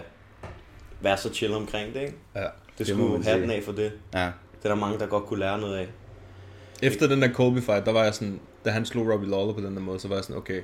være 1.01 1.17
så 1.17 1.33
chill 1.33 1.53
omkring 1.53 1.93
det, 1.93 2.01
ikke? 2.01 2.13
Ja, 2.35 2.39
Det 2.41 2.49
det 2.77 2.87
skulle 2.87 3.11
man 3.11 3.23
hatten 3.23 3.51
af 3.51 3.61
for 3.65 3.71
det. 3.71 3.91
Ja. 4.13 4.27
Det 4.65 4.71
er 4.71 4.75
der 4.75 4.81
mange, 4.81 4.99
der 4.99 5.05
godt 5.05 5.25
kunne 5.25 5.39
lære 5.39 5.59
noget 5.59 5.77
af. 5.77 5.87
Efter 6.83 7.07
den 7.07 7.21
der 7.21 7.27
Kobe 7.27 7.61
fight, 7.61 7.85
der 7.85 7.91
var 7.91 8.03
jeg 8.03 8.13
sådan, 8.13 8.39
da 8.65 8.69
han 8.69 8.85
slog 8.85 9.11
Robbie 9.13 9.29
Lawler 9.29 9.53
på 9.53 9.59
den 9.61 9.75
der 9.75 9.81
måde, 9.81 9.99
så 9.99 10.07
var 10.07 10.15
jeg 10.15 10.23
sådan, 10.23 10.35
okay, 10.37 10.61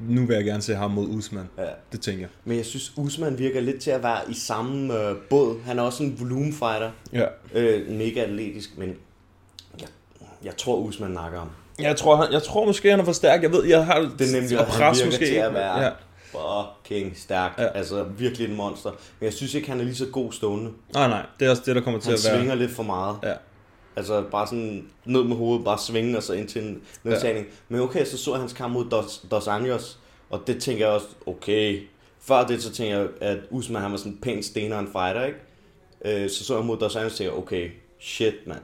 nu 0.00 0.26
vil 0.26 0.34
jeg 0.34 0.44
gerne 0.44 0.62
se 0.62 0.74
ham 0.74 0.90
mod 0.90 1.08
Usman. 1.08 1.48
Ja. 1.58 1.64
Det 1.92 2.00
tænker 2.00 2.20
jeg. 2.20 2.28
Men 2.44 2.56
jeg 2.56 2.64
synes, 2.66 2.92
Usman 2.96 3.38
virker 3.38 3.60
lidt 3.60 3.80
til 3.80 3.90
at 3.90 4.02
være 4.02 4.18
i 4.30 4.34
samme 4.34 4.94
øh, 5.00 5.16
båd. 5.30 5.56
Han 5.64 5.78
er 5.78 5.82
også 5.82 6.02
en 6.02 6.16
volumenfighter. 6.20 6.90
Ja. 7.12 7.24
Øh, 7.54 7.90
mega 7.90 8.20
atletisk, 8.20 8.78
men 8.78 8.88
jeg, 9.80 9.88
jeg 10.44 10.56
tror, 10.56 10.76
Usman 10.76 11.10
nakker 11.10 11.38
ham. 11.38 11.48
Jeg 11.80 11.96
tror, 11.96 12.16
han, 12.16 12.32
jeg 12.32 12.42
tror 12.42 12.66
måske, 12.66 12.90
han 12.90 13.00
er 13.00 13.04
for 13.04 13.12
stærk. 13.12 13.42
Jeg 13.42 13.52
ved, 13.52 13.64
jeg 13.64 13.86
har 13.86 13.98
Det 14.18 14.34
er 14.34 14.40
nemlig, 14.40 14.58
og 14.58 14.66
at 14.66 14.72
han 14.72 14.80
pres 14.80 14.98
virker 14.98 15.10
måske. 15.10 15.26
til 15.26 15.34
at 15.34 15.54
være 15.54 15.80
Ja. 15.84 15.90
Fucking 16.30 17.16
stærk. 17.16 17.54
Ja. 17.58 17.66
Altså 17.66 18.02
virkelig 18.02 18.48
en 18.48 18.56
monster. 18.56 18.90
Men 18.90 19.24
jeg 19.24 19.32
synes 19.32 19.54
ikke, 19.54 19.68
han 19.68 19.80
er 19.80 19.84
lige 19.84 19.96
så 19.96 20.06
god 20.06 20.32
stående. 20.32 20.70
Nej, 20.94 21.08
nej. 21.08 21.26
Det 21.40 21.46
er 21.46 21.50
også 21.50 21.62
det, 21.66 21.76
der 21.76 21.82
kommer 21.82 22.00
til 22.00 22.10
Han 22.10 22.18
at 22.18 22.24
være... 22.24 22.38
svinger 22.38 22.54
lidt 22.54 22.70
for 22.70 22.82
meget. 22.82 23.16
Ja. 23.22 23.34
Altså 23.96 24.24
bare 24.30 24.46
sådan 24.46 24.88
ned 25.04 25.24
med 25.24 25.36
hovedet, 25.36 25.64
bare 25.64 25.78
svinge 25.78 26.16
og 26.16 26.22
så 26.22 26.32
ind 26.32 26.48
til 26.48 26.62
en 26.62 26.82
nedtagning. 27.04 27.46
Ja. 27.46 27.52
Men 27.68 27.80
okay, 27.80 28.04
så 28.04 28.18
så 28.18 28.30
jeg 28.30 28.40
hans 28.40 28.52
kamp 28.52 28.72
mod 28.72 28.90
Dos, 28.90 29.24
Dos 29.30 29.46
Anjos, 29.46 29.98
og 30.30 30.42
det 30.46 30.62
tænker 30.62 30.86
jeg 30.86 30.94
også, 30.94 31.06
okay. 31.26 31.82
Før 32.20 32.46
det, 32.46 32.62
så 32.62 32.72
tænker 32.72 32.98
jeg, 32.98 33.08
at 33.20 33.38
Usman 33.50 33.82
han 33.82 33.90
var 33.90 33.96
sådan 33.96 34.12
en 34.12 34.18
pæn 34.22 34.42
stener 34.42 34.78
en 34.78 34.88
fighter, 34.92 35.24
ikke? 35.24 35.38
Øh, 36.24 36.30
så 36.30 36.44
så 36.44 36.56
jeg 36.56 36.64
mod 36.64 36.76
Dos 36.76 36.96
Anjos, 36.96 37.12
og 37.12 37.18
tænker 37.18 37.34
okay, 37.34 37.70
shit, 38.00 38.34
mand. 38.46 38.60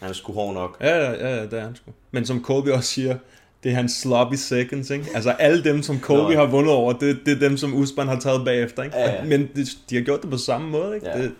Han 0.00 0.08
er 0.10 0.12
sgu 0.12 0.32
hård 0.32 0.54
nok. 0.54 0.76
Ja, 0.80 0.96
ja, 0.96 1.12
ja, 1.12 1.36
ja, 1.36 1.42
det 1.42 1.52
er 1.52 1.60
han 1.60 1.76
sgu. 1.76 1.90
Men 2.10 2.26
som 2.26 2.42
Kobe 2.42 2.74
også 2.74 2.88
siger, 2.88 3.16
det 3.62 3.70
er 3.72 3.74
hans 3.74 3.92
sloppy 3.92 4.34
seconds, 4.34 4.90
ikke? 4.90 5.06
Altså 5.14 5.30
alle 5.30 5.64
dem, 5.64 5.82
som 5.82 6.00
Kobe 6.00 6.22
Nå. 6.34 6.38
har 6.38 6.46
vundet 6.46 6.72
over, 6.72 6.92
det, 6.92 7.18
det 7.26 7.34
er 7.34 7.38
dem, 7.48 7.56
som 7.56 7.74
Usman 7.74 8.08
har 8.08 8.20
taget 8.20 8.44
bagefter, 8.44 8.82
ikke? 8.82 8.96
Ja, 8.96 9.10
ja. 9.14 9.24
Men 9.24 9.48
de, 9.56 9.66
de 9.90 9.96
har 9.96 10.02
gjort 10.02 10.22
det 10.22 10.30
på 10.30 10.36
samme 10.36 10.70
måde, 10.70 10.94
ikke? 10.94 11.08
Ja. 11.08 11.22
Det, 11.22 11.32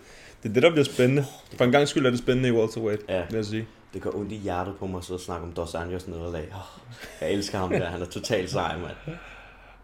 det 0.43 0.49
er 0.49 0.53
det, 0.53 0.63
der 0.63 0.71
bliver 0.71 0.85
spændende. 0.85 1.25
For 1.57 1.65
en 1.65 1.71
gang 1.71 1.87
skyld 1.87 2.05
er 2.05 2.09
det 2.09 2.19
spændende 2.19 2.49
i 2.49 2.51
welterweight, 2.51 3.01
Ja. 3.09 3.21
vil 3.29 3.35
jeg 3.35 3.45
sige. 3.45 3.67
Det 3.93 4.01
gør 4.01 4.09
ondt 4.09 4.31
i 4.31 4.35
hjertet 4.35 4.73
på 4.79 4.87
mig 4.87 4.97
at 4.97 5.03
sidde 5.03 5.17
og 5.17 5.21
snakke 5.21 5.45
om 5.45 5.51
Dos 5.51 5.75
Anjos 5.75 6.07
nederlag. 6.07 6.41
Oh, 6.51 6.91
jeg 7.21 7.31
elsker 7.31 7.57
ham 7.57 7.69
der, 7.69 7.85
han 7.85 8.01
er 8.01 8.05
totalt 8.05 8.49
sej, 8.51 8.77
mand. 8.77 9.17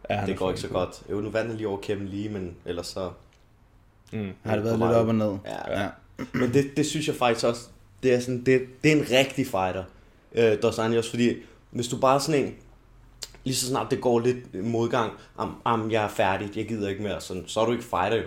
Ja, 0.10 0.22
det 0.26 0.32
er 0.34 0.36
går 0.38 0.50
ikke 0.50 0.62
så 0.62 0.68
godt. 0.68 1.02
Jo, 1.12 1.22
nu 1.22 1.30
vandt 1.30 1.48
han 1.48 1.58
lige 1.58 1.68
over 1.68 1.78
Kevin 1.82 2.08
Lee, 2.08 2.30
men 2.30 2.56
ellers 2.66 2.88
så... 2.88 3.10
Mm. 4.14 4.30
Har 4.46 4.56
det 4.56 4.64
været 4.66 4.80
lidt 4.80 4.92
op 4.92 5.08
og 5.08 5.16
ned? 5.16 5.38
Ja. 5.46 5.82
ja. 5.82 5.88
Men 6.34 6.54
det, 6.54 6.78
det 6.78 6.86
synes 6.86 7.08
jeg 7.08 7.16
faktisk 7.16 7.46
også, 7.46 7.62
det 8.04 8.14
er, 8.14 8.20
sådan, 8.20 8.44
det, 8.46 8.62
det 8.84 8.92
er 8.92 8.96
en 8.96 9.06
rigtig 9.12 9.46
fighter, 9.48 9.84
øh, 10.36 10.62
Dos 10.62 10.80
Anjos, 10.80 11.10
fordi 11.10 11.34
hvis 11.72 11.88
du 11.88 11.98
bare 11.98 12.16
er 12.16 12.20
sådan 12.20 12.46
en, 12.46 12.54
lige 13.44 13.56
så 13.56 13.68
snart 13.68 13.92
det 13.92 14.02
går 14.02 14.20
lidt 14.20 14.66
modgang, 14.66 15.12
am, 15.38 15.56
am, 15.66 15.92
jeg 15.92 16.04
er 16.04 16.08
færdig, 16.08 16.58
jeg 16.58 16.68
gider 16.68 16.90
ikke 16.90 17.04
mere, 17.04 17.22
sådan, 17.22 17.44
så 17.48 17.60
er 17.60 17.66
du 17.66 17.72
ikke 17.72 17.84
fighter 17.84 18.18
jo. 18.18 18.24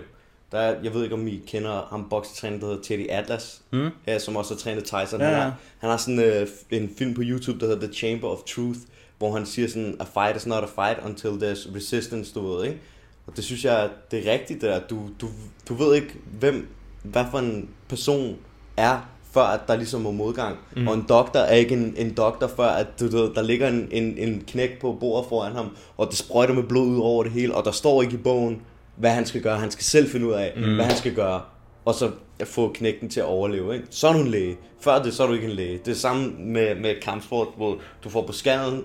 Der 0.51 0.59
er, 0.59 0.81
jeg 0.83 0.93
ved 0.93 1.03
ikke, 1.03 1.15
om 1.15 1.27
I 1.27 1.41
kender 1.47 1.87
ham 1.89 2.09
boksetræner, 2.09 2.59
der 2.59 2.65
hedder 2.67 2.81
Teddy 2.83 3.09
Atlas, 3.09 3.61
Mm. 3.71 3.89
ja, 4.07 4.19
som 4.19 4.35
også 4.35 4.53
har 4.53 4.59
trænet 4.59 4.83
Tyson. 4.83 5.19
Ja, 5.21 5.25
Han, 5.25 5.33
ja. 5.35 5.39
har, 5.41 5.55
han 5.79 5.89
har 5.89 5.97
sådan 5.97 6.19
øh, 6.19 6.47
en 6.71 6.89
film 6.97 7.13
på 7.13 7.21
YouTube, 7.23 7.59
der 7.59 7.65
hedder 7.65 7.87
The 7.87 7.93
Chamber 7.93 8.27
of 8.27 8.39
Truth, 8.55 8.79
hvor 9.17 9.33
han 9.33 9.45
siger 9.45 9.67
sådan, 9.67 9.95
a 9.99 10.03
fight 10.03 10.37
is 10.37 10.47
not 10.47 10.63
a 10.63 10.67
fight 10.85 11.05
until 11.05 11.27
there's 11.29 11.75
resistance, 11.75 12.33
du 12.33 12.47
ved, 12.47 12.65
ikke? 12.65 12.79
Og 13.27 13.35
det 13.35 13.43
synes 13.43 13.65
jeg, 13.65 13.89
det 14.11 14.27
er 14.27 14.31
rigtigt 14.31 14.61
det 14.61 14.69
der. 14.69 14.79
Du, 14.79 15.09
du, 15.21 15.27
du 15.69 15.73
ved 15.73 15.95
ikke, 15.95 16.13
hvem, 16.39 16.67
hvad 17.03 17.25
for 17.31 17.39
en 17.39 17.69
person 17.89 18.37
er, 18.77 19.09
før 19.33 19.41
at 19.43 19.59
der 19.67 19.75
ligesom 19.75 20.05
er 20.05 20.11
modgang. 20.11 20.57
Mm. 20.75 20.87
Og 20.87 20.93
en 20.93 21.05
doktor 21.09 21.39
er 21.39 21.55
ikke 21.55 21.73
en, 21.75 21.93
en 21.97 22.13
doktor, 22.13 22.47
før 22.47 22.67
at 22.67 22.87
du, 22.99 23.07
ved, 23.07 23.33
der 23.35 23.41
ligger 23.41 23.67
en, 23.67 23.87
en, 23.91 24.17
en 24.17 24.43
knæk 24.47 24.81
på 24.81 24.97
bordet 24.99 25.29
foran 25.29 25.51
ham, 25.55 25.75
og 25.97 26.07
det 26.07 26.17
sprøjter 26.17 26.53
med 26.53 26.63
blod 26.63 26.87
ud 26.87 26.99
over 27.01 27.23
det 27.23 27.31
hele, 27.31 27.55
og 27.55 27.65
der 27.65 27.71
står 27.71 28.01
ikke 28.01 28.13
i 28.13 28.17
bogen, 28.17 28.61
hvad 28.95 29.11
han 29.11 29.25
skal 29.25 29.41
gøre. 29.41 29.57
Han 29.57 29.71
skal 29.71 29.83
selv 29.83 30.09
finde 30.09 30.25
ud 30.27 30.31
af, 30.33 30.53
Mm. 30.55 30.75
hvad 30.75 30.85
han 30.85 30.95
skal 30.97 31.13
gøre, 31.15 31.41
og 31.85 31.93
så 31.95 32.11
få 32.45 32.71
knægten 32.73 33.09
til 33.09 33.19
at 33.19 33.25
overleve. 33.25 33.73
Ikke? 33.73 33.85
Så 33.89 34.07
er 34.07 34.13
du 34.13 34.19
en 34.19 34.27
læge. 34.27 34.57
Før 34.79 35.01
det, 35.03 35.13
så 35.13 35.23
er 35.23 35.27
du 35.27 35.33
ikke 35.33 35.47
en 35.47 35.53
læge. 35.53 35.79
Det 35.85 35.91
er 35.91 35.95
samme 35.95 36.31
med, 36.39 36.75
med 36.75 36.95
kampsport, 37.01 37.47
hvor 37.57 37.77
du 38.03 38.09
får 38.09 38.21
på 38.21 38.31
skallen, 38.33 38.83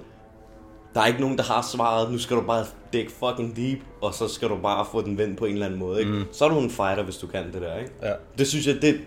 der 0.95 1.01
er 1.01 1.07
ikke 1.07 1.21
nogen, 1.21 1.39
der 1.39 1.45
har 1.45 1.63
svaret. 1.73 2.13
Nu 2.13 2.19
skal 2.19 2.37
du 2.37 2.43
bare 2.43 2.65
dække 2.93 3.13
fucking 3.13 3.57
deep, 3.57 3.79
og 4.03 4.15
så 4.15 4.29
skal 4.29 4.49
du 4.49 4.57
bare 4.63 4.87
få 4.93 5.03
den 5.03 5.19
vendt 5.19 5.39
på 5.39 5.45
en 5.45 5.53
eller 5.53 5.67
anden 5.67 5.79
måde. 5.81 6.01
Ikke? 6.01 6.13
Mm. 6.13 6.23
Så 6.33 6.45
er 6.45 6.49
du 6.49 6.59
en 6.59 6.71
fighter, 6.71 7.03
hvis 7.03 7.17
du 7.17 7.27
kan 7.27 7.45
det 7.53 7.63
der. 7.63 7.77
Ikke? 7.79 7.91
Ja. 8.03 8.13
Det 8.39 8.47
synes 8.47 8.67
jeg, 8.67 8.83
det, 8.83 9.01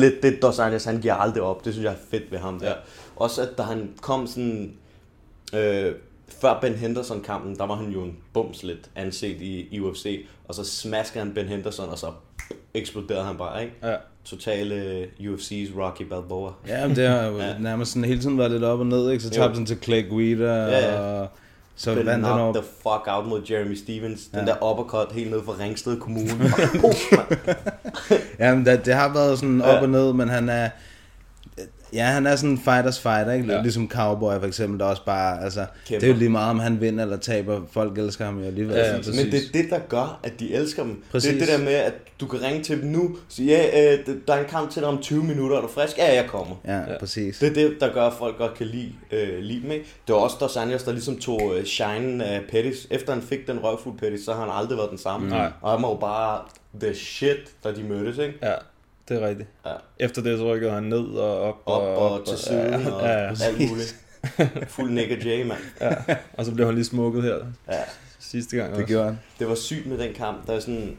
det 0.00 0.04
er 0.06 0.10
lidt 0.10 0.22
det, 0.22 0.42
Dos 0.42 0.58
Anjos, 0.58 0.84
han 0.84 1.00
giver 1.00 1.14
aldrig 1.14 1.42
op. 1.42 1.64
Det 1.64 1.72
synes 1.72 1.84
jeg 1.84 1.92
er 1.92 1.96
fedt 2.10 2.32
ved 2.32 2.38
ham 2.38 2.58
der. 2.60 2.68
Ja. 2.68 2.74
Også 3.16 3.42
at 3.42 3.48
da 3.58 3.62
han 3.62 3.90
kom 4.00 4.26
sådan... 4.26 4.72
Øh, 5.54 5.92
før 6.40 6.58
Ben 6.60 6.74
Henderson-kampen, 6.74 7.56
der 7.58 7.66
var 7.66 7.74
han 7.74 7.92
jo 7.92 8.02
en 8.02 8.16
bums 8.32 8.62
lidt 8.62 8.90
anset 8.96 9.40
i, 9.40 9.68
i 9.70 9.80
UFC, 9.80 10.26
og 10.48 10.54
så 10.54 10.64
smaskede 10.64 11.24
han 11.24 11.34
Ben 11.34 11.46
Henderson, 11.48 11.88
og 11.88 11.98
så 11.98 12.06
eksploderede 12.74 13.24
han 13.24 13.36
bare, 13.36 13.62
ikke? 13.62 13.74
Ja. 13.82 13.94
Total 14.24 14.72
uh, 14.72 15.32
UFC's 15.34 15.78
Rocky 15.80 16.02
Balboa. 16.02 16.50
Ja, 16.68 16.86
men 16.86 16.96
det 16.96 17.08
har 17.08 17.22
jo 17.26 17.38
Ja. 17.42 17.58
nærmest 17.58 17.92
sådan 17.92 18.04
hele 18.04 18.20
tiden 18.20 18.38
været 18.38 18.50
lidt 18.50 18.64
op 18.64 18.78
og 18.78 18.86
ned, 18.86 19.10
ikke? 19.10 19.24
Så 19.24 19.30
tabte 19.30 19.54
han 19.56 19.66
til 19.66 19.76
Clay 19.82 20.08
Guida, 20.08 20.44
Ja, 20.54 20.78
ja. 20.92 21.00
og 21.00 21.28
så 21.76 21.92
Blev 21.94 22.06
vandt 22.06 22.26
han 22.26 22.34
knocked 22.34 22.42
over... 22.44 22.52
the 22.52 22.62
fuck 22.82 23.06
out 23.16 23.26
mod 23.26 23.42
Jeremy 23.50 23.74
Stevens. 23.74 24.20
Den 24.26 24.40
Ja. 24.40 24.46
der 24.46 24.70
uppercut 24.72 25.12
helt 25.12 25.30
ned 25.30 25.40
fra 25.44 25.52
Ringsted 25.60 26.00
Kommune. 26.00 26.52
Ja, 28.38 28.54
men 28.54 28.66
det, 28.66 28.84
det 28.86 28.94
har 28.94 29.12
været 29.12 29.38
sådan 29.38 29.62
op 29.62 29.68
Ja. 29.74 29.80
og 29.82 29.88
ned, 29.88 30.12
men 30.12 30.28
han 30.28 30.48
er... 30.48 30.68
Ja, 31.94 32.04
han 32.04 32.26
er 32.26 32.36
sådan 32.36 32.50
en 32.50 32.58
fighters 32.58 33.00
fighter, 33.00 33.32
ikke? 33.32 33.52
Ja. 33.52 33.62
Ligesom 33.62 33.88
Cowboy 33.88 34.38
for 34.38 34.46
eksempel, 34.46 34.80
der 34.80 34.86
også 34.86 35.04
bare, 35.04 35.44
altså, 35.44 35.66
Kæmper. 35.86 36.00
det 36.00 36.08
er 36.08 36.12
jo 36.12 36.18
lige 36.18 36.28
meget, 36.28 36.50
om 36.50 36.58
han 36.58 36.80
vinder 36.80 37.04
eller 37.04 37.16
taber. 37.16 37.60
Folk 37.72 37.98
elsker 37.98 38.24
ham 38.24 38.38
jo 38.40 38.46
alligevel. 38.46 38.76
Ja, 38.76 38.90
ja, 38.90 38.96
Præcis. 38.96 39.14
Men 39.16 39.32
det 39.32 39.38
er 39.38 39.62
det, 39.62 39.70
der 39.70 39.78
gør, 39.88 40.20
at 40.22 40.40
de 40.40 40.54
elsker 40.54 40.82
dem. 40.82 41.02
Præcis. 41.10 41.30
Det 41.30 41.42
er 41.42 41.46
det 41.46 41.58
der 41.58 41.64
med, 41.64 41.72
at 41.74 41.92
du 42.20 42.26
kan 42.26 42.42
ringe 42.42 42.62
til 42.62 42.82
dem 42.82 42.90
nu, 42.90 43.02
og 43.04 43.16
sige, 43.28 43.48
ja, 43.48 43.92
øh, 43.92 44.06
der 44.26 44.34
er 44.34 44.40
en 44.40 44.48
kamp 44.48 44.70
til 44.70 44.82
dig 44.82 44.88
om 44.88 44.98
20 44.98 45.24
minutter, 45.24 45.56
er 45.56 45.60
du 45.60 45.68
frisk? 45.68 45.98
Ja, 45.98 46.14
jeg 46.14 46.26
kommer. 46.26 46.56
Ja, 46.64 46.78
ja, 46.78 46.98
præcis. 47.00 47.38
Det 47.38 47.48
er 47.48 47.54
det, 47.54 47.76
der 47.80 47.92
gør, 47.92 48.02
at 48.02 48.12
folk 48.18 48.38
godt 48.38 48.54
kan 48.54 48.66
lide, 48.66 48.92
øh, 49.12 49.38
lide 49.38 49.62
dem, 49.62 49.70
ikke? 49.70 49.84
Det 50.06 50.14
var 50.14 50.20
også 50.20 50.36
Dos 50.40 50.56
Anjos, 50.56 50.82
der 50.82 50.92
ligesom 50.92 51.18
tog 51.18 51.52
øh, 51.56 51.64
shine 51.64 52.24
af 52.24 52.40
Pettis. 52.50 52.86
Efter 52.90 53.12
han 53.12 53.22
fik 53.22 53.46
den 53.46 53.58
røvfuld 53.58 53.98
Pettis, 53.98 54.24
så 54.24 54.32
har 54.32 54.40
han 54.40 54.50
aldrig 54.52 54.78
været 54.78 54.90
den 54.90 54.98
samme. 54.98 55.28
Nej. 55.28 55.52
Og 55.60 55.72
han 55.72 55.82
var 55.82 55.88
jo 55.88 55.94
bare 55.96 56.40
the 56.80 56.94
shit, 56.94 57.50
da 57.64 57.72
de 57.72 57.82
mødtes, 57.82 58.18
ikke? 58.18 58.34
Ja, 58.42 58.52
det 59.08 59.22
er 59.22 59.28
rigtigt. 59.28 59.48
Ja. 59.66 59.72
Efter 59.98 60.22
det, 60.22 60.38
så 60.38 60.44
rykkede 60.54 60.72
han 60.72 60.82
ned 60.82 60.98
og 61.06 61.40
op. 61.40 61.54
Op 61.66 61.82
og, 61.82 62.10
og 62.20 62.26
til 62.26 62.38
siden 62.38 62.80
ja, 62.82 62.90
og 62.90 63.02
ja, 63.02 63.12
ja. 63.22 63.28
alt 63.44 63.70
muligt. 63.70 63.96
Fuld 64.74 64.90
Nick 64.90 65.10
og 65.12 65.18
Jay, 65.24 65.46
mand. 65.46 65.58
ja. 65.80 65.94
Og 66.32 66.44
så 66.44 66.52
blev 66.54 66.66
han 66.66 66.74
lige 66.74 66.84
smukket 66.84 67.22
her 67.22 67.36
Ja. 67.68 67.80
sidste 68.18 68.56
gang 68.56 68.68
Det 68.70 68.76
også. 68.76 68.86
gjorde 68.86 69.04
han. 69.04 69.18
Det 69.38 69.48
var 69.48 69.54
sygt 69.54 69.86
med 69.86 69.98
den 69.98 70.14
kamp. 70.14 70.46
Der 70.46 70.52
er 70.52 70.60
sådan... 70.60 70.96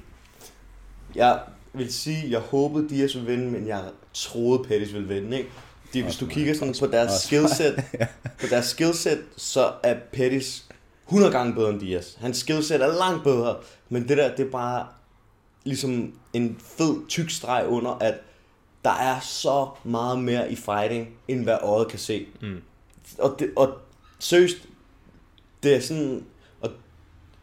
Jeg 1.15 1.39
vil 1.73 1.93
sige, 1.93 2.31
jeg 2.31 2.39
håbede 2.39 2.89
Diaz 2.89 3.15
ville 3.15 3.27
vinde, 3.31 3.51
men 3.51 3.67
jeg 3.67 3.81
troede 4.13 4.63
Pettis 4.63 4.93
ville 4.93 5.07
vinde, 5.07 5.37
ikke? 5.37 5.49
De, 5.93 6.03
hvis 6.03 6.17
du 6.17 6.25
kigger 6.25 6.53
sådan 6.53 6.75
på 6.79 6.87
deres 6.87 7.11
skillset, 7.11 7.83
på 8.41 8.45
deres 8.49 8.65
skillset, 8.65 9.21
så 9.37 9.71
er 9.83 9.95
Pettis 10.13 10.65
100 11.07 11.31
gange 11.31 11.53
bedre 11.53 11.69
end 11.69 11.79
Diaz. 11.79 12.05
Hans 12.19 12.37
skillset 12.37 12.81
er 12.83 12.97
langt 12.97 13.23
bedre, 13.23 13.55
men 13.89 14.07
det 14.07 14.17
der, 14.17 14.35
det 14.35 14.45
er 14.47 14.51
bare 14.51 14.87
ligesom 15.65 16.13
en 16.33 16.57
fed 16.59 17.07
tyk 17.07 17.29
streg 17.29 17.65
under, 17.67 17.91
at 17.91 18.15
der 18.83 18.91
er 18.91 19.19
så 19.19 19.69
meget 19.83 20.19
mere 20.19 20.51
i 20.51 20.55
fighting, 20.55 21.09
end 21.27 21.43
hvad 21.43 21.57
øjet 21.61 21.87
kan 21.87 21.99
se. 21.99 22.27
Mm. 22.41 22.61
Og, 23.19 23.35
det, 23.39 23.51
og 23.55 23.77
seriøst, 24.19 24.57
det 25.63 25.75
er 25.75 25.79
sådan, 25.79 26.25
og 26.61 26.69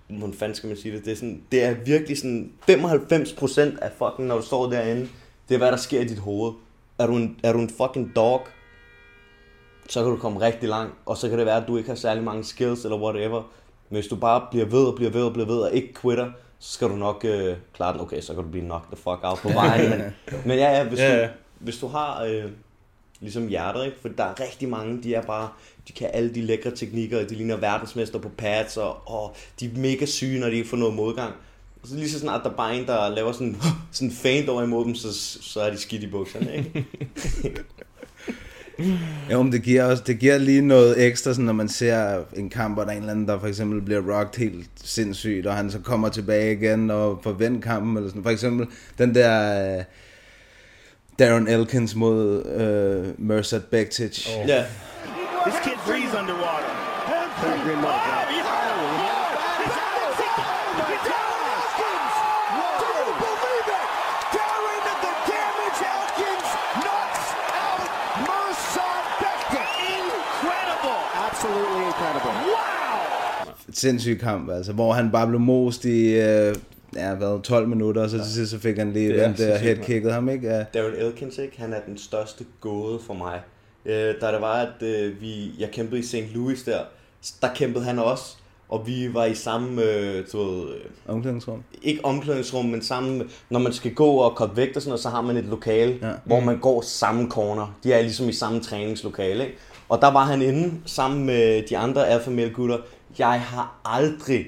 hvordan 0.08 0.34
fanden 0.34 0.56
skal 0.56 0.68
man 0.68 0.76
sige 0.76 0.96
det, 0.96 1.04
det 1.04 1.12
er, 1.12 1.16
sådan, 1.16 1.42
det 1.52 1.64
er 1.64 1.74
virkelig 1.74 2.18
sådan, 2.18 2.52
95% 2.70 3.60
af 3.82 3.92
fucking, 3.98 4.28
når 4.28 4.36
du 4.36 4.42
står 4.42 4.70
derinde, 4.70 5.08
det 5.48 5.54
er 5.54 5.58
hvad 5.58 5.72
der 5.72 5.76
sker 5.76 6.00
i 6.00 6.04
dit 6.04 6.18
hoved. 6.18 6.52
Er 6.98 7.06
du 7.06 7.16
en, 7.16 7.40
er 7.42 7.52
du 7.52 7.58
en 7.58 7.70
fucking 7.70 8.16
dog, 8.16 8.46
så 9.88 10.02
kan 10.02 10.10
du 10.10 10.16
komme 10.16 10.40
rigtig 10.40 10.68
langt, 10.68 10.94
og 11.06 11.16
så 11.16 11.28
kan 11.28 11.38
det 11.38 11.46
være, 11.46 11.62
at 11.62 11.68
du 11.68 11.76
ikke 11.76 11.88
har 11.88 11.96
særlig 11.96 12.24
mange 12.24 12.44
skills 12.44 12.84
eller 12.84 12.98
whatever. 12.98 13.42
Men 13.88 13.96
hvis 13.96 14.06
du 14.06 14.16
bare 14.16 14.46
bliver 14.50 14.66
ved 14.66 14.84
og 14.84 14.94
bliver 14.94 15.10
ved 15.10 15.22
og 15.22 15.32
bliver 15.32 15.46
ved 15.46 15.58
og 15.58 15.72
ikke 15.72 15.94
quitter, 15.94 16.30
så 16.62 16.72
skal 16.72 16.88
du 16.88 16.96
nok 16.96 17.24
øh, 17.24 17.56
klare 17.74 17.92
det. 17.92 18.00
Okay, 18.00 18.20
så 18.20 18.34
kan 18.34 18.42
du 18.44 18.50
blive 18.50 18.64
knocked 18.64 18.86
the 18.86 18.96
fuck 18.96 19.20
out 19.22 19.38
på 19.38 19.48
vejen. 19.48 19.90
men, 19.90 20.00
men 20.46 20.58
ja, 20.58 20.78
ja, 20.78 20.84
hvis, 20.84 20.98
Ja, 20.98 21.14
ja. 21.16 21.26
Du, 21.26 21.32
hvis 21.58 21.78
du 21.78 21.86
har 21.86 22.24
øh, 22.24 22.44
ligesom 23.20 23.48
hjertet, 23.48 23.84
ikke? 23.84 23.96
for 24.00 24.08
der 24.08 24.24
er 24.24 24.40
rigtig 24.40 24.68
mange, 24.68 25.02
de 25.02 25.14
er 25.14 25.22
bare, 25.22 25.48
de 25.88 25.92
kan 25.92 26.10
alle 26.12 26.34
de 26.34 26.42
lækre 26.42 26.70
teknikker, 26.70 27.20
og 27.20 27.30
de 27.30 27.34
ligner 27.34 27.56
verdensmester 27.56 28.18
på 28.18 28.28
pads, 28.28 28.76
og, 28.76 29.08
og 29.08 29.36
de 29.60 29.66
er 29.66 29.70
mega 29.76 30.06
syge, 30.06 30.40
når 30.40 30.46
de 30.46 30.54
ikke 30.56 30.68
får 30.68 30.76
noget 30.76 30.94
modgang. 30.94 31.34
Og 31.82 31.88
så 31.88 31.96
lige 31.96 32.10
så 32.10 32.18
snart 32.18 32.44
der 32.44 32.50
er 32.50 32.54
bare 32.54 32.76
en, 32.76 32.86
der 32.86 33.08
laver 33.08 33.32
sådan, 33.32 33.56
sådan 33.92 34.08
en 34.08 34.14
feint 34.14 34.48
over 34.48 34.62
imod 34.62 34.84
dem, 34.84 34.94
så, 34.94 35.14
så 35.42 35.60
er 35.60 35.70
de 35.70 35.78
skidt 35.78 36.02
i 36.02 36.06
bukserne, 36.06 36.56
ikke? 36.56 36.86
Jo, 39.30 39.42
men 39.42 39.52
det 39.52 39.62
giver, 39.62 39.84
også, 39.84 40.02
det 40.06 40.18
giver 40.18 40.38
lige 40.38 40.60
noget 40.60 41.06
ekstra, 41.06 41.32
sådan, 41.32 41.44
når 41.44 41.52
man 41.52 41.68
ser 41.68 42.22
en 42.32 42.50
kamp, 42.50 42.74
hvor 42.76 42.84
der 42.84 42.90
er 42.90 42.94
en 42.94 43.02
eller 43.02 43.12
anden, 43.12 43.28
der 43.28 43.40
for 43.40 43.46
eksempel 43.46 43.82
bliver 43.82 44.18
rocked 44.18 44.40
helt 44.40 44.68
sindssygt, 44.84 45.46
og 45.46 45.54
han 45.54 45.70
så 45.70 45.78
kommer 45.78 46.08
tilbage 46.08 46.52
igen 46.52 46.90
og 46.90 47.20
får 47.22 47.32
vendt 47.32 47.64
kampen. 47.64 47.96
Eller 47.96 48.08
sådan. 48.08 48.22
For 48.22 48.30
eksempel 48.30 48.66
den 48.98 49.14
der 49.14 49.76
uh, 49.78 49.84
Darren 51.18 51.48
Elkins 51.48 51.94
mod 51.94 52.44
uh, 52.44 53.26
Mercer 53.26 53.60
Bektic. 53.70 54.28
Oh. 54.28 54.48
Ja. 54.48 54.64
This 55.46 55.60
kid 55.64 55.72
breathes 55.86 56.14
underwater. 56.20 56.82
Sindssyg 73.72 74.18
kamp, 74.20 74.50
altså, 74.50 74.72
hvor 74.72 74.92
han 74.92 75.10
bare 75.12 75.26
blev 75.26 75.40
most 75.40 75.84
i 75.84 76.08
uh, 76.18 76.54
ja, 76.96 77.14
hvad, 77.14 77.42
12 77.42 77.68
minutter, 77.68 78.02
og 78.02 78.10
så 78.10 78.16
til 78.16 78.32
sidst 78.32 78.50
så 78.50 78.58
fik 78.58 78.78
han 78.78 78.92
lige 78.92 79.10
er 79.14 79.14
det 79.14 79.24
og 79.32 79.36
sindssygt, 79.38 79.60
headkicket 79.60 80.12
ham, 80.12 80.28
ikke? 80.28 80.48
Ja. 80.48 80.64
Darren 80.74 80.94
Elkins, 80.98 81.38
ikke? 81.38 81.60
han 81.60 81.72
er 81.72 81.80
den 81.86 81.98
største 81.98 82.44
gåde 82.60 82.98
for 83.06 83.14
mig. 83.14 83.40
Øh, 83.86 84.14
da 84.20 84.32
det 84.32 84.40
var, 84.40 84.54
at 84.54 84.82
øh, 84.88 85.20
vi, 85.20 85.50
jeg 85.58 85.68
kæmpede 85.72 86.00
i 86.00 86.02
St. 86.04 86.34
Louis 86.34 86.62
der, 86.62 86.78
der 87.42 87.48
kæmpede 87.54 87.84
han 87.84 87.98
også. 87.98 88.36
Og 88.68 88.86
vi 88.86 89.14
var 89.14 89.24
i 89.24 89.34
samme, 89.34 89.82
øh, 89.82 90.24
du 90.32 90.38
ved, 90.42 90.68
øh, 90.74 90.80
Omklædningsrum. 91.08 91.62
ikke 91.82 92.04
omklædningsrum, 92.04 92.64
men 92.64 92.82
samme, 92.82 93.24
når 93.50 93.58
man 93.60 93.72
skal 93.72 93.94
gå 93.94 94.06
og 94.06 94.36
komme 94.36 94.56
vægt 94.56 94.76
og 94.76 94.82
sådan 94.82 94.90
noget, 94.90 95.00
så 95.00 95.08
har 95.08 95.20
man 95.20 95.36
et 95.36 95.44
lokale, 95.44 95.98
Ja. 96.02 96.08
ja. 96.08 96.12
hvor 96.24 96.40
man 96.40 96.58
går 96.58 96.80
samme 96.80 97.30
corner. 97.30 97.76
De 97.84 97.92
er 97.92 98.02
ligesom 98.02 98.28
i 98.28 98.32
samme 98.32 98.60
træningslokale, 98.60 99.44
ikke? 99.44 99.56
Og 99.88 100.00
der 100.02 100.10
var 100.12 100.24
han 100.24 100.42
inde 100.42 100.74
sammen 100.86 101.26
med 101.26 101.62
de 101.68 101.78
andre 101.78 102.20
male 102.30 102.50
gutter. 102.50 102.78
Jeg 103.18 103.40
har 103.40 103.80
aldrig, 103.84 104.46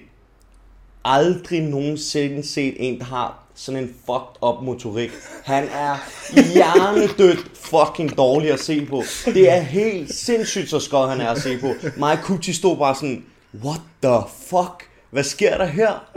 aldrig 1.05 1.61
nogensinde 1.61 2.49
set 2.49 2.75
en, 2.79 2.99
der 2.99 3.05
har 3.05 3.39
sådan 3.55 3.83
en 3.83 3.89
fucked 3.89 4.43
up 4.43 4.63
motorik. 4.63 5.11
Han 5.45 5.65
er 5.65 5.97
hjernedødt 6.55 7.51
fucking 7.55 8.17
dårlig 8.17 8.53
at 8.53 8.61
se 8.61 8.87
på. 8.87 9.03
Det 9.25 9.51
er 9.51 9.61
helt 9.61 10.15
sindssygt, 10.15 10.71
så 10.71 10.81
skød 10.81 11.09
han 11.09 11.21
er 11.21 11.31
at 11.31 11.43
se 11.43 11.59
på. 11.59 11.75
Mig 11.97 12.19
og 12.19 12.25
Kuchi 12.25 12.53
stod 12.53 12.77
bare 12.77 12.95
sådan, 12.95 13.25
what 13.65 13.81
the 14.03 14.21
fuck? 14.47 14.89
Hvad 15.15 15.25
sker 15.25 15.57
der 15.59 15.65
her? 15.67 16.11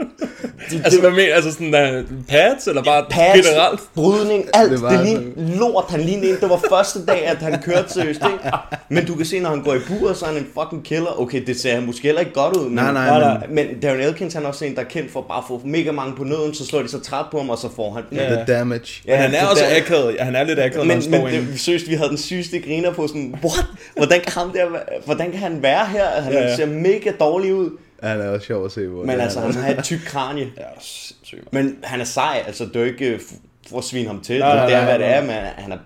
Det, 0.70 0.80
Altså, 0.84 1.00
hvad 1.00 1.10
mener 1.10 1.34
Altså 1.34 1.52
sådan 1.52 1.72
der 1.72 2.02
pads, 2.28 2.66
eller 2.66 2.82
bare 2.84 3.04
pads, 3.10 3.46
generelt? 3.46 3.80
brydning, 3.94 4.44
alt. 4.54 4.70
Det 4.70 4.78
Det, 4.78 4.82
var 4.82 4.90
det 4.90 5.04
lignede 5.06 5.56
lort, 5.58 5.84
han 5.88 6.00
lignede 6.00 6.30
en. 6.30 6.36
Det 6.40 6.48
var 6.50 6.60
første 6.70 7.04
dag, 7.06 7.26
at 7.26 7.36
han 7.36 7.62
kørte 7.62 7.92
seriøst, 7.92 8.20
ikke? 8.24 8.50
Men 8.88 9.04
du 9.06 9.14
kan 9.14 9.26
se, 9.26 9.40
når 9.40 9.50
han 9.50 9.62
går 9.62 9.74
i 9.74 9.78
buret, 9.88 10.16
så 10.16 10.24
er 10.24 10.28
han 10.28 10.38
en 10.38 10.46
fucking 10.60 10.84
killer. 10.84 11.20
Okay, 11.20 11.42
det 11.46 11.60
ser 11.60 11.80
måske 11.80 12.02
heller 12.02 12.20
ikke 12.20 12.32
godt 12.32 12.56
ud. 12.56 12.64
Men, 12.64 12.72
Nej, 12.74 12.92
nej, 12.92 13.38
men... 13.46 13.54
men 13.54 13.80
Darren 13.82 14.00
Elkins, 14.00 14.34
han 14.34 14.42
er 14.44 14.48
også 14.48 14.64
en, 14.64 14.74
der 14.74 14.80
er 14.80 14.84
kendt 14.84 15.12
for 15.12 15.20
bare 15.20 15.38
at 15.38 15.44
få 15.48 15.60
mega 15.64 15.92
mange 15.92 16.16
på 16.16 16.24
nøden, 16.24 16.54
så 16.54 16.66
slår 16.66 16.82
de 16.82 16.88
så 16.88 17.00
træt 17.00 17.24
på 17.30 17.38
ham, 17.38 17.50
og 17.50 17.58
så 17.58 17.68
får 17.76 17.92
han... 17.92 18.02
Ja. 18.18 18.34
The 18.34 18.44
damage. 18.58 19.02
Men 19.06 19.16
han 19.16 19.34
er 19.34 19.46
også 19.46 19.64
der- 19.64 19.76
akavet. 19.76 20.14
Ja, 20.18 20.24
han 20.24 20.34
er 20.36 20.44
lidt 20.44 20.58
akavet, 20.58 20.76
når 20.76 20.84
men, 20.84 20.90
han 20.90 21.02
står 21.02 21.24
men 21.24 21.46
det, 21.52 21.60
seriøst, 21.60 21.88
vi 21.88 21.94
havde 21.94 22.08
den 22.08 22.18
sygeste 22.18 22.58
griner 22.60 22.92
på 22.92 23.06
sådan, 23.06 23.34
what? 23.44 23.64
Hvordan 23.96 24.20
kan, 24.20 24.32
ham 24.32 24.50
der, 24.52 24.66
hvordan 25.04 25.30
kan 25.30 25.40
han 25.40 25.62
være 25.62 25.86
her? 25.86 26.04
Han 26.22 26.32
Ja, 26.32 26.38
ja, 26.38 26.44
ja. 26.44 26.50
ja. 26.50 26.56
ser 26.56 26.66
mega 26.66 27.10
dårlig 27.20 27.54
ud. 27.54 27.70
Han 28.02 28.20
er 28.20 28.28
også 28.28 28.46
sjov 28.46 28.64
at 28.64 28.72
se 28.72 28.88
på. 28.88 28.94
Men 29.06 29.08
Det 29.16 29.22
altså, 29.22 29.40
han 29.40 29.54
har 29.54 29.70
et 29.74 29.84
tyk 29.84 29.98
kranie. 30.06 30.46
Ja, 30.56 30.62
sindssygt. 30.80 31.52
Men 31.52 31.76
han 31.82 32.00
er 32.00 32.04
sej, 32.04 32.42
altså 32.46 32.64
det 32.64 32.76
er 32.76 32.80
jo 32.80 32.86
ikke 32.86 33.06
øh, 33.14 33.20
for 33.70 33.78
at 33.78 33.84
svine 33.84 34.06
ham 34.06 34.20
til. 34.20 34.38
Nej, 34.38 34.66
det 34.66 34.74
er, 34.74 34.84
hvad 34.84 34.98
det 34.98 35.06
er, 35.06 35.20
men 35.20 35.30
han 35.56 35.72
er, 35.72 35.78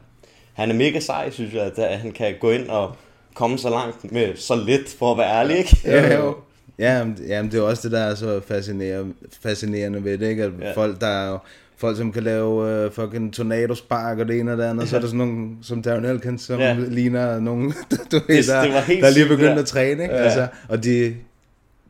han 0.52 0.70
er 0.70 0.74
mega 0.74 1.00
sej, 1.00 1.30
synes 1.30 1.54
jeg, 1.54 1.62
at, 1.62 1.78
at 1.78 1.98
han 1.98 2.12
kan 2.12 2.34
gå 2.40 2.50
ind 2.50 2.68
og 2.68 2.96
komme 3.34 3.58
så 3.58 3.70
langt 3.70 4.12
med 4.12 4.36
så 4.36 4.54
lidt, 4.66 4.88
for 4.98 5.12
at 5.12 5.18
være 5.18 5.38
ærlig, 5.40 5.56
ikke? 5.58 5.76
Ja, 5.84 6.16
jo. 6.18 6.36
Ja, 6.78 7.04
men, 7.04 7.18
jamen, 7.28 7.52
det 7.52 7.58
er 7.58 7.62
også 7.62 7.82
det, 7.82 7.92
der 7.92 8.00
er 8.00 8.14
så 8.14 8.40
fascinerende, 8.48 9.14
fascinerende 9.42 10.04
ved 10.04 10.18
det, 10.18 10.28
ikke? 10.28 10.42
At 10.44 10.50
ja. 10.60 10.72
Folk, 10.74 11.00
der 11.00 11.06
er 11.06 11.38
folk, 11.76 11.96
som 11.96 12.12
kan 12.12 12.22
lave 12.22 12.86
uh, 12.86 12.92
fucking 12.92 13.34
tornadospark 13.34 14.18
og 14.18 14.28
det 14.28 14.40
ene 14.40 14.52
og 14.52 14.58
det 14.58 14.64
andet, 14.64 14.82
ja. 14.82 14.88
så 14.88 14.96
er 14.96 15.00
der 15.00 15.06
sådan 15.06 15.18
nogle 15.18 15.48
som 15.62 15.82
Darren 15.82 16.04
Elkins, 16.04 16.42
som 16.42 16.60
ja. 16.60 16.76
Ligner 16.78 17.40
nogen, 17.40 17.72
du 18.12 18.18
ved, 18.28 18.36
Det- 18.36 18.46
der, 18.46 18.62
det 18.62 18.72
helt 18.82 19.02
der 19.02 19.08
er 19.08 19.12
lige 19.12 19.28
begyndt 19.28 19.50
det 19.50 19.58
at 19.58 19.66
træne, 19.66 20.02
ikke? 20.02 20.14
Ja. 20.14 20.22
Altså, 20.22 20.46
og 20.68 20.84
de 20.84 21.14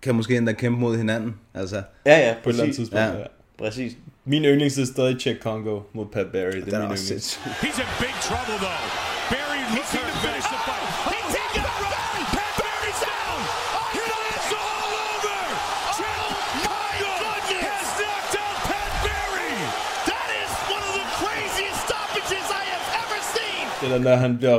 kan 0.03 0.14
måske 0.14 0.36
endda 0.36 0.53
kæmpe 0.53 0.80
mod 0.80 0.96
hinanden. 0.96 1.34
Altså, 1.55 1.82
Ja, 2.07 2.18
ja, 2.28 2.34
På 2.44 2.48
et 2.50 2.53
eller 2.53 2.62
andet 2.62 2.76
præcis. 2.76 2.76
tidspunkt, 2.76 3.05
Ja. 3.05 3.18
ja. 3.18 3.24
Præcis. 3.59 3.92
Min 4.24 4.44
yndlings 4.44 4.78
er 4.78 4.84
stadig 4.84 5.20
Czech 5.20 5.40
Congo 5.40 5.80
mod 5.92 6.07
Pat 6.12 6.26
Barry. 6.32 6.57
Det 6.64 6.72
er 6.74 6.78
er 6.78 6.88
min 6.88 6.96
yndlings. 6.98 7.36
He's 7.36 7.80
in 7.80 7.88
big 8.05 8.14
trouble, 8.28 8.57
though. 8.66 8.82
Barry 9.34 9.61
looking 9.76 10.03
to 10.12 10.18
finish 10.26 10.46
the 10.53 10.61
fight. 10.68 10.91
Er 23.85 23.97
den 23.97 24.07
der, 24.07 24.16
han 24.16 24.39
bliver 24.39 24.59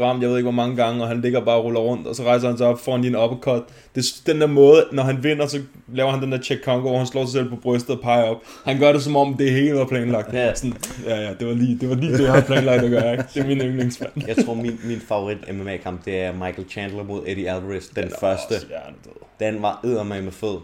ramt, 0.00 0.22
jeg 0.22 0.30
ved 0.30 0.36
ikke 0.36 0.44
hvor 0.44 0.50
mange 0.52 0.76
gange, 0.76 1.02
og 1.02 1.08
han 1.08 1.20
ligger 1.20 1.40
bare 1.40 1.56
og 1.56 1.64
ruller 1.64 1.80
rundt, 1.80 2.06
og 2.06 2.16
så 2.16 2.22
rejser 2.24 2.48
han 2.48 2.58
sig 2.58 2.66
op 2.66 2.80
foran 2.80 3.04
en 3.04 3.16
uppercut. 3.16 3.62
Det 3.94 4.00
er 4.00 4.32
den 4.32 4.40
der 4.40 4.46
måde, 4.46 4.86
når 4.92 5.02
han 5.02 5.22
vinder, 5.24 5.46
så 5.46 5.60
laver 5.94 6.10
han 6.10 6.22
den 6.22 6.32
der 6.32 6.42
check 6.42 6.64
Congo, 6.64 6.88
hvor 6.88 6.98
han 6.98 7.06
slår 7.06 7.24
sig 7.24 7.32
selv 7.32 7.48
på 7.48 7.56
brystet 7.56 7.96
og 7.96 8.02
peger 8.02 8.22
op. 8.22 8.36
Han 8.64 8.78
gør 8.78 8.92
det 8.92 9.02
som 9.02 9.16
om, 9.16 9.34
det 9.34 9.52
hele 9.52 9.74
var 9.74 9.84
planlagt. 9.84 10.34
Ja. 10.34 10.54
Sådan, 10.54 10.76
ja, 11.06 11.20
ja, 11.20 11.34
det 11.40 11.46
var 11.46 11.54
lige 11.54 11.78
det, 11.78 11.88
var 11.88 11.94
lige 11.94 12.12
det 12.12 12.22
jeg 12.22 12.32
havde 12.32 12.46
planlagt 12.46 12.84
at 12.84 12.90
gøre. 12.90 13.12
Ikke? 13.12 13.24
Det 13.34 13.42
er 13.42 13.46
min 13.46 13.58
yndlingsmand. 13.58 14.12
Jeg 14.26 14.44
tror, 14.44 14.54
min, 14.54 14.80
min 14.84 15.00
favorit 15.00 15.54
MMA-kamp, 15.54 16.04
det 16.04 16.20
er 16.20 16.32
Michael 16.32 16.68
Chandler 16.70 17.04
mod 17.04 17.22
Eddie 17.26 17.50
Alvarez, 17.50 17.88
den, 17.88 18.04
den 18.04 18.12
første. 18.20 18.52
Også 18.54 18.66
hjernedød. 18.68 19.22
Den 19.40 19.62
var 19.62 19.80
eddermame 19.84 20.30
fed. 20.30 20.56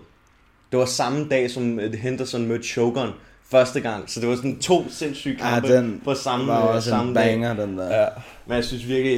Det 0.70 0.78
var 0.78 0.84
samme 0.84 1.26
dag, 1.30 1.51
som 1.51 1.80
Henderson 2.03 2.46
mødte 2.46 2.68
Shogun 2.68 3.09
første 3.51 3.80
gang, 3.80 4.11
så 4.11 4.20
det 4.20 4.28
var 4.28 4.36
sådan 4.36 4.59
to 4.59 4.88
sindssyge 4.88 5.36
Ja, 5.40 5.51
kampe 5.51 5.76
den 5.76 6.01
på 6.05 6.14
samme, 6.14 6.46
var 6.46 6.57
også 6.61 6.90
samme 6.90 7.09
en 7.09 7.14
dag. 7.14 7.24
banger, 7.24 7.55
den 7.55 7.78
der. 7.78 8.01
Ja. 8.01 8.07
Men 8.46 8.55
jeg 8.57 8.64
synes 8.64 8.88
virkelig, 8.88 9.16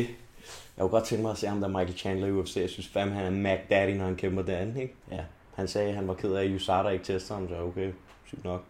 jeg 0.76 0.80
kunne 0.80 0.88
godt 0.88 1.04
tænke 1.04 1.22
mig 1.22 1.30
at 1.30 1.38
se 1.38 1.46
ham 1.46 1.60
der 1.60 1.68
Michael 1.68 1.98
Chandler 1.98 2.26
i 2.26 2.32
UFC. 2.32 2.56
Jeg 2.56 2.70
synes 2.70 2.88
fandme, 2.92 3.14
han 3.16 3.24
er 3.26 3.30
Mac 3.30 3.58
Daddy, 3.70 3.90
når 3.90 4.04
han 4.04 4.16
kæmper 4.16 4.42
derinde, 4.42 4.82
ikke? 4.82 4.94
Ja. 5.12 5.20
Han 5.54 5.68
sagde, 5.68 5.88
at 5.88 5.94
han 5.94 6.08
var 6.08 6.14
ked 6.14 6.32
af, 6.32 6.44
at 6.44 6.50
USADA 6.50 6.88
ikke 6.88 7.04
testede 7.04 7.38
ham, 7.38 7.48
så 7.48 7.54
okay, 7.54 7.90
sygt 8.28 8.44
nok. 8.44 8.62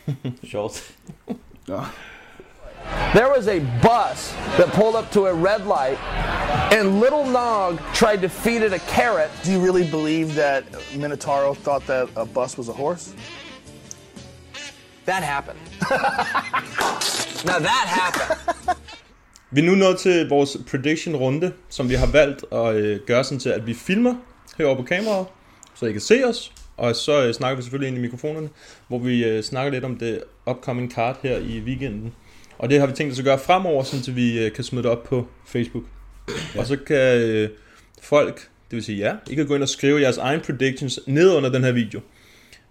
Sjovt. 0.50 0.92
Nå. 1.68 1.80
There 3.14 3.28
was 3.36 3.46
a 3.48 3.58
bus 3.82 4.34
that 4.58 4.72
pulled 4.72 4.96
up 4.96 5.10
to 5.12 5.26
a 5.26 5.32
red 5.32 5.60
light, 5.66 5.98
and 6.72 7.00
Little 7.00 7.26
Nog 7.32 7.78
tried 7.94 8.20
to 8.22 8.28
feed 8.28 8.62
it 8.62 8.72
a 8.72 8.78
carrot. 8.78 9.30
Do 9.44 9.52
you 9.52 9.60
really 9.64 9.90
believe 9.90 10.34
that 10.34 10.64
Minotauro 10.96 11.54
thought 11.54 11.86
that 11.86 12.08
a 12.16 12.24
bus 12.24 12.58
was 12.58 12.68
a 12.68 12.72
horse? 12.72 13.14
That 15.06 15.22
happened. 15.22 15.58
now 17.50 17.58
that 17.58 17.86
happened. 17.86 18.76
Vi 19.50 19.60
er 19.60 19.64
nu 19.64 19.74
nået 19.74 19.98
til 19.98 20.28
vores 20.28 20.56
prediction-runde, 20.70 21.52
som 21.68 21.88
vi 21.88 21.94
har 21.94 22.06
valgt 22.06 22.44
at 22.52 22.74
øh, 22.74 23.00
gøre 23.06 23.24
sådan 23.24 23.38
til, 23.38 23.48
at 23.48 23.66
vi 23.66 23.74
filmer 23.74 24.14
herovre 24.58 24.76
på 24.76 24.82
kameraet, 24.82 25.26
så 25.74 25.86
I 25.86 25.92
kan 25.92 26.00
se 26.00 26.24
os. 26.24 26.52
Og 26.76 26.96
så 26.96 27.26
øh, 27.26 27.34
snakker 27.34 27.56
vi 27.56 27.62
selvfølgelig 27.62 27.88
ind 27.88 27.98
i 27.98 28.00
mikrofonerne, 28.00 28.48
hvor 28.88 28.98
vi 28.98 29.24
øh, 29.24 29.42
snakker 29.42 29.72
lidt 29.72 29.84
om 29.84 29.96
det 29.96 30.22
upcoming 30.46 30.92
card 30.92 31.18
her 31.22 31.38
i 31.38 31.60
weekenden. 31.60 32.14
Og 32.58 32.70
det 32.70 32.80
har 32.80 32.86
vi 32.86 32.92
tænkt 32.92 33.12
os 33.12 33.18
at 33.18 33.24
gøre 33.24 33.38
fremover, 33.38 33.82
at 33.82 34.16
vi 34.16 34.44
øh, 34.44 34.52
kan 34.52 34.64
smide 34.64 34.82
det 34.82 34.90
op 34.90 35.02
på 35.02 35.26
Facebook. 35.46 35.84
Ja. 36.28 36.60
Og 36.60 36.66
så 36.66 36.76
kan 36.76 37.20
øh, 37.20 37.50
folk, 38.02 38.36
det 38.70 38.76
vil 38.76 38.84
sige 38.84 38.98
jer, 38.98 39.16
I 39.30 39.34
kan 39.34 39.46
gå 39.46 39.54
ind 39.54 39.62
og 39.62 39.68
skrive 39.68 40.00
jeres 40.00 40.18
egen 40.18 40.40
predictions 40.40 41.00
ned 41.06 41.36
under 41.36 41.50
den 41.50 41.64
her 41.64 41.72
video. 41.72 42.00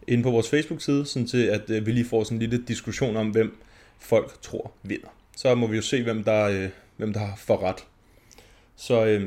Inde 0.07 0.23
på 0.23 0.31
vores 0.31 0.49
Facebook-side, 0.49 1.05
sådan 1.05 1.27
til 1.27 1.43
at 1.45 1.69
øh, 1.69 1.85
vi 1.85 1.91
lige 1.91 2.05
får 2.05 2.23
sådan 2.23 2.35
en 2.35 2.39
lille 2.39 2.65
diskussion 2.67 3.17
om, 3.17 3.27
hvem 3.29 3.57
folk 3.99 4.41
tror 4.41 4.71
vinder. 4.83 5.07
Så 5.37 5.55
må 5.55 5.67
vi 5.67 5.75
jo 5.75 5.81
se, 5.81 6.03
hvem 6.03 6.23
der, 6.23 6.47
øh, 6.47 6.69
hvem 6.97 7.13
der 7.13 7.19
har 7.19 7.33
for 7.37 7.63
ret. 7.63 7.85
Så 8.75 9.05
øh, 9.05 9.21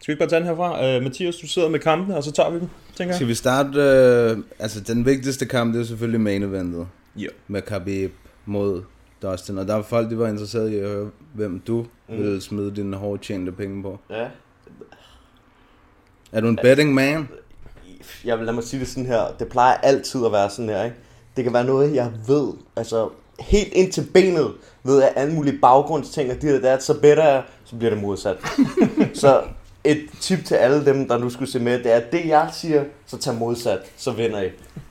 skal 0.00 0.06
vi 0.06 0.12
ikke 0.12 0.18
bare 0.18 0.28
tage 0.28 0.40
den 0.40 0.48
herfra? 0.48 0.86
Øh, 0.86 1.02
Mathias, 1.02 1.36
du 1.36 1.46
sidder 1.46 1.68
med 1.68 1.78
kampene, 1.80 2.16
og 2.16 2.24
så 2.24 2.32
tager 2.32 2.50
vi 2.50 2.58
dem, 2.60 2.68
tænker 2.94 3.10
jeg. 3.12 3.14
Skal 3.14 3.28
vi 3.28 3.34
starte, 3.34 3.80
øh, 3.80 4.38
altså 4.58 4.80
den 4.80 5.06
vigtigste 5.06 5.46
kamp, 5.46 5.74
det 5.74 5.80
er 5.80 5.84
selvfølgelig 5.84 6.20
main 6.20 6.42
eventet. 6.42 6.88
Ja. 7.18 7.26
Med 7.48 7.62
Khabib 7.62 8.10
mod 8.46 8.82
Dustin. 9.22 9.58
Og 9.58 9.66
der 9.68 9.74
var 9.74 9.82
folk, 9.82 10.10
der 10.10 10.16
var 10.16 10.28
interesseret 10.28 10.70
i 10.70 10.76
at 10.78 10.88
høre, 10.88 11.10
hvem 11.34 11.60
du 11.60 11.86
Mm. 12.08 12.14
mm. 12.16 12.22
ville 12.22 12.40
smide 12.40 12.76
dine 12.76 12.96
hårdt 12.96 13.22
tjente 13.22 13.52
penge 13.52 13.82
på. 13.82 13.98
Ja, 14.10 14.28
Er 16.32 16.40
du 16.40 16.48
en 16.48 16.58
betting 16.62 16.94
man? 16.94 17.28
Jeg 18.24 18.38
vil 18.38 18.46
lade 18.46 18.54
mig 18.54 18.64
sige 18.64 18.80
det 18.80 18.88
sådan 18.88 19.06
her. 19.06 19.24
Det 19.38 19.48
plejer 19.48 19.74
altid 19.74 20.26
at 20.26 20.32
være 20.32 20.50
sådan 20.50 20.68
her, 20.68 20.84
ikke? 20.84 20.96
Det 21.36 21.44
kan 21.44 21.52
være 21.52 21.64
noget, 21.64 21.94
jeg 21.94 22.12
ved. 22.26 22.52
Altså, 22.76 23.08
helt 23.40 23.72
ind 23.72 23.92
til 23.92 24.06
benet 24.14 24.52
ved 24.82 25.00
jeg 25.00 25.12
alle 25.16 25.34
mulige 25.34 25.58
baggrundsting, 25.58 26.30
og 26.30 26.42
det 26.42 26.62
der, 26.62 26.78
så 26.78 27.00
better 27.00 27.28
jeg, 27.28 27.42
så 27.64 27.76
bliver 27.76 27.94
det 27.94 28.02
modsat. 28.02 28.36
så 29.14 29.42
et 29.84 30.06
tip 30.20 30.44
til 30.44 30.54
alle 30.54 30.84
dem, 30.84 31.08
der 31.08 31.18
nu 31.18 31.30
skulle 31.30 31.50
se 31.50 31.58
med, 31.58 31.78
det 31.78 31.92
er, 31.92 32.00
det 32.00 32.26
jeg 32.26 32.50
siger, 32.52 32.84
så 33.06 33.18
tag 33.18 33.34
modsat, 33.34 33.78
så 33.96 34.12
vinder 34.12 34.42
I. 34.42 34.48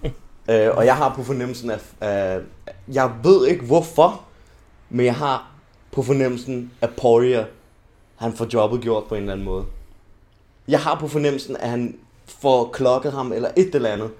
øh, 0.51 0.77
og 0.77 0.85
jeg 0.85 0.95
har 0.95 1.13
på 1.15 1.23
fornemmelsen, 1.23 1.71
at 1.71 1.83
øh, 2.03 2.43
jeg 2.95 3.11
ved 3.23 3.47
ikke 3.47 3.65
hvorfor, 3.65 4.23
men 4.89 5.05
jeg 5.05 5.15
har 5.15 5.51
på 5.91 6.03
fornemmelsen, 6.03 6.71
at 6.81 6.89
Poirier, 7.01 7.45
han 8.15 8.33
får 8.33 8.47
jobbet 8.53 8.81
gjort 8.81 9.03
på 9.03 9.15
en 9.15 9.21
eller 9.21 9.33
anden 9.33 9.45
måde. 9.45 9.65
Jeg 10.67 10.79
har 10.79 10.99
på 10.99 11.07
fornemmelsen, 11.07 11.57
at 11.57 11.69
han 11.69 11.95
får 12.31 12.69
klokket 12.73 13.11
ham, 13.11 13.31
eller 13.31 13.51
et 13.57 13.75
eller 13.75 13.89
andet. 13.89 14.11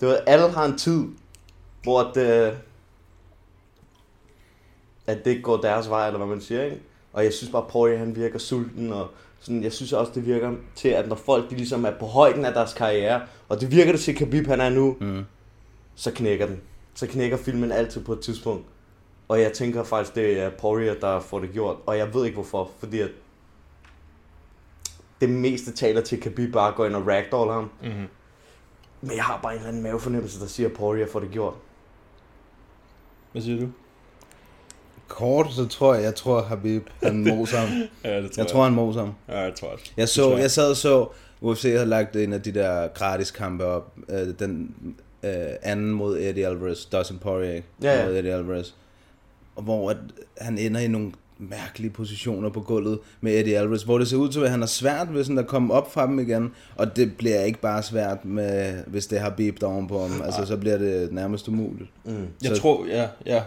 Det 0.00 0.08
var, 0.08 0.14
alle 0.26 0.50
har 0.50 0.64
en 0.64 0.78
tid, 0.78 1.04
hvor 1.82 2.02
det, 2.14 2.58
at 5.06 5.24
det 5.24 5.30
ikke 5.30 5.42
går 5.42 5.56
deres 5.56 5.90
vej, 5.90 6.06
eller 6.06 6.18
hvad 6.18 6.28
man 6.28 6.40
siger, 6.40 6.64
ikke? 6.64 6.80
Og 7.12 7.24
jeg 7.24 7.32
synes 7.32 7.52
bare, 7.52 7.62
at 7.62 7.68
Poirier, 7.68 7.98
han 7.98 8.16
virker 8.16 8.38
sulten, 8.38 8.92
og 8.92 9.08
sådan, 9.40 9.62
jeg 9.62 9.72
synes 9.72 9.92
også, 9.92 10.12
det 10.14 10.26
virker 10.26 10.52
til, 10.74 10.88
at 10.88 11.08
når 11.08 11.16
folk 11.16 11.50
de 11.50 11.56
ligesom 11.56 11.84
er 11.84 11.92
på 12.00 12.06
højden 12.06 12.44
af 12.44 12.52
deres 12.52 12.74
karriere, 12.74 13.20
og 13.48 13.60
det 13.60 13.70
virker 13.70 13.92
det 13.92 14.00
til, 14.00 14.16
Khabib 14.16 14.46
han 14.46 14.60
er 14.60 14.70
nu, 14.70 14.96
mm. 15.00 15.24
så 15.94 16.10
knækker 16.10 16.46
den. 16.46 16.60
Så 16.94 17.06
knækker 17.06 17.36
filmen 17.36 17.72
altid 17.72 18.04
på 18.04 18.12
et 18.12 18.20
tidspunkt. 18.20 18.64
Og 19.28 19.40
jeg 19.40 19.52
tænker 19.52 19.82
faktisk, 19.82 20.14
det 20.14 20.40
er 20.40 20.50
Poirier, 20.50 20.94
der 20.94 21.20
får 21.20 21.38
det 21.38 21.52
gjort. 21.52 21.76
Og 21.86 21.98
jeg 21.98 22.14
ved 22.14 22.24
ikke 22.24 22.34
hvorfor, 22.34 22.70
fordi 22.78 23.00
at 23.00 23.10
det 25.20 25.28
meste 25.30 25.72
taler 25.72 26.00
til, 26.00 26.16
at 26.16 26.22
Khabib 26.22 26.52
bare 26.52 26.72
går 26.72 26.86
ind 26.86 26.94
og 26.94 27.06
ragdoll 27.06 27.50
ham. 27.52 27.70
Mm-hmm. 27.82 28.06
Men 29.00 29.16
jeg 29.16 29.24
har 29.24 29.40
bare 29.42 29.52
en 29.52 29.58
eller 29.58 29.68
anden 29.68 29.82
mavefornemmelse, 29.82 30.40
der 30.40 30.46
siger, 30.46 30.68
at 30.68 30.74
Poirier 30.74 31.06
får 31.12 31.20
det 31.20 31.30
gjort. 31.30 31.54
Hvad 33.32 33.42
siger 33.42 33.60
du? 33.60 33.68
Kort, 35.08 35.52
så 35.52 35.66
tror 35.66 35.94
jeg, 35.94 36.02
jeg 36.02 36.14
tror 36.14 36.42
Habib, 36.42 36.86
han 37.02 37.24
moser 37.34 37.58
ham. 37.58 37.68
ja, 38.04 38.22
det 38.22 38.32
tror 38.32 38.42
jeg. 38.42 38.50
tror, 38.50 38.64
han 38.64 38.72
moser 38.72 39.00
ham. 39.00 39.14
Ja, 39.28 39.40
jeg 39.40 39.54
tror 39.54 39.68
også. 39.68 39.92
Jeg, 39.96 40.08
så, 40.08 40.22
tror 40.22 40.30
jeg. 40.32 40.40
jeg 40.40 40.50
sad 40.50 40.70
og 40.70 40.76
så, 40.76 41.06
UFC 41.40 41.62
havde 41.62 41.86
lagt 41.86 42.16
en 42.16 42.32
af 42.32 42.42
de 42.42 42.52
der 42.54 42.88
gratis 42.88 43.30
kampe 43.30 43.64
op. 43.64 43.92
Øh, 44.08 44.28
den 44.38 44.74
øh, 45.22 45.32
anden 45.62 45.90
mod 45.90 46.18
Eddie 46.18 46.46
Alvarez, 46.46 46.84
Dustin 46.86 47.18
Poirier 47.18 47.62
Ja, 47.82 47.98
ja. 48.00 48.06
mod 48.06 48.16
Eddie 48.16 48.32
Alvarez. 48.34 48.70
Og 49.56 49.62
hvor 49.62 49.90
at 49.90 49.96
han 50.38 50.58
ender 50.58 50.80
i 50.80 50.88
nogle 50.88 51.12
mærkelige 51.40 51.90
positioner 51.90 52.50
på 52.50 52.60
gulvet 52.60 52.98
med 53.20 53.32
Eddie 53.40 53.58
Alvarez, 53.58 53.82
hvor 53.82 53.98
det 53.98 54.08
ser 54.08 54.16
ud 54.16 54.28
til, 54.28 54.40
at 54.40 54.50
han 54.50 54.60
har 54.60 54.66
svært 54.66 55.14
ved 55.14 55.24
sådan 55.24 55.38
at 55.38 55.46
komme 55.46 55.74
op 55.74 55.92
fra 55.92 56.06
dem 56.06 56.18
igen, 56.18 56.52
og 56.76 56.96
det 56.96 57.16
bliver 57.16 57.40
ikke 57.44 57.60
bare 57.60 57.82
svært, 57.82 58.24
med, 58.24 58.74
hvis 58.86 59.06
det 59.06 59.20
har 59.20 59.30
der 59.60 59.66
ovenpå 59.66 60.00
ham, 60.06 60.22
altså 60.24 60.44
så 60.46 60.56
bliver 60.56 60.78
det 60.78 61.12
nærmest 61.12 61.48
umuligt. 61.48 61.90
Mm. 62.04 62.26
Jeg 62.44 62.56
tror, 62.56 62.86
ja, 62.86 63.08
ja, 63.26 63.42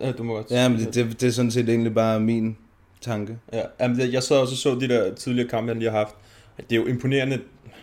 ja, 0.00 0.12
du 0.12 0.22
må 0.22 0.34
godt. 0.34 0.50
Ja, 0.50 0.68
men 0.68 0.78
det, 0.78 0.94
det, 0.94 1.20
det 1.20 1.26
er 1.26 1.32
sådan 1.32 1.50
set 1.50 1.68
egentlig 1.68 1.94
bare 1.94 2.20
min 2.20 2.56
tanke. 3.00 3.38
Ja, 3.52 3.62
jamen, 3.80 4.12
jeg- 4.12 4.22
sad 4.22 4.36
også 4.36 4.52
og 4.52 4.58
så 4.58 4.80
de 4.80 4.88
der 4.94 5.14
tidligere 5.14 5.48
kampe, 5.48 5.68
han 5.70 5.78
lige 5.78 5.90
har 5.90 5.98
haft. 5.98 6.14
Det 6.56 6.72
er 6.72 6.76
jo 6.76 6.86
imponerende. 6.86 7.40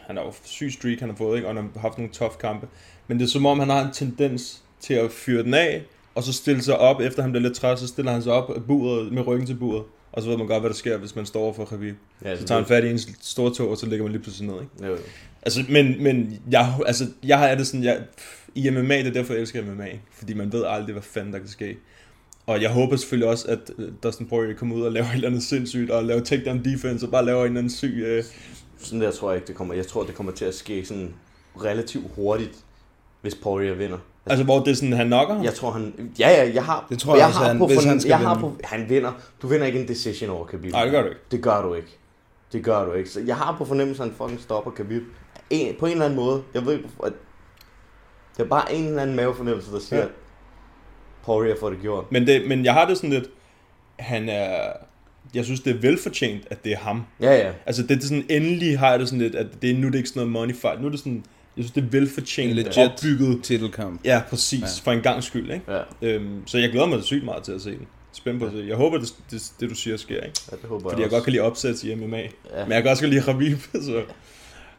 Han 0.08 0.18
har 0.18 0.24
jo 0.24 0.34
syg 0.44 0.72
streak, 0.72 1.00
han 1.00 1.10
har 1.10 1.16
fået, 1.16 1.36
ikke? 1.36 1.48
og 1.48 1.56
han 1.56 1.70
har 1.74 1.80
haft 1.82 1.98
nogle 1.98 2.14
tough 2.14 2.34
kampe. 2.38 2.68
Men 3.08 3.20
det 3.20 3.26
er 3.26 3.30
som 3.30 3.46
om, 3.46 3.60
han 3.60 3.70
har 3.70 3.86
en 3.86 3.94
tendens 3.94 4.62
til 4.80 4.94
at 4.94 5.12
fyre 5.12 5.44
den 5.44 5.54
af, 5.54 5.84
og 6.16 6.24
så 6.24 6.34
stille 6.34 6.62
sig 6.62 6.78
op, 6.78 7.02
efter 7.02 7.22
han 7.22 7.32
bliver 7.32 7.44
lidt 7.44 7.56
træt, 7.56 7.80
så 7.80 7.88
stiller 7.88 8.12
han 8.12 8.22
sig 8.24 8.34
op 8.34 8.56
af 8.56 8.64
buret, 8.64 9.12
med 9.12 9.28
ryggen 9.28 9.48
til 9.48 9.56
buret. 9.56 9.84
Og 10.12 10.22
så 10.22 10.30
ved 10.30 10.38
man 10.38 10.48
godt, 10.48 10.62
hvad 10.62 10.70
der 10.70 10.76
sker, 10.76 10.98
hvis 10.98 11.16
man 11.16 11.26
står 11.26 11.40
over 11.42 11.54
for 11.54 11.66
Khabib. 11.66 11.96
Ja, 12.26 12.38
så 12.38 12.46
tager 12.46 12.60
han 12.60 12.68
fat 12.68 12.84
i 12.84 12.90
ens 12.90 13.10
store 13.22 13.54
tog, 13.54 13.70
og 13.70 13.78
så 13.78 13.86
ligger 13.86 14.04
man 14.04 14.12
lige 14.12 14.22
pludselig 14.22 14.52
ned, 14.52 14.62
ikke? 14.62 14.86
Jo, 14.86 14.92
jo. 14.92 14.98
Altså, 15.42 15.64
men, 15.70 16.04
men 16.04 16.40
jeg, 16.52 16.74
altså, 16.86 17.08
jeg 17.24 17.40
har 17.40 17.56
det 17.56 17.68
sådan, 17.68 17.84
jeg, 17.84 18.02
i 18.56 18.70
MMA, 18.70 18.98
det 18.98 19.08
er 19.08 19.12
derfor, 19.12 19.34
jeg 19.34 19.42
elsker 19.42 19.62
MMA. 19.66 19.88
Fordi 20.12 20.34
man 20.34 20.54
ved 20.54 20.64
aldrig, 20.68 20.94
hvad 20.94 21.04
fanden 21.04 21.34
der 21.34 21.40
kan 21.40 21.48
ske. 21.48 21.78
Og 22.46 22.62
jeg 22.62 22.70
håber 22.70 22.96
selvfølgelig 22.96 23.30
også, 23.30 23.48
at 23.48 23.72
øh, 23.78 23.92
Dustin 24.04 24.26
Poirier 24.26 24.56
kommer 24.56 24.76
ud 24.76 24.82
og 24.82 24.92
laver 24.92 25.08
et 25.08 25.14
eller 25.14 25.28
andet 25.28 25.44
sindssygt, 25.44 25.92
og 25.92 26.04
laver 26.04 26.24
takedown 26.24 26.66
defense, 26.66 27.06
og 27.06 27.12
bare 27.12 27.26
laver 27.26 27.42
en 27.42 27.46
eller 27.46 27.60
anden 27.60 27.72
syg... 27.72 27.94
Øh, 28.06 28.24
Sådan 28.78 29.02
der 29.02 29.12
tror 29.12 29.32
jeg 29.32 29.38
ikke, 29.38 29.48
det 29.48 29.56
kommer. 29.56 29.74
Jeg 29.74 29.88
tror, 29.88 30.04
det 30.04 30.16
kommer 30.16 30.32
til 30.32 30.46
at 30.46 30.56
ske 30.56 30.86
sådan 30.86 31.14
relativt 31.64 32.06
hurtigt, 32.16 32.64
hvis 33.24 33.36
Poirier 33.36 33.74
vinder. 33.74 33.98
altså, 34.26 34.44
hvor 34.46 34.60
det 34.60 34.72
er 34.72 34.76
sådan, 34.76 34.94
han 34.94 35.08
knocker 35.08 35.36
ham? 35.36 35.44
Jeg 35.44 35.54
tror 35.54 35.72
han... 35.72 36.12
Ja, 36.20 36.30
ja, 36.30 36.52
jeg 36.54 36.64
har... 36.66 36.86
Det 36.90 37.00
tror 37.00 37.14
jeg 37.14 37.20
jeg 37.20 37.28
også, 37.28 37.40
har 37.40 37.48
han- 37.48 37.58
på 37.58 37.68
hvis 37.68 37.84
han 37.86 38.00
skal 38.00 38.10
jeg 38.10 38.18
har 38.20 38.36
vinde. 38.36 38.50
på, 38.50 38.58
Han 38.64 38.90
vinder. 38.90 39.12
Du 39.42 39.48
vinder 39.48 39.66
ikke 39.66 39.80
en 39.82 39.88
decision 39.88 40.30
over 40.30 40.46
Khabib. 40.46 40.72
Nej, 40.72 40.84
det 40.84 40.92
gør 40.92 41.02
du 41.02 41.08
ikke. 41.08 41.20
Det 41.32 41.42
gør 41.44 41.62
du 41.62 41.74
ikke. 41.74 41.98
Det 42.54 42.64
gør 42.64 42.86
du 42.86 42.92
ikke. 42.94 43.10
Så 43.10 43.22
jeg 43.28 43.36
har 43.36 43.56
på 43.58 43.66
fornemmelsen, 43.66 44.04
at 44.04 44.10
han 44.10 44.18
fucking 44.18 44.42
stopper 44.42 44.72
Khabib. 44.72 45.04
En, 45.50 45.76
på 45.80 45.86
en 45.86 45.92
eller 45.92 46.06
anden 46.06 46.20
måde. 46.20 46.42
Jeg 46.54 46.66
ved 46.66 46.74
ikke, 46.74 46.86
at- 47.06 47.14
Det 48.38 48.44
er 48.44 48.48
bare 48.48 48.74
en 48.74 48.86
eller 48.86 49.02
anden 49.02 49.16
mavefornemmelse, 49.16 49.72
der 49.72 49.80
siger, 49.80 50.02
Ja. 50.02 50.08
Poirier 51.26 51.56
får 51.60 51.70
det 51.70 51.80
gjort. 51.82 52.12
Men, 52.12 52.28
det, 52.28 52.48
men 52.48 52.66
jeg 52.66 52.74
har 52.74 52.86
det 52.88 52.98
sådan 52.98 53.10
lidt, 53.10 53.30
han 54.00 54.30
er... 54.30 54.58
Jeg 55.34 55.46
synes, 55.46 55.60
det 55.62 55.76
er 55.76 55.80
velfortjent, 55.80 56.44
at 56.50 56.64
det 56.64 56.72
er 56.72 56.78
ham. 56.78 57.04
Ja, 57.22 57.36
ja. 57.36 57.52
Altså, 57.66 57.84
det 57.84 57.98
er 57.98 58.02
sådan, 58.02 58.26
endelig 58.30 58.80
har 58.80 58.90
jeg 58.90 59.00
det 59.00 59.08
sådan 59.08 59.20
lidt, 59.22 59.36
at 59.36 59.48
det 59.62 59.70
er, 59.72 59.74
nu 59.78 59.88
er 59.88 59.92
det 59.92 59.98
ikke 59.98 60.10
sådan 60.10 60.20
noget 60.20 60.32
money 60.32 60.56
fight. 60.56 60.82
Nu 60.82 60.88
er 60.88 60.92
det 60.92 61.00
sådan, 61.00 61.26
jeg 61.58 61.64
synes, 61.66 61.72
det 61.72 61.84
er 61.84 61.88
velfortjent 61.88 62.50
En 62.50 62.56
legit 62.56 62.78
opbygget. 62.78 63.44
titelkamp. 63.44 64.02
Ja, 64.06 64.22
præcis. 64.30 64.62
Ja. 64.62 64.66
Ja. 64.66 64.72
For 64.84 64.92
en 64.92 65.02
gang 65.02 65.24
skyld, 65.24 65.52
ikke? 65.52 65.66
Ja. 65.72 65.82
Øhm, 66.02 66.48
så 66.48 66.58
jeg 66.58 66.70
glæder 66.72 66.86
mig 66.88 67.04
sygt 67.04 67.24
meget 67.26 67.44
til 67.44 67.52
at 67.52 67.62
se 67.62 67.70
den. 67.72 67.88
Spændt 68.12 68.40
på 68.40 68.46
at 68.46 68.52
se. 68.52 68.66
Jeg 68.68 68.76
håber, 68.76 68.98
det, 68.98 69.14
det, 69.32 69.52
det 69.60 69.70
du 69.70 69.76
siger 69.76 69.98
sker, 69.98 70.16
ikke? 70.22 70.40
Ja, 70.52 70.56
det 70.56 70.66
håber 70.70 70.90
Fordi 70.90 71.02
jeg 71.02 71.06
også. 71.06 71.16
godt 71.16 71.24
kan 71.24 71.32
lide 71.34 71.44
opsæt 71.44 71.84
i 71.84 71.96
MMA. 71.96 72.18
Ja. 72.20 72.28
Men 72.64 72.72
jeg 72.72 72.82
kan 72.82 72.92
også 72.92 73.04
godt 73.04 73.10
lide 73.14 73.24
Khabib, 73.24 73.58
så... 73.88 74.02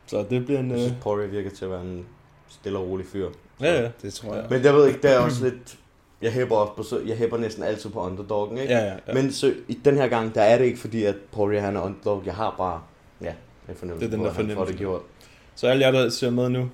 Så 0.07 0.25
det 0.31 0.45
bliver 0.47 0.61
en... 0.61 0.71
Jeg 0.71 0.77
Øh... 0.79 0.83
synes, 0.85 0.95
Poirier 1.03 1.29
virker 1.29 1.51
til 1.51 1.65
at 1.65 1.71
være 1.71 1.81
en 1.83 2.05
stille 2.49 2.79
og 2.79 2.89
rolig 2.89 3.07
fyr. 3.13 3.29
Ja, 3.61 3.83
ja. 3.83 3.89
Det 4.03 4.15
tror 4.15 4.35
jeg. 4.35 4.45
Men 4.51 4.65
jeg 4.65 4.75
ved 4.75 4.87
ikke, 4.87 5.03
det 5.03 5.13
er 5.15 5.19
også 5.19 5.45
lidt... 5.45 5.77
Jeg 6.23 6.33
hæpper, 6.33 6.57
også 6.57 6.73
på, 6.77 6.83
så- 6.83 7.01
jeg 7.07 7.17
hæpper 7.17 7.37
næsten 7.39 7.63
altid 7.63 7.91
på 7.91 8.01
underdoggen, 8.01 8.59
ikke? 8.59 8.73
Ja, 8.73 8.85
ja, 8.85 8.93
ja. 9.09 9.15
Men 9.15 9.33
så, 9.33 9.55
i 9.69 9.79
den 9.85 9.97
her 9.97 10.09
gang, 10.09 10.35
der 10.35 10.43
er 10.43 10.59
det 10.59 10.65
ikke 10.65 10.79
fordi, 10.79 11.05
at 11.05 11.15
Poirier 11.33 11.61
han 11.61 11.77
er 11.77 11.81
underdog. 11.81 12.23
Jeg 12.27 12.35
har 12.35 12.55
bare... 12.59 12.81
Ja, 13.21 13.33
en 13.69 13.75
fornemmelse 13.77 14.07
Det 14.07 14.13
er 14.13 14.17
den 14.17 14.27
der 14.27 14.33
fornemmelse. 14.35 14.73
det 14.73 14.79
gjort. 14.79 15.01
Så 15.57 15.67
alle 15.67 15.85
jer, 15.85 15.91
der 15.91 16.09
ser 16.11 16.31
med 16.31 16.49
nu, 16.49 16.69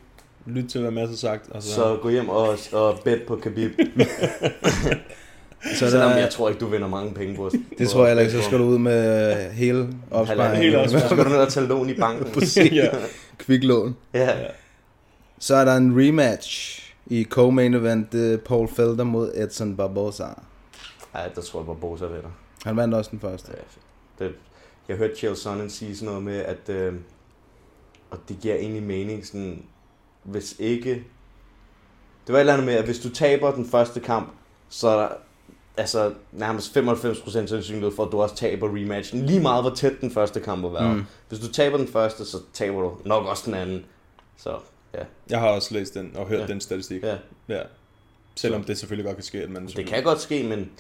lyt 0.47 0.69
til, 0.71 0.81
hvad 0.81 0.91
Mads 0.91 1.09
har 1.09 1.17
sagt. 1.17 1.51
Og 1.51 1.63
så... 1.63 1.75
Så 1.75 1.99
gå 2.03 2.09
hjem 2.09 2.29
og, 2.29 2.59
og 2.73 2.99
bet 3.05 3.23
på 3.27 3.37
Khabib. 3.37 3.71
Så 5.75 5.87
der- 5.91 6.17
jeg 6.17 6.31
tror 6.31 6.49
ikke, 6.49 6.61
du 6.61 6.67
vinder 6.67 6.89
mange 6.89 7.15
penge 7.15 7.37
på 7.37 7.51
Det 7.79 7.89
tror 7.89 8.01
jeg 8.01 8.09
heller 8.09 8.23
ikke, 8.23 8.33
så 8.33 8.43
skal 8.43 8.59
du 8.59 8.65
ud 8.65 8.79
med 8.79 9.31
øh, 9.47 9.51
hele 9.53 9.89
opsparingen. 10.11 10.63
Hele 10.63 10.79
opsparingen. 10.79 11.01
Så 11.09 11.15
skal 11.15 11.25
du 11.25 11.29
ned 11.31 11.39
og 11.39 11.49
tage 11.53 11.67
lån 11.67 11.91
i 11.91 11.95
banken. 11.95 12.33
Præcis. 12.39 12.73
Ja. 12.73 12.89
Kviklån. 13.39 13.97
Ja. 14.15 14.31
Så 15.39 15.55
er 15.55 15.65
der 15.65 15.77
en 15.77 15.93
rematch 16.01 16.81
i 17.07 17.27
co-main 17.35 17.75
event, 17.75 18.15
er 18.15 18.37
Paul 18.37 18.69
Felder 18.69 19.05
mod 19.05 19.33
Edson 19.35 19.77
Barboza. 19.77 20.25
Ej, 21.15 21.29
der 21.35 21.41
tror 21.41 21.61
jeg 21.61 21.67
bare, 21.67 21.77
Bosa 21.77 22.05
vinder. 22.05 22.31
Han 22.65 22.77
vandt 22.77 22.95
også 22.95 23.11
den 23.11 23.21
første. 23.21 23.53
Ja, 24.21 24.25
det, 24.25 24.35
jeg 24.89 24.97
hørte 24.97 25.17
Chael 25.17 25.37
Sonnen 25.37 25.71
sige 25.71 25.97
sådan 25.97 26.07
noget 26.09 26.23
med, 26.23 26.37
at 26.39 26.69
øh, 26.75 26.93
og 28.11 28.19
det 28.29 28.39
giver 28.41 28.55
egentlig 28.55 28.83
mening, 28.83 29.27
sådan, 29.27 29.65
hvis 30.23 30.57
ikke... 30.59 31.05
Det 32.27 32.33
var 32.33 32.37
et 32.37 32.41
eller 32.41 32.53
andet 32.53 32.67
med, 32.67 32.75
at 32.75 32.85
hvis 32.85 32.99
du 32.99 33.09
taber 33.11 33.55
den 33.55 33.67
første 33.67 34.01
kamp, 34.01 34.33
så 34.69 34.89
er 34.89 35.01
der 35.01 35.09
altså 35.77 36.13
nærmest 36.33 36.77
95% 36.77 37.31
sandsynlighed 37.31 37.97
for, 37.97 38.05
at 38.05 38.13
du 38.13 38.23
også 38.23 38.35
taber 38.37 38.69
rematchen. 38.77 39.27
Lige 39.27 39.41
meget, 39.41 39.63
hvor 39.63 39.75
tæt 39.75 39.93
den 40.01 40.11
første 40.11 40.41
kamp 40.41 40.63
har 40.63 40.69
været. 40.69 40.97
Mm. 40.97 41.05
Hvis 41.29 41.41
du 41.41 41.53
taber 41.53 41.77
den 41.77 41.89
første, 41.89 42.25
så 42.25 42.39
taber 42.53 42.81
du 42.81 42.97
nok 43.05 43.27
også 43.27 43.43
den 43.47 43.55
anden. 43.55 43.85
Så 44.37 44.59
ja. 44.95 45.03
Jeg 45.31 45.41
har 45.41 45.49
også 45.49 45.75
læst 45.75 45.95
den 45.95 46.13
og 46.17 46.27
hørt 46.27 46.41
Ja. 46.41 46.47
den 46.47 46.61
statistik. 46.61 47.03
Ja. 47.03 47.17
ja. 47.49 47.63
Selvom 48.35 48.65
det 48.65 48.79
selvfølgelig 48.79 49.05
godt 49.07 49.17
kan 49.17 49.25
ske, 49.25 49.39
at 49.43 49.51
man... 49.51 49.67
Det 49.67 49.87
kan 49.87 50.03
godt 50.03 50.21
ske, 50.21 50.43
men 50.43 50.71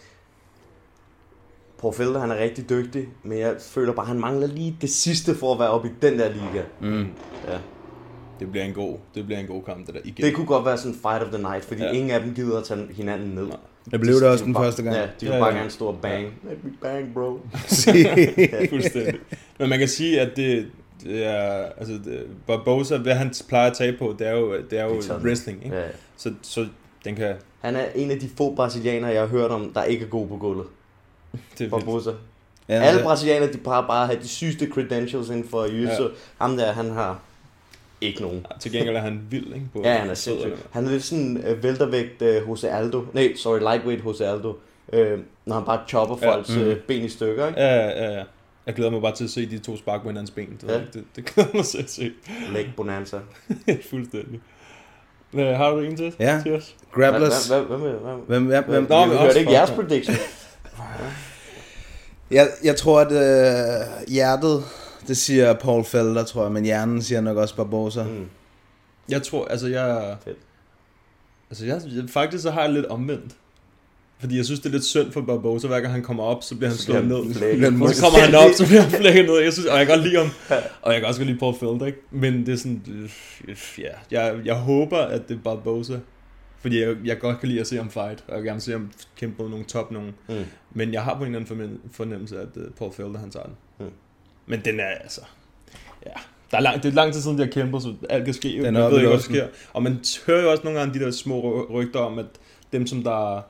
Paul 1.80 1.94
Felder, 1.94 2.20
han 2.20 2.30
er 2.30 2.36
rigtig 2.38 2.70
dygtig, 2.70 3.08
men 3.24 3.38
jeg 3.38 3.54
føler 3.60 3.92
bare, 3.92 4.04
at 4.04 4.08
han 4.08 4.20
mangler 4.20 4.46
lige 4.46 4.76
det 4.80 4.90
sidste 4.90 5.34
for 5.34 5.52
at 5.52 5.58
være 5.60 5.68
oppe 5.68 5.88
i 5.88 5.92
den 6.02 6.18
der 6.18 6.28
liga. 6.28 6.62
Mm. 6.80 7.06
Ja. 7.48 7.58
Det 8.40 8.50
bliver 8.50 8.64
en 8.64 8.72
god, 8.72 8.96
det 9.14 9.26
bliver 9.26 9.38
en 9.40 9.46
god 9.46 9.62
kamp, 9.62 9.86
det 9.86 9.94
der 9.94 10.00
igen. 10.04 10.24
Det 10.26 10.34
kunne 10.34 10.46
godt 10.46 10.64
være 10.66 10.78
sådan 10.78 10.94
fight 11.02 11.22
of 11.22 11.28
the 11.32 11.42
night, 11.42 11.64
fordi 11.64 11.80
Ja. 11.82 11.86
ja. 11.86 11.92
ingen 11.92 12.10
af 12.10 12.20
dem 12.20 12.34
gider 12.34 12.58
at 12.58 12.64
tage 12.64 12.80
hinanden 12.92 13.28
ned. 13.28 13.46
Det 13.90 14.00
blev 14.00 14.14
det 14.14 14.28
også 14.28 14.44
vil 14.44 14.46
den 14.46 14.54
bare- 14.54 14.64
første 14.64 14.82
gang. 14.82 14.96
Ja, 14.96 15.02
de 15.02 15.08
vil 15.20 15.28
Ja, 15.28 15.38
bare 15.38 15.50
ja. 15.52 15.56
gerne 15.58 15.70
stå 15.70 15.86
og 15.86 15.98
bang. 16.02 16.24
Let 16.24 16.64
me 16.64 16.70
bang, 16.82 17.14
bro. 17.14 17.40
Fuldstændig. 18.70 19.20
Men 19.58 19.68
man 19.68 19.78
kan 19.78 19.88
sige, 19.88 20.20
at 20.20 20.30
det, 20.36 20.66
det 21.04 21.26
er, 21.26 21.64
altså, 21.78 21.92
det, 21.94 22.26
Barbosa, 22.46 22.96
hvad 22.96 23.14
han 23.14 23.32
plejer 23.48 23.70
at 23.70 23.76
tage 23.76 23.92
på, 23.98 24.14
det 24.18 24.26
er 24.28 24.32
jo, 24.36 24.52
det 24.70 24.78
er 24.78 24.84
jo 24.84 25.00
sådan. 25.02 25.22
wrestling, 25.26 25.64
ikke? 25.64 25.76
Ja, 25.76 25.82
ja. 25.82 25.88
Så, 26.16 26.32
så 26.42 26.66
den 27.04 27.14
kan... 27.16 27.34
Han 27.60 27.76
er 27.76 27.84
en 27.94 28.10
af 28.10 28.18
de 28.18 28.28
få 28.36 28.54
brasilianere, 28.54 29.10
jeg 29.10 29.20
har 29.20 29.28
hørt 29.28 29.50
om, 29.50 29.70
der 29.74 29.82
ikke 29.84 30.04
er 30.04 30.08
god 30.08 30.28
på 30.28 30.36
gulvet. 30.36 30.66
Det 31.58 31.66
er 31.66 31.70
Barbosa. 31.70 32.10
Ja, 32.10 32.74
Ja, 32.76 32.80
Alle 32.82 33.00
ja. 33.00 33.06
brasilianere, 33.06 33.52
de 33.52 33.58
bare 33.58 33.84
bare 33.88 34.06
have 34.06 34.20
de 34.20 34.28
sygeste 34.28 34.68
credentials 34.72 35.28
inden 35.28 35.48
for 35.48 35.64
jiu 35.64 35.82
Ja. 35.86 36.02
ja. 36.02 36.08
Ham 36.38 36.56
der, 36.56 36.72
han 36.72 36.90
har 36.90 37.20
ikke 38.00 38.22
nogen. 38.22 38.46
Til 38.60 38.72
gengæld 38.72 38.96
er 38.96 39.00
han 39.00 39.20
vild, 39.30 39.46
ikke? 39.54 39.66
På 39.72 39.82
Ja, 39.84 39.94
han 39.98 40.10
er 40.10 40.14
sindssyg. 40.14 40.52
Han 40.70 40.86
er 40.86 40.90
lidt 40.90 41.04
sådan 41.04 41.36
uh, 41.50 41.62
væltervægt 41.62 42.22
uh, 42.22 42.28
Jose 42.48 42.70
Aldo. 42.70 43.04
Nej, 43.12 43.32
sorry, 43.36 43.58
lightweight 43.58 44.04
Jose 44.04 44.26
Aldo. 44.26 44.48
Uh, 44.92 44.98
når 45.46 45.54
han 45.54 45.64
bare 45.64 45.80
chopper 45.88 46.16
Ja. 46.22 46.34
folks 46.36 46.56
Mhm. 46.56 46.68
uh, 46.68 46.76
ben 46.76 47.04
i 47.04 47.08
stykker, 47.08 47.46
ikke? 47.48 47.60
Ja, 47.60 47.76
ja, 47.86 48.12
ja. 48.18 48.24
Jeg 48.66 48.74
glæder 48.74 48.90
mig 48.90 49.02
bare 49.02 49.14
til 49.14 49.24
at 49.24 49.30
se 49.30 49.50
de 49.50 49.58
to 49.58 49.76
spark 49.76 50.02
på 50.02 50.08
hinandens 50.08 50.30
ben. 50.30 50.58
Det, 50.60 50.68
Ja. 50.68 50.72
ja. 50.72 50.80
det, 50.92 51.04
det 51.16 51.24
glæder 51.24 51.50
mig 51.54 51.64
til 51.64 51.78
at 51.78 51.90
se. 51.90 52.12
Leg 52.52 52.72
bonanza. 52.76 53.16
Fuldstændig. 53.90 54.40
Hvad, 55.30 55.54
har 55.54 55.70
du 55.70 55.80
en 55.80 55.96
til? 55.96 56.14
Ja. 56.18 56.40
Til 56.42 56.52
os? 56.54 56.74
Grablers. 56.92 57.48
Hvad, 57.48 57.60
hvad, 57.60 57.78
hvad, 57.78 57.90
hvad, 57.90 58.00
hvad, 58.00 58.14
Hvem, 58.26 58.44
hvem, 58.46 58.64
hvem, 58.64 58.86
Nå, 58.88 59.04
vi 59.06 59.10
også 59.12 59.18
hørte 59.18 59.38
ikke 59.40 59.52
jeres 59.52 59.70
fuck. 59.70 59.80
prediction. 59.88 60.16
Jeg, 62.30 62.48
jeg 62.64 62.76
tror, 62.76 63.00
at 63.00 63.12
øh, 63.12 64.08
hjertet, 64.08 64.64
det 65.08 65.16
siger 65.16 65.52
Paul 65.52 65.84
Felder, 65.84 66.24
tror 66.24 66.42
jeg, 66.42 66.52
men 66.52 66.64
hjernen 66.64 67.02
siger 67.02 67.20
nok 67.20 67.36
også 67.36 67.56
Barbosa. 67.56 68.02
Mm. 68.02 68.26
Jeg 69.08 69.22
tror, 69.22 69.44
altså 69.46 69.66
jeg... 69.66 70.16
Fedt. 70.24 70.36
Altså 71.50 71.66
jeg, 71.66 71.80
jeg, 71.86 72.04
faktisk 72.10 72.42
så 72.42 72.50
har 72.50 72.62
jeg 72.62 72.72
lidt 72.72 72.86
omvendt. 72.86 73.32
Fordi 74.20 74.36
jeg 74.36 74.44
synes, 74.44 74.60
det 74.60 74.66
er 74.66 74.72
lidt 74.72 74.84
synd 74.84 75.12
for 75.12 75.20
Barbosa. 75.20 75.66
Hver 75.66 75.80
gang 75.80 75.92
han 75.92 76.02
kommer 76.02 76.22
op, 76.24 76.42
så 76.42 76.54
bliver 76.56 76.68
han 76.68 76.78
Så 76.78 76.84
slået 76.84 77.06
ned. 77.06 77.16
Og 77.82 77.94
så 77.94 78.02
kommer 78.02 78.18
han 78.18 78.34
op, 78.34 78.50
så 78.56 78.66
bliver 78.66 78.80
han 78.80 78.90
flækket 79.00 79.24
ned. 79.24 79.38
Jeg 79.38 79.52
synes, 79.52 79.66
og 79.68 79.78
jeg 79.78 79.86
kan 79.86 79.96
godt 79.96 80.06
lide 80.08 80.18
ham. 80.18 80.30
Og 80.82 80.92
jeg 80.92 81.00
kan 81.00 81.08
også 81.08 81.20
godt 81.20 81.26
lide 81.28 81.38
Paul 81.38 81.54
Felder, 81.58 81.86
ikke? 81.86 81.98
Men 82.10 82.46
det 82.46 82.52
er 82.52 82.56
sådan... 82.56 82.82
øh, 83.48 83.56
Ja, 83.78 83.88
jeg, 84.10 84.34
jeg 84.44 84.54
håber, 84.54 84.98
at 84.98 85.28
det 85.28 85.34
er 85.36 85.40
Barbosa. 85.44 85.94
Fordi 86.60 86.80
jeg, 86.80 86.96
jeg 87.04 87.18
godt 87.18 87.40
kan 87.40 87.48
lide 87.48 87.60
at 87.60 87.66
se 87.66 87.76
ham 87.76 87.90
fight. 87.90 88.24
Og 88.28 88.36
jeg 88.36 88.44
gerne 88.44 88.60
se 88.60 88.72
ham 88.72 88.90
kæmpe 89.16 89.42
mod 89.42 89.50
nogle 89.50 89.64
top 89.64 89.90
nogen. 89.90 90.14
Mm. 90.28 90.34
Men 90.70 90.92
jeg 90.92 91.02
har 91.02 91.14
på 91.14 91.24
en 91.24 91.34
eller 91.34 91.38
anden 91.38 91.48
fornem- 91.58 91.90
fornemmelse, 91.92 92.40
at 92.40 92.48
uh, 92.56 92.62
Paul 92.78 92.92
Felder, 92.92 93.18
han 93.18 93.30
tager 93.30 93.46
den. 93.46 93.54
Mm. 93.78 93.92
Men 94.46 94.60
den 94.64 94.80
er 94.80 94.84
altså... 94.86 95.20
Ja, 96.06 96.10
der 96.50 96.56
er 96.56 96.60
lang, 96.60 96.82
det 96.82 96.88
er 96.88 96.92
lang 96.94 97.12
tid 97.12 97.20
siden, 97.20 97.38
de 97.38 97.42
har 97.42 97.50
kæmpet, 97.50 97.82
så 97.82 97.94
alt 98.10 98.24
kan 98.24 98.34
ske. 98.34 98.48
Den 98.48 98.62
Man 98.62 98.76
er 98.76 98.88
ved 98.88 98.96
ikke, 98.96 99.08
hvad 99.08 99.18
sker. 99.20 99.46
Og 99.72 99.82
man 99.82 99.98
hører 100.26 100.42
jo 100.42 100.50
også 100.50 100.64
nogle 100.64 100.78
gange 100.78 100.98
de 100.98 101.04
der 101.04 101.10
små 101.10 101.40
ry- 101.40 101.72
rygter 101.72 102.00
om, 102.00 102.18
at 102.18 102.26
dem, 102.72 102.86
som 102.86 103.02
der 103.02 103.42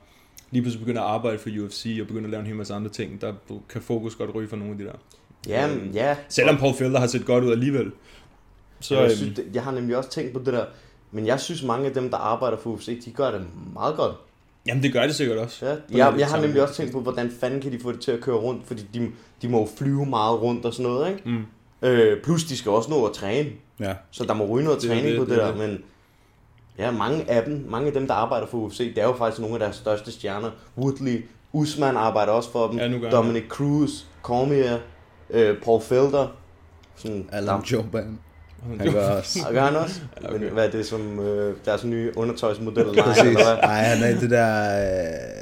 lige 0.51 0.61
pludselig 0.61 0.85
begynder 0.85 1.01
at 1.01 1.07
arbejde 1.07 1.39
for 1.39 1.49
UFC 1.49 1.97
og 2.01 2.07
begynder 2.07 2.25
at 2.25 2.31
lave 2.31 2.39
en 2.41 2.47
hel 2.47 2.55
masse 2.55 2.73
andre 2.73 2.89
ting, 2.89 3.21
der 3.21 3.33
kan 3.69 3.81
fokus 3.81 4.15
godt 4.15 4.35
ryge 4.35 4.47
for 4.47 4.55
nogle 4.57 4.71
af 4.71 4.77
de 4.77 4.83
der. 4.83 4.93
Jamen, 5.47 5.91
ja. 5.93 6.15
Selvom 6.29 6.57
Paul 6.57 6.73
Felder 6.75 6.99
har 6.99 7.07
set 7.07 7.25
godt 7.25 7.43
ud 7.43 7.51
alligevel. 7.51 7.91
Så, 8.79 8.95
jeg, 8.95 9.03
øhm, 9.03 9.15
synes, 9.17 9.39
jeg 9.53 9.63
har 9.63 9.71
nemlig 9.71 9.97
også 9.97 10.09
tænkt 10.09 10.33
på 10.33 10.39
det 10.39 10.53
der, 10.53 10.65
men 11.11 11.27
jeg 11.27 11.39
synes 11.39 11.63
mange 11.63 11.87
af 11.87 11.93
dem, 11.93 12.09
der 12.09 12.17
arbejder 12.17 12.57
for 12.57 12.69
UFC, 12.69 13.05
de 13.05 13.11
gør 13.11 13.31
det 13.31 13.41
meget 13.73 13.95
godt. 13.95 14.15
Jamen 14.67 14.83
det 14.83 14.93
gør 14.93 15.01
det 15.01 15.15
sikkert 15.15 15.37
også. 15.37 15.65
Ja, 15.65 15.75
jeg, 15.97 16.15
jeg 16.19 16.27
har 16.27 16.41
nemlig 16.41 16.61
også 16.61 16.73
tænkt 16.75 16.91
på, 16.91 16.99
hvordan 16.99 17.31
fanden 17.39 17.61
kan 17.61 17.71
de 17.71 17.79
få 17.79 17.91
det 17.91 17.99
til 18.01 18.11
at 18.11 18.21
køre 18.21 18.35
rundt, 18.35 18.67
fordi 18.67 18.83
de, 18.93 19.11
de 19.41 19.49
må 19.49 19.59
jo 19.59 19.67
flyve 19.77 20.05
meget 20.05 20.41
rundt 20.41 20.65
og 20.65 20.73
sådan 20.73 20.91
noget, 20.91 21.09
ikke? 21.09 21.29
Mm. 21.29 21.45
Øh, 21.81 22.23
plus 22.23 22.43
de 22.43 22.57
skal 22.57 22.71
også 22.71 22.89
nå 22.89 23.05
at 23.05 23.13
træne, 23.13 23.49
Ja. 23.79 23.93
så 24.11 24.23
der 24.23 24.33
må 24.33 24.45
ryge 24.45 24.63
noget 24.65 24.81
Det 24.81 24.89
træning 24.89 25.07
det, 25.07 25.17
på 25.17 25.23
det, 25.23 25.29
det 25.29 25.37
er 25.43 25.45
der, 25.45 25.51
det. 25.57 25.69
men 25.69 25.83
ja, 26.77 26.91
mange 26.91 27.29
af 27.31 27.43
dem, 27.43 27.65
mange 27.69 27.87
af 27.87 27.93
dem, 27.93 28.07
der 28.07 28.13
arbejder 28.13 28.47
for 28.47 28.57
UFC, 28.57 28.77
det 28.77 28.97
er 28.97 29.07
jo 29.07 29.13
faktisk 29.13 29.39
nogle 29.41 29.55
af 29.55 29.59
deres 29.59 29.75
største 29.75 30.11
stjerner. 30.11 30.51
Woodley, 30.77 31.25
Usman 31.53 31.97
arbejder 31.97 32.31
også 32.31 32.51
for 32.51 32.67
dem, 32.67 32.77
Ja, 32.79 32.87
nu 32.87 32.97
gør 32.99 33.03
han 33.07 33.15
Dominic 33.15 33.43
Cruz, 33.49 33.89
Cormier, 34.23 34.77
øh, 35.29 35.61
Paul 35.61 35.81
Felder, 35.81 36.27
sådan, 36.95 37.29
Alan 37.31 37.61
Joban. 37.61 38.19
Han 38.67 38.93
gør 38.93 39.09
også. 39.09 39.39
Og 39.47 39.53
gør 39.53 39.61
han 39.65 39.75
også? 39.75 40.01
Ja, 40.21 40.27
okay. 40.29 40.39
Men 40.43 40.53
hvad 40.53 40.65
er 40.67 40.71
det 40.71 40.85
som 40.85 41.19
øh, 41.19 41.55
deres 41.65 41.83
nye 41.83 42.11
undertøjsmodel? 42.15 42.87
eller 42.87 43.03
Præcis. 43.03 43.23
eller? 43.23 43.61
Nej, 43.61 43.73
han 43.81 44.03
er 44.03 44.17
i 44.17 44.19
det 44.21 44.29
der... 44.29 44.81
Øh, 45.03 45.41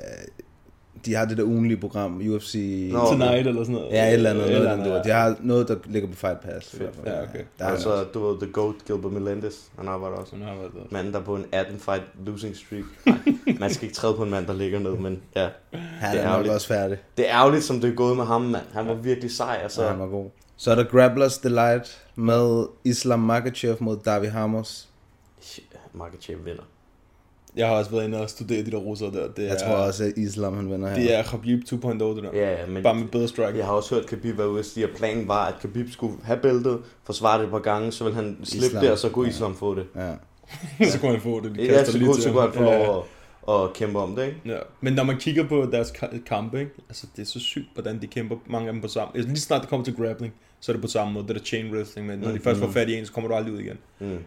de 1.05 1.13
har 1.15 1.26
det 1.26 1.38
der 1.38 1.43
ugenlige 1.43 1.78
program, 1.78 2.22
UFC... 2.30 2.55
Nå, 2.91 2.99
Tonight 2.99 3.47
eller 3.47 3.63
sådan 3.63 3.76
noget. 3.76 3.91
Ja, 3.91 4.07
et 4.07 4.13
eller 4.13 4.30
andet. 4.30 4.43
Et 4.43 4.51
Noget, 4.51 4.70
eller 4.72 4.86
andet, 4.86 5.05
de 5.05 5.09
har 5.11 5.36
noget, 5.41 5.67
der 5.67 5.76
ligger 5.86 6.09
på 6.09 6.15
Fight 6.15 6.39
Pass. 6.41 6.72
Fedt. 6.72 6.89
Ja, 7.05 7.22
okay. 7.24 7.39
Der 7.59 7.65
er 7.65 7.70
Altså, 7.70 7.95
han 7.95 8.05
du 8.13 8.28
ved, 8.28 8.39
The 8.41 8.51
Goat, 8.51 8.76
Gilbert 8.88 9.11
Melendez, 9.11 9.53
han 9.78 9.88
arbejder 9.88 10.15
også. 10.17 10.36
Har 10.36 10.55
været 10.55 10.72
det. 10.74 10.91
Manden, 10.91 11.13
der 11.13 11.20
er 11.20 11.24
på 11.24 11.36
en 11.36 11.45
18-fight 11.55 12.01
losing 12.26 12.55
streak. 12.55 12.84
Nej, 13.05 13.17
man 13.59 13.70
skal 13.74 13.84
ikke 13.84 13.95
træde 13.95 14.13
på 14.13 14.24
en 14.24 14.30
mand, 14.30 14.45
der 14.47 14.53
ligger 14.53 14.80
ned, 14.80 14.91
men 14.97 15.22
ja. 15.36 15.47
han 15.74 16.11
det 16.15 16.20
er 16.20 16.24
er 16.24 16.26
nok 16.26 16.34
ærgerligt. 16.34 16.53
også 16.53 16.67
færdig. 16.67 16.97
Det 17.17 17.30
er 17.30 17.36
ærgerligt, 17.36 17.63
som 17.63 17.82
det 17.82 17.89
er 17.89 17.95
gået 17.95 18.17
med 18.17 18.26
ham, 18.26 18.41
mand. 18.41 18.63
Han 18.74 18.88
var 18.88 18.93
virkelig 18.93 19.32
sej, 19.32 19.59
altså. 19.63 19.76
Så 19.76 19.88
han 19.88 19.99
var 19.99 20.07
god. 20.07 20.30
Så 20.62 20.72
er 20.72 20.76
der 20.76 20.84
Grapplers 20.84 21.38
Delight 21.38 22.05
med 22.16 22.66
Islam 22.84 23.20
Makachev 23.20 23.76
mod 23.80 23.97
Davi 24.05 24.26
Hamos. 24.28 24.89
Makachev 25.93 26.45
vinder. 26.45 26.64
Jeg 27.55 27.68
har 27.68 27.76
også 27.76 27.91
været 27.91 28.05
inde 28.05 28.22
og 28.22 28.30
studere 28.30 28.66
de 28.66 28.72
der 28.72 28.78
russere 28.78 29.12
der. 29.12 29.28
Det 29.28 29.43
Jeg 29.43 29.53
er, 29.53 29.57
tror 29.60 29.76
også, 29.76 30.03
at 30.03 30.14
Islam 30.18 30.55
han 30.55 30.72
vinder 30.72 30.89
her. 30.89 30.95
Det 30.95 31.14
er 31.16 31.24
Khabib 31.24 31.64
2.0 31.74 31.89
det 31.89 32.24
der. 32.24 32.30
Ja, 32.34 32.60
ja, 32.62 32.66
men 32.68 32.84
Bare 32.84 32.95
med 32.95 33.07
bedre 33.07 33.28
strike. 33.28 33.57
jeg 33.57 33.66
har 33.66 33.74
også 33.74 33.95
hørt 33.95 34.05
Khabib 34.05 34.38
være 34.38 34.49
ude 34.49 34.60
og 34.60 34.66
sige, 34.66 34.84
at 34.84 34.89
planen 34.97 35.28
var, 35.28 35.45
at 35.45 35.53
Khabib 35.62 35.89
skulle 35.91 36.18
have 36.24 36.39
bæltet, 36.39 36.80
forsvare 37.03 37.38
det 37.39 37.45
et 37.45 37.51
par 37.51 37.60
gange, 37.60 37.91
så 37.91 38.03
vil 38.03 38.14
han 38.14 38.38
slippe 38.43 38.66
Islam. 38.68 38.82
det, 38.84 38.91
og 38.91 38.97
så 38.97 39.10
kunne 39.10 39.30
Islam 39.30 39.55
få 39.55 39.76
det. 39.76 39.86
Ja. 39.95 40.14
så 40.91 40.99
kunne 40.99 41.12
han 41.12 41.22
få 41.22 41.41
det. 41.43 41.55
De 41.55 41.64
Ja, 41.64 41.86
så 41.86 41.97
lige 41.97 42.07
kunne, 42.07 42.22
så 42.22 42.32
kunne 42.32 42.41
han 42.41 42.53
få 42.53 42.64
Ja, 42.64 42.72
ja. 42.80 42.86
lov 42.86 43.05
at, 43.49 43.53
at 43.64 43.74
kæmpe 43.74 43.99
om 43.99 44.16
det, 44.16 44.26
ikke? 44.26 44.39
Ja, 44.45 44.57
men 44.82 44.93
når 44.93 45.03
man 45.03 45.18
kigger 45.18 45.47
på 45.47 45.68
deres 45.72 45.89
ka- 45.91 46.24
kampe, 46.26 46.60
ikke? 46.60 46.72
Altså, 46.89 47.07
det 47.16 47.22
er 47.22 47.26
så 47.26 47.39
sygt, 47.39 47.66
hvordan 47.74 48.01
de 48.01 48.07
kæmper, 48.07 48.36
mange 48.49 48.68
af 48.68 48.74
dem 48.74 48.82
på 48.82 48.88
samme. 48.88 49.12
Altså, 49.16 49.28
lige 49.30 49.39
snart 49.39 49.62
det 49.62 49.70
kommer 49.70 49.84
til 49.84 49.95
grappling, 49.95 50.34
så 50.60 50.72
er 50.72 50.74
det 50.74 50.82
på 50.82 50.88
samme 50.88 51.14
måde. 51.14 51.28
Det 51.28 51.36
der 51.36 51.41
chain 51.43 51.74
wrestling, 51.76 52.07
men 52.07 52.20
når 52.20 52.28
de 52.28 52.34
Mm. 52.34 52.41
først 52.41 52.60
får 52.60 52.72
fat 52.72 52.89
i 52.89 52.95
en, 52.95 53.05
så 53.05 53.12
kommer 53.14 53.28
du 53.30 53.36
aldrig 53.36 53.53
ud 53.53 53.60
igen. 53.60 53.78
Mm. 53.99 54.18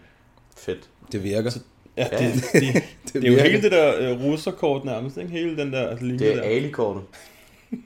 Fedt. 0.57 0.91
Det 1.13 1.23
virker. 1.25 1.51
Ja, 1.97 2.09
Ja. 2.13 2.19
det, 2.19 2.35
det, 2.53 2.63
det, 2.63 2.83
det 3.15 3.25
er 3.25 3.29
jo 3.29 3.35
virker. 3.35 3.43
hele 3.51 3.63
det 3.63 3.73
der 3.73 4.15
uh, 4.17 4.23
russerkort 4.25 4.85
nærmest, 4.85 5.17
ikke? 5.17 5.31
Hele 5.31 5.57
den 5.57 5.73
der 5.73 5.97
linje 6.01 6.19
Det 6.19 6.35
er. 6.39 6.43
Ali-kortet. 6.43 7.03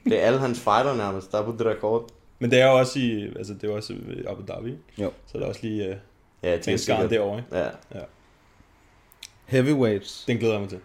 Det 0.05 0.21
er 0.21 0.25
alle 0.27 0.39
hans 0.39 0.59
fighter 0.59 0.95
nærmest, 0.95 1.31
der 1.31 1.37
er 1.41 1.45
på 1.45 1.51
det 1.51 1.59
der 1.59 1.75
kort. 1.75 2.03
Men 2.39 2.51
det 2.51 2.59
er 2.61 2.65
jo 2.65 2.77
også 2.77 2.99
i, 2.99 3.27
altså 3.35 3.53
det 3.53 3.69
er 3.69 3.73
også 3.73 3.93
i 3.93 4.23
Abu 4.27 4.41
Dhabi, 4.47 4.69
ikke? 4.69 4.81
Jo. 4.97 5.11
Så 5.27 5.37
er 5.37 5.41
der 5.41 5.47
også 5.47 5.59
lige 5.63 5.89
uh, 5.89 5.95
Ja, 6.43 6.57
det 6.57 6.67
er 6.67 6.71
en 6.71 6.77
skarn 6.77 6.97
sikkert. 6.97 7.09
derovre, 7.09 7.37
ikke? 7.37 7.57
Ja. 7.95 7.99
Heavyweights. 9.45 10.23
Den 10.27 10.37
glæder 10.37 10.53
jeg 10.53 10.61
mig 10.61 10.69
til. 10.69 10.79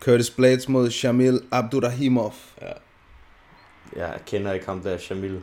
Curtis 0.00 0.30
Blades 0.30 0.68
mod 0.68 0.90
Shamil 0.90 1.40
Abdurrahimov. 1.52 2.34
Ja. 2.62 2.72
Jeg 3.96 4.18
kender 4.26 4.52
ikke 4.52 4.66
ham 4.66 4.80
der, 4.82 4.98
Shamil. 4.98 5.40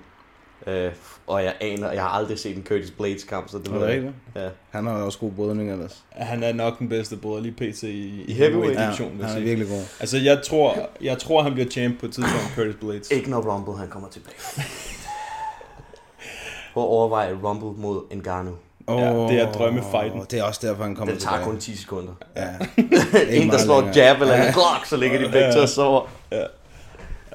Øh, 0.67 0.91
og 1.27 1.43
jeg 1.43 1.53
aner, 1.61 1.91
jeg 1.91 2.01
har 2.01 2.09
aldrig 2.09 2.39
set 2.39 2.57
en 2.57 2.63
Curtis 2.63 2.91
Blades 2.91 3.23
kamp, 3.23 3.49
så 3.49 3.57
det 3.57 3.67
Er 3.67 3.71
var 3.71 3.87
det? 3.87 4.13
Ja. 4.35 4.49
Han 4.69 4.87
har 4.87 4.93
også 4.93 5.19
god 5.19 5.31
brydning 5.31 5.71
ellers. 5.71 6.03
Han 6.11 6.43
er 6.43 6.53
nok 6.53 6.79
den 6.79 6.89
bedste 6.89 7.15
både 7.15 7.41
lige 7.41 7.53
PC 7.53 7.83
i, 7.83 8.23
i 8.27 8.33
heavyweight? 8.33 8.79
heavyweight 8.79 9.19
Ja, 9.21 9.25
han 9.27 9.37
er 9.37 9.43
virkelig 9.45 9.67
god. 9.69 9.81
Altså, 9.99 10.17
jeg 10.17 10.41
tror, 10.43 10.89
jeg 11.01 11.17
tror, 11.17 11.43
han 11.43 11.53
bliver 11.53 11.69
champ 11.69 11.99
på 11.99 12.05
et 12.05 12.11
tidspunkt, 12.13 12.51
Curtis 12.55 12.75
Blades. 12.79 13.11
Ikke 13.11 13.29
når 13.29 13.53
Rumble 13.53 13.77
han 13.77 13.87
kommer 13.89 14.09
tilbage. 14.09 14.35
Prøv 16.73 16.83
at 16.83 16.87
overveje 16.87 17.37
Rumble 17.43 17.81
mod 17.81 18.15
Ngannou. 18.15 18.55
Ja, 18.89 19.13
det 19.13 19.41
er 19.41 19.51
drømmefighten. 19.51 20.21
Det 20.31 20.39
er 20.39 20.43
også 20.43 20.67
derfor, 20.67 20.83
han 20.83 20.95
kommer 20.95 21.13
Den 21.13 21.21
tager 21.21 21.35
tilbage. 21.37 21.51
kun 21.51 21.59
10 21.59 21.75
sekunder. 21.75 22.13
Ja. 22.35 22.47
en, 23.41 23.49
der 23.49 23.57
slår 23.57 23.81
længere. 23.81 23.95
jab 23.95 24.21
eller 24.21 24.35
en 24.47 24.53
klok, 24.53 24.85
så 24.85 24.97
ligger 24.97 25.17
de 25.17 25.31
begge 25.31 25.51
til 25.51 25.59
at 25.59 25.69
sove. 25.69 26.01
Ja. 26.31 26.43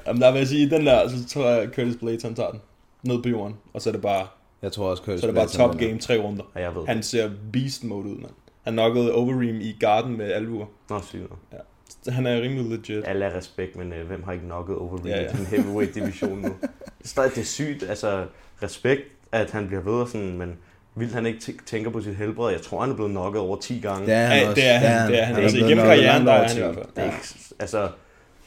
Jamen, 0.07 0.21
der 0.21 0.31
vil 0.31 0.39
jeg 0.39 0.47
sige, 0.47 0.65
i 0.65 0.69
den 0.69 0.85
der, 0.85 1.09
så 1.09 1.15
tror 1.33 1.49
jeg, 1.49 1.59
at 1.59 1.69
Curtis 1.75 1.95
Blades, 1.99 2.23
han 2.23 2.35
tager 2.35 2.49
den 2.49 2.61
ned 3.03 3.23
på 3.23 3.29
jorden. 3.29 3.55
Og 3.73 3.81
så 3.81 3.89
er 3.89 3.91
det 3.91 4.01
bare, 4.01 4.27
Jeg 4.61 4.71
tror 4.71 4.89
også, 4.89 5.03
Curtis 5.03 5.19
så 5.21 5.27
er 5.27 5.31
det 5.31 5.35
bare 5.35 5.43
Blades, 5.45 5.55
han 5.55 5.69
top 5.69 5.79
game, 5.79 5.99
tre 5.99 6.17
runder. 6.17 6.43
Ja, 6.55 6.61
jeg 6.61 6.75
ved 6.75 6.85
Han 6.87 7.03
ser 7.03 7.29
beast 7.53 7.83
mode 7.83 8.05
ud, 8.09 8.15
mand. 8.15 8.31
Han 8.63 8.73
knockede 8.73 9.13
Overeem 9.13 9.61
i 9.61 9.77
garden 9.79 10.17
med 10.17 10.31
albuer. 10.31 10.65
Nå, 10.89 11.01
sygt. 11.01 11.21
Ja. 11.53 12.11
Han 12.11 12.25
er 12.27 12.41
rimelig 12.41 12.65
legit. 12.77 13.03
Alle 13.07 13.25
er 13.25 13.37
respekt, 13.37 13.75
men 13.75 13.93
øh, 13.93 14.07
hvem 14.07 14.23
har 14.23 14.31
ikke 14.31 14.45
knocket 14.45 14.77
over 14.77 14.97
Ja, 15.05 15.09
ja, 15.09 15.21
ja. 15.21 15.27
den 15.27 15.45
heavyweight 15.45 15.95
division 15.95 16.37
nu? 16.39 16.47
Det 16.61 16.69
er 17.03 17.07
stadig 17.07 17.31
det 17.35 17.41
er 17.41 17.45
sygt, 17.45 17.83
altså 17.89 18.25
respekt, 18.63 19.01
at 19.31 19.51
han 19.51 19.67
bliver 19.67 19.81
ved 19.81 19.93
og 19.93 20.07
sådan, 20.07 20.37
men 20.37 20.55
vil 20.95 21.07
han 21.13 21.25
ikke 21.25 21.39
tæ- 21.43 21.65
tænker 21.65 21.91
på 21.91 22.01
sit 22.01 22.15
helbred? 22.15 22.51
Jeg 22.51 22.61
tror, 22.61 22.81
han 22.81 22.91
er 22.91 22.95
blevet 22.95 23.11
knocket 23.11 23.41
over 23.41 23.57
10 23.57 23.79
gange. 23.79 24.05
Det 24.05 24.13
er 24.13 24.25
han 24.25 24.37
Ja, 24.41 24.49
også. 24.49 24.55
det 24.61 24.69
er 24.69 24.77
han, 24.77 25.11
det 25.11 25.19
er 25.19 25.23
han. 25.25 25.35
Altså, 25.35 25.57
blevet 25.57 25.69
igennem 25.69 25.85
knocket 25.85 26.03
karrieren, 26.03 26.25
langt 26.25 26.27
der 26.27 26.33
er 26.33 26.37
han 26.47 26.51
i 26.51 26.53
10. 26.53 26.59
hvert 26.59 26.73
fald. 26.75 26.85
Det 26.95 27.01
er 27.03 27.05
ikke, 27.05 27.55
altså, 27.59 27.89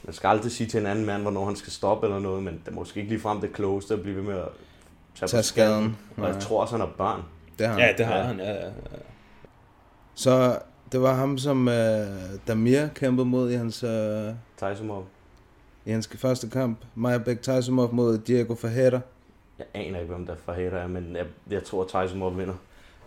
man 0.04 0.12
skal 0.14 0.28
aldrig 0.28 0.52
sige 0.52 0.66
til 0.66 0.80
en 0.80 0.86
anden 0.86 1.06
mand, 1.06 1.22
hvornår 1.22 1.44
han 1.44 1.56
skal 1.56 1.72
stoppe 1.72 2.06
eller 2.06 2.18
noget, 2.18 2.42
men 2.42 2.54
det 2.64 2.68
er 2.72 2.74
måske 2.76 3.00
ikke 3.00 3.10
ligefrem 3.12 3.40
det 3.40 3.52
klogeste 3.52 3.94
at 3.94 4.02
blive 4.02 4.16
ved 4.16 4.22
med 4.22 4.34
at 4.34 4.48
tage, 5.14 5.28
Tage 5.28 5.38
på 5.40 5.44
skaden. 5.44 5.96
Og 6.16 6.28
jeg 6.28 6.40
tror 6.40 6.60
også, 6.62 6.74
han 6.76 6.80
har 6.80 6.92
børn. 6.98 7.22
Det 7.58 7.66
har 7.66 7.74
han. 7.74 7.82
Ja, 7.82 7.92
det 7.98 8.06
har 8.06 8.16
Ja. 8.16 8.22
han, 8.22 8.38
ja, 8.38 8.52
ja, 8.52 8.64
ja. 8.64 8.70
Så 10.14 10.58
det 10.92 11.00
var 11.02 11.14
ham, 11.14 11.38
som 11.38 11.66
uh, 11.68 11.74
Damir 12.48 12.86
kæmpede 12.94 13.26
mod 13.26 13.50
i 13.50 13.54
hans, 13.54 13.84
uh, 13.84 13.90
Tysomov. 14.72 15.04
i 15.84 15.90
hans 15.90 16.08
første 16.16 16.50
kamp. 16.50 16.78
Maja 16.94 17.18
Bek 17.18 17.42
Tysumov 17.42 17.94
mod 17.94 18.18
Diego 18.18 18.54
Fajeda. 18.54 19.00
Jeg 19.58 19.66
aner 19.74 20.00
ikke, 20.00 20.12
hvem 20.14 20.26
der 20.26 20.34
for 20.44 20.52
hater 20.52 20.78
er, 20.78 20.86
men 20.86 21.16
jeg, 21.16 21.26
jeg 21.50 21.64
tror, 21.64 21.82
at 21.82 21.88
Tysomov 22.06 22.38
vinder. 22.38 22.54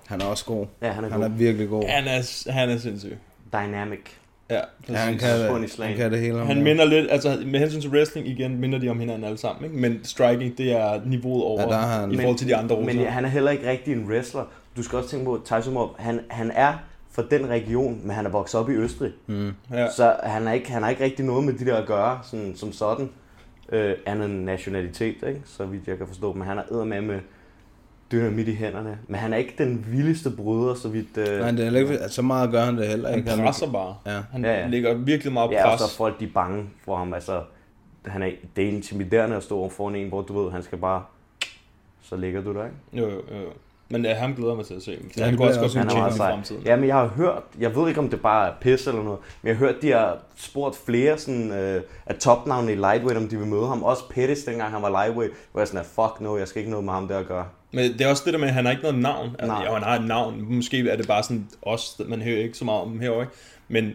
Han 0.07 0.21
er 0.21 0.25
også 0.25 0.45
god. 0.45 0.67
Ja, 0.81 0.91
han 0.91 1.03
er 1.03 1.09
Han 1.09 1.19
god. 1.19 1.25
er 1.29 1.31
virkelig 1.31 1.69
god. 1.69 1.83
Han 1.83 2.07
er, 2.07 2.51
han 2.51 2.69
er 2.69 2.77
sindssyg. 2.77 3.17
Dynamic. 3.53 4.18
Ja, 4.49 4.55
Ja, 4.89 4.95
han 4.95 5.13
præcis. 5.17 5.75
kan, 5.75 5.87
han 5.87 5.95
kan 5.95 6.11
det 6.11 6.19
hele. 6.19 6.39
Han 6.45 6.57
der. 6.57 6.63
minder 6.63 6.85
lidt, 6.85 7.07
altså 7.11 7.37
med 7.45 7.59
hensyn 7.59 7.81
til 7.81 7.89
wrestling 7.89 8.27
igen, 8.27 8.59
minder 8.59 8.79
de 8.79 8.89
om 8.89 8.99
hinanden 8.99 9.23
alle 9.23 9.37
sammen, 9.37 9.65
ikke? 9.65 9.77
Men 9.77 9.99
striking, 10.03 10.57
det 10.57 10.71
er 10.71 11.01
niveauet 11.05 11.43
over 11.43 11.61
Ja, 11.75 11.79
han- 11.81 12.11
i 12.11 12.15
forhold 12.17 12.37
til 12.37 12.47
de 12.47 12.55
andre 12.55 12.75
Men 12.75 12.85
russere. 12.85 13.03
ja, 13.03 13.09
han 13.09 13.25
er 13.25 13.29
heller 13.29 13.51
ikke 13.51 13.69
rigtig 13.69 13.93
en 13.93 14.05
wrestler. 14.11 14.43
Du 14.77 14.83
skal 14.83 14.97
også 14.97 15.09
tænke 15.09 15.25
på, 15.25 15.33
at 15.33 15.41
Tysomov, 15.61 15.95
han, 15.99 16.19
han 16.29 16.51
er 16.55 16.73
fra 17.11 17.23
den 17.31 17.49
region, 17.49 17.99
men 18.03 18.11
han 18.15 18.25
er 18.25 18.29
vokset 18.29 18.59
op 18.59 18.69
i 18.69 18.73
Østrig. 18.73 19.11
Mm. 19.27 19.51
Ja. 19.73 19.91
Så 19.91 20.15
han 20.23 20.45
har 20.45 20.53
ikke, 20.53 20.71
han 20.71 20.83
har 20.83 20.89
ikke 20.89 21.03
rigtig 21.03 21.25
noget 21.25 21.43
med 21.43 21.53
de 21.53 21.65
der 21.65 21.75
at 21.75 21.85
gøre, 21.87 22.19
sådan, 22.23 22.53
som 22.55 22.71
sådan. 22.71 23.09
Øh, 23.71 23.93
andet 24.05 24.29
nationalitet, 24.29 25.15
ikke? 25.27 25.41
så 25.45 25.65
vidt 25.65 25.87
jeg 25.87 25.97
kan 25.97 26.07
forstå. 26.07 26.33
Men 26.33 26.47
han 26.47 26.57
er 26.57 26.83
med 26.85 27.01
med 27.01 27.19
dynamit 28.11 28.47
i 28.47 28.53
hænderne. 28.55 28.99
Men 29.07 29.15
han 29.19 29.33
er 29.33 29.37
ikke 29.37 29.53
den 29.57 29.85
vildeste 29.91 30.29
bryder, 30.29 30.73
så 30.75 30.89
vidt... 30.89 31.17
Øh, 31.17 31.39
Nej, 31.39 31.51
det 31.51 31.67
er 31.67 31.77
ikke, 31.79 31.99
så 32.09 32.21
meget 32.21 32.51
gør 32.51 32.61
han 32.65 32.77
det 32.77 32.87
heller 32.87 33.09
Han 33.09 33.19
ikke. 33.19 33.31
presser 33.43 33.71
bare. 33.71 33.95
Ja. 34.05 34.19
Han 34.31 34.45
Ja, 34.45 34.59
ja. 34.59 34.67
lægger 34.67 34.93
virkelig 34.93 35.33
meget 35.33 35.51
ja, 35.51 35.63
og 35.65 35.69
pres. 35.71 35.79
så 35.79 35.85
er 35.85 35.97
folk 35.97 36.19
de 36.19 36.25
er 36.25 36.29
bange 36.33 36.69
for 36.85 36.95
ham. 36.97 37.13
Altså, 37.13 37.41
han 38.05 38.21
er, 38.23 38.29
det 38.55 38.63
er 38.63 38.67
intimiderende 38.67 39.35
at 39.35 39.43
stå 39.43 39.69
foran 39.69 39.95
en, 39.95 40.07
hvor 40.09 40.21
du 40.21 40.43
ved, 40.43 40.51
han 40.51 40.63
skal 40.63 40.77
bare 40.77 41.03
så 42.01 42.15
ligger 42.15 42.41
du 42.41 42.53
der, 42.53 42.63
ikke? 42.65 42.75
Jo, 42.93 43.09
jo, 43.09 43.15
jo. 43.15 43.49
Men 43.91 44.05
ja, 44.05 44.13
ham 44.13 44.35
glæder 44.35 44.55
mig 44.55 44.65
til 44.65 44.73
at 44.73 44.81
se. 44.81 44.97
Ja, 45.17 45.23
han 45.23 45.31
det 45.31 45.39
går 45.39 45.47
også 45.47 45.59
godt 45.59 45.73
han 45.75 45.87
er 45.87 45.91
champ 45.91 46.13
i 46.13 46.17
fremtiden. 46.17 46.61
Ja, 46.65 46.75
men 46.75 46.87
jeg 46.87 46.95
har 46.95 47.07
hørt, 47.07 47.43
jeg 47.59 47.75
ved 47.75 47.87
ikke 47.87 47.99
om 47.99 48.09
det 48.09 48.21
bare 48.21 48.47
er 48.49 48.53
pis 48.61 48.87
eller 48.87 49.03
noget, 49.03 49.19
men 49.41 49.47
jeg 49.49 49.57
har 49.57 49.65
hørt, 49.65 49.75
de 49.81 49.91
har 49.91 50.17
spurgt 50.35 50.75
flere 50.85 51.17
sådan, 51.17 51.51
øh, 51.51 51.81
af 52.05 52.15
topnavne 52.15 52.71
i 52.71 52.75
lightweight, 52.75 53.17
om 53.17 53.27
de 53.27 53.37
vil 53.37 53.47
møde 53.47 53.67
ham. 53.67 53.83
Også 53.83 54.03
Pettis, 54.09 54.43
dengang 54.43 54.71
han 54.73 54.81
var 54.81 54.89
lightweight, 55.03 55.33
hvor 55.51 55.61
jeg 55.61 55.67
sådan, 55.67 55.79
er, 55.79 55.83
fuck 56.07 56.21
no, 56.21 56.37
jeg 56.37 56.47
skal 56.47 56.59
ikke 56.59 56.71
noget 56.71 56.85
med 56.85 56.93
ham 56.93 57.07
der 57.07 57.17
at 57.17 57.27
gøre. 57.27 57.45
Men 57.71 57.93
det 57.93 58.01
er 58.01 58.07
også 58.07 58.23
det 58.25 58.33
der 58.33 58.39
med, 58.39 58.47
at 58.47 58.53
han 58.53 58.65
har 58.65 58.71
ikke 58.71 58.83
noget 58.83 58.99
navn. 58.99 59.29
Altså, 59.39 59.47
Nej. 59.57 59.65
jo, 59.67 59.73
han 59.73 59.83
har 59.83 59.99
et 59.99 60.07
navn. 60.07 60.45
Måske 60.55 60.89
er 60.89 60.95
det 60.97 61.07
bare 61.07 61.23
sådan 61.23 61.47
os, 61.61 62.01
man 62.07 62.21
hører 62.21 62.37
ikke 62.43 62.57
så 62.57 62.65
meget 62.65 62.81
om 62.81 62.99
herovre. 62.99 63.21
ikke? 63.21 63.33
Men 63.67 63.93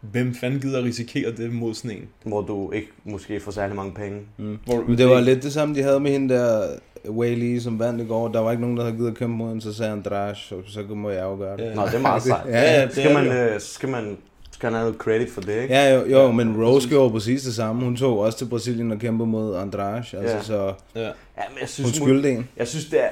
hvem 0.00 0.34
fanden 0.34 0.60
gider 0.60 0.78
at 0.78 0.84
risikere 0.84 1.32
det 1.32 1.52
mod 1.52 1.74
sådan 1.74 1.90
en? 1.96 2.08
Hvor 2.24 2.40
du 2.42 2.72
ikke 2.72 2.88
måske 3.04 3.40
får 3.40 3.52
særlig 3.52 3.76
mange 3.76 3.92
penge. 3.94 4.20
Mm. 4.36 4.58
Hvor, 4.64 4.84
Men 4.88 4.98
det 4.98 5.08
var 5.08 5.20
lidt 5.20 5.42
det 5.42 5.52
samme, 5.52 5.74
de 5.74 5.82
havde 5.82 6.00
med 6.00 6.10
hende 6.10 6.34
der 6.34 6.66
Wei 7.08 7.34
Lee, 7.34 7.60
som 7.60 7.78
vandt 7.78 8.00
i 8.00 8.04
går. 8.04 8.28
Der 8.28 8.40
var 8.40 8.50
ikke 8.50 8.60
nogen, 8.60 8.76
der 8.76 8.82
havde 8.82 8.96
givet 8.96 9.10
at 9.10 9.16
kæmpe 9.16 9.36
mod 9.36 9.48
hende, 9.48 9.62
så 9.62 9.72
sagde 9.74 9.90
han 9.90 10.02
Drash, 10.02 10.52
og 10.52 10.62
så 10.66 10.82
må 10.82 11.10
jeg 11.10 11.22
jo 11.22 11.36
gøre 11.36 11.56
det. 11.56 11.76
Nå, 11.76 11.86
det 11.86 11.94
er 11.94 11.98
meget 11.98 12.22
sejt. 12.32 12.46
ja, 12.48 12.60
ja, 12.80 12.82
det 12.86 12.92
skal 12.92 13.14
man, 13.14 13.26
øh, 13.26 13.60
skal 13.60 13.88
man 13.88 14.16
skal 14.62 14.70
han 14.72 14.80
have 14.80 14.90
noget 14.90 15.00
credit 15.00 15.30
for 15.30 15.40
det, 15.40 15.62
ikke? 15.62 15.74
Ja, 15.74 15.94
jo, 15.94 16.04
jo 16.06 16.30
men 16.32 16.64
Rose 16.64 16.88
gjorde 16.88 17.10
præcis 17.10 17.42
det 17.42 17.54
samme. 17.54 17.84
Hun 17.84 17.96
tog 17.96 18.18
også 18.18 18.38
til 18.38 18.44
Brasilien 18.44 18.92
og 18.92 18.98
kæmpede 18.98 19.28
mod 19.28 19.56
Andrade. 19.56 19.96
Altså, 19.96 20.18
Ja. 20.18 20.42
så 20.42 20.74
Ja. 20.94 21.00
Ja, 21.00 21.42
men 21.48 21.58
jeg 21.60 21.68
synes, 21.68 21.98
hun 21.98 22.06
skyldte 22.06 22.30
en. 22.30 22.48
Jeg 22.56 22.68
synes, 22.68 22.84
det 22.86 23.04
er... 23.04 23.08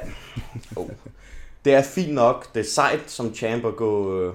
Oh. 0.76 0.88
Det 1.64 1.74
er 1.74 1.82
fint 1.82 2.14
nok. 2.14 2.54
Det 2.54 2.60
er 2.60 2.64
sejt 2.64 3.00
som 3.06 3.34
champ 3.34 3.64
at 3.64 3.76
gå 3.76 4.20
øh, 4.20 4.34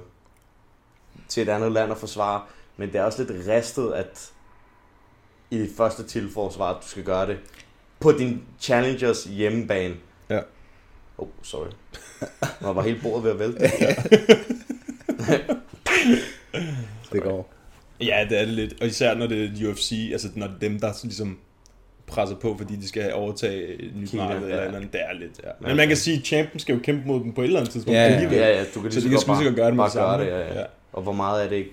til 1.28 1.44
et 1.44 1.50
andet 1.50 1.72
land 1.72 1.92
og 1.92 1.98
forsvare. 1.98 2.42
Men 2.78 2.92
det 2.92 2.96
er 2.96 3.04
også 3.04 3.24
lidt 3.24 3.48
ristet, 3.48 3.92
at 3.94 4.32
i 5.52 5.58
dit 5.58 5.72
første 5.78 6.04
tilforsvar, 6.04 6.70
at 6.70 6.78
du 6.84 6.88
skal 6.88 7.04
gøre 7.04 7.28
det 7.28 7.38
på 8.00 8.12
din 8.12 8.42
challengers 8.60 9.24
hjemmebane. 9.24 9.96
Ja. 10.30 10.40
Oh, 11.18 11.28
sorry. 11.44 11.68
Nå, 12.62 12.74
var 12.74 12.82
hele 12.82 13.00
bordet 13.04 13.24
ved 13.24 13.32
at 13.32 13.40
vælte. 13.40 13.70
det 17.12 17.24
går. 17.24 17.54
Ja, 18.02 18.26
det 18.30 18.40
er 18.42 18.46
det 18.46 18.54
lidt. 18.54 18.82
Og 18.82 18.88
især 18.88 19.16
når 19.16 19.28
det 19.28 19.44
er 19.64 19.70
UFC, 19.72 20.10
altså 20.12 20.28
når 20.36 20.48
det 20.48 20.56
er 20.56 20.60
dem, 20.60 20.80
der 20.80 20.92
så 20.94 21.00
ligesom 21.08 21.38
presser 22.08 22.36
på, 22.36 22.56
fordi 22.58 22.76
de 22.76 22.88
skal 22.88 23.14
overtage 23.14 23.68
et 23.82 23.96
nyt 23.96 24.14
marked 24.14 24.44
eller 24.44 24.56
ja. 24.62 24.68
andet. 24.68 24.94
Det 24.94 25.02
er 25.02 25.14
lidt, 25.14 25.40
ja. 25.44 25.50
Men 25.60 25.70
Ja. 25.70 25.76
man 25.76 25.88
kan 25.88 25.98
sige, 25.98 26.18
at 26.18 26.26
champion 26.26 26.60
skal 26.60 26.74
jo 26.76 26.80
kæmpe 26.84 27.08
mod 27.08 27.20
dem 27.20 27.34
på 27.34 27.42
et 27.42 27.46
eller 27.46 27.60
andet 27.60 27.72
tidspunkt. 27.74 27.96
Ja, 27.98 28.04
ja. 28.06 28.14
alligevel. 28.14 28.38
Ja, 28.38 28.48
ja, 28.58 28.64
du 28.76 28.82
kan 28.82 28.82
lige 28.84 28.92
så 28.94 29.02
så, 29.02 29.08
de 29.08 29.10
kan 29.12 29.20
så 29.20 29.26
godt 29.44 29.56
gøre 29.56 29.66
det 29.68 29.74
med 29.76 29.78
bare 29.82 29.86
det 29.88 29.94
samme. 29.94 30.26
gøre 30.26 30.40
det, 30.40 30.46
ja, 30.56 30.60
ja. 30.60 30.66
Og 30.94 31.02
hvor 31.02 31.14
meget 31.14 31.46
er 31.46 31.50
det 31.50 31.56
ikke 31.56 31.72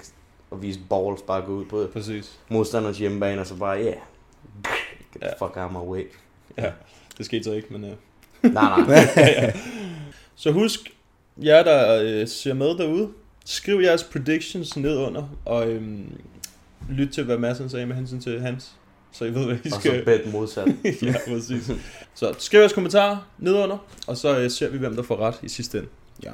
at 0.52 0.62
vise 0.62 0.80
balls, 0.90 1.22
bare 1.26 1.42
gå 1.42 1.52
ud 1.52 1.64
på 1.64 1.86
Præcis. 1.92 2.38
modstanders 2.48 2.98
hjemmebane, 2.98 3.40
og 3.40 3.46
så 3.46 3.54
bare, 3.56 3.76
ja, 3.78 3.84
yeah, 3.84 3.94
get 4.64 5.20
the 5.22 5.26
Ja. 5.40 5.46
fuck 5.46 5.56
out 5.56 5.64
of 5.64 5.72
my 5.72 5.88
way. 5.90 6.02
Ja, 6.59 6.70
det 7.18 7.26
skete 7.26 7.44
så 7.44 7.52
ikke, 7.52 7.68
men... 7.70 7.84
Uh... 7.84 7.90
Nej, 8.52 8.80
nej. 8.80 8.94
ja. 9.16 9.52
Så 10.34 10.52
husk, 10.52 10.80
jer 11.44 11.62
der 11.62 12.02
øh, 12.02 12.28
ser 12.28 12.54
med 12.54 12.66
derude, 12.78 13.09
skriv 13.44 13.81
jeres 13.81 14.05
predictions 14.05 14.77
ned 14.77 14.98
under, 14.98 15.28
og 15.44 15.69
øhm, 15.69 16.12
lyt 16.89 17.09
til, 17.09 17.24
hvad 17.24 17.39
Madsen 17.39 17.69
sagde 17.69 17.86
med 17.86 17.97
hensyn 17.97 18.20
til 18.20 18.40
hans. 18.40 18.73
Så 19.12 19.24
I 19.24 19.35
ved, 19.35 19.44
hvad 19.44 19.56
I 19.64 19.70
Og 19.73 19.81
skal... 19.81 19.98
så 19.98 20.05
bet 20.05 20.32
modsat. 20.32 20.69
ja, 21.02 21.14
præcis. 21.28 21.70
Så 22.14 22.35
skriv 22.39 22.60
jeres 22.60 22.73
kommentarer 22.73 23.16
ned 23.39 23.55
under, 23.55 23.78
og 24.06 24.16
så 24.16 24.39
øh, 24.39 24.51
ser 24.51 24.69
vi, 24.70 24.78
hvem 24.78 24.97
der 24.97 25.02
får 25.02 25.16
ret 25.16 25.35
i 25.43 25.48
sidste 25.48 25.78
ende. 25.78 25.89
Ja. 26.23 26.31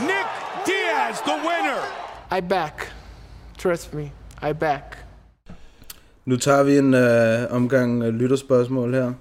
Nick 0.00 0.28
Diaz, 0.66 1.18
the 1.18 1.32
winner. 1.32 2.38
I 2.38 2.40
back. 2.48 2.92
Trust 3.58 3.94
me, 3.94 4.10
I 4.50 4.52
back. 4.52 5.04
Nu 6.24 6.36
tager 6.36 6.62
vi 6.62 6.78
en 6.78 6.94
øh, 6.94 7.46
omgang 7.50 8.02
øh, 8.02 8.14
lytterspørgsmål 8.14 8.94
her. 8.94 9.12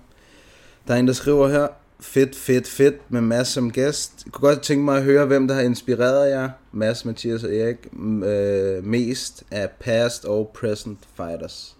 Der 0.87 0.93
er 0.93 0.97
en, 0.97 1.07
der 1.07 1.13
skriver 1.13 1.47
her, 1.47 1.67
fedt, 1.99 2.35
fedt, 2.35 2.67
fedt 2.67 3.11
med 3.11 3.21
Mads 3.21 3.47
som 3.47 3.71
gæst. 3.71 4.21
Jeg 4.25 4.33
kunne 4.33 4.49
godt 4.49 4.61
tænke 4.61 4.85
mig 4.85 4.97
at 4.97 5.03
høre, 5.03 5.25
hvem 5.25 5.47
der 5.47 5.55
har 5.55 5.61
inspireret 5.61 6.29
jer, 6.29 6.49
Mads, 6.71 7.05
Mathias 7.05 7.43
og 7.43 7.55
Erik, 7.55 7.77
øh, 8.25 8.83
mest 8.83 9.43
af 9.51 9.69
past 9.79 10.25
og 10.25 10.51
present 10.53 10.99
fighters. 11.15 11.77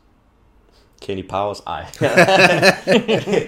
Kenny 1.02 1.28
Powers, 1.30 1.60
ej. 1.68 1.82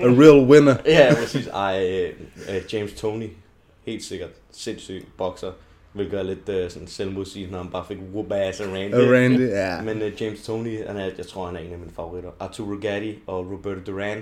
A 0.01 0.09
real 0.21 0.49
winner. 0.49 0.75
ja, 0.85 1.15
præcis. 1.15 1.47
Ej, 1.47 1.87
øh, 1.89 2.55
øh, 2.55 2.61
James 2.73 2.93
Tony, 2.93 3.29
helt 3.85 4.03
sikkert. 4.03 4.29
Sindssyg 4.51 5.05
bokser. 5.17 5.51
Hvilket 5.93 6.19
er 6.19 6.23
lidt 6.23 6.49
øh, 6.49 6.69
sådan 6.69 6.87
selvmodsigende, 6.87 7.51
når 7.51 7.61
han 7.63 7.71
bare 7.71 7.85
fik 7.87 7.97
whoop 8.13 8.31
ass 8.31 8.61
af 8.61 8.65
Randy. 8.65 8.93
Af 8.93 9.11
Randy, 9.11 9.49
ja. 9.49 9.81
Men 9.81 10.01
øh, 10.01 10.21
James 10.21 10.43
Tony, 10.43 10.87
han 10.87 10.97
er, 10.97 11.09
jeg 11.17 11.27
tror, 11.27 11.45
han 11.45 11.55
er 11.55 11.59
en 11.59 11.73
af 11.73 11.79
mine 11.79 11.91
favoritter. 11.95 12.29
Arturo 12.39 12.75
Gatti 12.81 13.19
og 13.27 13.51
Roberto 13.51 13.91
Duran. 13.91 14.17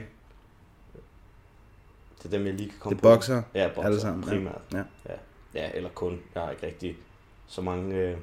Det 2.17 2.25
er 2.25 2.29
dem, 2.37 2.45
jeg 2.45 2.53
lige 2.53 2.69
kan 2.69 2.77
komme 2.79 2.95
Det 2.95 3.01
på. 3.01 3.09
er 3.09 3.13
bokser, 3.15 3.41
Ja, 3.55 3.67
bokser 3.67 3.81
alle 3.89 3.99
sammen, 4.01 4.23
ja. 4.23 4.29
primært. 4.29 4.61
Ja. 4.73 4.77
ja. 4.77 5.13
Ja, 5.53 5.69
eller 5.73 5.89
kun. 5.89 6.19
Jeg 6.35 6.43
har 6.43 6.51
ikke 6.51 6.65
rigtig 6.67 6.97
så 7.47 7.61
mange 7.61 7.95
øh, 7.95 8.13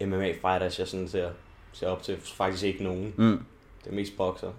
MMA-fighters, 0.00 0.78
jeg 0.78 0.86
sådan 0.88 1.08
ser, 1.08 1.28
ser 1.72 1.86
op 1.88 2.02
til. 2.02 2.16
Faktisk 2.36 2.64
ikke 2.64 2.84
nogen. 2.84 3.14
Mm. 3.16 3.40
Det 3.84 3.90
er 3.90 3.94
mest 3.94 4.16
bokser. 4.16 4.50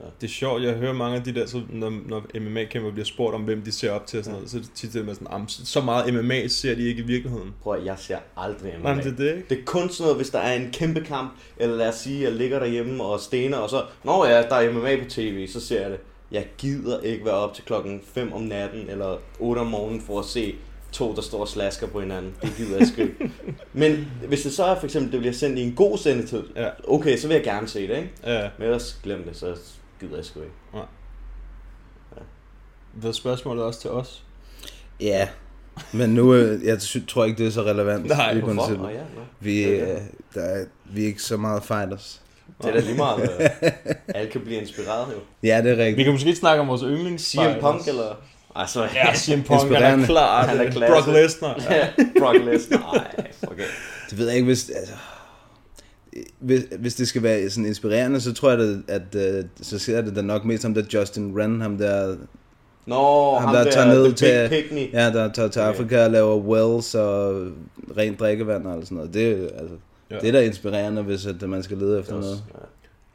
Ja. 0.00 0.04
Det 0.20 0.26
er 0.26 0.30
sjovt, 0.30 0.62
jeg 0.62 0.74
hører 0.74 0.92
mange 0.92 1.16
af 1.16 1.24
de 1.24 1.34
der, 1.34 1.46
så 1.46 1.62
når, 1.70 1.90
når 2.06 2.26
MMA-kæmper 2.40 2.90
bliver 2.90 3.04
spurgt 3.04 3.34
om, 3.34 3.42
hvem 3.42 3.62
de 3.62 3.72
ser 3.72 3.90
op 3.92 4.06
til 4.06 4.18
og 4.18 4.24
sådan 4.24 4.34
noget, 4.34 4.50
så 4.50 4.56
er 4.58 4.60
det 4.62 4.70
tit 4.74 4.92
det 4.92 5.04
med 5.04 5.14
sådan, 5.14 5.26
"Am, 5.30 5.48
så 5.48 5.80
meget 5.80 6.14
MMA 6.14 6.48
ser 6.48 6.74
de 6.74 6.82
ikke 6.88 7.02
i 7.02 7.06
virkeligheden. 7.06 7.54
Prøv 7.62 7.74
at 7.74 7.84
jeg 7.84 7.98
ser 7.98 8.18
aldrig 8.36 8.72
MMA. 8.78 8.82
Nej, 8.82 8.94
men 8.94 9.04
det 9.04 9.12
er 9.12 9.16
det, 9.16 9.36
ikke? 9.36 9.48
Det 9.50 9.58
er 9.58 9.64
kun 9.64 9.88
sådan 9.88 10.02
noget, 10.02 10.16
hvis 10.16 10.30
der 10.30 10.38
er 10.38 10.54
en 10.54 10.70
kæmpe 10.72 11.00
kamp, 11.00 11.32
eller 11.56 11.76
lad 11.76 11.88
os 11.88 11.94
sige, 11.94 12.22
jeg 12.22 12.32
ligger 12.32 12.58
derhjemme 12.58 13.04
og 13.04 13.20
stener, 13.20 13.58
og 13.58 13.70
så, 13.70 13.84
nå 14.04 14.24
ja, 14.26 14.42
der 14.42 14.54
er 14.54 14.72
MMA 14.72 15.02
på 15.04 15.10
tv, 15.10 15.48
så 15.48 15.60
ser 15.60 15.80
jeg 15.80 15.90
det. 15.90 16.00
Jeg 16.34 16.46
gider 16.58 17.00
ikke 17.00 17.24
være 17.24 17.34
op 17.34 17.54
til 17.54 17.64
klokken 17.64 18.00
5 18.04 18.32
om 18.32 18.42
natten, 18.42 18.90
eller 18.90 19.18
8 19.38 19.58
om 19.60 19.66
morgenen, 19.66 20.00
for 20.00 20.20
at 20.20 20.24
se 20.24 20.54
to, 20.92 21.14
der 21.14 21.22
står 21.22 21.40
og 21.40 21.48
slasker 21.48 21.86
på 21.86 22.00
hinanden. 22.00 22.34
Det 22.42 22.54
gider 22.56 22.78
jeg 22.78 22.86
sgu 22.86 23.00
ikke. 23.00 23.32
Men 23.72 24.08
hvis 24.28 24.42
det 24.42 24.52
så 24.52 24.64
er 24.64 24.78
for 24.78 24.84
eksempel, 24.84 25.12
det 25.12 25.20
bliver 25.20 25.32
sendt 25.32 25.58
i 25.58 25.62
en 25.62 25.74
god 25.74 25.98
sendetid, 25.98 26.42
ja. 26.56 26.68
okay, 26.88 27.16
så 27.16 27.28
vil 27.28 27.34
jeg 27.34 27.44
gerne 27.44 27.68
se 27.68 27.88
det, 27.88 27.96
ikke? 27.96 28.10
Ja. 28.26 28.50
Men 28.58 28.64
ellers 28.64 29.00
glem 29.02 29.24
det, 29.24 29.36
så 29.36 29.56
gider 30.00 30.16
jeg 30.16 30.24
sgu 30.24 30.40
ikke. 30.40 30.54
Nej. 30.74 30.84
Hvad 32.92 33.10
er 33.10 33.14
spørgsmålet 33.14 33.64
også 33.64 33.80
til 33.80 33.90
os? 33.90 34.24
Ja, 35.00 35.28
men 35.92 36.10
nu, 36.10 36.34
øh, 36.34 36.64
jeg 36.64 36.78
tror 37.08 37.24
ikke, 37.24 37.38
det 37.38 37.46
er 37.46 37.50
så 37.50 37.62
relevant. 37.62 38.06
Nej, 38.06 38.30
i 38.30 38.40
hvorfor? 38.40 38.74
Nå 38.74 38.88
ja, 38.88 38.98
nå. 38.98 39.20
Vi, 39.40 39.64
Det 39.64 39.82
er 39.82 39.94
øh, 39.94 40.02
der 40.34 40.40
er, 40.40 40.64
vi 40.84 41.02
er 41.02 41.06
ikke 41.06 41.22
så 41.22 41.36
meget 41.36 41.62
fighters. 41.62 42.23
Det 42.62 42.68
er 42.68 42.72
da 42.72 42.80
lige 42.80 42.96
meget. 42.96 43.22
øh, 43.40 43.70
Alle 44.14 44.30
kan 44.30 44.40
blive 44.40 44.60
inspireret, 44.60 45.06
jo. 45.12 45.18
Ja, 45.42 45.62
det 45.62 45.70
er 45.72 45.76
rigtigt. 45.76 45.96
Vi 45.96 46.02
kan 46.02 46.12
måske 46.12 46.34
snakke 46.34 46.60
om 46.60 46.68
vores 46.68 46.82
yndlings 46.82 47.24
CM 47.30 47.60
Punk, 47.60 47.88
eller? 47.88 48.16
Altså, 48.56 48.82
Ja, 48.94 49.14
CM 49.14 49.42
Punk, 49.42 49.72
han 49.74 50.00
er 50.00 50.06
klar. 50.06 50.46
Han 50.46 50.60
er 50.66 50.70
klasse. 50.70 50.94
Brock 50.94 51.06
Lesnar. 51.16 51.60
Ja, 51.70 51.88
Brock 52.18 52.36
Lesnar. 52.44 52.92
Ej, 52.94 53.26
okay. 53.42 53.64
Det 54.10 54.18
ved 54.18 54.26
jeg 54.26 54.34
ikke, 54.36 54.46
hvis... 54.46 54.70
Altså, 54.70 54.94
hvis, 56.38 56.62
hvis 56.78 56.94
det 56.94 57.08
skal 57.08 57.22
være 57.22 57.50
sådan 57.50 57.66
inspirerende, 57.66 58.20
så 58.20 58.32
tror 58.34 58.50
jeg, 58.50 58.60
at, 58.60 58.76
at, 58.88 59.16
at 59.16 59.46
så 59.62 59.78
ser 59.78 60.00
det 60.00 60.16
da 60.16 60.22
nok 60.22 60.44
mest 60.44 60.62
som 60.62 60.74
der 60.74 60.82
Justin 60.94 61.32
Wren, 61.34 61.60
ham 61.60 61.78
der... 61.78 62.16
Nå, 62.86 63.34
ham 63.38 63.54
der, 63.54 63.70
tager 63.70 63.86
the 63.86 63.94
ned 63.94 64.12
til, 64.12 64.48
picnic. 64.48 64.90
ja, 64.92 65.10
der 65.10 65.32
tager 65.32 65.48
til 65.48 65.62
Okay. 65.62 65.70
Afrika 65.72 66.04
og 66.04 66.10
laver 66.10 66.36
wells 66.36 66.94
og 66.94 67.46
rent 67.96 68.20
drikkevand 68.20 68.66
og 68.66 68.82
sådan 68.82 68.96
noget. 68.96 69.14
Det, 69.14 69.30
er, 69.32 69.58
altså, 69.58 69.74
Ja. 70.14 70.18
ja. 70.18 70.20
det 70.20 70.28
er 70.28 70.40
da 70.40 70.46
inspirerende, 70.46 71.02
hvis 71.02 71.26
at 71.26 71.48
man 71.48 71.62
skal 71.62 71.78
lede 71.78 72.00
efter 72.00 72.14
noget. 72.14 72.44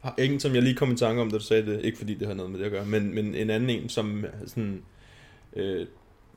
Har 0.00 0.14
ingen, 0.18 0.40
som 0.40 0.54
jeg 0.54 0.62
lige 0.62 0.74
kom 0.74 0.92
i 0.92 0.96
tanke 0.96 1.22
om, 1.22 1.30
da 1.30 1.36
du 1.36 1.42
sagde 1.42 1.66
det, 1.66 1.80
ikke 1.84 1.98
fordi 1.98 2.14
det 2.14 2.28
har 2.28 2.34
noget 2.34 2.50
med 2.50 2.58
det 2.58 2.64
at 2.64 2.70
gøre, 2.70 2.84
men, 2.84 3.14
men 3.14 3.34
en 3.34 3.50
anden 3.50 3.70
en, 3.70 3.88
som 3.88 4.24
sådan, 4.46 4.82
øh, 5.56 5.86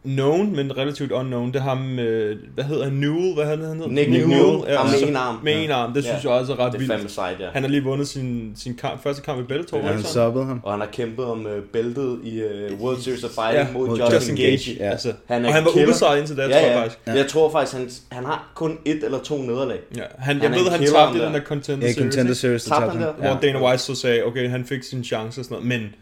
known, 0.05 0.55
men 0.55 0.77
relativt 0.77 1.11
unknown, 1.11 1.47
det 1.47 1.55
er 1.55 1.63
ham, 1.63 1.99
øh, 1.99 2.37
hvad 2.53 2.63
hedder 2.63 2.83
han, 2.83 2.93
Newell, 2.93 3.33
hvad 3.33 3.45
hedder 3.45 3.67
han? 3.67 3.77
hedder? 3.77 3.91
Nick 3.91 4.09
Newell, 4.09 4.77
ham 4.77 4.87
med 4.89 5.07
en 5.09 5.15
arm. 5.15 5.39
Med 5.43 5.63
en 5.63 5.71
arm, 5.71 5.93
det 5.93 6.03
Ja. 6.05 6.09
synes 6.09 6.23
jeg 6.23 6.31
også 6.31 6.53
er 6.53 6.59
ret 6.59 6.71
Det 6.71 6.75
er 6.75 6.79
vildt. 6.79 6.93
fandme 6.93 7.09
sejt, 7.09 7.39
ja. 7.39 7.47
Han 7.53 7.63
har 7.63 7.69
lige 7.69 7.83
vundet 7.83 8.07
sin, 8.07 8.51
sin 8.55 8.75
kamp, 8.75 9.03
første 9.03 9.21
kamp 9.21 9.39
i 9.39 9.43
Bellator, 9.43 9.77
Ja, 9.77 9.83
han 9.83 10.03
soppede 10.03 10.45
ham. 10.45 10.59
Og 10.63 10.71
han 10.71 10.79
har 10.79 10.87
kæmpet 10.87 11.25
om 11.25 11.45
uh, 11.45 11.51
bæltet 11.73 12.19
i 12.23 12.41
uh, 12.43 12.81
World 12.81 13.01
Series 13.01 13.23
of 13.23 13.29
Fighting 13.29 13.67
Ja, 13.67 13.73
mod, 13.73 13.87
mod 13.87 13.97
Justin, 13.99 14.15
Justin 14.15 14.35
Gage. 14.35 14.49
Gage, 14.57 14.77
ja. 14.79 14.89
Altså, 14.89 15.13
han 15.27 15.43
er 15.45 15.47
og 15.49 15.53
han 15.55 15.65
var 15.65 15.83
ubesejret 15.83 16.17
indtil 16.19 16.37
da, 16.37 16.41
ja, 16.41 16.47
tror 16.49 16.57
jeg 16.59 16.67
ja. 16.69 16.81
faktisk. 16.81 16.99
Ja. 17.07 17.13
Jeg 17.13 17.27
tror 17.27 17.51
faktisk, 17.51 17.77
han, 17.77 17.89
han 18.11 18.25
har 18.25 18.51
kun 18.55 18.77
et 18.85 19.03
eller 19.03 19.19
to 19.19 19.37
nederlag. 19.41 19.79
Ja, 19.97 20.01
han, 20.17 20.37
jeg 20.37 20.45
er 20.45 20.49
ved, 20.49 20.69
han 20.71 20.79
tabte 20.79 21.19
i 21.19 21.21
den 21.21 21.33
der 21.33 21.39
Contender 21.41 21.87
Ja, 21.87 21.93
Series. 21.93 21.97
Contender 22.13 22.31
ikke? 22.31 22.35
Series, 22.35 22.67
han 22.67 22.89
han. 22.89 23.07
Hvor 23.19 23.39
Dana 23.41 23.65
White 23.65 23.83
så 23.83 23.95
sagde, 23.95 24.23
okay, 24.23 24.49
han 24.49 24.65
fik 24.65 24.83
sin 24.83 25.03
chance 25.03 25.41
og 25.41 25.45
sådan 25.45 25.55
noget, 25.63 25.67
men 25.67 25.95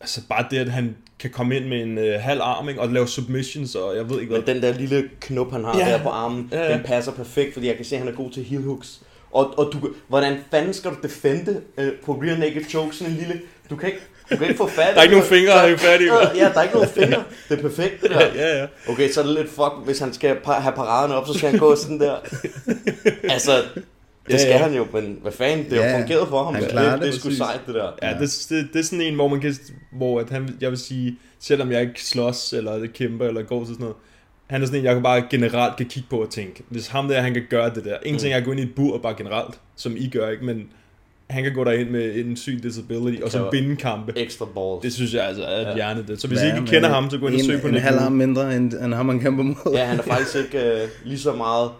altså 0.00 0.20
bare 0.28 0.46
det, 0.50 0.58
at 0.58 0.68
han 0.72 0.96
kan 1.18 1.30
komme 1.30 1.56
ind 1.56 1.64
med 1.66 1.82
en 1.82 1.98
øh, 1.98 2.20
halv 2.20 2.40
arm 2.40 2.68
ikke, 2.68 2.80
og 2.80 2.88
lave 2.88 3.08
submissions, 3.08 3.74
og 3.74 3.96
jeg 3.96 4.10
ved 4.10 4.20
ikke 4.20 4.30
hvad. 4.30 4.42
Men 4.46 4.54
den 4.54 4.62
der 4.62 4.78
lille 4.78 5.08
knop, 5.20 5.52
han 5.52 5.64
har 5.64 5.78
Ja. 5.78 5.86
ja. 5.86 5.92
der 5.92 6.02
på 6.02 6.08
armen, 6.08 6.48
Ja, 6.52 6.58
ja, 6.58 6.70
ja. 6.70 6.72
den 6.76 6.84
passer 6.84 7.12
perfekt, 7.12 7.52
fordi 7.52 7.66
jeg 7.66 7.76
kan 7.76 7.84
se, 7.84 7.94
at 7.96 8.02
han 8.02 8.08
er 8.12 8.16
god 8.16 8.30
til 8.30 8.44
heel 8.44 8.62
hooks. 8.62 9.00
Og, 9.30 9.58
og 9.58 9.70
du, 9.72 9.78
hvordan 10.08 10.36
fanden 10.50 10.74
skal 10.74 10.90
du 10.90 10.96
defende 11.02 11.60
øh, 11.78 11.92
på 12.04 12.12
rear 12.12 12.36
naked 12.36 12.64
choke 12.70 12.96
sådan 12.96 13.12
en 13.12 13.18
lille... 13.18 13.40
Du 13.70 13.76
kan 13.76 13.88
ikke, 13.88 14.00
du 14.30 14.36
kan 14.36 14.46
ikke 14.46 14.58
få 14.58 14.66
fat 14.66 14.88
i 14.90 14.92
Der 14.94 14.98
er 14.98 15.02
ikke 15.02 15.14
nogen 15.14 15.28
fingre 15.28 15.52
at 15.62 15.66
hive 15.68 15.78
fat 15.78 16.00
i, 16.00 16.04
Ja? 16.04 16.14
Ja, 16.34 16.52
der 16.52 16.58
er 16.58 16.62
ikke 16.62 16.74
nogen 16.74 16.90
fingre. 16.90 17.24
Det 17.48 17.58
er 17.58 17.62
perfekt, 17.62 18.02
det 18.02 18.10
der. 18.10 18.34
Ja, 18.34 18.58
ja. 18.60 18.66
Okay, 18.88 19.10
så 19.12 19.20
er 19.20 19.24
det 19.24 19.34
lidt 19.34 19.48
fuck, 19.50 19.72
hvis 19.84 19.98
han 19.98 20.12
skal 20.12 20.36
pa- 20.46 20.60
have 20.60 20.74
paraderne 20.74 21.14
op, 21.14 21.26
så 21.26 21.34
skal 21.34 21.50
han 21.50 21.58
gå 21.58 21.76
sådan 21.76 22.00
der. 22.00 22.16
Altså, 23.34 23.62
Det 24.30 24.40
skal 24.40 24.52
han 24.52 24.74
jo, 24.74 24.86
men 24.92 25.18
hvad 25.22 25.32
fanden, 25.32 25.70
det 25.70 25.78
har 25.78 25.84
Ja, 25.84 25.92
jo 25.92 25.98
fungeret 25.98 26.28
for 26.28 26.44
ham. 26.44 26.54
han 26.54 26.62
det, 26.62 26.70
klarer 26.70 26.90
det, 26.90 27.00
det. 27.02 27.12
det 27.12 27.16
er 27.16 27.20
sgu 27.20 27.30
sejt, 27.30 27.60
det 27.66 27.74
der. 27.74 27.88
Ja, 28.02 28.10
det, 28.20 28.46
det, 28.48 28.68
det 28.72 28.78
er 28.78 28.82
sådan 28.84 29.00
en, 29.04 29.14
hvor 29.14 29.28
man 29.28 29.40
kan, 29.40 29.54
hvor 29.92 30.20
at 30.20 30.30
han, 30.30 30.48
jeg 30.60 30.70
vil 30.70 30.78
sige, 30.78 31.16
selvom 31.40 31.72
jeg 31.72 31.80
ikke 31.80 32.04
slås, 32.04 32.52
eller 32.52 32.86
kæmper, 32.94 33.26
eller 33.26 33.42
går 33.42 33.58
til 33.64 33.66
sådan 33.74 33.80
noget, 33.80 33.96
han 34.46 34.62
er 34.62 34.66
sådan 34.66 34.80
en, 34.80 34.84
jeg 34.84 34.94
kan 34.94 35.02
bare 35.02 35.22
generelt 35.30 35.76
kan 35.76 35.86
kigge 35.86 36.06
på 36.10 36.22
og 36.22 36.30
tænke, 36.30 36.62
hvis 36.68 36.86
ham 36.88 37.08
der, 37.08 37.20
han 37.20 37.34
kan 37.34 37.42
gøre 37.50 37.70
det 37.74 37.84
der. 37.84 37.96
Ingenting 38.04 38.30
Mm. 38.30 38.32
er 38.32 38.36
at 38.38 38.44
gå 38.44 38.50
ind 38.50 38.60
i 38.60 38.62
et 38.62 38.74
bur 38.76 38.98
bare 38.98 39.14
generelt, 39.18 39.54
som 39.76 39.94
I 39.96 40.08
gør, 40.08 40.28
ikke? 40.30 40.44
Men 40.44 40.62
han 41.30 41.42
kan 41.42 41.54
gå 41.54 41.64
derind 41.64 41.90
med 41.90 42.14
en 42.14 42.36
syg 42.36 42.62
disability, 42.62 43.22
og 43.22 43.30
så 43.30 43.48
binde 43.50 43.76
kampe. 43.76 44.12
Ekstra 44.16 44.44
balls. 44.44 44.82
Det 44.82 44.92
synes 44.92 45.14
jeg 45.14 45.24
altså 45.28 45.42
er 45.44 45.60
et 45.60 45.66
Ja. 45.66 45.74
hjerne 45.74 46.04
det. 46.08 46.20
Så 46.20 46.28
hvis 46.28 46.38
I 46.42 46.44
Hvad 46.44 46.56
ikke 46.58 46.70
kender 46.70 46.88
ham, 46.88 47.10
så 47.10 47.18
gå 47.18 47.26
ind 47.26 47.34
og 47.34 47.40
en, 47.40 47.46
søg 47.46 47.60
på 47.60 47.66
En 47.66 47.72
Nick 47.74 47.84
halv 47.84 47.98
arm 47.98 48.12
mindre, 48.12 48.56
end, 48.56 48.72
end 48.74 48.94
ham, 48.94 49.06
man 49.06 49.20
kæmper 49.20 49.42
mod. 49.44 49.72
Ja, 49.74 49.84
han 49.84 49.98
er 49.98 50.02
faktisk 50.02 50.36
ikke 50.36 50.82
øh, 50.82 50.88
lige 51.04 51.18
så 51.18 51.32
meget 51.32 51.70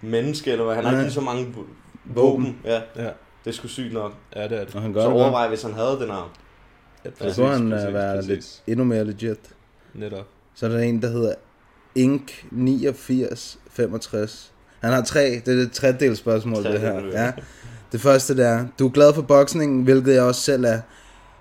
menneske, 0.00 0.52
eller 0.52 0.64
hvad. 0.64 0.74
Han 0.74 0.84
har 0.84 0.90
Nej. 0.90 1.00
ikke 1.00 1.06
lige 1.06 1.14
så 1.14 1.20
mange 1.20 1.46
våben. 1.46 1.74
Våben. 2.04 2.58
Ja. 2.64 2.80
ja. 2.96 3.08
Det 3.44 3.50
er 3.50 3.52
sgu 3.52 3.68
sygt 3.68 3.92
nok. 3.92 4.12
Ja, 4.36 4.48
det 4.48 4.60
er 4.60 4.64
det. 4.64 4.74
Og 4.74 4.82
han 4.82 4.92
gør 4.92 5.00
så 5.00 5.06
det 5.06 5.14
overvej, 5.16 5.48
hvis 5.48 5.62
han 5.62 5.74
havde 5.74 5.98
den 6.00 6.10
arm. 6.10 6.28
Så 7.18 7.34
kunne 7.36 7.48
han 7.48 7.72
uh, 7.72 7.94
være 7.94 8.22
lidt 8.22 8.62
endnu 8.66 8.84
mere 8.84 9.04
legit. 9.04 9.38
Netop. 9.94 10.26
Så 10.54 10.66
er 10.66 10.70
der 10.70 10.78
en, 10.78 11.02
der 11.02 11.08
hedder 11.08 11.34
Ink 11.94 12.46
8965. 12.52 14.52
Han 14.80 14.92
har 14.92 15.02
tre, 15.02 15.42
det 15.46 15.58
er 15.58 15.62
et 15.62 15.72
tredelt 15.72 16.18
spørgsmål, 16.18 16.64
det 16.64 16.80
her. 16.80 17.00
Ja. 17.12 17.32
Det 17.92 18.00
første 18.00 18.36
det 18.36 18.46
er, 18.46 18.66
du 18.78 18.86
er 18.86 18.90
glad 18.90 19.14
for 19.14 19.22
boksning, 19.22 19.84
hvilket 19.84 20.14
jeg 20.14 20.22
også 20.22 20.40
selv 20.40 20.64
er. 20.64 20.80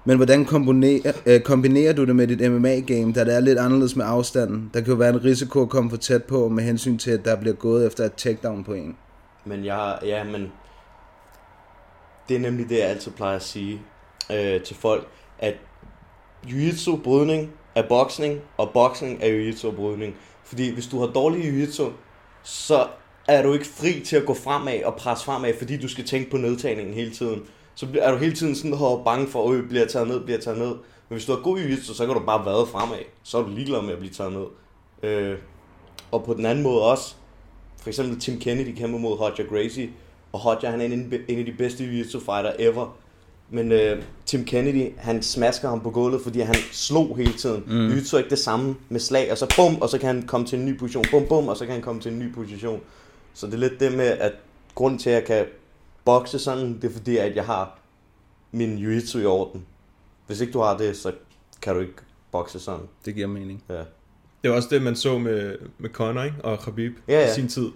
Men 0.09 0.17
hvordan 0.17 0.45
kombinerer, 0.45 1.13
øh, 1.25 1.41
kombinerer 1.41 1.93
du 1.93 2.05
det 2.05 2.15
med 2.15 2.27
dit 2.27 2.51
MMA-game, 2.51 3.13
da 3.13 3.23
det 3.23 3.35
er 3.35 3.39
lidt 3.39 3.59
anderledes 3.59 3.95
med 3.95 4.05
afstanden? 4.07 4.71
Der 4.73 4.81
kan 4.81 4.89
jo 4.89 4.95
være 4.95 5.09
en 5.09 5.23
risiko 5.23 5.61
at 5.61 5.69
komme 5.69 5.89
for 5.89 5.97
tæt 5.97 6.23
på 6.23 6.49
med 6.49 6.63
hensyn 6.63 6.97
til, 6.97 7.11
at 7.11 7.25
der 7.25 7.35
bliver 7.35 7.55
gået 7.55 7.87
efter 7.87 8.03
et 8.05 8.13
takedown 8.13 8.63
på 8.63 8.73
en. 8.73 8.97
Men 9.45 9.65
jeg, 9.65 9.99
ja, 10.03 10.23
men 10.23 10.51
det 12.29 12.35
er 12.35 12.39
nemlig 12.39 12.69
det, 12.69 12.77
jeg 12.77 12.85
altid 12.85 13.11
plejer 13.11 13.35
at 13.35 13.43
sige 13.43 13.81
øh, 14.31 14.61
til 14.61 14.75
folk, 14.75 15.07
at 15.39 15.53
jiu-jitsu 16.47 17.01
brydning 17.03 17.51
er 17.75 17.83
boksning, 17.89 18.39
og 18.57 18.69
boksning 18.73 19.19
er 19.21 19.27
jiu-jitsu 19.27 19.75
brydning. 19.75 20.15
Fordi 20.43 20.73
hvis 20.73 20.87
du 20.87 20.99
har 20.99 21.07
dårlig 21.07 21.41
jiu-jitsu, 21.41 21.83
så 22.43 22.87
er 23.27 23.43
du 23.43 23.53
ikke 23.53 23.65
fri 23.65 24.01
til 24.05 24.15
at 24.15 24.25
gå 24.25 24.33
fremad 24.33 24.83
og 24.83 24.95
presse 24.95 25.25
fremad, 25.25 25.53
fordi 25.57 25.77
du 25.77 25.87
skal 25.87 26.05
tænke 26.05 26.31
på 26.31 26.37
nedtagningen 26.37 26.93
hele 26.93 27.11
tiden. 27.11 27.41
Så 27.79 27.87
er 28.01 28.11
du 28.11 28.17
hele 28.17 28.35
tiden 28.35 28.55
sådan 28.55 28.73
og 28.73 29.01
bange 29.05 29.27
for, 29.27 29.51
at 29.51 29.67
bliver 29.69 29.85
taget 29.85 30.07
ned, 30.07 30.19
bliver 30.19 30.39
taget 30.39 30.59
ned. 30.59 30.67
Men 30.67 31.15
hvis 31.15 31.25
du 31.25 31.31
har 31.31 31.41
god 31.41 31.59
jiu-jitsu, 31.59 31.93
så 31.93 32.05
kan 32.05 32.15
du 32.15 32.21
bare 32.25 32.45
vade 32.45 32.65
fremad. 32.65 32.97
Så 33.23 33.37
er 33.37 33.41
du 33.41 33.49
ligeglad 33.49 33.81
med 33.81 33.91
at 33.91 33.99
blive 33.99 34.13
taget 34.13 34.33
ned. 34.33 34.45
Øh, 35.09 35.37
og 36.11 36.23
på 36.23 36.33
den 36.33 36.45
anden 36.45 36.63
måde 36.63 36.83
også, 36.83 37.15
for 37.81 37.89
eksempel 37.89 38.19
Tim 38.19 38.39
Kennedy 38.39 38.75
kæmper 38.75 38.99
mod 38.99 39.17
Hodja 39.17 39.43
Gracie, 39.43 39.89
og 40.31 40.39
Hodja 40.39 40.69
han 40.69 40.81
er 40.81 40.85
en, 40.85 41.13
en 41.27 41.39
af 41.39 41.45
de 41.45 41.53
bedste 41.57 41.83
jiu-jitsu 41.83 42.19
fighter 42.19 42.51
ever. 42.59 42.97
Men 43.49 43.71
øh, 43.71 44.03
Tim 44.25 44.45
Kennedy, 44.45 44.91
han 44.97 45.23
smasker 45.23 45.69
ham 45.69 45.81
på 45.81 45.89
gulvet, 45.89 46.21
fordi 46.21 46.39
han 46.39 46.55
slog 46.71 47.17
hele 47.17 47.33
tiden. 47.33 47.63
Mm. 47.67 47.87
Jiu-jitsu 47.87 48.17
ikke 48.17 48.29
det 48.29 48.39
samme 48.39 48.75
med 48.89 48.99
slag, 48.99 49.31
og 49.31 49.37
så 49.37 49.53
bum, 49.55 49.81
og 49.81 49.89
så 49.89 49.97
kan 49.97 50.07
han 50.07 50.27
komme 50.27 50.47
til 50.47 50.59
en 50.59 50.65
ny 50.65 50.77
position, 50.77 51.05
bum, 51.11 51.25
bum, 51.29 51.47
og 51.47 51.57
så 51.57 51.65
kan 51.65 51.73
han 51.73 51.81
komme 51.81 52.01
til 52.01 52.11
en 52.11 52.19
ny 52.19 52.33
position. 52.33 52.81
Så 53.33 53.45
det 53.45 53.53
er 53.53 53.57
lidt 53.57 53.79
det 53.79 53.97
med, 53.97 54.05
at 54.05 54.31
grunden 54.75 54.99
til, 54.99 55.09
at 55.09 55.15
jeg 55.15 55.23
kan 55.23 55.45
bokse 56.09 56.39
sådan, 56.39 56.73
det 56.81 56.89
er 56.89 56.93
fordi, 56.93 57.17
at 57.17 57.35
jeg 57.35 57.45
har 57.45 57.79
min 58.51 58.77
jiu-jitsu 58.77 59.17
i 59.19 59.25
orden. 59.25 59.65
Hvis 60.27 60.41
ikke 60.41 60.53
du 60.53 60.59
har 60.59 60.77
det, 60.77 60.97
så 60.97 61.11
kan 61.61 61.73
du 61.75 61.79
ikke 61.81 61.93
bokse 62.31 62.59
sådan. 62.59 62.85
Det 63.05 63.15
giver 63.15 63.27
mening. 63.27 63.63
Ja. 63.69 63.73
Det 64.43 64.49
var 64.51 64.55
også 64.55 64.67
det, 64.71 64.81
man 64.81 64.95
så 64.95 65.17
med, 65.17 65.55
med 65.79 65.89
Conor 65.89 66.23
ikke? 66.23 66.35
og 66.43 66.59
Khabib 66.59 66.93
Ja, 67.07 67.19
ja. 67.21 67.31
i 67.31 67.33
sin 67.35 67.47
tid. 67.47 67.67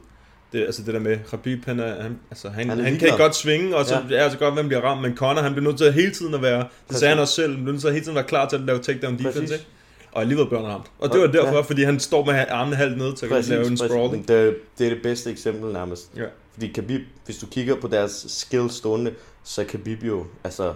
Det, 0.54 0.66
altså 0.66 0.84
det 0.84 0.94
der 0.94 1.00
med, 1.00 1.18
Khabib, 1.30 1.66
han, 1.66 1.80
er, 1.80 2.02
han, 2.02 2.20
altså 2.32 2.50
han, 2.50 2.70
Han 2.70 2.80
han, 2.80 2.98
kan 2.98 3.18
godt 3.18 3.36
svinge, 3.36 3.76
og 3.76 3.86
så 3.86 4.02
Ja. 4.10 4.16
er 4.16 4.24
altså 4.24 4.38
godt, 4.40 4.54
hvem 4.54 4.68
bliver 4.68 4.82
ramt, 4.82 5.02
men 5.02 5.18
Conor, 5.18 5.42
han 5.42 5.52
bliver 5.54 5.68
nødt 5.68 5.78
til 5.78 5.86
at 5.86 5.94
hele 5.94 6.12
tiden 6.12 6.34
at 6.34 6.42
være, 6.42 6.60
det 6.60 6.68
Præcis. 6.88 7.00
sagde 7.00 7.10
han 7.14 7.22
også 7.22 7.34
selv, 7.34 7.54
han 7.54 7.64
bliver 7.64 7.72
nødt 7.74 7.82
til 7.82 7.88
at 7.88 7.94
hele 7.94 8.06
tiden 8.06 8.16
være 8.16 8.24
klar 8.24 8.50
til 8.50 8.56
at 8.56 8.62
lave 8.62 8.80
takedown 8.80 9.14
defense, 9.18 9.40
Præcis. 9.40 9.52
ikke? 9.52 9.66
Og 10.12 10.22
alligevel 10.22 10.46
bliver 10.48 10.62
han 10.62 10.72
ramt. 10.72 10.86
Og 11.00 11.10
det 11.14 11.22
var 11.22 11.28
derfor, 11.28 11.56
Ja. 11.56 11.62
fordi 11.62 11.84
han 11.84 12.00
står 12.00 12.26
med 12.26 12.46
armene 12.50 12.76
halvt 12.76 12.98
ned 12.98 13.14
til 13.16 13.26
at 13.26 13.48
lave 13.48 13.68
en 13.68 13.78
sprawling. 13.78 14.28
Det, 14.28 14.56
det 14.78 14.86
er 14.88 14.90
det 14.94 15.04
bedste 15.04 15.32
eksempel 15.32 15.74
nærmest. 15.74 16.12
Ja. 16.18 16.24
Fordi 16.54 16.68
Khabib, 16.68 17.02
hvis 17.26 17.38
du 17.38 17.46
kigger 17.46 17.82
på 17.82 17.88
deres 17.88 18.26
skill 18.28 18.70
stående, 18.70 19.14
så 19.44 19.62
er 19.62 19.66
Khabib 19.66 20.04
jo 20.04 20.26
altså 20.44 20.74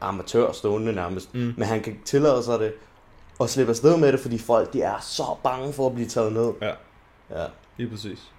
amatør 0.00 0.52
stående 0.52 0.92
nærmest. 0.92 1.34
Mm. 1.34 1.54
Men 1.56 1.62
han 1.62 1.82
kan 1.82 1.96
tillade 2.04 2.42
sig 2.42 2.58
det 2.58 2.72
og 3.38 3.50
slippe 3.50 3.70
afsted 3.70 3.96
med 3.96 4.12
det, 4.12 4.20
fordi 4.20 4.38
folk 4.38 4.72
de 4.72 4.82
er 4.82 5.00
så 5.00 5.36
bange 5.42 5.72
for 5.72 5.86
at 5.86 5.94
blive 5.94 6.08
taget 6.08 6.32
ned. 6.32 6.52
Ja. 6.62 6.72
Ja. 7.30 7.46
Lige 7.76 7.90
præcis. 7.90 8.32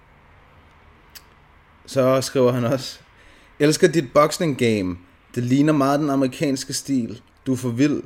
Så 1.86 2.20
skriver 2.20 2.52
han 2.52 2.64
også, 2.64 2.98
elsker 3.58 3.88
dit 3.88 4.12
boxing 4.14 4.58
game. 4.58 4.96
Det 5.34 5.42
ligner 5.42 5.72
meget 5.72 6.00
den 6.00 6.10
amerikanske 6.10 6.72
stil. 6.72 7.22
Du 7.46 7.52
er 7.52 7.56
for 7.56 7.68
vild. 7.68 8.02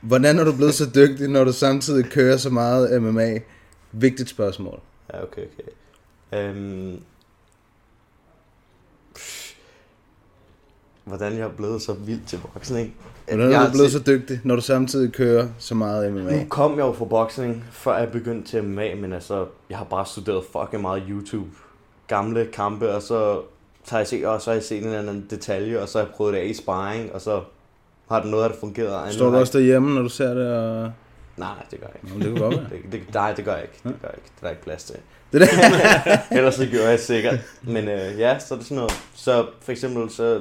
Hvordan 0.00 0.38
er 0.38 0.44
du 0.44 0.56
blevet 0.56 0.74
så 0.74 0.90
dygtig, 0.94 1.28
når 1.28 1.44
du 1.44 1.52
samtidig 1.52 2.10
kører 2.10 2.36
så 2.36 2.50
meget 2.50 3.02
MMA? 3.02 3.38
Vigtigt 3.92 4.28
spørgsmål. 4.28 4.80
Ja, 5.12 5.22
okay, 5.22 5.42
okay. 5.42 6.38
Øhm... 6.38 7.02
Hvordan 11.04 11.32
jeg 11.32 11.40
er 11.40 11.48
blevet 11.48 11.82
så 11.82 11.92
vild 11.92 12.20
til 12.26 12.38
boksning? 12.54 12.94
Hvordan 13.28 13.52
er 13.52 13.66
du 13.66 13.72
blevet 13.72 13.92
så 13.92 13.98
dygtig, 14.06 14.40
når 14.44 14.54
du 14.56 14.60
samtidig 14.60 15.12
kører 15.12 15.48
så 15.58 15.74
meget 15.74 16.12
MMA? 16.12 16.36
Nu 16.42 16.46
kom 16.48 16.72
jeg 16.72 16.78
jo 16.78 16.92
fra 16.92 17.04
boksning, 17.04 17.64
før 17.72 17.98
jeg 17.98 18.08
begyndte 18.10 18.48
til 18.50 18.64
MMA, 18.64 18.94
men 18.94 19.12
altså, 19.12 19.46
jeg 19.70 19.78
har 19.78 19.84
bare 19.84 20.06
studeret 20.06 20.44
fucking 20.52 20.82
meget 20.82 21.02
YouTube. 21.08 21.48
Gamle 22.06 22.46
kampe, 22.52 22.90
og 22.94 23.02
så 23.02 23.40
har 23.88 23.98
jeg 23.98 24.06
set, 24.06 24.26
og 24.26 24.40
så 24.42 24.50
har 24.50 24.54
jeg 24.54 24.64
set 24.64 24.78
en 24.78 24.84
eller 24.84 24.98
anden 24.98 25.26
detalje, 25.30 25.80
og 25.82 25.88
så 25.88 25.98
har 25.98 26.04
jeg 26.06 26.14
prøvet 26.14 26.34
det 26.34 26.40
af 26.40 26.44
i 26.46 26.54
sparring, 26.54 27.12
og 27.14 27.20
så 27.20 27.40
har 28.08 28.20
det 28.22 28.30
noget 28.30 28.52
og 28.52 29.00
andet 29.02 29.14
Står 29.14 29.30
du 29.30 29.36
også 29.36 29.58
derhjemme, 29.58 29.94
når 29.94 30.02
du 30.02 30.08
ser 30.08 30.34
det? 30.34 30.52
Og... 30.52 30.90
Nej, 31.36 31.48
det 31.70 31.80
gør 31.80 31.86
jeg 31.86 31.96
ikke. 32.04 32.18
Nå, 32.18 32.24
det 32.24 32.32
kunne 32.32 32.40
godt 32.50 32.56
være. 32.56 32.70
det, 32.92 32.92
det, 32.92 33.14
nej, 33.14 33.32
det 33.32 33.44
gør 33.44 33.54
jeg 33.54 33.62
ikke. 33.62 33.74
Det 33.84 33.96
gør 34.02 34.08
jeg 34.08 34.16
ikke. 34.18 34.30
Det 34.34 34.40
er 34.42 34.46
der 34.46 34.50
ikke 34.50 34.62
plads 34.62 34.84
til. 34.84 34.96
Det 35.32 35.40
der- 35.40 36.18
Ellers 36.38 36.54
så 36.54 36.66
gør 36.72 36.88
jeg 36.88 37.00
sikkert. 37.00 37.38
Men 37.62 37.88
øh, 37.88 38.18
ja, 38.18 38.38
så 38.38 38.54
er 38.54 38.58
det 38.58 38.66
sådan 38.66 38.76
noget. 38.76 38.92
Så 39.14 39.46
for 39.62 39.72
eksempel, 39.72 40.10
så 40.10 40.40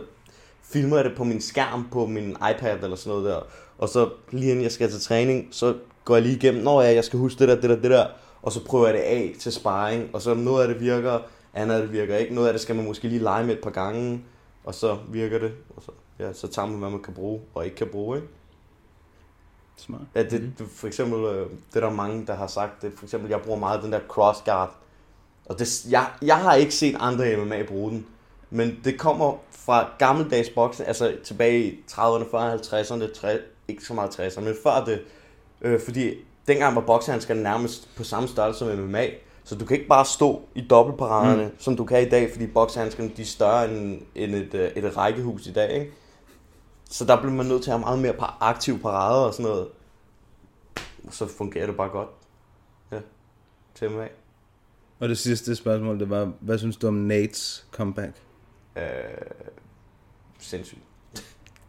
filmer 0.73 0.95
jeg 0.95 1.05
det 1.05 1.15
på 1.17 1.23
min 1.23 1.41
skærm 1.41 1.87
på 1.91 2.05
min 2.05 2.29
iPad 2.29 2.83
eller 2.83 2.95
sådan 2.95 3.09
noget 3.09 3.25
der. 3.25 3.39
Og 3.77 3.89
så 3.89 4.09
lige 4.31 4.51
inden 4.51 4.63
jeg 4.63 4.71
skal 4.71 4.91
til 4.91 5.01
træning, 5.01 5.47
så 5.51 5.75
går 6.05 6.15
jeg 6.15 6.23
lige 6.23 6.35
igennem, 6.35 6.63
når 6.63 6.81
jeg, 6.81 6.95
jeg 6.95 7.03
skal 7.03 7.19
huske 7.19 7.39
det 7.39 7.47
der, 7.47 7.55
det 7.55 7.69
der, 7.69 7.75
det 7.75 7.91
der. 7.91 8.07
Og 8.41 8.51
så 8.51 8.65
prøver 8.65 8.85
jeg 8.85 8.93
det 8.93 9.01
af 9.01 9.35
til 9.39 9.51
sparring. 9.51 10.09
Og 10.13 10.21
så 10.21 10.33
noget 10.33 10.61
af 10.61 10.67
det 10.67 10.79
virker, 10.79 11.19
andet 11.53 11.75
af 11.75 11.81
det 11.81 11.91
virker 11.91 12.17
ikke. 12.17 12.33
Noget 12.33 12.47
af 12.47 12.53
det 12.53 12.61
skal 12.61 12.75
man 12.75 12.85
måske 12.85 13.07
lige 13.07 13.19
lege 13.19 13.45
med 13.45 13.53
et 13.53 13.61
par 13.61 13.69
gange. 13.69 14.23
Og 14.63 14.75
så 14.75 14.97
virker 15.09 15.39
det. 15.39 15.51
Og 15.75 15.83
så, 15.83 15.91
ja, 16.19 16.33
så 16.33 16.47
tager 16.47 16.67
man, 16.67 16.79
hvad 16.79 16.89
man 16.89 17.01
kan 17.01 17.13
bruge 17.13 17.41
og 17.53 17.65
ikke 17.65 17.77
kan 17.77 17.87
bruge, 17.91 18.17
ikke? 18.17 18.27
Smart. 19.75 20.01
Ja, 20.15 20.23
det, 20.23 20.41
mm. 20.59 20.67
for 20.67 20.87
eksempel, 20.87 21.19
øh, 21.19 21.49
det 21.73 21.83
er 21.83 21.87
der 21.89 21.95
mange, 21.95 22.27
der 22.27 22.35
har 22.35 22.47
sagt, 22.47 22.81
det, 22.81 22.93
for 22.95 23.05
eksempel, 23.05 23.29
jeg 23.29 23.41
bruger 23.41 23.59
meget 23.59 23.83
den 23.83 23.91
der 23.91 23.99
crossguard. 24.07 24.75
Og 25.45 25.59
det, 25.59 25.85
jeg, 25.89 26.07
jeg 26.21 26.37
har 26.37 26.53
ikke 26.53 26.75
set 26.75 26.95
andre 26.99 27.37
MMA 27.37 27.63
bruge 27.63 27.91
den, 27.91 28.05
men 28.53 28.79
det 28.83 28.99
kommer 28.99 29.33
fra 29.51 29.89
gammeldags 29.99 30.49
boksning, 30.49 30.87
altså 30.87 31.15
tilbage 31.23 31.63
i 31.63 31.83
30'erne, 31.91 32.23
40'erne, 32.23 32.59
50'erne, 32.59 33.13
60, 33.19 33.41
ikke 33.67 33.83
så 33.85 33.93
meget 33.93 34.09
60'erne, 34.19 34.41
men 34.41 34.55
før 34.63 34.83
det, 34.85 35.01
øh, 35.61 35.79
fordi 35.81 36.13
dengang 36.47 36.75
var 36.75 36.81
boksehandskerne 36.81 37.43
nærmest 37.43 37.89
på 37.97 38.03
samme 38.03 38.27
størrelse 38.27 38.59
som 38.59 38.67
MMA, 38.79 39.07
så 39.43 39.55
du 39.55 39.65
kan 39.65 39.77
ikke 39.77 39.87
bare 39.89 40.05
stå 40.05 40.41
i 40.55 40.61
dobbeltparaderne, 40.61 41.43
Mm. 41.45 41.51
som 41.59 41.75
du 41.77 41.85
kan 41.85 42.01
i 42.07 42.09
dag, 42.09 42.31
fordi 42.31 42.47
boksehandskerne 42.47 43.11
de 43.17 43.21
er 43.21 43.25
større 43.25 43.71
end, 43.71 44.01
end 44.15 44.35
et, 44.35 44.53
øh, 44.53 44.71
et 44.75 44.97
rækkehus 44.97 45.47
i 45.47 45.51
dag, 45.53 45.71
ikke? 45.79 45.91
Så 46.89 47.05
der 47.05 47.17
bliver 47.21 47.33
man 47.33 47.45
nødt 47.45 47.63
til 47.63 47.69
at 47.71 47.77
have 47.77 47.85
meget 47.85 47.99
mere 47.99 48.13
par- 48.13 48.37
aktiv 48.41 48.79
parader 48.79 49.25
og 49.25 49.33
sådan 49.33 49.51
noget. 49.51 49.67
Så 51.11 51.27
fungerer 51.37 51.65
det 51.65 51.77
bare 51.77 51.89
godt. 51.89 52.09
Ja, 52.91 52.97
til 53.75 53.89
MMA. 53.91 54.07
Og 54.99 55.09
det 55.09 55.17
sidste 55.17 55.55
spørgsmål, 55.55 55.99
det 55.99 56.09
var, 56.09 56.31
hvad 56.39 56.57
synes 56.57 56.77
du 56.77 56.87
om 56.87 56.93
Nates 56.93 57.65
comeback? 57.71 58.13
Øh, 58.75 58.83
sindssygt. 60.39 60.81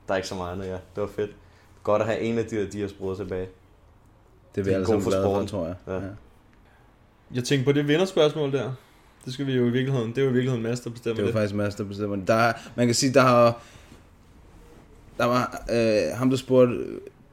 Der 0.09 0.13
er 0.15 0.17
ikke 0.17 0.29
så 0.29 0.35
meget 0.35 0.53
andet, 0.53 0.67
ja. 0.67 0.73
Det 0.73 0.81
var 0.97 1.07
fedt. 1.07 1.31
Godt 1.83 2.03
at 2.03 2.09
have 2.09 2.21
en 2.21 2.39
af 2.39 2.45
de 2.45 2.57
der 2.57 2.71
diasbrødre 2.71 3.17
tilbage. 3.17 3.49
Det 4.55 4.61
er 4.61 4.65
vi 4.65 4.71
alle 4.71 4.87
sammen 4.87 5.05
glade 5.09 5.23
for, 5.25 5.45
tror 5.47 5.67
jeg. 5.67 5.75
Ja. 5.87 5.95
Ja. 5.95 6.01
Jeg 7.35 7.45
tænker 7.45 7.65
på 7.65 7.73
det 7.73 7.89
vinderspørgsmål 7.89 8.53
der. 8.53 8.73
Det 9.25 9.33
skal 9.33 9.47
vi 9.47 9.53
jo 9.53 9.67
i 9.67 9.71
virkeligheden, 9.71 10.11
det 10.11 10.19
er 10.19 10.23
jo 10.23 10.29
i 10.31 10.33
virkeligheden 10.33 10.63
Mads, 10.63 10.81
der 10.81 10.91
bestemmer 10.91 11.17
Det 11.17 11.27
det. 11.27 11.35
var 11.35 11.41
faktisk 11.41 11.55
Mads, 11.55 11.75
der 11.75 11.85
bestemmer 11.85 12.17
det. 12.17 12.29
Der, 12.29 12.35
er- 12.35 12.53
man 12.77 12.87
kan 12.87 12.95
sige, 12.95 13.15
der 13.15 13.21
har... 13.21 13.61
Der 15.19 15.25
var 15.25 15.65
øh, 15.73 16.17
ham, 16.19 16.31
der 16.31 16.37
spurgte, 16.37 16.85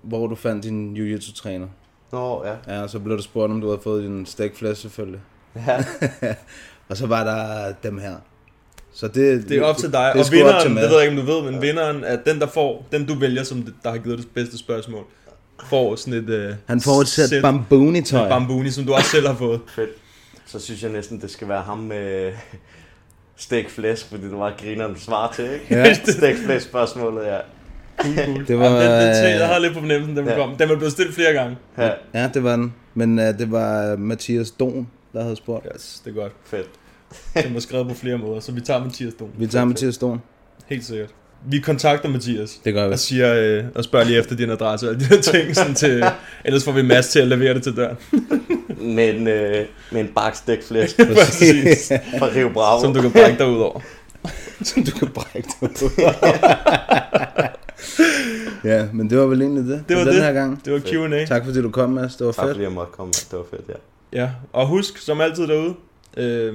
hvor 0.02 0.27
du 0.27 0.35
fandt 0.35 0.64
din 0.64 0.98
jiu-jitsu-træner. 0.98 1.68
Nå, 2.11 2.45
ja. 2.45 2.56
Ja, 2.68 2.81
og 2.84 2.89
så 2.89 2.99
blev 2.99 3.18
du 3.18 3.22
spurgt, 3.23 3.52
om 3.52 3.61
du 3.61 3.68
havde 3.68 3.81
fået 3.81 4.03
din 4.03 4.26
stegflæs 4.26 4.77
selvfølgelig. 4.77 5.22
Ja. 5.56 5.85
og 6.89 6.98
så 6.98 7.07
var 7.07 7.23
der 7.23 7.73
dem 7.84 7.98
her. 7.98 8.15
Så 8.94 9.08
det, 9.08 9.50
Det 9.50 9.58
er 9.58 9.64
op 9.64 9.78
til 9.78 9.92
dig, 9.92 10.12
det 10.14 10.26
og 10.26 10.32
vinderen, 10.32 10.62
til 10.62 10.76
det 10.76 10.90
ved 10.90 10.98
jeg 11.00 11.10
ikke, 11.10 11.22
om 11.22 11.28
du 11.28 11.34
ved, 11.34 11.52
men 11.52 11.62
vinderen 11.62 12.04
er 12.04 12.16
den, 12.26 12.40
der 12.40 12.48
får, 12.48 12.88
den 12.92 13.06
du 13.06 13.20
vælger, 13.20 13.44
som 13.44 13.68
der 13.84 13.90
har 13.92 13.98
givet 13.98 14.18
det 14.20 14.28
bedste 14.34 14.58
spørgsmål, 14.58 15.04
får 15.70 15.96
sådan 15.96 16.14
et... 16.14 16.50
Uh, 16.50 16.56
Han 16.68 16.82
får 16.82 17.02
et 17.02 17.08
sæt 17.08 17.42
Bambuni-tøj. 17.42 18.30
Bambuni, 18.30 18.70
som 18.70 18.86
du 18.86 18.94
også 18.94 19.10
selv 19.10 19.28
har 19.28 19.36
fået. 19.36 19.60
Fedt. 19.76 19.90
Så 20.46 20.60
synes 20.60 20.84
jeg 20.84 20.92
næsten, 20.92 21.22
det 21.22 21.32
skal 21.32 21.48
være 21.48 21.62
ham 21.62 21.78
med 21.78 22.32
stik 23.38 23.70
flæsk, 23.70 24.10
fordi 24.10 24.24
det 24.24 24.38
var 24.38 24.54
grineren 24.64 25.00
svar 25.00 25.32
til, 25.36 25.46
ikke? 25.54 25.66
Ja. 25.70 25.94
stik 26.18 26.36
flæsk 26.46 26.66
spørgsmålet, 26.66 27.26
ja. 27.26 27.38
Cool, 27.98 28.16
cool. 28.26 28.48
Det 28.48 28.60
var, 28.60 28.66
Jamen, 28.66 28.82
den, 28.82 29.16
den, 29.16 29.34
øh, 29.34 29.40
jeg 29.40 29.48
havde 29.48 29.62
lidt 29.62 29.74
på 29.74 29.80
fornemmelsen, 29.80 30.18
den 30.18 30.26
ja. 30.26 30.32
ja. 30.32 30.38
kom. 30.38 30.56
Den 30.58 30.70
var 30.70 30.76
blevet 30.76 30.92
stillet 30.92 31.16
flere 31.16 31.34
gange. 31.34 31.58
Ja, 31.78 31.90
Ja, 32.14 32.30
det 32.34 32.44
var 32.44 32.56
den. 32.56 32.74
Men 32.94 33.20
uh, 33.20 33.26
det 33.26 33.52
var 33.52 33.96
Mathias 33.96 34.52
Don, 34.52 34.88
der 35.14 35.24
havde 35.24 35.36
spurgt. 35.36 35.68
Yes, 35.76 36.02
det 36.06 36.12
er 36.12 36.16
godt. 36.22 36.32
fedt. 36.46 36.68
Den 37.44 37.54
var 37.54 37.60
skrevet 37.60 37.88
på 37.88 37.94
flere 37.94 38.18
måder, 38.18 38.40
så 38.40 38.52
vi 38.52 38.62
tager 38.62 38.84
Mathias 38.84 39.14
Don. 39.14 39.30
Vi 39.38 39.48
tager 39.48 39.66
Mathias 39.66 39.98
Don. 39.98 40.22
Helt 40.68 40.86
sikkert. 40.86 41.10
Vi 41.46 41.60
kontakter 41.60 42.10
Mathias. 42.10 42.60
Det 42.66 42.74
gør 42.74 42.88
vi. 42.88 42.94
Og 42.94 43.00
siger, 43.00 43.36
øh, 43.36 43.64
og 43.76 43.84
spørger 43.84 44.06
lige 44.06 44.20
efter 44.20 44.36
din 44.36 44.50
adresse 44.50 44.88
og 44.90 44.94
alle 44.94 45.06
de 45.06 45.16
der 45.16 45.22
ting, 45.22 45.56
sådan 45.56 45.76
til, 45.76 46.04
ellers 46.46 46.64
får 46.64 46.72
vi 46.72 46.82
Mads 46.82 47.08
til 47.08 47.20
at 47.20 47.28
levere 47.28 47.54
det 47.54 47.64
til 47.64 47.76
døren. 47.76 47.98
Med 48.82 49.16
en, 49.16 49.28
øh, 49.28 49.66
med 49.92 50.02
en 50.02 50.08
bagt 50.16 50.38
stik 50.38 50.64
flæsk 50.64 50.98
Præcis. 51.16 51.92
fra 52.20 52.28
Rio 52.36 52.50
Bravo. 52.54 52.82
Som 52.82 52.94
du 52.94 53.02
kan 53.02 53.12
brække 53.12 53.38
dig 53.38 53.48
ud 53.48 53.60
over. 53.60 53.80
Som 54.64 54.84
du 54.84 54.92
kan 54.92 55.08
brække 55.08 55.50
dig 55.62 55.70
ud. 55.84 55.90
ja, 58.64 58.88
men 58.94 59.10
det 59.10 59.18
var 59.18 59.26
vel 59.26 59.42
egentlig 59.42 59.64
det. 59.66 59.84
Det 59.90 59.98
var 59.98 60.04
den 60.04 60.14
det. 60.14 60.24
her 60.24 60.34
gang. 60.34 60.66
Det 60.66 60.74
var 60.74 60.80
Q&A. 60.80 61.26
Tak 61.26 61.46
fordi 61.46 61.62
du 61.62 61.70
kom, 61.70 61.90
Mads. 61.90 62.16
Det 62.16 62.26
var 62.28 62.32
Tak 62.32 62.44
fedt. 62.44 62.54
fordi 62.54 62.64
jeg 62.64 62.72
måtte 62.72 62.92
komme. 62.98 63.12
Det 63.14 63.40
var 63.40 63.46
fedt, 63.52 63.70
ja. 63.70 63.74
Ja, 64.22 64.30
og 64.54 64.68
husk, 64.68 64.98
som 64.98 65.22
altid 65.22 65.48
derude, 65.48 65.74
øh, 66.18 66.54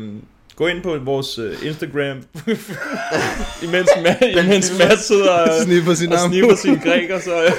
gå 0.57 0.66
ind 0.66 0.83
på 0.83 0.97
vores 1.05 1.39
øh, 1.39 1.55
Instagram, 1.62 2.16
imens, 3.66 3.89
Ma- 3.91 4.45
imens 4.45 4.73
Mads 4.78 5.07
sidder 5.07 5.31
og, 5.43 5.49
Sniffer 5.62 5.95
sin 5.95 6.12
og 6.12 6.19
arm. 6.19 6.31
sniffer 6.31 6.57
sin 6.57 6.74
græker, 6.78 7.20
så 7.20 7.31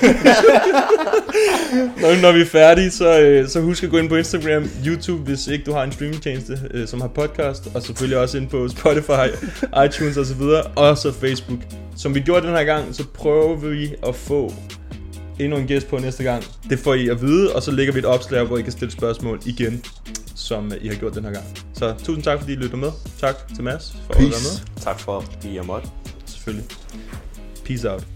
når, 2.01 2.21
når 2.21 2.31
vi 2.31 2.41
er 2.41 2.45
færdige, 2.45 2.91
så, 2.91 3.19
øh, 3.19 3.49
så 3.49 3.61
husk 3.61 3.83
at 3.83 3.89
gå 3.89 3.97
ind 3.97 4.09
på 4.09 4.15
Instagram, 4.15 4.69
YouTube, 4.85 5.23
hvis 5.23 5.47
ikke 5.47 5.65
du 5.65 5.71
har 5.73 5.83
en 5.83 5.91
streamingtjeneste, 5.91 6.59
øh, 6.73 6.87
som 6.87 7.01
har 7.01 7.07
podcast, 7.07 7.63
og 7.75 7.83
selvfølgelig 7.83 8.17
også 8.17 8.37
ind 8.37 8.47
på 8.49 8.67
Spotify, 8.69 9.27
iTunes 9.85 10.17
osv., 10.17 10.41
og 10.75 10.97
så 10.97 11.13
Facebook. 11.21 11.59
Som 11.95 12.15
vi 12.15 12.19
gjorde 12.19 12.47
den 12.47 12.55
her 12.55 12.63
gang, 12.63 12.95
så 12.95 13.03
prøver 13.13 13.55
vi 13.55 13.93
at 14.07 14.15
få 14.15 14.53
endnu 15.39 15.57
en 15.57 15.67
gæst 15.67 15.87
på 15.87 15.97
næste 15.97 16.23
gang. 16.23 16.43
Det 16.69 16.79
får 16.79 16.93
I 16.93 17.07
at 17.09 17.21
vide, 17.21 17.53
og 17.55 17.63
så 17.63 17.71
lægger 17.71 17.93
vi 17.93 17.99
et 17.99 18.05
opslag, 18.05 18.41
op, 18.41 18.47
hvor 18.47 18.57
I 18.57 18.61
kan 18.61 18.71
stille 18.71 18.91
spørgsmål 18.91 19.39
igen, 19.45 19.83
som 20.37 20.71
øh, 20.73 20.83
I 20.83 20.87
har 20.87 20.95
gjort 20.95 21.15
den 21.15 21.23
her 21.23 21.31
gang. 21.31 21.45
Så 21.73 21.95
tusind 22.03 22.23
tak, 22.23 22.39
fordi 22.39 22.53
I 22.53 22.55
lytter 22.55 22.77
med. 22.77 22.91
Tak 23.19 23.35
til 23.55 23.63
Mads 23.63 23.97
for 24.05 24.13
Peace. 24.13 24.25
at 24.25 24.31
være 24.31 24.41
med. 24.75 24.81
Tak 24.81 24.99
for, 24.99 25.17
at 25.19 25.45
I 25.45 25.57
er 25.57 25.63
måtte. 25.63 25.89
Selvfølgelig. 26.25 26.65
Peace 27.65 27.91
out. 27.91 28.07